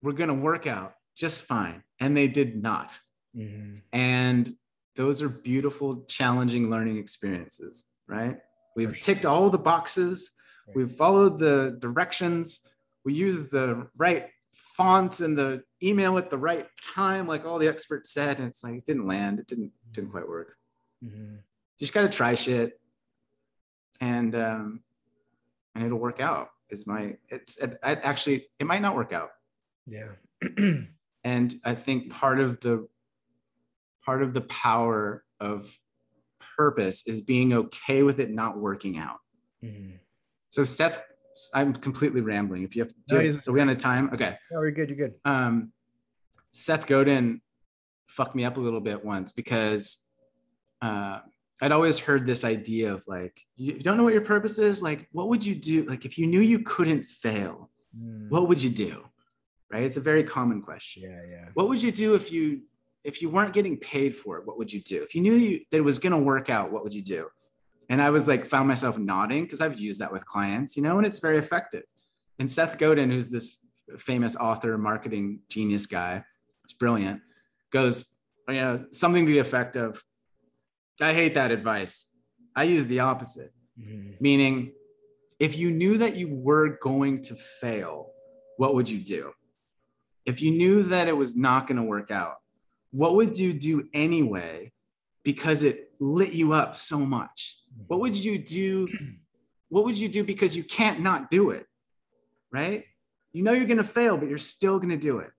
were 0.02 0.12
going 0.12 0.28
to 0.28 0.34
work 0.34 0.66
out 0.66 0.94
just 1.16 1.44
fine, 1.44 1.82
and 2.00 2.16
they 2.16 2.28
did 2.28 2.60
not. 2.60 2.98
Mm-hmm. 3.36 3.78
And 3.92 4.52
those 4.96 5.22
are 5.22 5.28
beautiful, 5.28 6.04
challenging 6.08 6.70
learning 6.70 6.98
experiences, 6.98 7.90
right? 8.06 8.38
We've 8.76 8.96
sure. 8.96 9.14
ticked 9.14 9.26
all 9.26 9.50
the 9.50 9.58
boxes. 9.58 10.30
Right. 10.66 10.76
We've 10.76 10.90
followed 10.90 11.38
the 11.38 11.76
directions. 11.78 12.60
We 13.04 13.14
use 13.14 13.48
the 13.48 13.88
right 13.96 14.26
font 14.50 15.20
and 15.20 15.36
the 15.36 15.62
email 15.82 16.18
at 16.18 16.30
the 16.30 16.38
right 16.38 16.66
time, 16.82 17.26
like 17.26 17.44
all 17.44 17.58
the 17.58 17.68
experts 17.68 18.12
said, 18.12 18.38
and 18.38 18.48
it's 18.48 18.62
like 18.62 18.74
it 18.74 18.84
didn't 18.84 19.06
land. 19.06 19.38
It 19.38 19.46
didn't 19.46 19.72
didn't 19.92 20.10
quite 20.10 20.28
work. 20.28 20.56
Mm-hmm 21.04 21.36
just 21.78 21.94
got 21.94 22.02
to 22.02 22.08
try 22.08 22.34
shit 22.34 22.80
and 24.00 24.34
um 24.34 24.80
and 25.74 25.84
it'll 25.84 25.98
work 25.98 26.20
out 26.20 26.50
is 26.70 26.86
my 26.86 27.16
it's 27.28 27.58
it, 27.58 27.78
it 27.84 28.00
actually 28.02 28.46
it 28.58 28.66
might 28.66 28.82
not 28.82 28.96
work 28.96 29.12
out 29.12 29.30
yeah 29.86 30.08
and 31.24 31.54
i 31.64 31.74
think 31.74 32.10
part 32.10 32.40
of 32.40 32.60
the 32.60 32.86
part 34.08 34.22
of 34.22 34.32
the 34.32 34.40
power 34.40 35.22
of 35.38 35.78
purpose 36.56 37.06
is 37.06 37.20
being 37.20 37.52
okay 37.52 38.02
with 38.02 38.20
it 38.20 38.30
not 38.30 38.56
working 38.56 38.96
out 38.96 39.18
mm-hmm. 39.62 39.96
so 40.48 40.64
seth 40.64 41.02
i'm 41.52 41.74
completely 41.74 42.22
rambling 42.22 42.62
if 42.62 42.74
you 42.74 42.82
have, 42.82 42.90
do 43.06 43.16
no, 43.16 43.20
you 43.20 43.38
are 43.46 43.52
we 43.52 43.60
on 43.60 43.68
a 43.68 43.76
time 43.76 44.08
okay 44.14 44.34
no 44.50 44.60
we're 44.60 44.70
good 44.70 44.88
you're 44.88 44.96
good 44.96 45.14
um 45.26 45.70
seth 46.52 46.86
godin 46.86 47.42
fucked 48.06 48.34
me 48.34 48.46
up 48.46 48.56
a 48.56 48.60
little 48.60 48.80
bit 48.80 49.04
once 49.04 49.32
because 49.32 50.06
uh 50.80 51.18
I'd 51.60 51.72
always 51.72 51.98
heard 51.98 52.24
this 52.24 52.44
idea 52.44 52.94
of 52.94 53.02
like, 53.08 53.36
you 53.56 53.72
don't 53.80 53.96
know 53.96 54.04
what 54.04 54.12
your 54.12 54.22
purpose 54.22 54.58
is. 54.58 54.80
Like, 54.80 55.08
what 55.10 55.28
would 55.28 55.44
you 55.44 55.56
do? 55.56 55.82
Like, 55.82 56.04
if 56.04 56.16
you 56.16 56.28
knew 56.28 56.38
you 56.40 56.60
couldn't 56.60 57.02
fail, 57.08 57.68
mm. 58.00 58.30
what 58.30 58.46
would 58.46 58.62
you 58.62 58.70
do? 58.70 59.02
Right? 59.68 59.82
It's 59.82 59.96
a 59.96 60.00
very 60.00 60.22
common 60.22 60.62
question. 60.62 61.02
Yeah, 61.02 61.22
yeah. 61.28 61.48
What 61.54 61.68
would 61.68 61.82
you 61.82 61.90
do 61.90 62.14
if 62.14 62.30
you 62.30 62.60
if 63.08 63.22
you 63.22 63.30
weren't 63.30 63.54
getting 63.54 63.78
paid 63.78 64.14
for 64.14 64.36
it? 64.36 64.46
What 64.46 64.58
would 64.58 64.70
you 64.70 64.82
do? 64.82 65.02
If 65.02 65.14
you 65.14 65.22
knew 65.22 65.32
you, 65.32 65.60
that 65.70 65.78
it 65.78 65.80
was 65.80 65.98
going 65.98 66.12
to 66.12 66.18
work 66.18 66.50
out, 66.50 66.70
what 66.70 66.82
would 66.84 66.92
you 66.92 67.00
do? 67.02 67.28
And 67.88 68.02
I 68.02 68.10
was 68.10 68.28
like, 68.28 68.44
found 68.44 68.68
myself 68.68 68.98
nodding 68.98 69.44
because 69.44 69.62
I've 69.62 69.80
used 69.80 70.00
that 70.02 70.12
with 70.12 70.26
clients, 70.26 70.76
you 70.76 70.82
know, 70.82 70.98
and 70.98 71.06
it's 71.06 71.18
very 71.18 71.38
effective. 71.38 71.84
And 72.38 72.50
Seth 72.50 72.76
Godin, 72.76 73.10
who's 73.10 73.30
this 73.30 73.64
famous 73.96 74.36
author, 74.36 74.76
marketing 74.76 75.40
genius 75.48 75.86
guy, 75.86 76.22
it's 76.64 76.74
brilliant, 76.74 77.22
goes, 77.72 78.14
you 78.46 78.56
know, 78.56 78.84
something 78.90 79.24
to 79.24 79.32
the 79.32 79.38
effect 79.38 79.74
of, 79.76 80.04
I 81.00 81.14
hate 81.14 81.32
that 81.32 81.50
advice. 81.50 82.14
I 82.54 82.64
use 82.64 82.84
the 82.86 83.00
opposite, 83.00 83.52
Mhm. 83.80 84.20
meaning 84.20 84.72
if 85.38 85.56
you 85.56 85.70
knew 85.70 85.96
that 85.96 86.14
you 86.14 86.28
were 86.28 86.76
going 86.82 87.22
to 87.22 87.34
fail, 87.34 88.12
what 88.58 88.74
would 88.74 88.90
you 88.90 88.98
do? 88.98 89.32
If 90.26 90.42
you 90.42 90.50
knew 90.50 90.82
that 90.82 91.08
it 91.08 91.16
was 91.16 91.34
not 91.36 91.66
going 91.66 91.78
to 91.78 91.84
work 91.84 92.10
out, 92.10 92.36
what 92.90 93.14
would 93.16 93.38
you 93.38 93.52
do 93.52 93.88
anyway 93.92 94.72
because 95.24 95.62
it 95.62 95.90
lit 96.00 96.32
you 96.32 96.52
up 96.52 96.76
so 96.76 96.98
much? 96.98 97.58
What 97.86 98.00
would 98.00 98.16
you 98.16 98.38
do? 98.38 98.88
What 99.68 99.84
would 99.84 99.98
you 99.98 100.08
do 100.08 100.24
because 100.24 100.56
you 100.56 100.64
can't 100.64 101.00
not 101.00 101.30
do 101.30 101.50
it? 101.50 101.66
Right? 102.50 102.84
You 103.32 103.42
know 103.42 103.52
you're 103.52 103.66
going 103.66 103.76
to 103.76 103.84
fail, 103.84 104.16
but 104.16 104.28
you're 104.28 104.38
still 104.38 104.78
going 104.78 104.90
to 104.90 104.96
do 104.96 105.18
it. 105.18 105.30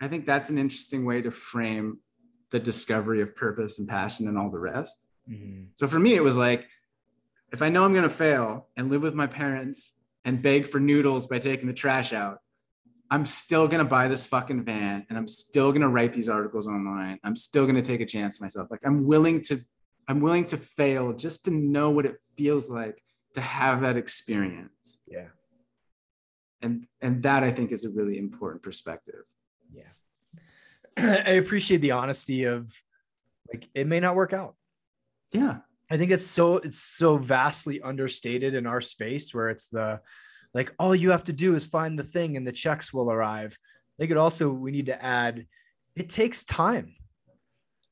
I 0.00 0.08
think 0.08 0.24
that's 0.24 0.50
an 0.50 0.58
interesting 0.58 1.04
way 1.04 1.22
to 1.22 1.30
frame 1.30 1.98
the 2.50 2.58
discovery 2.58 3.20
of 3.20 3.36
purpose 3.36 3.78
and 3.78 3.88
passion 3.88 4.28
and 4.28 4.38
all 4.38 4.50
the 4.50 4.58
rest. 4.58 5.06
Mhm. 5.28 5.68
So 5.74 5.86
for 5.86 5.98
me, 5.98 6.14
it 6.14 6.22
was 6.22 6.36
like, 6.36 6.68
if 7.52 7.62
I 7.62 7.68
know 7.68 7.84
I'm 7.84 7.92
going 7.92 8.04
to 8.04 8.08
fail 8.08 8.68
and 8.76 8.90
live 8.90 9.02
with 9.02 9.14
my 9.14 9.26
parents 9.26 9.98
and 10.24 10.42
beg 10.42 10.66
for 10.66 10.80
noodles 10.80 11.26
by 11.26 11.38
taking 11.38 11.66
the 11.66 11.72
trash 11.74 12.12
out, 12.12 12.38
I'm 13.14 13.26
still 13.26 13.68
going 13.68 13.78
to 13.78 13.88
buy 13.88 14.08
this 14.08 14.26
fucking 14.26 14.64
van 14.64 15.06
and 15.08 15.16
I'm 15.16 15.28
still 15.28 15.70
going 15.70 15.82
to 15.82 15.88
write 15.88 16.12
these 16.12 16.28
articles 16.28 16.66
online. 16.66 17.20
I'm 17.22 17.36
still 17.36 17.62
going 17.62 17.76
to 17.76 17.82
take 17.82 18.00
a 18.00 18.06
chance 18.06 18.40
myself. 18.40 18.72
Like 18.72 18.80
I'm 18.84 19.06
willing 19.06 19.40
to, 19.42 19.60
I'm 20.08 20.20
willing 20.20 20.46
to 20.46 20.56
fail 20.56 21.12
just 21.12 21.44
to 21.44 21.52
know 21.52 21.92
what 21.92 22.06
it 22.06 22.16
feels 22.36 22.68
like 22.68 23.00
to 23.34 23.40
have 23.40 23.82
that 23.82 23.96
experience. 23.96 25.00
Yeah. 25.06 25.28
And, 26.60 26.88
and 27.00 27.22
that 27.22 27.44
I 27.44 27.52
think 27.52 27.70
is 27.70 27.84
a 27.84 27.90
really 27.90 28.18
important 28.18 28.64
perspective. 28.64 29.22
Yeah. 29.72 29.92
I 31.24 31.34
appreciate 31.34 31.82
the 31.82 31.92
honesty 31.92 32.42
of 32.44 32.74
like 33.48 33.68
it 33.74 33.86
may 33.86 34.00
not 34.00 34.16
work 34.16 34.32
out. 34.32 34.56
Yeah. 35.32 35.58
I 35.88 35.98
think 35.98 36.10
it's 36.10 36.26
so 36.26 36.56
it's 36.56 36.80
so 36.80 37.16
vastly 37.16 37.80
understated 37.80 38.54
in 38.54 38.66
our 38.66 38.80
space 38.80 39.32
where 39.32 39.50
it's 39.50 39.68
the 39.68 40.00
like 40.54 40.72
all 40.78 40.94
you 40.94 41.10
have 41.10 41.24
to 41.24 41.32
do 41.32 41.54
is 41.54 41.66
find 41.66 41.98
the 41.98 42.04
thing 42.04 42.36
and 42.36 42.46
the 42.46 42.52
checks 42.52 42.92
will 42.92 43.10
arrive. 43.10 43.58
I 43.98 44.02
think 44.02 44.12
it 44.12 44.16
also 44.16 44.50
we 44.50 44.70
need 44.70 44.86
to 44.86 45.04
add 45.04 45.46
it 45.96 46.08
takes 46.08 46.44
time. 46.44 46.94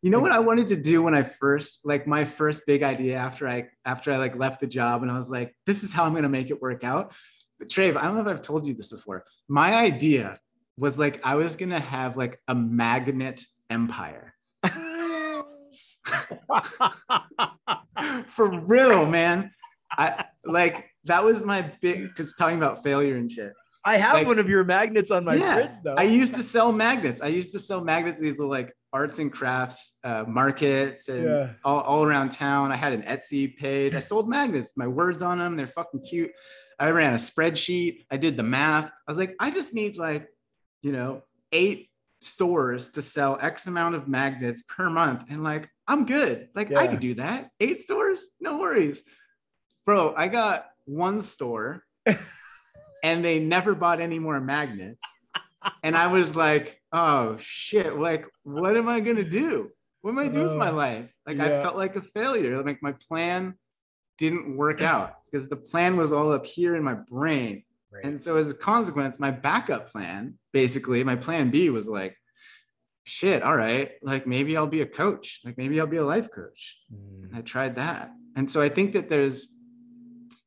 You 0.01 0.11
know 0.11 0.19
what 0.19 0.33
I 0.33 0.41
wanted 0.41 0.67
to 0.69 0.77
do 0.77 1.03
when 1.03 1.15
I 1.15 1.23
first 1.23 1.81
like 1.85 2.09
my 2.09 2.25
first 2.25 2.67
big 2.67 2.83
idea 2.83 3.17
after 3.17 3.49
I 3.49 3.69
after 3.85 4.13
I 4.13 4.17
like 4.17 4.37
left 4.37 4.61
the 4.61 4.67
job 4.67 5.03
and 5.03 5.13
I 5.13 5.17
was 5.17 5.31
like, 5.31 5.55
this 5.67 5.85
is 5.85 5.93
how 5.93 6.05
I'm 6.05 6.15
gonna 6.15 6.29
make 6.29 6.51
it 6.51 6.61
work 6.61 6.83
out. 6.83 7.13
But 7.59 7.69
Trav, 7.69 7.97
I 7.97 8.05
don't 8.05 8.17
know 8.17 8.23
if 8.23 8.29
I've 8.29 8.43
told 8.43 8.67
you 8.67 8.75
this 8.75 8.91
before. 8.91 9.25
My 9.49 9.75
idea 9.75 10.39
was 10.77 10.99
like 10.99 11.25
I 11.25 11.37
was 11.37 11.55
gonna 11.57 11.79
have 11.79 12.17
like 12.17 12.41
a 12.49 12.55
magnet 12.55 13.45
empire. 13.71 14.35
For 18.27 18.49
real, 18.49 19.07
man. 19.07 19.53
I 19.99 20.25
like 20.45 20.89
that 21.05 21.25
was 21.25 21.45
my 21.45 21.63
big 21.81 22.15
just 22.17 22.39
talking 22.39 22.57
about 22.57 22.83
failure 22.83 23.17
and 23.17 23.31
shit. 23.31 23.53
I 23.85 23.97
have 23.97 24.15
Like- 24.15 24.27
one 24.29 24.39
of 24.39 24.49
your 24.49 24.63
magnets 24.65 25.11
on 25.11 25.25
my 25.25 25.35
Yeah, 25.35 25.55
fridge 25.55 25.71
though. 25.85 25.95
I 25.95 26.05
used 26.05 26.35
to 26.37 26.43
sell 26.43 26.71
magnets. 26.73 27.21
I 27.21 27.27
used 27.29 27.53
to 27.53 27.59
sell 27.59 27.83
magnets, 27.83 28.21
these 28.21 28.39
little 28.39 28.51
like 28.51 28.73
arts 28.93 29.19
and 29.19 29.33
crafts 29.33 29.99
uh, 30.05 30.25
markets 30.29 31.09
and 31.09 31.25
Yeah. 31.25 31.51
all, 31.65 31.81
all 31.81 32.05
around 32.05 32.31
town. 32.31 32.71
I 32.71 32.77
had 32.77 32.93
an 32.93 33.03
Etsy 33.03 33.57
page. 33.57 33.95
I 33.95 33.99
sold 33.99 34.29
magnets, 34.29 34.77
my 34.77 34.87
words 34.87 35.21
on 35.23 35.39
them. 35.39 35.57
They're 35.57 35.67
fucking 35.67 36.03
cute. 36.09 36.31
I 36.79 36.91
ran 36.91 37.13
a 37.13 37.17
spreadsheet. 37.17 38.05
I 38.11 38.17
did 38.19 38.37
the 38.37 38.43
math. 38.43 38.87
I 38.87 38.91
was 39.11 39.19
like, 39.19 39.35
I 39.41 39.51
just 39.51 39.75
need 39.75 39.97
like, 39.97 40.29
you 40.83 40.93
know, 40.93 41.23
eight 41.53 41.89
stores 42.21 42.91
to 42.91 43.03
sell 43.03 43.37
X 43.41 43.67
amount 43.67 43.95
of 43.97 44.07
magnets 44.09 44.63
per 44.69 44.89
month. 44.91 45.25
And 45.31 45.43
like, 45.43 45.69
I'm 45.89 46.07
good. 46.07 46.49
Like, 46.55 46.75
I 46.77 46.87
could 46.87 47.01
do 47.01 47.15
that. 47.15 47.51
Eight 47.61 47.81
stores, 47.81 48.29
no 48.41 48.59
worries. 48.59 49.05
Bro, 49.85 50.15
I 50.17 50.29
got 50.29 50.67
one 50.85 51.21
store 51.23 51.85
and 53.03 53.25
they 53.25 53.41
never 53.41 53.75
bought 53.75 54.01
any 54.01 54.19
more 54.19 54.41
magnets. 54.41 55.05
And 55.83 55.97
I 55.97 56.09
was 56.09 56.35
like, 56.35 56.81
oh 56.93 57.37
shit, 57.39 57.99
like, 57.99 58.27
what 58.43 58.77
am 58.77 58.89
I 58.89 59.01
gonna 59.01 59.25
do? 59.25 59.71
What 60.01 60.11
am 60.13 60.19
I 60.19 60.29
do 60.29 60.41
with 60.41 60.57
my 60.57 60.69
Uh, 60.69 60.73
life? 60.73 61.13
Like, 61.27 61.39
I 61.39 61.63
felt 61.63 61.77
like 61.77 61.95
a 61.97 62.03
failure. 62.03 62.63
Like, 62.65 62.83
my 62.83 62.93
plan 63.09 63.55
didn't 64.19 64.57
work 64.57 64.83
out 64.83 65.15
because 65.31 65.49
the 65.49 65.57
plan 65.57 65.97
was 65.97 66.13
all 66.13 66.33
up 66.33 66.45
here 66.45 66.75
in 66.75 66.83
my 66.83 66.95
brain. 66.95 67.65
Right. 67.93 68.05
And 68.05 68.21
so, 68.21 68.37
as 68.37 68.51
a 68.51 68.55
consequence, 68.55 69.21
my 69.21 69.31
backup 69.31 69.93
plan, 69.93 70.35
basically, 70.53 71.05
my 71.05 71.15
plan 71.15 71.51
B 71.51 71.71
was 71.71 71.89
like, 71.89 72.17
shit, 73.05 73.43
all 73.43 73.57
right, 73.57 73.93
like 74.03 74.27
maybe 74.27 74.57
I'll 74.57 74.67
be 74.67 74.83
a 74.83 74.87
coach, 74.87 75.41
like 75.45 75.59
maybe 75.59 75.81
I'll 75.81 75.87
be 75.87 75.97
a 75.97 76.05
life 76.05 76.31
coach. 76.31 76.79
Mm, 76.93 77.37
I 77.37 77.41
tried 77.43 77.77
that. 77.77 78.13
And 78.37 78.51
so 78.51 78.61
I 78.61 78.69
think 78.69 78.93
that 78.95 79.09
there's 79.09 79.55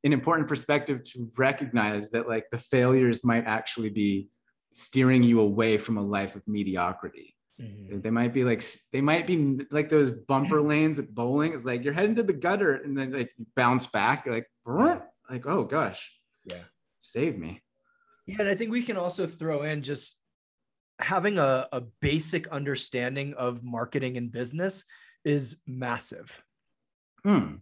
an 0.06 0.14
important 0.14 0.47
perspective 0.47 1.03
to 1.03 1.30
recognize 1.38 2.12
that 2.12 2.30
like 2.30 2.45
the 2.51 2.58
failures 2.58 3.26
might 3.26 3.45
actually 3.45 3.89
be 3.89 4.30
steering 4.72 5.24
you 5.24 5.39
away 5.41 5.78
from 5.78 5.97
a 5.97 6.01
life 6.01 6.36
of 6.36 6.47
mediocrity. 6.47 7.36
mhm. 7.60 8.01
They 8.03 8.12
might 8.12 8.34
be 8.34 8.43
like 8.43 8.64
they 8.93 9.01
might 9.01 9.26
be 9.26 9.60
like 9.72 9.89
those 9.89 10.12
bumper 10.12 10.62
lanes 10.72 10.99
at 10.99 11.14
bowling. 11.14 11.53
It's 11.53 11.66
like 11.66 11.84
you're 11.84 11.93
heading 11.93 12.16
to 12.16 12.24
the 12.24 12.34
gutter 12.34 12.76
and 12.76 12.97
then 12.97 13.12
like 13.12 13.32
you 13.38 13.45
bounce 13.56 13.88
back. 13.88 14.26
You're 14.26 14.36
like, 14.36 14.49
"Brr," 14.64 15.01
like 15.30 15.45
oh 15.47 15.64
gosh, 15.64 16.12
Yeah. 16.45 16.64
save 16.99 17.38
me. 17.38 17.62
Yeah, 18.28 18.38
and 18.39 18.49
I 18.49 18.56
think 18.56 18.72
we 18.72 18.84
can 18.84 18.97
also 18.97 19.26
throw 19.28 19.64
in 19.64 19.82
just 19.82 20.18
having 20.99 21.38
a, 21.38 21.68
a 21.72 21.82
basic 22.01 22.47
understanding 22.49 23.34
of 23.36 23.64
marketing 23.64 24.18
and 24.18 24.32
business 24.32 24.86
is 25.24 25.58
massive. 25.68 26.43
Hmm. 27.24 27.56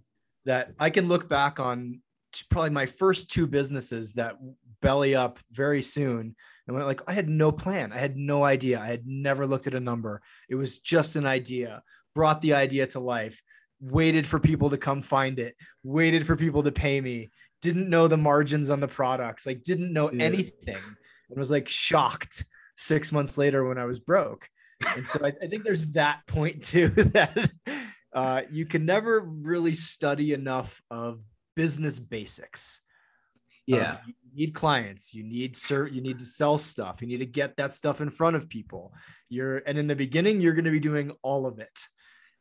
That 0.46 0.74
I 0.80 0.90
can 0.90 1.08
look 1.08 1.30
back 1.30 1.60
on 1.60 2.02
probably 2.42 2.72
my 2.72 2.86
first 2.88 3.30
two 3.30 3.46
businesses 3.48 4.14
that 4.14 4.36
belly 4.82 5.16
up 5.16 5.40
very 5.52 5.82
soon 5.84 6.36
and 6.68 6.76
went 6.76 6.88
like 6.88 7.02
I 7.08 7.14
had 7.14 7.30
no 7.30 7.52
plan. 7.52 7.92
I 7.94 8.00
had 8.00 8.18
no 8.18 8.44
idea. 8.44 8.80
I 8.80 8.88
had 8.88 9.06
never 9.06 9.46
looked 9.46 9.68
at 9.68 9.76
a 9.76 9.80
number. 9.80 10.22
It 10.50 10.56
was 10.56 10.80
just 10.80 11.16
an 11.16 11.26
idea. 11.26 11.84
Brought 12.16 12.42
the 12.42 12.54
idea 12.54 12.88
to 12.88 13.00
life. 13.00 13.42
Waited 13.82 14.26
for 14.26 14.40
people 14.40 14.70
to 14.70 14.78
come 14.78 15.02
find 15.02 15.40
it. 15.40 15.56
Waited 15.84 16.26
for 16.26 16.36
people 16.36 16.64
to 16.64 16.72
pay 16.72 17.00
me. 17.02 17.32
Didn't 17.62 17.90
know 17.90 18.08
the 18.08 18.18
margins 18.18 18.70
on 18.70 18.80
the 18.80 18.88
products. 18.88 19.46
Like 19.46 19.64
didn't 19.64 19.92
know 19.94 20.12
Yeah. 20.12 20.24
anything. 20.26 20.78
And 21.30 21.40
was 21.40 21.52
like 21.52 21.68
shocked 21.68 22.46
six 22.78 23.12
months 23.12 23.38
later 23.38 23.68
when 23.68 23.78
I 23.78 23.86
was 23.86 24.00
broke. 24.00 24.48
And 24.96 25.06
so 25.06 25.20
I, 25.24 25.34
I 25.42 25.48
think 25.48 25.64
there's 25.64 25.86
that 25.88 26.26
point 26.28 26.64
too 26.64 26.90
that 27.14 27.52
uh, 28.14 28.42
you 28.52 28.66
can 28.66 28.86
never 28.86 29.20
really 29.22 29.76
study 29.76 30.34
enough 30.34 30.82
of 30.90 31.22
business 31.56 32.00
basics. 32.00 32.82
Yeah. 33.66 33.92
Um, 33.92 33.98
you 34.06 34.48
need 34.48 34.54
clients. 34.54 35.14
You 35.14 35.24
need 35.24 35.56
sir. 35.56 35.88
You 35.88 36.02
need 36.02 36.20
to 36.20 36.26
sell 36.26 36.58
stuff. 36.58 37.02
You 37.02 37.08
need 37.08 37.20
to 37.20 37.26
get 37.26 37.56
that 37.58 37.74
stuff 37.74 38.02
in 38.02 38.10
front 38.10 38.36
of 38.36 38.50
people. 38.50 38.94
You're 39.30 39.58
and 39.60 39.78
in 39.78 39.88
the 39.88 39.96
beginning, 39.96 40.42
you're 40.42 40.54
going 40.54 40.66
to 40.66 40.72
be 40.72 40.80
doing 40.80 41.12
all 41.22 41.46
of 41.46 41.60
it, 41.60 41.86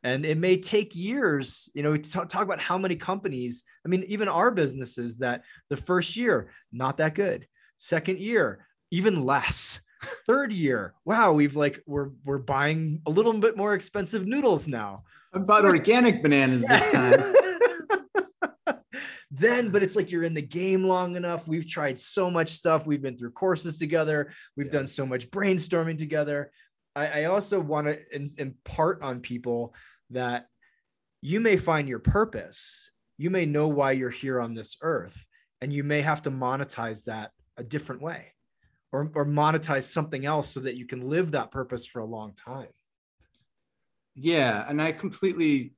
and 0.03 0.25
it 0.25 0.37
may 0.37 0.57
take 0.57 0.95
years. 0.95 1.69
You 1.73 1.83
know, 1.83 1.91
we 1.91 1.99
talk, 1.99 2.29
talk 2.29 2.43
about 2.43 2.59
how 2.59 2.77
many 2.77 2.95
companies. 2.95 3.63
I 3.85 3.89
mean, 3.89 4.03
even 4.07 4.27
our 4.27 4.51
businesses 4.51 5.19
that 5.19 5.43
the 5.69 5.77
first 5.77 6.17
year 6.17 6.49
not 6.71 6.97
that 6.97 7.15
good. 7.15 7.47
Second 7.77 8.19
year, 8.19 8.67
even 8.91 9.25
less. 9.25 9.81
Third 10.27 10.51
year, 10.51 10.93
wow, 11.05 11.31
we've 11.31 11.55
like 11.55 11.81
we're 11.85 12.09
we're 12.25 12.37
buying 12.37 13.01
a 13.05 13.09
little 13.09 13.31
bit 13.39 13.55
more 13.55 13.73
expensive 13.73 14.27
noodles 14.27 14.67
now. 14.67 15.03
I 15.33 15.39
bought 15.39 15.63
organic 15.63 16.21
bananas 16.21 16.65
this 16.67 16.91
time. 16.91 17.33
then 19.35 19.71
but 19.71 19.81
it's 19.81 19.95
like 19.95 20.11
you're 20.11 20.23
in 20.23 20.35
the 20.35 20.41
game 20.41 20.83
long 20.83 21.15
enough. 21.15 21.47
We've 21.47 21.67
tried 21.67 21.97
so 21.97 22.29
much 22.29 22.49
stuff. 22.49 22.85
We've 22.85 23.01
been 23.01 23.17
through 23.17 23.31
courses 23.31 23.77
together. 23.79 24.31
We've 24.55 24.67
Yeah. 24.67 24.73
done 24.73 24.87
so 24.87 25.07
much 25.07 25.31
brainstorming 25.31 25.97
together. 25.97 26.51
I, 26.95 27.21
I 27.21 27.23
also 27.25 27.59
want 27.59 27.87
to 27.87 28.29
impart 28.37 29.01
on 29.01 29.21
people 29.21 29.73
that 30.11 30.45
you 31.21 31.39
may 31.39 31.57
find 31.57 31.89
your 31.89 31.97
purpose. 31.99 32.91
You 33.17 33.31
may 33.31 33.47
know 33.47 33.67
why 33.69 33.93
you're 33.93 34.11
here 34.11 34.39
on 34.39 34.53
this 34.53 34.77
earth 34.81 35.25
and 35.61 35.73
you 35.73 35.83
may 35.83 36.01
have 36.01 36.21
to 36.23 36.31
monetize 36.31 37.05
that 37.05 37.31
a 37.57 37.63
different 37.63 38.03
way 38.03 38.33
or, 38.91 39.09
or 39.15 39.25
monetize 39.25 39.83
something 39.83 40.27
else 40.27 40.49
so 40.49 40.59
that 40.59 40.75
you 40.75 40.85
can 40.85 41.09
live 41.09 41.31
that 41.31 41.49
purpose 41.49 41.87
for 41.87 41.99
a 41.99 42.05
long 42.05 42.33
time. 42.35 42.67
Yeah, 44.13 44.63
and 44.69 44.79
I 44.79 44.91
completely 44.91 45.73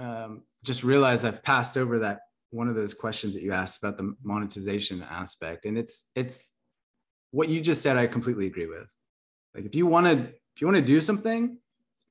um, 0.00 0.42
just 0.64 0.82
realized 0.82 1.24
I've 1.24 1.44
passed 1.44 1.76
over 1.76 2.00
that 2.00 2.20
one 2.52 2.68
of 2.68 2.74
those 2.74 2.94
questions 2.94 3.34
that 3.34 3.42
you 3.42 3.52
asked 3.52 3.82
about 3.82 3.96
the 3.96 4.14
monetization 4.22 5.02
aspect, 5.02 5.64
and 5.64 5.76
it's 5.76 6.10
it's 6.14 6.54
what 7.30 7.48
you 7.48 7.60
just 7.60 7.82
said. 7.82 7.96
I 7.96 8.06
completely 8.06 8.46
agree 8.46 8.66
with. 8.66 8.92
Like, 9.54 9.64
if 9.64 9.74
you 9.74 9.86
want 9.86 10.06
to 10.06 10.12
if 10.12 10.60
you 10.60 10.66
want 10.66 10.76
to 10.76 10.84
do 10.84 11.00
something, 11.00 11.58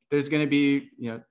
there's 0.09 0.29
going 0.29 0.43
to 0.43 0.49
be 0.49 0.89
you 0.97 1.11
know 1.11 1.21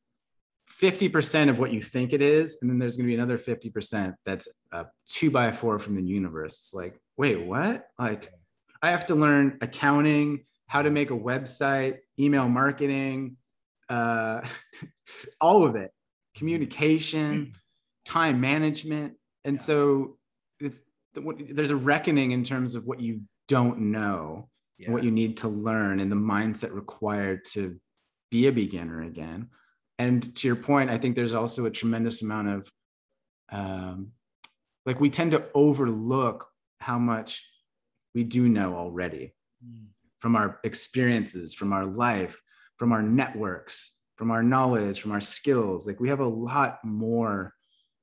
fifty 0.69 1.09
percent 1.09 1.51
of 1.51 1.59
what 1.59 1.73
you 1.73 1.83
think 1.83 2.13
it 2.13 2.23
is, 2.23 2.59
and 2.63 2.71
then 2.71 2.79
there's 2.79 2.97
going 2.97 3.07
to 3.07 3.11
be 3.11 3.17
another 3.17 3.39
fifty 3.39 3.69
percent 3.69 4.15
that's 4.25 4.49
a 4.73 4.87
two 5.07 5.31
by 5.31 5.51
four 5.53 5.79
from 5.79 5.97
the 5.97 6.03
universe. 6.03 6.59
It's 6.59 6.75
like, 6.75 7.01
wait, 7.17 7.45
what? 7.45 7.89
Like, 7.99 8.33
I 8.83 8.93
have 8.93 9.07
to 9.07 9.15
learn 9.15 9.59
accounting, 9.61 10.45
how 10.69 10.83
to 10.83 10.91
make 10.91 11.11
a 11.11 11.19
website, 11.19 11.99
email 12.19 12.49
marketing, 12.49 13.37
uh, 13.89 14.43
all 15.41 15.65
of 15.67 15.75
it, 15.75 15.91
communication, 16.37 17.55
time 18.11 18.41
management. 18.41 19.15
And 19.45 19.57
Yeah. 19.57 19.63
so 19.63 20.19
there's 20.61 21.71
a 21.71 21.77
reckoning 21.77 22.33
in 22.33 22.43
terms 22.45 22.75
of 22.75 22.85
what 22.85 23.01
you 23.01 23.23
don't 23.47 23.79
know, 23.79 24.49
Yeah. 24.79 24.91
what 24.91 25.05
you 25.05 25.11
need 25.11 25.37
to 25.39 25.49
learn, 25.49 26.01
and 26.01 26.11
the 26.11 26.17
mindset 26.17 26.75
required 26.75 27.45
to 27.53 27.81
be 28.31 28.47
a 28.47 28.53
beginner 28.53 29.03
again. 29.03 29.51
And 29.99 30.35
to 30.37 30.47
your 30.49 30.57
point, 30.57 30.91
I 30.91 30.99
think 30.99 31.15
there's 31.15 31.35
also 31.35 31.67
a 31.67 31.71
tremendous 31.71 32.23
amount 32.23 32.49
of, 32.49 32.73
um, 33.51 34.13
like, 34.87 35.01
we 35.01 35.11
tend 35.11 35.31
to 35.33 35.49
overlook 35.55 36.49
how 36.81 36.99
much 36.99 37.45
we 38.15 38.25
do 38.25 38.49
know 38.49 38.75
already 38.75 39.35
Mm. 39.65 39.87
from 40.19 40.37
our 40.37 40.59
experiences, 40.65 41.55
from 41.55 41.73
our 41.73 41.87
life, 41.87 42.41
from 42.77 42.93
our 42.93 43.03
networks, 43.03 44.03
from 44.17 44.31
our 44.31 44.43
knowledge, 44.43 45.01
from 45.01 45.13
our 45.13 45.21
skills. 45.21 45.87
Like 45.87 46.01
we 46.01 46.09
have 46.09 46.21
a 46.21 46.27
lot 46.27 46.83
more 46.85 47.55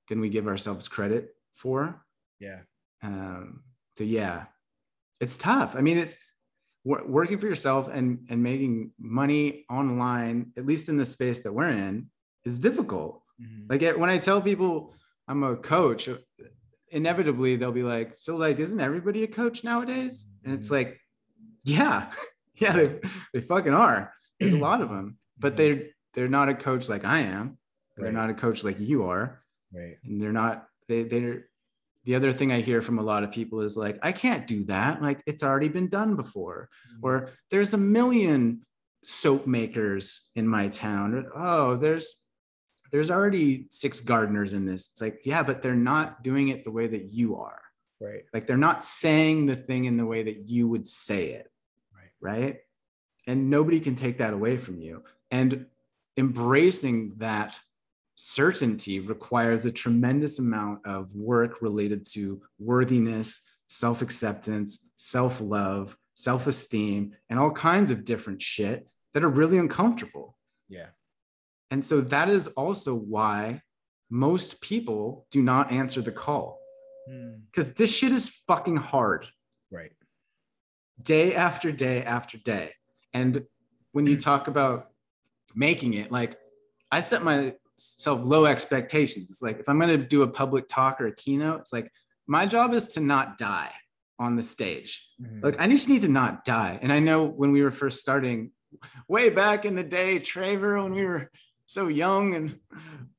than 0.08 0.20
we 0.20 0.30
give 0.30 0.48
ourselves 0.48 0.88
credit 0.88 1.36
for. 1.54 2.04
Yeah. 2.40 2.62
Um, 3.04 3.64
so 3.96 4.04
yeah, 4.04 4.46
it's 5.20 5.38
tough. 5.38 5.76
I 5.76 5.82
mean, 5.82 5.98
it's 5.98 6.18
wor- 6.84 7.06
working 7.08 7.40
for 7.40 7.48
yourself 7.48 7.88
and 7.92 8.26
and 8.30 8.42
making 8.44 8.92
money 9.00 9.66
online, 9.70 10.52
at 10.58 10.66
least 10.66 10.90
in 10.90 10.98
the 10.98 11.06
space 11.06 11.42
that 11.42 11.54
we're 11.54 11.70
in, 11.70 12.10
is 12.46 12.60
difficult. 12.60 13.22
Mhm. 13.42 13.70
Like 13.70 13.98
when 13.98 14.10
I 14.10 14.18
tell 14.18 14.42
people 14.42 14.94
I'm 15.28 15.44
a 15.44 15.56
coach, 15.58 16.08
inevitably 16.90 17.56
they'll 17.58 17.72
be 17.72 17.84
like, 17.84 18.14
"So 18.18 18.36
like, 18.38 18.60
isn't 18.60 18.80
everybody 18.80 19.24
a 19.24 19.28
coach 19.28 19.64
nowadays?" 19.64 20.26
And 20.44 20.54
it's 20.54 20.68
Mhm. 20.70 20.72
like, 20.72 21.00
"Yeah, 21.66 22.12
yeah, 22.56 22.74
they 22.78 23.00
they 23.34 23.42
fucking 23.42 23.74
are. 23.74 24.14
There's 24.40 24.54
a 24.54 24.58
lot 24.58 24.82
of 24.82 24.90
them, 24.90 25.18
but 25.38 25.54
Mhm. 25.54 25.58
they're 25.58 25.84
they're 26.14 26.28
not 26.30 26.50
a 26.50 26.56
coach 26.56 26.90
like 26.90 27.04
I 27.06 27.20
am. 27.20 27.58
They're 27.96 28.12
not 28.12 28.30
a 28.30 28.34
coach 28.36 28.64
like 28.64 28.80
you 28.80 29.04
are, 29.06 29.44
Right. 29.74 29.98
and 30.04 30.22
they're 30.22 30.32
not. 30.34 30.68
They 30.88 31.04
they're." 31.04 31.46
The 32.06 32.16
other 32.16 32.32
thing 32.32 32.54
I 32.54 32.62
hear 32.62 32.82
from 32.82 33.00
a 33.00 33.04
lot 33.04 33.26
of 33.26 33.34
people 33.34 33.60
is 33.60 33.76
like, 33.76 34.00
I 34.02 34.14
can't 34.14 34.48
do 34.48 34.64
that. 34.66 35.02
Like, 35.02 35.22
it's 35.26 35.44
already 35.44 35.68
been 35.68 35.90
done 35.90 36.16
before 36.16 36.70
mm-hmm. 36.94 37.06
or 37.06 37.32
there's 37.52 37.74
a 37.74 37.78
million 37.78 38.62
soap 39.04 39.46
makers 39.46 40.32
in 40.36 40.48
my 40.48 40.68
town 40.70 41.14
or, 41.14 41.32
oh 41.36 41.76
there's 41.78 42.16
there's 42.92 43.12
already 43.12 43.68
six 43.72 44.00
gardeners 44.02 44.54
in 44.54 44.66
this 44.66 44.90
it's 44.92 45.02
like 45.02 45.20
yeah 45.24 45.44
but 45.44 45.62
they're 45.62 45.76
not 45.76 46.24
doing 46.24 46.50
it 46.50 46.64
the 46.64 46.72
way 46.72 46.88
that 46.88 47.14
you 47.14 47.38
are 47.38 47.62
Right. 48.02 48.24
like 48.34 48.48
they're 48.48 48.58
not 48.58 48.84
saying 48.84 49.46
the 49.46 49.56
thing 49.56 49.86
in 49.86 49.98
the 49.98 50.06
way 50.06 50.24
that 50.24 50.50
you 50.50 50.68
would 50.68 50.88
say 50.88 51.32
it 51.32 51.50
Right. 51.94 52.12
right 52.20 52.60
and 53.28 53.50
nobody 53.50 53.80
can 53.80 53.96
take 53.96 54.18
that 54.18 54.34
away 54.34 54.58
from 54.58 54.80
you 54.82 55.04
and 55.32 55.68
embracing 56.18 57.14
that 57.18 57.60
certainty 58.18 59.00
requires 59.00 59.66
a 59.66 59.72
tremendous 59.72 60.40
amount 60.40 60.86
of 60.86 61.14
work 61.16 61.62
related 61.62 62.04
to 62.04 62.42
worthiness 62.60 63.44
self-acceptance 63.68 64.90
self-love 64.96 65.96
self-esteem 66.16 67.14
and 67.30 67.38
all 67.38 67.52
kinds 67.52 67.92
of 67.92 68.04
different 68.04 68.42
shit 68.42 68.88
that 69.14 69.24
are 69.24 69.30
really 69.30 69.60
uncomfortable 69.60 70.36
Yeah. 70.68 70.88
and 71.70 71.86
so 71.86 72.02
that 72.02 72.28
is 72.30 72.48
also 72.48 72.96
why 72.96 73.62
most 74.10 74.62
people 74.62 75.28
do 75.30 75.44
not 75.44 75.72
answer 75.72 76.02
the 76.02 76.12
call 76.12 76.60
hmm. 77.08 77.36
because 77.52 77.74
this 77.76 77.96
shit 77.96 78.12
is 78.12 78.30
fucking 78.30 78.78
hard 78.78 79.28
Right. 79.70 79.92
day 81.02 81.36
after 81.36 81.72
day 81.72 82.02
after 82.04 82.38
day. 82.40 82.74
And 83.14 83.46
when 83.92 84.08
you 84.08 84.18
talk 84.18 84.48
about 84.48 84.90
making 85.54 85.94
it, 85.94 86.12
like 86.12 86.38
I 86.92 87.02
set 87.02 87.24
myself 87.78 88.22
low 88.24 88.46
expectations. 88.46 89.30
It's 89.30 89.42
like 89.42 89.60
if 89.60 89.70
I'm 89.70 89.80
going 89.80 89.98
to 89.98 90.06
do 90.06 90.24
a 90.24 90.28
public 90.28 90.68
talk 90.68 91.00
or 91.00 91.08
a 91.08 91.16
keynote, 91.16 91.62
it's 91.62 91.74
like 91.74 91.92
my 92.28 92.46
job 92.46 92.74
is 92.74 92.88
to 92.90 93.00
not 93.00 93.38
die 93.38 93.72
on 94.20 94.36
the 94.36 94.42
stage. 94.42 95.08
Mhm. 95.22 95.44
Like 95.44 95.60
I 95.60 95.68
just 95.68 95.90
need 95.90 96.02
to 96.02 96.08
not 96.08 96.44
die. 96.44 96.80
And 96.82 96.92
I 96.92 97.00
know 97.00 97.26
when 97.26 97.52
we 97.52 97.62
were 97.62 97.72
first 97.72 98.02
starting, 98.02 98.52
way 99.08 99.30
back 99.30 99.66
in 99.66 99.76
the 99.76 99.84
day, 99.84 100.20
Traver, 100.20 100.82
when 100.84 100.94
we 100.94 101.06
were 101.06 101.32
so 101.68 101.88
young, 101.88 102.36
and 102.36 102.60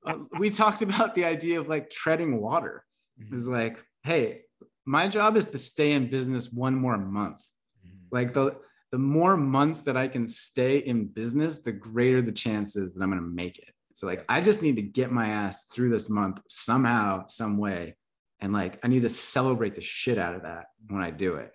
uh, 0.04 0.18
we 0.38 0.50
talked 0.50 0.82
about 0.82 1.14
the 1.14 1.24
idea 1.24 1.61
of 1.61 1.68
like 1.68 1.90
treading 1.90 2.40
water. 2.40 2.84
Mhm. 3.20 3.32
It's 3.32 3.46
like, 3.46 3.82
hey, 4.02 4.42
my 4.84 5.09
job 5.09 5.36
is 5.36 5.50
to 5.52 5.59
stay 5.59 5.92
in 5.92 6.11
business 6.11 6.52
one 6.52 6.74
more 6.74 6.98
month. 6.98 7.44
Mhm. 7.86 8.06
Like 8.11 8.32
the 8.34 8.56
the 8.90 8.98
more 8.98 9.36
months 9.36 9.82
that 9.82 9.98
I 9.98 10.09
can 10.09 10.26
stay 10.26 10.78
in 10.78 11.09
business, 11.09 11.59
the 11.59 11.72
greater 11.72 12.22
the 12.22 12.32
chances 12.32 12.94
that 12.94 13.02
I'm 13.02 13.11
going 13.11 13.22
to 13.22 13.28
make 13.28 13.59
it. 13.59 13.70
So 13.99 14.07
like 14.07 14.24
I 14.28 14.40
just 14.40 14.62
need 14.62 14.76
to 14.76 14.82
get 14.82 15.11
my 15.11 15.26
ass 15.26 15.64
through 15.64 15.90
this 15.90 16.09
month 16.09 16.40
somehow, 16.49 17.26
some 17.26 17.59
way, 17.59 17.96
and 18.38 18.53
like 18.53 18.78
I 18.84 18.86
need 18.86 19.03
to 19.03 19.09
celebrate 19.09 19.74
the 19.74 19.80
shit 19.80 20.18
out 20.18 20.36
of 20.36 20.42
that 20.42 20.66
when 20.88 21.03
I 21.03 21.11
do 21.11 21.34
it. 21.34 21.53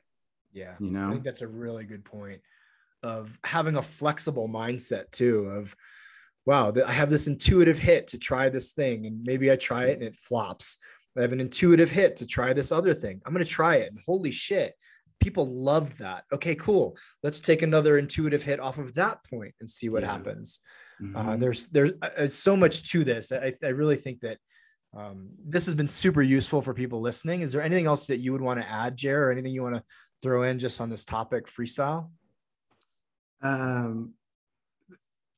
Yeah. 0.52 0.74
You 0.78 0.92
know, 0.92 1.08
I 1.08 1.12
think 1.12 1.24
that's 1.24 1.42
a 1.42 1.48
really 1.48 1.86
good 1.86 2.04
point 2.04 2.42
of 3.02 3.40
having 3.46 3.78
a 3.78 3.82
flexible 3.82 4.50
mindset 4.50 5.10
too 5.12 5.46
of 5.56 5.74
wow, 6.46 6.74
I 6.86 6.92
have 6.92 7.10
this 7.10 7.28
intuitive 7.28 7.78
hit 7.78 8.08
to 8.10 8.18
try 8.18 8.50
this 8.50 8.74
thing 8.74 9.06
and 9.06 9.24
maybe 9.24 9.50
I 9.50 9.56
try 9.56 9.86
it 9.86 9.94
and 9.94 10.04
it 10.04 10.18
flops. 10.18 10.80
I 11.18 11.22
have 11.22 11.32
an 11.32 11.40
intuitive 11.40 11.92
hit 11.92 12.18
to 12.18 12.28
try 12.28 12.52
this 12.52 12.74
other 12.74 12.94
thing. 12.94 13.22
I'm 13.26 13.32
going 13.32 13.46
to 13.46 13.50
try 13.50 13.78
it 13.78 13.90
and 13.90 14.02
holy 14.06 14.32
shit, 14.32 14.74
people 15.22 15.46
love 15.50 15.98
that. 16.00 16.26
Okay, 16.34 16.56
cool. 16.56 16.98
Let's 17.24 17.40
take 17.40 17.62
another 17.62 17.98
intuitive 17.98 18.44
hit 18.44 18.60
off 18.60 18.80
of 18.80 18.96
that 18.96 19.24
point 19.30 19.56
and 19.62 19.70
see 19.70 19.88
what 19.88 20.04
Yeah. 20.04 20.12
happens. 20.12 20.60
Uh, 21.00 21.04
Mhm. 21.04 21.40
there's 21.40 21.68
there's 21.70 21.92
uh, 22.02 22.10
uh, 22.18 22.28
so 22.28 22.56
much 22.56 22.90
to 22.92 23.04
this. 23.04 23.32
I, 23.32 23.54
I 23.64 23.70
really 23.70 23.98
think 23.98 24.22
that 24.22 24.38
um, 24.96 25.30
this 25.44 25.66
has 25.66 25.76
been 25.76 25.88
super 25.88 26.22
useful 26.22 26.62
for 26.62 26.74
people 26.74 27.02
listening. 27.02 27.42
Is 27.42 27.52
there 27.52 27.64
anything 27.64 27.88
else 27.88 28.08
that 28.08 28.20
you 28.20 28.32
would 28.32 28.42
want 28.42 28.60
to 28.60 28.70
add, 28.70 28.96
Jer, 28.96 29.28
or 29.28 29.32
anything 29.32 29.52
you 29.54 29.64
want 29.64 29.76
to 29.76 29.84
throw 30.22 30.44
in 30.44 30.60
just 30.60 30.80
on 30.80 30.90
this 30.90 31.04
topic, 31.04 31.48
freestyle? 31.48 32.12
Um, 33.42 34.14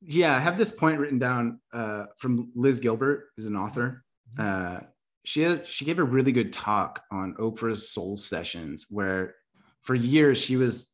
yeah, 0.01 0.35
I 0.35 0.39
have 0.39 0.57
this 0.57 0.71
point 0.71 0.99
written 0.99 1.19
down 1.19 1.59
uh, 1.73 2.05
from 2.17 2.51
Liz 2.53 2.79
Gilbert, 2.79 3.29
who's 3.35 3.45
an 3.45 3.55
author. 3.55 4.03
Uh, 4.37 4.81
she 5.23 5.41
had, 5.41 5.65
she 5.65 5.85
gave 5.85 5.99
a 5.99 6.03
really 6.03 6.31
good 6.31 6.53
talk 6.53 7.01
on 7.11 7.33
Oprah's 7.39 7.89
Soul 7.89 8.17
Sessions, 8.17 8.87
where 8.89 9.35
for 9.81 9.95
years 9.95 10.37
she 10.37 10.57
was 10.57 10.91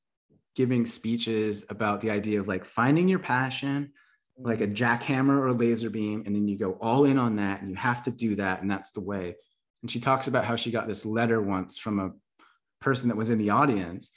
giving 0.55 0.85
speeches 0.85 1.65
about 1.69 1.99
the 2.01 2.11
idea 2.11 2.39
of 2.39 2.47
like 2.47 2.63
finding 2.63 3.07
your 3.07 3.19
passion, 3.19 3.91
like 4.43 4.61
a 4.61 4.67
jackhammer 4.67 5.37
or 5.37 5.47
a 5.47 5.53
laser 5.53 5.89
beam, 5.89 6.23
and 6.25 6.35
then 6.35 6.47
you 6.47 6.57
go 6.57 6.77
all 6.81 7.05
in 7.05 7.17
on 7.17 7.35
that, 7.37 7.61
and 7.61 7.69
you 7.69 7.75
have 7.75 8.03
to 8.03 8.11
do 8.11 8.35
that, 8.35 8.61
and 8.61 8.69
that's 8.69 8.91
the 8.91 9.01
way. 9.01 9.35
And 9.81 9.89
she 9.89 9.99
talks 9.99 10.27
about 10.27 10.45
how 10.45 10.55
she 10.55 10.71
got 10.71 10.87
this 10.87 11.05
letter 11.05 11.41
once 11.41 11.77
from 11.77 11.99
a 11.99 12.11
person 12.79 13.09
that 13.09 13.17
was 13.17 13.29
in 13.29 13.37
the 13.37 13.51
audience 13.51 14.11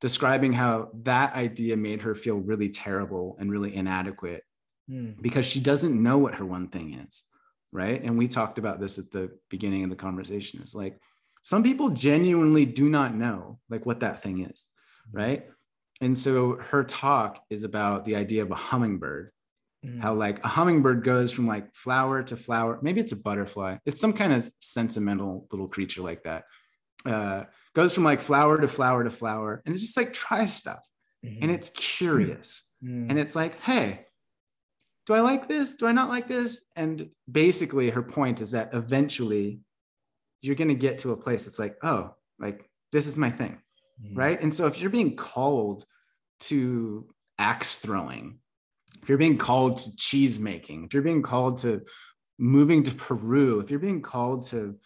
describing 0.00 0.52
how 0.52 0.90
that 1.02 1.34
idea 1.34 1.76
made 1.76 2.02
her 2.02 2.14
feel 2.14 2.36
really 2.36 2.68
terrible 2.68 3.36
and 3.38 3.50
really 3.50 3.74
inadequate 3.74 4.42
Mm, 4.90 5.20
because 5.22 5.46
she 5.46 5.60
doesn't 5.60 6.02
know 6.02 6.18
what 6.18 6.34
her 6.34 6.44
one 6.44 6.68
thing 6.68 6.92
is 6.92 7.24
right? 7.72 8.04
And 8.04 8.18
we 8.18 8.28
talked 8.28 8.58
about 8.58 8.80
this 8.80 8.98
at 8.98 9.10
the 9.10 9.30
beginning 9.50 9.82
of 9.82 9.90
the 9.90 9.96
conversation. 9.96 10.60
It's 10.62 10.74
like 10.74 11.00
some 11.42 11.62
people 11.62 11.88
genuinely 11.88 12.66
do 12.66 12.88
not 12.88 13.14
know 13.14 13.58
like 13.70 13.86
what 13.86 14.00
that 14.00 14.22
thing 14.22 14.44
is 14.44 14.68
right? 15.10 15.46
And 16.02 16.16
so 16.16 16.56
her 16.56 16.84
talk 16.84 17.42
is 17.48 17.64
about 17.64 18.04
the 18.04 18.16
idea 18.16 18.42
of 18.42 18.50
a 18.50 18.56
hummingbird 18.56 19.30
mm, 19.84 20.00
how 20.00 20.14
like 20.14 20.44
a 20.44 20.48
hummingbird 20.48 21.04
goes 21.04 21.30
from 21.30 21.46
like 21.46 21.74
flower 21.74 22.22
to 22.22 22.36
flower 22.36 22.78
maybe 22.82 23.00
it's 23.00 23.12
a 23.12 23.16
butterfly 23.16 23.76
it's 23.86 24.00
some 24.00 24.12
kind 24.12 24.32
of 24.32 24.50
sentimental 24.60 25.46
little 25.52 25.68
creature 25.68 26.02
like 26.02 26.22
that 26.22 26.44
uh 27.06 27.44
goes 27.74 27.94
from 27.94 28.04
like 28.04 28.20
flower 28.20 28.60
to 28.60 28.68
flower 28.68 29.04
to 29.04 29.10
flower 29.10 29.62
and 29.66 29.74
it 29.74 29.78
just 29.78 29.96
like 29.96 30.12
tries 30.12 30.54
stuff 30.54 30.80
mhm, 31.24 31.38
and 31.42 31.50
it's 31.50 31.70
curious 31.70 32.72
mm, 32.82 33.10
and 33.10 33.18
it's 33.18 33.36
like 33.36 33.60
hey 33.60 34.04
do 35.06 35.12
i 35.12 35.20
like 35.20 35.48
this? 35.48 35.74
Do 35.74 35.86
i 35.86 35.92
not 35.92 36.08
like 36.08 36.28
this? 36.28 36.70
And 36.76 37.10
basically 37.30 37.90
her 37.90 38.02
point 38.02 38.40
is 38.40 38.52
that 38.52 38.72
eventually 38.72 39.60
you're 40.40 40.54
going 40.56 40.68
to 40.68 40.74
get 40.74 41.00
to 41.00 41.12
a 41.12 41.16
place 41.16 41.46
it's 41.46 41.58
like 41.58 41.76
oh 41.82 42.14
like 42.38 42.66
this 42.92 43.06
is 43.06 43.18
my 43.18 43.30
thing 43.30 43.60
mhm, 44.02 44.16
right? 44.16 44.40
And 44.42 44.54
so 44.54 44.66
if 44.66 44.80
you're 44.80 44.90
being 44.90 45.14
called 45.16 45.84
to 46.40 47.06
axe 47.38 47.78
throwing 47.78 48.38
if 49.04 49.08
you're 49.08 49.18
being 49.18 49.38
called 49.38 49.76
to 49.76 49.94
cheese 49.96 50.40
making 50.40 50.84
if 50.84 50.94
you're 50.94 51.02
being 51.02 51.22
called 51.22 51.58
to 51.58 51.82
moving 52.38 52.82
to 52.82 52.94
peru 52.94 53.60
if 53.60 53.70
you're 53.70 53.78
being 53.78 54.02
called 54.02 54.46
to 54.46 54.76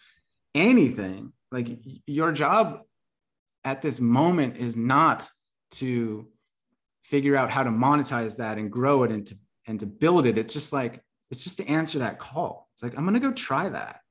anything 0.53 1.33
like 1.51 1.79
your 2.05 2.31
job 2.31 2.81
at 3.63 3.81
this 3.81 3.99
moment 3.99 4.57
is 4.57 4.75
not 4.77 5.29
to 5.71 6.27
figure 7.03 7.35
out 7.35 7.49
how 7.49 7.63
to 7.63 7.69
monetize 7.69 8.37
that 8.37 8.57
and 8.57 8.71
grow 8.71 9.03
it 9.03 9.11
and 9.11 9.25
to 9.27 9.35
and 9.67 9.79
to 9.79 9.85
build 9.85 10.25
it. 10.25 10.37
It's 10.37 10.53
just 10.53 10.73
like 10.73 11.01
it's 11.31 11.43
just 11.43 11.57
to 11.57 11.67
answer 11.67 11.99
that 11.99 12.19
call. 12.19 12.69
It's 12.73 12.83
like 12.83 12.97
i'm 12.97 13.11
to 13.11 13.19
go 13.19 13.31
try 13.31 13.69
that. 13.69 14.01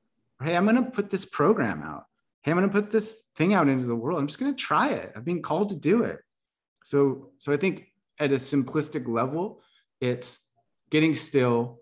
Hey 0.43 0.56
i'm 0.56 0.66
to 0.66 0.82
put 0.90 1.10
this 1.10 1.24
program 1.24 1.82
out. 1.82 2.05
Hey 2.43 2.52
i'm 2.52 2.60
to 2.60 2.68
put 2.68 2.90
this 2.90 3.22
thing 3.36 3.55
out 3.55 3.68
into 3.68 3.86
the 3.86 3.97
world. 3.97 4.18
I'm 4.18 4.26
just 4.26 4.39
to 4.40 4.55
try 4.55 4.90
it. 4.90 5.12
I've 5.16 5.24
been 5.24 5.43
called 5.43 5.70
to 5.70 5.76
do 5.76 6.02
it. 6.02 6.20
So 6.85 7.30
so 7.39 7.52
i 7.52 7.56
think 7.56 7.86
at 8.18 8.32
a 8.32 8.36
simplistic 8.36 9.06
level 9.09 9.62
it's 10.01 10.49
getting 10.91 11.15
still 11.15 11.81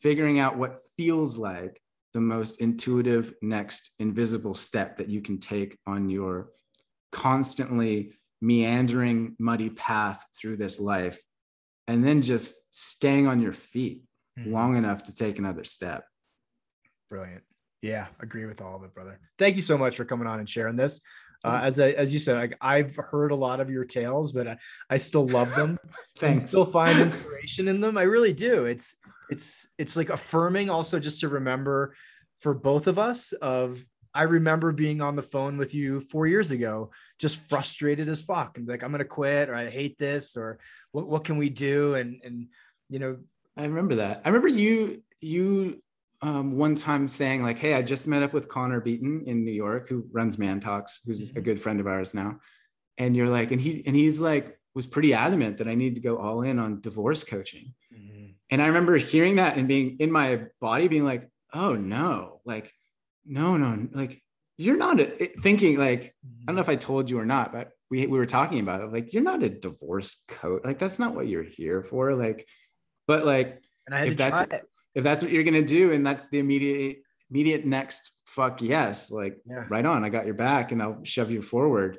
figuring 0.00 0.38
out 0.38 0.58
what 0.58 0.80
feels 0.96 1.36
like 1.36 1.80
the 2.12 2.20
most 2.20 2.60
intuitive 2.60 3.34
next 3.42 3.90
invisible 3.98 4.54
step 4.54 4.98
that 4.98 5.08
you 5.08 5.20
can 5.20 5.38
take 5.38 5.76
on 5.86 6.08
your 6.08 6.50
constantly 7.10 8.12
meandering 8.40 9.34
muddy 9.38 9.70
path 9.70 10.24
through 10.38 10.56
this 10.56 10.78
life 10.78 11.20
and 11.88 12.04
then 12.04 12.22
just 12.22 12.74
staying 12.74 13.26
on 13.26 13.40
your 13.40 13.52
feet 13.52 14.02
mm-hmm. 14.38 14.52
long 14.52 14.76
enough 14.76 15.02
to 15.04 15.14
take 15.14 15.38
another 15.38 15.64
step. 15.64 16.04
Brilliant. 17.10 17.42
Yeah 17.82 18.06
agree 18.20 18.46
with 18.46 18.62
all 18.62 18.76
of 18.76 18.84
it 18.84 18.94
brother. 18.94 19.20
Thank 19.38 19.56
you 19.56 19.62
so 19.62 19.76
much 19.76 19.96
for 19.96 20.04
coming 20.04 20.26
on 20.26 20.38
and 20.38 20.48
sharing 20.48 20.76
this 20.76 21.00
uh, 21.44 21.60
as 21.62 21.78
I, 21.78 21.90
as 21.90 22.12
you 22.12 22.18
said, 22.18 22.36
like, 22.36 22.56
I've 22.60 22.96
heard 22.96 23.30
a 23.30 23.36
lot 23.36 23.60
of 23.60 23.70
your 23.70 23.84
tales, 23.84 24.32
but 24.32 24.48
I, 24.48 24.56
I 24.88 24.96
still 24.96 25.28
love 25.28 25.54
them. 25.54 25.78
Thanks. 26.18 26.44
I 26.44 26.46
still 26.46 26.64
find 26.64 26.98
inspiration 27.00 27.68
in 27.68 27.80
them. 27.80 27.98
I 27.98 28.02
really 28.02 28.32
do. 28.32 28.66
It's 28.66 28.96
it's 29.30 29.68
it's 29.78 29.96
like 29.96 30.10
affirming 30.10 30.70
also 30.70 30.98
just 30.98 31.20
to 31.20 31.28
remember 31.28 31.94
for 32.38 32.54
both 32.54 32.86
of 32.86 32.98
us 32.98 33.32
of 33.32 33.84
I 34.14 34.22
remember 34.22 34.72
being 34.72 35.00
on 35.00 35.16
the 35.16 35.22
phone 35.22 35.58
with 35.58 35.74
you 35.74 36.00
four 36.00 36.26
years 36.26 36.50
ago, 36.50 36.90
just 37.18 37.36
frustrated 37.36 38.08
as 38.08 38.22
fuck, 38.22 38.56
and 38.56 38.66
like 38.66 38.82
I'm 38.82 38.90
gonna 38.90 39.04
quit 39.04 39.50
or 39.50 39.54
I 39.54 39.68
hate 39.68 39.98
this 39.98 40.36
or 40.36 40.58
what 40.92 41.08
what 41.08 41.24
can 41.24 41.36
we 41.36 41.50
do? 41.50 41.94
And 41.94 42.20
and 42.24 42.46
you 42.88 43.00
know, 43.00 43.18
I 43.56 43.64
remember 43.64 43.96
that. 43.96 44.22
I 44.24 44.28
remember 44.28 44.48
you 44.48 45.02
you 45.20 45.82
um, 46.24 46.56
one 46.56 46.74
time 46.74 47.06
saying 47.06 47.42
like, 47.42 47.58
"Hey, 47.58 47.74
I 47.74 47.82
just 47.82 48.08
met 48.08 48.22
up 48.22 48.32
with 48.32 48.48
Connor 48.48 48.80
Beaton 48.80 49.24
in 49.26 49.44
New 49.44 49.52
York, 49.52 49.88
who 49.90 50.08
runs 50.10 50.38
ManTalks, 50.38 51.00
who's 51.04 51.28
mm-hmm. 51.28 51.38
a 51.38 51.42
good 51.42 51.60
friend 51.60 51.80
of 51.80 51.86
ours 51.86 52.14
now." 52.14 52.40
And 52.96 53.14
you're 53.14 53.28
like, 53.28 53.52
and 53.52 53.60
he 53.60 53.82
and 53.86 53.94
he's 53.94 54.22
like 54.22 54.58
was 54.74 54.86
pretty 54.86 55.12
adamant 55.12 55.58
that 55.58 55.68
I 55.68 55.74
need 55.74 55.96
to 55.96 56.00
go 56.00 56.16
all 56.16 56.40
in 56.40 56.58
on 56.58 56.80
divorce 56.80 57.24
coaching. 57.24 57.74
Mm-hmm. 57.92 58.26
And 58.50 58.62
I 58.62 58.68
remember 58.68 58.96
hearing 58.96 59.36
that 59.36 59.58
and 59.58 59.68
being 59.68 59.98
in 60.00 60.10
my 60.10 60.44
body, 60.62 60.88
being 60.88 61.04
like, 61.04 61.28
"Oh 61.52 61.74
no, 61.74 62.40
like, 62.44 62.72
no, 63.26 63.56
no, 63.56 63.88
like." 63.92 64.20
You're 64.56 64.76
not 64.76 65.00
a, 65.00 65.06
thinking 65.42 65.78
like 65.78 66.14
I 66.24 66.46
don't 66.46 66.54
know 66.54 66.60
if 66.60 66.68
I 66.68 66.76
told 66.76 67.10
you 67.10 67.18
or 67.18 67.26
not, 67.26 67.52
but 67.52 67.72
we 67.90 68.06
we 68.06 68.16
were 68.16 68.24
talking 68.24 68.60
about 68.60 68.82
it. 68.82 68.92
Like 68.92 69.12
you're 69.12 69.20
not 69.20 69.42
a 69.42 69.48
divorce 69.48 70.22
coach. 70.28 70.62
Like 70.64 70.78
that's 70.78 71.00
not 71.00 71.16
what 71.16 71.26
you're 71.26 71.42
here 71.42 71.82
for. 71.82 72.14
Like, 72.14 72.46
but 73.08 73.26
like 73.26 73.60
and 73.88 73.96
I 73.96 73.98
had 73.98 74.08
if 74.10 74.12
to 74.12 74.18
that's 74.18 74.38
try 74.38 74.58
it 74.58 74.64
if 74.94 75.02
that's 75.02 75.22
what 75.22 75.32
you're 75.32 75.44
gonna 75.44 75.62
do 75.62 75.92
and 75.92 76.06
that's 76.06 76.28
the 76.28 76.38
immediate 76.38 76.98
immediate 77.30 77.64
next 77.64 78.12
fuck 78.26 78.62
yes 78.62 79.10
like 79.10 79.38
yeah. 79.48 79.64
right 79.68 79.86
on 79.86 80.04
i 80.04 80.08
got 80.08 80.26
your 80.26 80.34
back 80.34 80.72
and 80.72 80.82
i'll 80.82 81.02
shove 81.04 81.30
you 81.30 81.42
forward. 81.42 81.98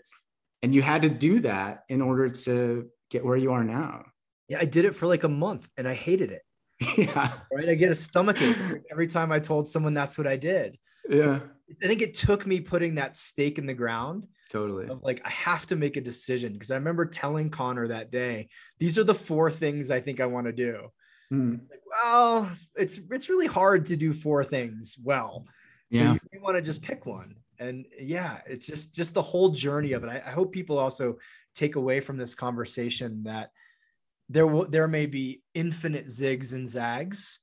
And 0.64 0.74
you 0.74 0.82
had 0.82 1.04
to 1.04 1.10
do 1.10 1.42
that 1.42 1.84
in 1.90 2.02
order 2.02 2.28
to 2.28 2.90
get 3.12 3.24
where 3.24 3.38
you 3.38 3.52
are 3.52 3.64
now. 3.64 4.06
Yeah 4.48 4.60
i 4.62 4.66
did 4.66 4.86
it 4.86 4.96
for 4.96 5.08
like 5.08 5.24
a 5.24 5.30
month 5.30 5.68
and 5.78 5.88
i 5.88 5.94
hated 5.94 6.32
it. 6.32 6.42
Yeah. 6.98 7.32
Right? 7.52 7.70
I 7.70 7.76
get 7.76 7.92
a 7.92 7.96
stomach 7.96 8.42
ache 8.42 8.58
every 8.92 9.08
time 9.08 9.32
i 9.32 9.40
told 9.40 9.68
someone 9.68 9.94
that's 9.94 10.18
what 10.18 10.28
i 10.28 10.36
did. 10.38 10.78
Yeah. 11.10 11.40
I 11.84 11.88
think 11.88 12.02
it 12.02 12.14
took 12.14 12.46
me 12.46 12.60
putting 12.60 12.96
that 12.96 13.16
stake 13.16 13.58
in 13.58 13.66
the 13.66 13.74
ground 13.74 14.28
totally. 14.50 14.88
of 14.88 15.02
like 15.02 15.22
i 15.26 15.30
have 15.30 15.66
to 15.68 15.76
make 15.76 15.98
a 15.98 16.02
decision 16.02 16.54
because 16.54 16.72
i 16.72 16.76
remember 16.76 17.06
telling 17.06 17.50
connor 17.50 17.88
that 17.88 18.12
day 18.12 18.48
these 18.80 19.00
are 19.00 19.04
the 19.04 19.16
four 19.16 19.50
things 19.50 19.90
i 19.90 20.00
think 20.00 20.20
i 20.20 20.26
want 20.26 20.46
to 20.46 20.54
do. 20.54 20.92
Mm. 21.32 21.60
Like, 21.70 21.82
well, 22.04 22.50
it's 22.76 23.00
it's 23.12 23.30
really 23.30 23.48
hard 23.48 23.86
to 23.88 23.96
do 23.96 24.14
four 24.14 24.44
things 24.44 24.98
well. 25.04 25.46
So 25.92 25.98
yeah. 25.98 26.14
you, 26.14 26.20
you 26.34 26.42
want 26.42 26.58
to 26.58 26.62
just 26.62 26.82
pick 26.82 27.06
one. 27.06 27.36
And 27.60 27.86
yeah, 28.00 28.40
it's 28.48 28.66
just 28.66 28.94
just 28.94 29.14
the 29.14 29.22
whole 29.22 29.50
journey 29.50 29.94
of 29.94 30.04
it. 30.04 30.10
I, 30.10 30.22
I 30.26 30.32
hope 30.32 30.52
people 30.52 30.78
also 30.78 31.18
take 31.54 31.76
away 31.76 32.02
from 32.02 32.18
this 32.18 32.36
conversation 32.36 33.24
that 33.24 33.52
there 34.30 34.48
will 34.48 34.66
there 34.66 34.88
may 34.88 35.06
be 35.06 35.42
infinite 35.54 36.08
zigs 36.08 36.54
and 36.54 36.68
zags 36.68 37.40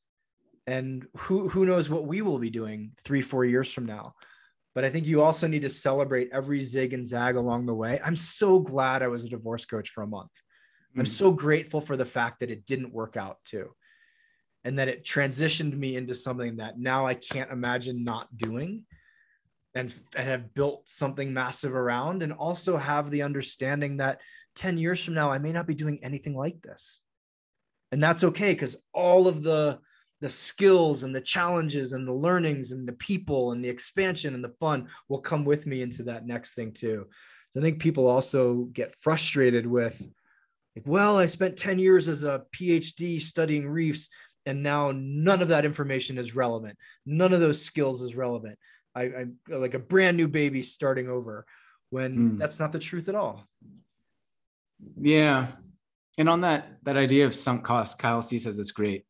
and 0.66 1.06
who 1.16 1.48
who 1.48 1.66
knows 1.66 1.88
what 1.88 2.06
we 2.06 2.22
will 2.22 2.38
be 2.38 2.50
doing 2.50 2.92
three 3.04 3.22
four 3.22 3.44
years 3.44 3.72
from 3.72 3.86
now 3.86 4.14
but 4.74 4.84
i 4.84 4.90
think 4.90 5.06
you 5.06 5.22
also 5.22 5.46
need 5.46 5.62
to 5.62 5.68
celebrate 5.68 6.28
every 6.32 6.60
zig 6.60 6.92
and 6.92 7.06
zag 7.06 7.36
along 7.36 7.66
the 7.66 7.74
way 7.74 8.00
i'm 8.04 8.16
so 8.16 8.58
glad 8.58 9.02
i 9.02 9.08
was 9.08 9.24
a 9.24 9.28
divorce 9.28 9.64
coach 9.64 9.90
for 9.90 10.02
a 10.02 10.06
month 10.06 10.30
I'm 10.94 11.04
hmm. 11.04 11.06
so 11.06 11.30
grateful 11.30 11.80
for 11.80 11.96
the 11.96 12.04
fact 12.04 12.40
that 12.40 12.50
it 12.50 12.66
didn't 12.66 12.92
work 12.92 13.16
out 13.16 13.38
too. 13.44 13.70
And 14.64 14.78
that 14.78 14.88
it 14.88 15.04
transitioned 15.04 15.76
me 15.76 15.96
into 15.96 16.14
something 16.14 16.56
that 16.56 16.78
now 16.78 17.06
I 17.06 17.14
can't 17.14 17.50
imagine 17.50 18.04
not 18.04 18.36
doing 18.36 18.84
and, 19.74 19.92
and 20.14 20.28
have 20.28 20.54
built 20.54 20.88
something 20.88 21.32
massive 21.32 21.74
around 21.74 22.22
and 22.22 22.32
also 22.32 22.76
have 22.76 23.10
the 23.10 23.22
understanding 23.22 23.96
that 23.96 24.20
10 24.54 24.78
years 24.78 25.02
from 25.02 25.14
now, 25.14 25.30
I 25.30 25.38
may 25.38 25.52
not 25.52 25.66
be 25.66 25.74
doing 25.74 25.98
anything 26.02 26.36
like 26.36 26.62
this. 26.62 27.00
And 27.90 28.00
that's 28.00 28.24
okay 28.24 28.52
because 28.52 28.76
all 28.94 29.26
of 29.26 29.42
the 29.42 29.78
the 30.22 30.28
skills 30.28 31.02
and 31.02 31.14
the 31.14 31.20
challenges 31.20 31.92
and 31.92 32.06
the 32.06 32.12
learnings 32.12 32.70
and 32.70 32.86
the 32.86 32.92
people 32.92 33.50
and 33.50 33.62
the 33.62 33.68
expansion 33.68 34.34
and 34.34 34.42
the 34.42 34.54
fun 34.60 34.86
will 35.08 35.18
come 35.18 35.44
with 35.44 35.66
me 35.66 35.82
into 35.82 36.04
that 36.04 36.24
next 36.24 36.54
thing 36.54 36.72
too. 36.72 37.06
So 37.52 37.60
I 37.60 37.62
think 37.62 37.80
people 37.80 38.06
also 38.06 38.68
get 38.72 38.94
frustrated 38.94 39.66
with 39.66 40.00
like, 40.76 40.86
well, 40.86 41.18
I 41.18 41.26
spent 41.26 41.56
10 41.56 41.80
years 41.80 42.06
as 42.06 42.22
a 42.22 42.44
PhD 42.56 43.20
studying 43.20 43.68
reefs, 43.68 44.08
and 44.46 44.62
now 44.62 44.92
none 44.94 45.42
of 45.42 45.48
that 45.48 45.64
information 45.64 46.18
is 46.18 46.34
relevant. 46.34 46.78
None 47.06 47.32
of 47.32 47.40
those 47.40 47.62
skills 47.62 48.02
is 48.02 48.14
relevant. 48.14 48.58
I, 48.94 49.04
am 49.04 49.38
like 49.48 49.74
a 49.74 49.78
brand 49.78 50.16
new 50.16 50.28
baby 50.28 50.62
starting 50.62 51.08
over 51.08 51.46
when 51.90 52.16
mm. 52.16 52.38
that's 52.38 52.58
not 52.58 52.72
the 52.72 52.78
truth 52.78 53.08
at 53.08 53.14
all. 53.14 53.46
Yeah. 55.00 55.46
And 56.18 56.28
on 56.28 56.42
that 56.42 56.66
that 56.82 56.96
idea 56.96 57.24
of 57.26 57.34
sunk 57.34 57.64
cost, 57.64 57.98
Kyle 57.98 58.22
Cease 58.22 58.44
has 58.44 58.56
this 58.56 58.72
great 58.72 59.06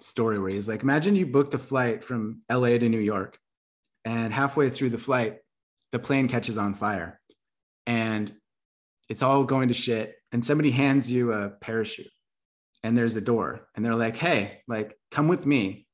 story 0.00 0.38
where 0.38 0.50
he's 0.50 0.68
like, 0.68 0.82
imagine 0.82 1.16
you 1.16 1.26
booked 1.26 1.54
a 1.54 1.58
flight 1.58 2.02
from 2.02 2.42
LA 2.50 2.78
to 2.78 2.88
New 2.88 3.00
York, 3.00 3.38
and 4.04 4.32
halfway 4.32 4.70
through 4.70 4.90
the 4.90 4.98
flight, 4.98 5.38
the 5.92 5.98
plane 5.98 6.28
catches 6.28 6.56
on 6.56 6.74
fire. 6.74 7.20
And 7.86 8.32
it's 9.08 9.22
all 9.22 9.44
going 9.44 9.68
to 9.68 9.74
shit 9.74 10.14
and 10.32 10.44
somebody 10.44 10.70
hands 10.70 11.10
you 11.10 11.32
a 11.32 11.50
parachute 11.50 12.10
and 12.82 12.96
there's 12.96 13.16
a 13.16 13.20
door 13.20 13.68
and 13.74 13.84
they're 13.84 13.94
like 13.94 14.16
hey 14.16 14.60
like 14.68 14.96
come 15.10 15.28
with 15.28 15.46
me 15.46 15.86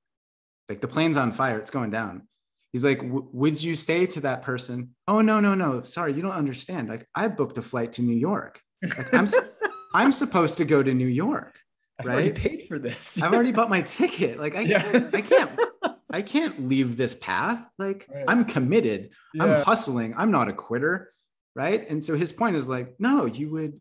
like 0.69 0.81
the 0.81 0.89
plane's 0.89 1.17
on 1.17 1.33
fire 1.33 1.59
it's 1.59 1.71
going 1.71 1.91
down 1.91 2.27
he's 2.73 2.85
like 2.85 3.01
would 3.03 3.63
you 3.63 3.75
say 3.75 4.07
to 4.07 4.21
that 4.21 4.43
person 4.43 4.95
oh 5.09 5.21
no 5.21 5.41
no 5.41 5.55
no 5.55 5.83
sorry 5.83 6.13
you 6.13 6.23
don't 6.23 6.33
understand 6.33 6.89
like 6.89 7.07
i 7.15 7.29
booked 7.29 7.59
a 7.59 7.63
flight 7.63 7.93
to 7.93 8.03
new 8.03 8.17
york 8.17 8.61
like 8.83 9.13
i'm 9.15 9.27
i'm 9.95 10.13
supposed 10.13 10.59
to 10.59 10.65
go 10.65 10.83
to 10.83 10.95
new 10.95 11.07
york 11.07 11.59
I've 11.99 12.07
right? 12.07 12.15
already 12.15 12.33
paid 12.33 12.67
for 12.67 12.81
this. 12.81 13.23
I've 13.23 13.33
already 13.33 13.53
bought 13.53 13.71
my 13.71 13.81
ticket. 13.83 14.41
Like 14.41 14.57
I, 14.57 14.63
yeah. 14.63 15.11
I 15.13 15.21
can't, 15.21 15.61
I 16.11 16.23
can't 16.23 16.67
leave 16.67 16.97
this 16.97 17.15
path. 17.15 17.71
Like 17.79 18.09
right. 18.13 18.25
I'm 18.27 18.47
committed. 18.47 19.11
Yeah. 19.33 19.45
I'm 19.45 19.63
hustling. 19.63 20.13
I'm 20.17 20.33
not 20.33 20.49
a 20.49 20.53
quitter 20.53 21.15
right 21.55 21.89
and 21.89 22.03
so 22.03 22.17
his 22.17 22.33
point 22.33 22.57
is 22.57 22.69
like 22.69 22.95
no 22.99 23.27
you 23.27 23.51
would 23.51 23.81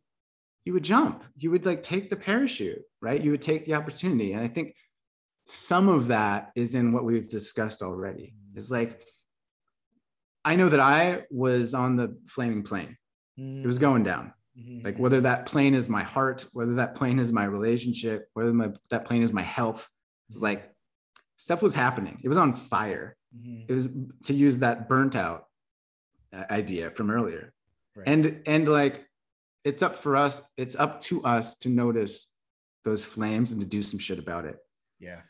you 0.65 0.73
would 0.73 0.83
jump. 0.83 1.23
You 1.35 1.51
would 1.51 1.65
like 1.65 1.83
take 1.83 2.09
the 2.09 2.15
parachute 2.15 2.83
right? 3.01 3.21
You 3.21 3.31
would 3.31 3.41
take 3.41 3.65
the 3.65 3.75
opportunity. 3.75 4.31
And 4.33 4.41
i 4.41 4.47
think 4.47 4.75
some 5.45 5.89
of 5.89 6.07
that 6.07 6.51
is 6.55 6.73
in 6.73 6.91
what 6.91 7.03
we've 7.03 7.27
discussed 7.27 7.81
already. 7.81 8.33
Is 8.55 8.71
like 8.71 9.01
i 10.45 10.55
know 10.55 10.69
that 10.69 10.79
i 10.79 11.23
was 11.31 11.73
on 11.73 11.95
the 11.95 12.17
flaming 12.27 12.63
plane. 12.63 12.97
It 13.37 13.65
was 13.65 13.79
going 13.79 14.03
down. 14.03 14.33
Mm-hmm. 14.57 14.81
like 14.85 14.97
whether 14.99 15.19
that 15.21 15.47
plane 15.47 15.73
is 15.73 15.89
my 15.89 16.03
heart 16.03 16.45
whether 16.53 16.75
that 16.75 16.93
plane 16.93 17.17
is 17.17 17.33
my 17.33 17.43
relationship 17.43 18.27
whether 18.33 18.53
my, 18.53 18.69
that 18.91 19.03
plane 19.03 19.23
is 19.23 19.33
my 19.33 19.41
health 19.41 19.89
it's 20.29 20.43
like 20.43 20.71
stuff 21.35 21.61
was 21.61 21.75
happening. 21.75 22.19
It 22.23 22.27
was 22.27 22.37
on 22.37 22.53
fire. 22.53 23.17
Mm-hmm. 23.35 23.63
it 23.67 23.73
was 23.73 23.89
to 24.25 24.33
use 24.33 24.59
that 24.59 24.87
burnt 24.87 25.15
out 25.15 25.45
uh, 26.31 26.43
idea 26.51 26.91
from 26.91 27.09
earlier. 27.09 27.51
Right. 27.95 28.07
and 28.07 28.41
and 28.45 28.67
like 28.67 29.05
it's 29.63 29.81
up 29.83 29.95
for 29.95 30.15
us 30.15 30.41
it's 30.57 30.75
up 30.75 30.99
to 30.99 31.23
us 31.23 31.55
to 31.59 31.69
notice 31.69 32.35
those 32.85 33.05
flames 33.05 33.51
and 33.51 33.61
to 33.61 33.67
do 33.67 33.81
some 33.81 33.99
shit 33.99 34.19
about 34.19 34.45
it 34.45 34.57
yeah 34.99 35.21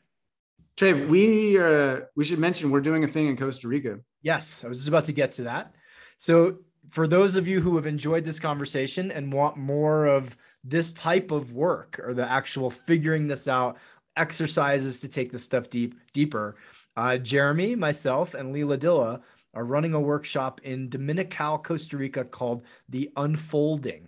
Trav, 0.76 1.08
we 1.08 1.60
uh 1.60 2.06
we 2.16 2.24
should 2.24 2.40
mention 2.40 2.72
we're 2.72 2.82
doing 2.82 3.04
a 3.04 3.08
thing 3.08 3.28
in 3.28 3.38
Costa 3.38 3.68
Rica. 3.68 4.00
Yes, 4.22 4.64
I 4.64 4.68
was 4.68 4.80
just 4.80 4.88
about 4.88 5.06
to 5.06 5.14
get 5.14 5.32
to 5.34 5.44
that. 5.44 5.74
So 6.18 6.60
for 6.90 7.08
those 7.08 7.36
of 7.36 7.48
you 7.48 7.62
who 7.62 7.76
have 7.76 7.86
enjoyed 7.86 8.26
this 8.26 8.40
conversation 8.40 9.12
and 9.12 9.32
want 9.32 9.58
more 9.58 10.06
of 10.06 10.36
this 10.64 10.94
type 10.94 11.32
of 11.32 11.54
work 11.54 12.00
or 12.04 12.14
the 12.14 12.30
actual 12.30 12.70
figuring 12.70 13.28
this 13.28 13.48
out 13.48 13.78
exercises 14.16 15.00
to 15.02 15.08
take 15.08 15.32
this 15.32 15.44
stuff 15.44 15.70
deep 15.70 15.96
deeper, 16.12 16.56
uh, 16.98 17.18
Jeremy, 17.18 17.76
myself, 17.76 18.34
and 18.34 18.52
Leila 18.52 18.78
Dylla 18.78 19.22
are 19.54 19.66
running 19.66 19.94
a 19.94 20.00
workshop 20.00 20.62
in 20.64 20.90
Dominical, 20.90 21.60
Costa 21.60 21.98
Rica 21.98 22.24
called 22.24 22.64
The 22.90 23.12
Unfolding. 23.18 24.08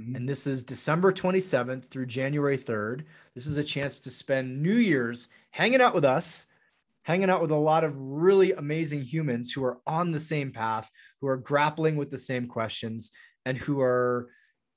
Mm-hmm. 0.00 0.16
And 0.16 0.28
this 0.28 0.46
is 0.46 0.64
December 0.64 1.12
27th 1.12 1.84
through 1.84 2.06
January 2.06 2.56
3rd. 2.56 3.04
This 3.34 3.46
is 3.46 3.58
a 3.58 3.64
chance 3.64 4.00
to 4.00 4.10
spend 4.10 4.62
New 4.62 4.74
Year's 4.74 5.28
hanging 5.50 5.80
out 5.80 5.94
with 5.94 6.04
us, 6.04 6.46
hanging 7.02 7.28
out 7.28 7.42
with 7.42 7.50
a 7.50 7.56
lot 7.56 7.84
of 7.84 7.96
really 7.96 8.52
amazing 8.52 9.02
humans 9.02 9.52
who 9.52 9.64
are 9.64 9.78
on 9.86 10.10
the 10.10 10.20
same 10.20 10.52
path, 10.52 10.90
who 11.20 11.26
are 11.26 11.36
grappling 11.36 11.96
with 11.96 12.10
the 12.10 12.18
same 12.18 12.46
questions, 12.46 13.10
and 13.44 13.58
who 13.58 13.80
are 13.80 14.28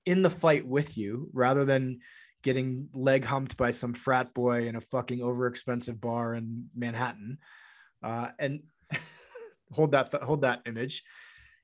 in 0.06 0.22
the 0.22 0.30
fight 0.30 0.68
with 0.68 0.98
you 0.98 1.30
rather 1.34 1.64
than 1.64 2.00
getting 2.42 2.90
leg 2.94 3.24
humped 3.24 3.56
by 3.56 3.72
some 3.72 3.94
frat 3.94 4.34
boy 4.34 4.68
in 4.68 4.76
a 4.76 4.82
fucking 4.82 5.20
overexpensive 5.20 6.00
bar 6.02 6.36
in 6.36 6.70
Manhattan 6.76 7.38
Uh, 8.02 8.28
and 8.38 8.64
hold 9.72 9.92
that 9.92 10.14
hold 10.14 10.42
that 10.42 10.62
image. 10.66 11.04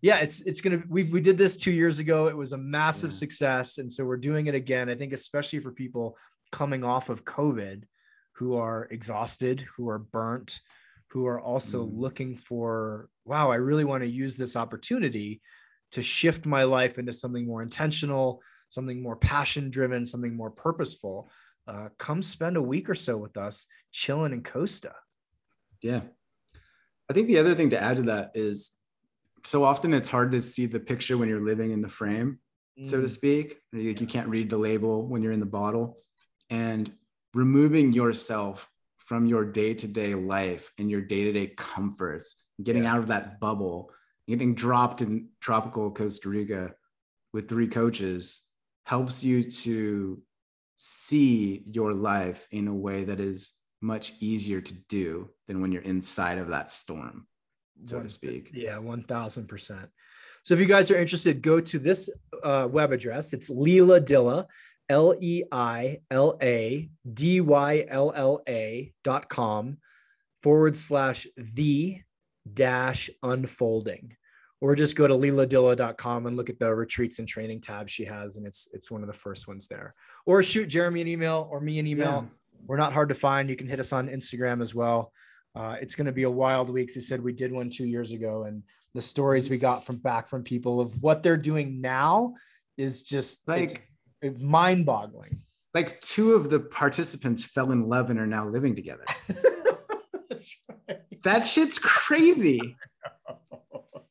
Yeah, 0.01 0.19
it's 0.19 0.41
it's 0.41 0.61
gonna 0.61 0.81
we 0.87 1.03
we 1.03 1.21
did 1.21 1.37
this 1.37 1.57
two 1.57 1.71
years 1.71 1.99
ago. 1.99 2.27
It 2.27 2.37
was 2.37 2.53
a 2.53 2.57
massive 2.57 3.11
yeah. 3.11 3.17
success, 3.17 3.77
and 3.79 3.91
so 3.91 4.05
we're 4.05 4.17
doing 4.17 4.47
it 4.47 4.55
again. 4.55 4.89
I 4.89 4.95
think 4.95 5.11
especially 5.11 5.59
for 5.59 5.71
people 5.71 6.17
coming 6.51 6.83
off 6.83 7.09
of 7.09 7.25
COVID, 7.25 7.83
who 8.39 8.55
are 8.55 8.87
exhausted, 8.89 9.65
who 9.75 9.89
are 9.89 9.99
burnt, 9.99 10.61
who 11.07 11.27
are 11.27 11.41
also 11.41 11.85
mm. 11.85 11.91
looking 11.93 12.35
for 12.35 13.09
wow, 13.25 13.51
I 13.51 13.55
really 13.55 13.83
want 13.83 14.03
to 14.03 14.09
use 14.09 14.37
this 14.37 14.55
opportunity 14.55 15.41
to 15.91 16.01
shift 16.01 16.45
my 16.45 16.63
life 16.63 16.97
into 16.97 17.11
something 17.11 17.45
more 17.45 17.61
intentional, 17.61 18.41
something 18.69 19.01
more 19.01 19.17
passion 19.17 19.69
driven, 19.69 20.05
something 20.05 20.35
more 20.35 20.51
purposeful. 20.51 21.29
Uh, 21.67 21.89
come 21.97 22.21
spend 22.21 22.57
a 22.57 22.61
week 22.61 22.89
or 22.89 22.95
so 22.95 23.17
with 23.17 23.37
us 23.37 23.67
chilling 23.91 24.33
in 24.33 24.41
Costa. 24.41 24.93
Yeah. 25.81 26.01
I 27.09 27.13
think 27.13 27.27
the 27.27 27.39
other 27.39 27.55
thing 27.55 27.71
to 27.71 27.81
add 27.81 27.97
to 27.97 28.03
that 28.03 28.31
is 28.35 28.71
so 29.43 29.63
often 29.63 29.93
it's 29.93 30.07
hard 30.07 30.31
to 30.31 30.41
see 30.41 30.65
the 30.65 30.79
picture 30.79 31.17
when 31.17 31.29
you're 31.29 31.45
living 31.45 31.71
in 31.71 31.81
the 31.81 31.87
frame, 31.87 32.39
mm. 32.79 32.85
so 32.85 32.99
to 32.99 33.07
mm. 33.07 33.11
speak. 33.11 33.57
You, 33.71 33.95
you 33.97 34.07
can't 34.07 34.27
read 34.27 34.49
the 34.49 34.57
label 34.57 35.07
when 35.07 35.21
you're 35.21 35.31
in 35.31 35.39
the 35.39 35.45
bottle. 35.45 35.97
And 36.49 36.91
removing 37.33 37.93
yourself 37.93 38.69
from 38.97 39.25
your 39.25 39.45
day 39.45 39.73
to 39.73 39.87
day 39.87 40.15
life 40.15 40.71
and 40.77 40.89
your 40.89 41.01
day 41.01 41.25
to 41.25 41.31
day 41.31 41.47
comforts, 41.47 42.35
getting 42.61 42.83
yeah. 42.83 42.93
out 42.93 42.99
of 42.99 43.07
that 43.07 43.39
bubble, 43.39 43.91
getting 44.27 44.55
dropped 44.55 45.01
in 45.01 45.29
tropical 45.39 45.91
Costa 45.91 46.29
Rica 46.29 46.73
with 47.33 47.47
three 47.47 47.67
coaches 47.67 48.41
helps 48.85 49.23
you 49.23 49.43
to 49.43 50.21
see 50.75 51.63
your 51.69 51.93
life 51.93 52.47
in 52.51 52.67
a 52.67 52.73
way 52.73 53.03
that 53.03 53.19
is 53.19 53.53
much 53.81 54.13
easier 54.19 54.61
to 54.61 54.73
do 54.87 55.29
than 55.47 55.61
when 55.61 55.71
you're 55.71 55.81
inside 55.83 56.37
of 56.37 56.49
that 56.49 56.71
storm, 56.71 57.27
so 57.85 57.97
One, 57.97 58.05
to 58.05 58.09
speak. 58.09 58.51
Yeah, 58.53 58.77
1000%. 58.77 59.87
So 60.43 60.53
if 60.53 60.59
you 60.59 60.65
guys 60.65 60.89
are 60.91 60.97
interested, 60.99 61.41
go 61.41 61.59
to 61.59 61.79
this 61.79 62.09
uh, 62.43 62.67
web 62.71 62.91
address. 62.91 63.33
It's 63.33 63.49
Leila 63.49 64.01
Dylla, 64.01 64.45
L 64.89 65.15
E 65.19 65.43
I 65.51 65.99
L 66.09 66.37
A 66.41 66.89
D 67.13 67.41
Y 67.41 67.85
L 67.87 68.13
L 68.15 68.41
A 68.47 68.93
dot 69.03 69.29
com 69.29 69.77
forward 70.41 70.75
slash 70.77 71.27
the 71.37 72.01
dash 72.51 73.09
unfolding. 73.21 74.15
Or 74.61 74.75
just 74.75 74.95
go 74.95 75.07
to 75.07 75.13
leiladylla.com 75.13 76.25
and 76.25 76.35
look 76.35 76.49
at 76.49 76.59
the 76.59 76.73
retreats 76.73 77.19
and 77.19 77.27
training 77.27 77.61
tab 77.61 77.87
she 77.87 78.03
has, 78.05 78.35
and 78.35 78.45
it's 78.45 78.67
it's 78.73 78.89
one 78.91 79.01
of 79.01 79.07
the 79.07 79.13
first 79.13 79.47
ones 79.47 79.67
there. 79.67 79.93
Or 80.25 80.41
shoot 80.43 80.67
Jeremy 80.67 81.01
an 81.01 81.07
email 81.07 81.47
or 81.51 81.61
me 81.61 81.79
an 81.79 81.87
email. 81.87 82.25
Yeah 82.25 82.35
we're 82.65 82.77
not 82.77 82.93
hard 82.93 83.09
to 83.09 83.15
find. 83.15 83.49
You 83.49 83.55
can 83.55 83.67
hit 83.67 83.79
us 83.79 83.93
on 83.93 84.07
Instagram 84.07 84.61
as 84.61 84.73
well. 84.73 85.11
Uh, 85.55 85.75
it's 85.81 85.95
going 85.95 86.05
to 86.05 86.11
be 86.11 86.23
a 86.23 86.29
wild 86.29 86.69
week. 86.69 86.93
They 86.93 87.01
said 87.01 87.23
we 87.23 87.33
did 87.33 87.51
one 87.51 87.69
two 87.69 87.85
years 87.85 88.11
ago, 88.11 88.43
and 88.43 88.63
the 88.93 89.01
stories 89.01 89.49
we 89.49 89.57
got 89.57 89.85
from 89.85 89.97
back 89.97 90.27
from 90.27 90.43
people 90.43 90.79
of 90.79 91.01
what 91.01 91.23
they're 91.23 91.37
doing 91.37 91.81
now 91.81 92.33
is 92.77 93.03
just 93.03 93.47
like 93.47 93.87
mind 94.39 94.85
boggling. 94.85 95.43
Like 95.73 95.99
two 96.01 96.33
of 96.33 96.49
the 96.49 96.59
participants 96.59 97.45
fell 97.45 97.71
in 97.71 97.87
love 97.87 98.09
and 98.09 98.19
are 98.19 98.27
now 98.27 98.47
living 98.47 98.75
together. 98.75 99.05
That's 100.29 100.55
right. 100.67 100.99
That 101.23 101.45
shit's 101.45 101.77
crazy. 101.77 102.77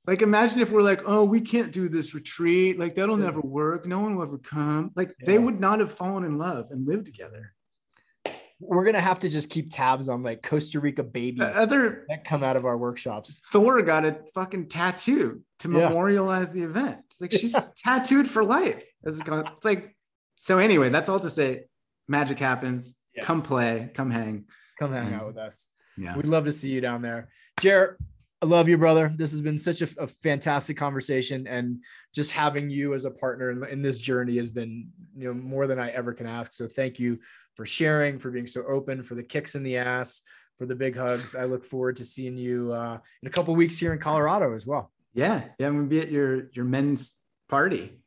Like 0.06 0.22
imagine 0.22 0.60
if 0.60 0.70
we're 0.70 0.82
like, 0.82 1.02
oh, 1.06 1.24
we 1.24 1.40
can't 1.40 1.72
do 1.72 1.88
this 1.88 2.14
retreat. 2.14 2.78
Like 2.78 2.94
that'll 2.94 3.16
never 3.16 3.40
work. 3.40 3.86
No 3.86 3.98
one 4.00 4.14
will 4.14 4.22
ever 4.22 4.38
come. 4.38 4.92
Like 4.94 5.14
yeah. 5.20 5.26
they 5.26 5.38
would 5.38 5.60
not 5.60 5.80
have 5.80 5.92
fallen 5.92 6.24
in 6.24 6.38
love 6.38 6.70
and 6.70 6.86
lived 6.86 7.06
together 7.06 7.52
we're 8.60 8.84
gonna 8.84 9.00
have 9.00 9.20
to 9.20 9.28
just 9.28 9.50
keep 9.50 9.70
tabs 9.70 10.08
on 10.08 10.22
like 10.22 10.42
Costa 10.42 10.80
Rica 10.80 11.02
babies 11.02 11.42
other 11.42 12.04
that 12.08 12.24
come 12.24 12.42
out 12.42 12.56
of 12.56 12.64
our 12.64 12.76
workshops. 12.76 13.40
Thor 13.52 13.80
got 13.82 14.04
a 14.04 14.18
fucking 14.34 14.68
tattoo 14.68 15.42
to 15.60 15.68
yeah. 15.70 15.88
memorialize 15.88 16.52
the 16.52 16.62
event. 16.62 16.98
It's 17.06 17.20
like 17.20 17.32
she's 17.32 17.56
tattooed 17.76 18.28
for 18.28 18.44
life. 18.44 18.84
It's 19.04 19.20
like 19.64 19.94
so. 20.36 20.58
Anyway, 20.58 20.88
that's 20.88 21.08
all 21.08 21.20
to 21.20 21.30
say. 21.30 21.64
Magic 22.08 22.38
happens. 22.38 22.96
Yeah. 23.14 23.24
Come 23.24 23.42
play. 23.42 23.90
Come 23.94 24.10
hang. 24.10 24.46
Come 24.78 24.92
hang 24.92 25.08
and, 25.08 25.14
out 25.14 25.26
with 25.26 25.38
us. 25.38 25.68
Yeah, 25.96 26.16
we'd 26.16 26.26
love 26.26 26.44
to 26.44 26.52
see 26.52 26.70
you 26.70 26.80
down 26.80 27.02
there, 27.02 27.28
Jared. 27.60 27.96
I 28.40 28.46
love 28.46 28.68
you, 28.68 28.78
brother. 28.78 29.12
This 29.16 29.32
has 29.32 29.40
been 29.40 29.58
such 29.58 29.82
a, 29.82 29.88
a, 29.98 30.06
fantastic 30.06 30.76
conversation, 30.76 31.48
and 31.48 31.82
just 32.14 32.30
having 32.30 32.70
you 32.70 32.94
as 32.94 33.04
a 33.04 33.10
partner 33.10 33.50
in, 33.50 33.64
in, 33.64 33.82
this 33.82 33.98
journey 33.98 34.36
has 34.36 34.48
been, 34.48 34.88
you 35.16 35.26
know, 35.26 35.34
more 35.34 35.66
than 35.66 35.80
I 35.80 35.90
ever 35.90 36.12
can 36.12 36.28
ask. 36.28 36.52
So 36.52 36.68
thank 36.68 37.00
you 37.00 37.18
for 37.58 37.66
sharing, 37.66 38.20
for 38.20 38.30
being 38.30 38.46
so 38.46 38.62
open, 38.66 39.02
for 39.02 39.16
the 39.16 39.22
kicks 39.22 39.56
in 39.56 39.64
the 39.64 39.76
ass, 39.76 40.22
for 40.58 40.64
the 40.64 40.76
big 40.76 40.96
hugs. 40.96 41.34
I 41.34 41.44
look 41.44 41.64
forward 41.64 41.96
to 41.96 42.04
seeing 42.04 42.38
you 42.38 42.72
uh, 42.72 42.98
in 43.20 43.26
a 43.26 43.30
couple 43.30 43.54
weeks 43.56 43.76
here 43.76 43.92
in 43.92 43.98
Colorado 43.98 44.54
as 44.54 44.64
well. 44.64 44.92
Yeah, 45.12 45.42
yeah, 45.58 45.66
I'm 45.66 45.74
gonna 45.74 45.88
be 45.88 46.00
at 46.00 46.10
your 46.10 46.48
your 46.52 46.64
men's 46.64 47.20
party. 47.48 47.98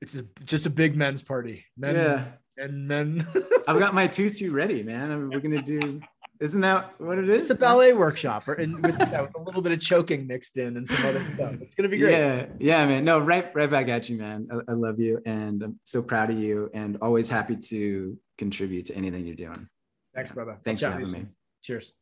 It's 0.00 0.22
just 0.44 0.66
a 0.66 0.70
big 0.70 0.96
men's 0.96 1.20
party. 1.20 1.64
Men, 1.76 1.96
yeah, 1.96 2.24
and 2.56 2.86
men. 2.86 3.26
I've 3.68 3.80
got 3.80 3.92
my 3.92 4.06
tutu 4.06 4.52
ready, 4.52 4.84
man. 4.84 5.10
I 5.10 5.16
mean, 5.16 5.30
we're 5.30 5.40
gonna 5.40 5.62
do. 5.62 6.00
Isn't 6.38 6.60
that 6.60 7.00
what 7.00 7.18
it 7.18 7.28
is? 7.28 7.50
It's 7.50 7.58
a 7.58 7.60
ballet 7.60 7.92
workshop, 7.94 8.46
or 8.46 8.54
and 8.54 8.84
with, 8.84 8.98
yeah, 9.00 9.22
with, 9.22 9.34
a 9.36 9.40
little 9.40 9.62
bit 9.62 9.72
of 9.72 9.80
choking 9.80 10.28
mixed 10.28 10.58
in 10.58 10.76
and 10.76 10.86
some 10.86 11.04
other 11.06 11.24
stuff. 11.34 11.54
It's 11.60 11.74
gonna 11.74 11.88
be 11.88 11.98
great. 11.98 12.12
Yeah, 12.12 12.46
yeah, 12.60 12.86
man. 12.86 13.04
No, 13.04 13.18
right, 13.18 13.52
right 13.52 13.70
back 13.70 13.88
at 13.88 14.08
you, 14.08 14.18
man. 14.18 14.48
I, 14.52 14.70
I 14.70 14.74
love 14.74 15.00
you, 15.00 15.20
and 15.26 15.60
I'm 15.60 15.80
so 15.82 16.02
proud 16.02 16.30
of 16.30 16.38
you, 16.38 16.70
and 16.72 16.98
always 17.02 17.28
happy 17.28 17.56
to 17.56 18.16
contribute 18.42 18.86
to 18.86 18.96
anything 18.96 19.24
you're 19.24 19.36
doing. 19.36 19.68
Thanks, 20.14 20.30
yeah. 20.30 20.34
brother. 20.34 20.58
Thanks 20.64 20.82
for 20.82 20.90
having 20.90 21.10
me. 21.12 21.26
Cheers. 21.62 21.92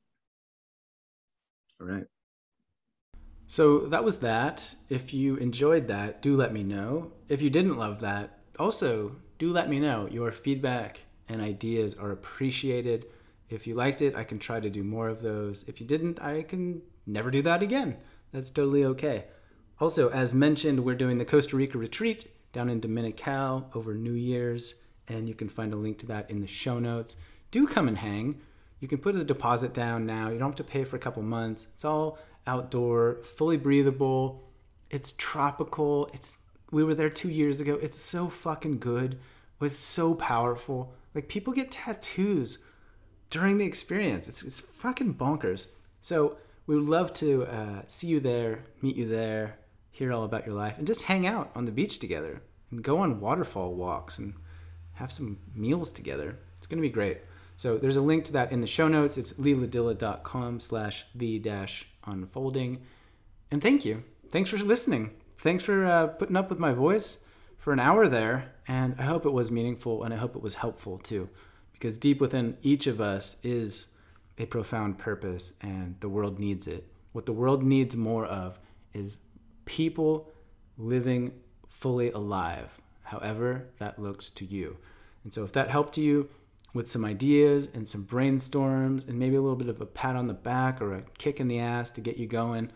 All 1.79 1.87
right. 1.87 2.07
So 3.47 3.81
that 3.89 4.05
was 4.05 4.19
that. 4.19 4.75
If 4.89 5.13
you 5.13 5.37
enjoyed 5.37 5.89
that, 5.89 6.23
do 6.23 6.37
let 6.37 6.53
me 6.53 6.63
know. 6.63 7.13
If 7.29 7.43
you 7.43 7.51
didn't 7.51 7.77
love 7.77 8.01
that, 8.01 8.39
also 8.59 9.17
do 9.39 9.51
let 9.53 9.69
me 9.69 9.81
know. 9.81 10.09
Your 10.11 10.33
feedback 10.33 11.01
and 11.29 11.43
ideas 11.43 11.95
are 11.95 12.13
appreciated. 12.13 13.07
If 13.51 13.67
you 13.67 13.75
liked 13.75 14.01
it, 14.01 14.15
I 14.15 14.25
can 14.25 14.39
try 14.39 14.61
to 14.61 14.71
do 14.71 14.83
more 14.83 15.09
of 15.09 15.21
those. 15.21 15.65
If 15.69 15.81
you 15.81 15.87
didn't, 15.87 16.23
I 16.23 16.43
can 16.43 16.81
never 17.07 17.31
do 17.31 17.43
that 17.43 17.63
again. 17.63 17.97
That's 18.33 18.51
totally 18.51 18.85
okay. 18.85 19.25
Also, 19.79 20.11
as 20.11 20.33
mentioned, 20.33 20.85
we're 20.85 20.95
doing 20.95 21.19
the 21.19 21.25
Costa 21.25 21.57
Rica 21.57 21.77
retreat 21.77 22.27
down 22.53 22.69
in 22.69 22.81
Dominical 22.81 23.69
over 23.75 23.95
New 23.95 24.13
Year's 24.13 24.75
and 25.11 25.29
you 25.29 25.35
can 25.35 25.49
find 25.49 25.75
a 25.75 25.77
link 25.77 25.99
to 25.99 26.07
that 26.07 26.31
in 26.31 26.41
the 26.41 26.47
show 26.47 26.79
notes. 26.79 27.17
Do 27.51 27.67
come 27.67 27.89
and 27.89 27.99
hang. 27.99 28.41
You 28.79 28.87
can 28.87 28.99
put 28.99 29.17
a 29.17 29.25
deposit 29.25 29.75
down 29.75 30.07
now. 30.07 30.31
You 30.31 30.39
don't 30.39 30.51
have 30.51 30.57
to 30.57 30.65
pay 30.65 30.85
for 30.85 30.97
a 30.97 31.01
couple 31.01 31.23
months. 31.23 31.67
It's 31.75 31.85
all 31.85 32.17
outdoor, 32.47 33.19
fully 33.25 33.57
breathable. 33.57 34.43
It's 34.89 35.13
tropical. 35.13 36.09
It's 36.15 36.39
we 36.71 36.85
were 36.85 36.95
there 36.95 37.11
2 37.11 37.29
years 37.29 37.61
ago. 37.61 37.79
It's 37.83 38.01
so 38.01 38.29
fucking 38.29 38.79
good. 38.79 39.19
It's 39.61 39.77
so 39.77 40.15
powerful. 40.15 40.95
Like 41.15 41.29
people 41.29 41.53
get 41.53 41.73
tattoos 41.73 42.59
during 43.29 43.59
the 43.59 43.67
experience. 43.67 44.29
It's 44.29 44.43
it's 44.45 44.61
fucking 44.61 45.15
bonkers. 45.15 45.67
So 46.01 46.39
we 46.67 46.77
would 46.77 46.89
love 46.89 47.13
to 47.15 47.45
uh, 47.47 47.83
see 47.89 48.07
you 48.07 48.21
there, 48.21 48.65
meet 48.81 48.95
you 48.95 49.09
there, 49.09 49.59
hear 49.91 50.13
all 50.13 50.23
about 50.23 50.47
your 50.47 50.55
life, 50.55 50.79
and 50.79 50.87
just 50.87 51.03
hang 51.03 51.27
out 51.27 51.51
on 51.57 51.65
the 51.65 51.73
beach 51.73 51.99
together 51.99 52.43
and 52.71 52.83
go 52.83 52.99
on 52.99 53.21
waterfall 53.21 53.75
walks 53.75 54.17
and 54.19 54.35
have 55.01 55.11
some 55.11 55.39
meals 55.55 55.91
together. 55.91 56.39
It's 56.57 56.67
going 56.67 56.81
to 56.81 56.89
be 56.89 56.93
great. 56.93 57.19
So 57.57 57.79
there's 57.79 57.97
a 57.97 58.03
link 58.03 58.25
to 58.25 58.33
that 58.33 58.53
in 58.53 58.61
the 58.61 58.67
show 58.67 58.87
notes. 58.87 59.19
It's 59.19 59.33
leiladylla.com 59.33 60.61
slash 60.61 61.07
the 61.15 61.39
dash 61.39 61.87
unfolding. 62.05 62.83
And 63.51 63.63
thank 63.63 63.85
you. 63.85 64.05
Thanks 64.31 64.51
for 64.51 64.59
listening. 64.59 65.11
Thanks 65.39 65.65
for 65.65 65.85
uh, 65.85 66.07
putting 66.09 66.37
up 66.37 66.51
with 66.51 66.59
my 66.59 66.73
voice 66.73 67.19
for 67.59 67.73
an 67.73 67.81
hour 67.81 68.09
there. 68.09 68.53
And 68.69 68.95
I 68.99 69.03
hope 69.03 69.27
it 69.27 69.33
was 69.33 69.51
meaningful 69.51 70.05
and 70.05 70.15
I 70.15 70.19
hope 70.19 70.37
it 70.37 70.43
was 70.43 70.55
helpful 70.55 70.99
too. 70.99 71.29
Because 71.73 71.99
deep 71.99 72.21
within 72.21 72.59
each 72.63 72.87
of 72.87 73.01
us 73.01 73.37
is 73.43 73.89
a 74.39 74.45
profound 74.47 74.99
purpose 74.99 75.55
and 75.63 75.97
the 76.01 76.09
world 76.09 76.39
needs 76.39 76.67
it. 76.67 76.87
What 77.13 77.27
the 77.27 77.33
world 77.33 77.63
needs 77.63 77.97
more 77.97 78.27
of 78.27 78.59
is 78.93 79.19
people 79.65 80.31
living 80.77 81.33
fully 81.69 82.11
alive, 82.11 82.80
however 83.11 83.69
that 83.79 83.99
looks 83.99 84.31
to 84.31 84.45
you. 84.45 84.77
And 85.25 85.33
so 85.33 85.45
if 85.45 85.53
that 85.53 85.69
helped 85.69 85.99
you 85.99 86.29
with 86.73 86.89
some 86.89 87.05
ideas 87.05 87.69
and 87.75 87.87
some 87.87 88.05
brainstorms 88.05 89.07
and 89.09 89.19
maybe 89.19 89.37
a 89.37 89.41
little 89.41 89.57
bit 89.57 89.69
of 89.69 89.81
a 89.81 89.87
pat 89.87 90.17
on 90.17 90.29
the 90.29 90.35
back 90.35 90.81
or 90.81 90.95
a 90.95 91.03
kick 91.19 91.41
in 91.41 91.49
the 91.49 91.59
ass 91.59 91.91
to 91.93 92.01
get 92.01 92.17
you 92.17 92.27
going, 92.27 92.71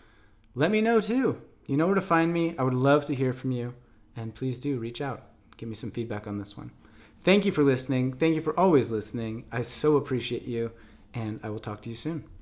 let 0.54 0.70
me 0.70 0.80
know 0.80 1.00
too. 1.00 1.40
You 1.66 1.76
know 1.76 1.86
where 1.86 1.94
to 1.94 2.00
find 2.00 2.32
me. 2.32 2.54
I 2.58 2.64
would 2.64 2.74
love 2.74 3.06
to 3.06 3.14
hear 3.14 3.32
from 3.32 3.52
you. 3.52 3.74
And 4.16 4.34
please 4.34 4.60
do 4.60 4.78
reach 4.78 5.00
out. 5.00 5.22
Give 5.56 5.68
me 5.68 5.74
some 5.74 5.90
feedback 5.90 6.26
on 6.26 6.38
this 6.38 6.56
one. 6.56 6.72
Thank 7.22 7.46
you 7.46 7.52
for 7.52 7.62
listening. 7.62 8.12
Thank 8.12 8.34
you 8.34 8.42
for 8.42 8.58
always 8.58 8.90
listening. 8.90 9.44
I 9.50 9.62
so 9.62 9.96
appreciate 9.96 10.42
you. 10.42 10.72
And 11.14 11.40
I 11.42 11.50
will 11.50 11.60
talk 11.60 11.80
to 11.82 11.88
you 11.88 11.94
soon. 11.94 12.33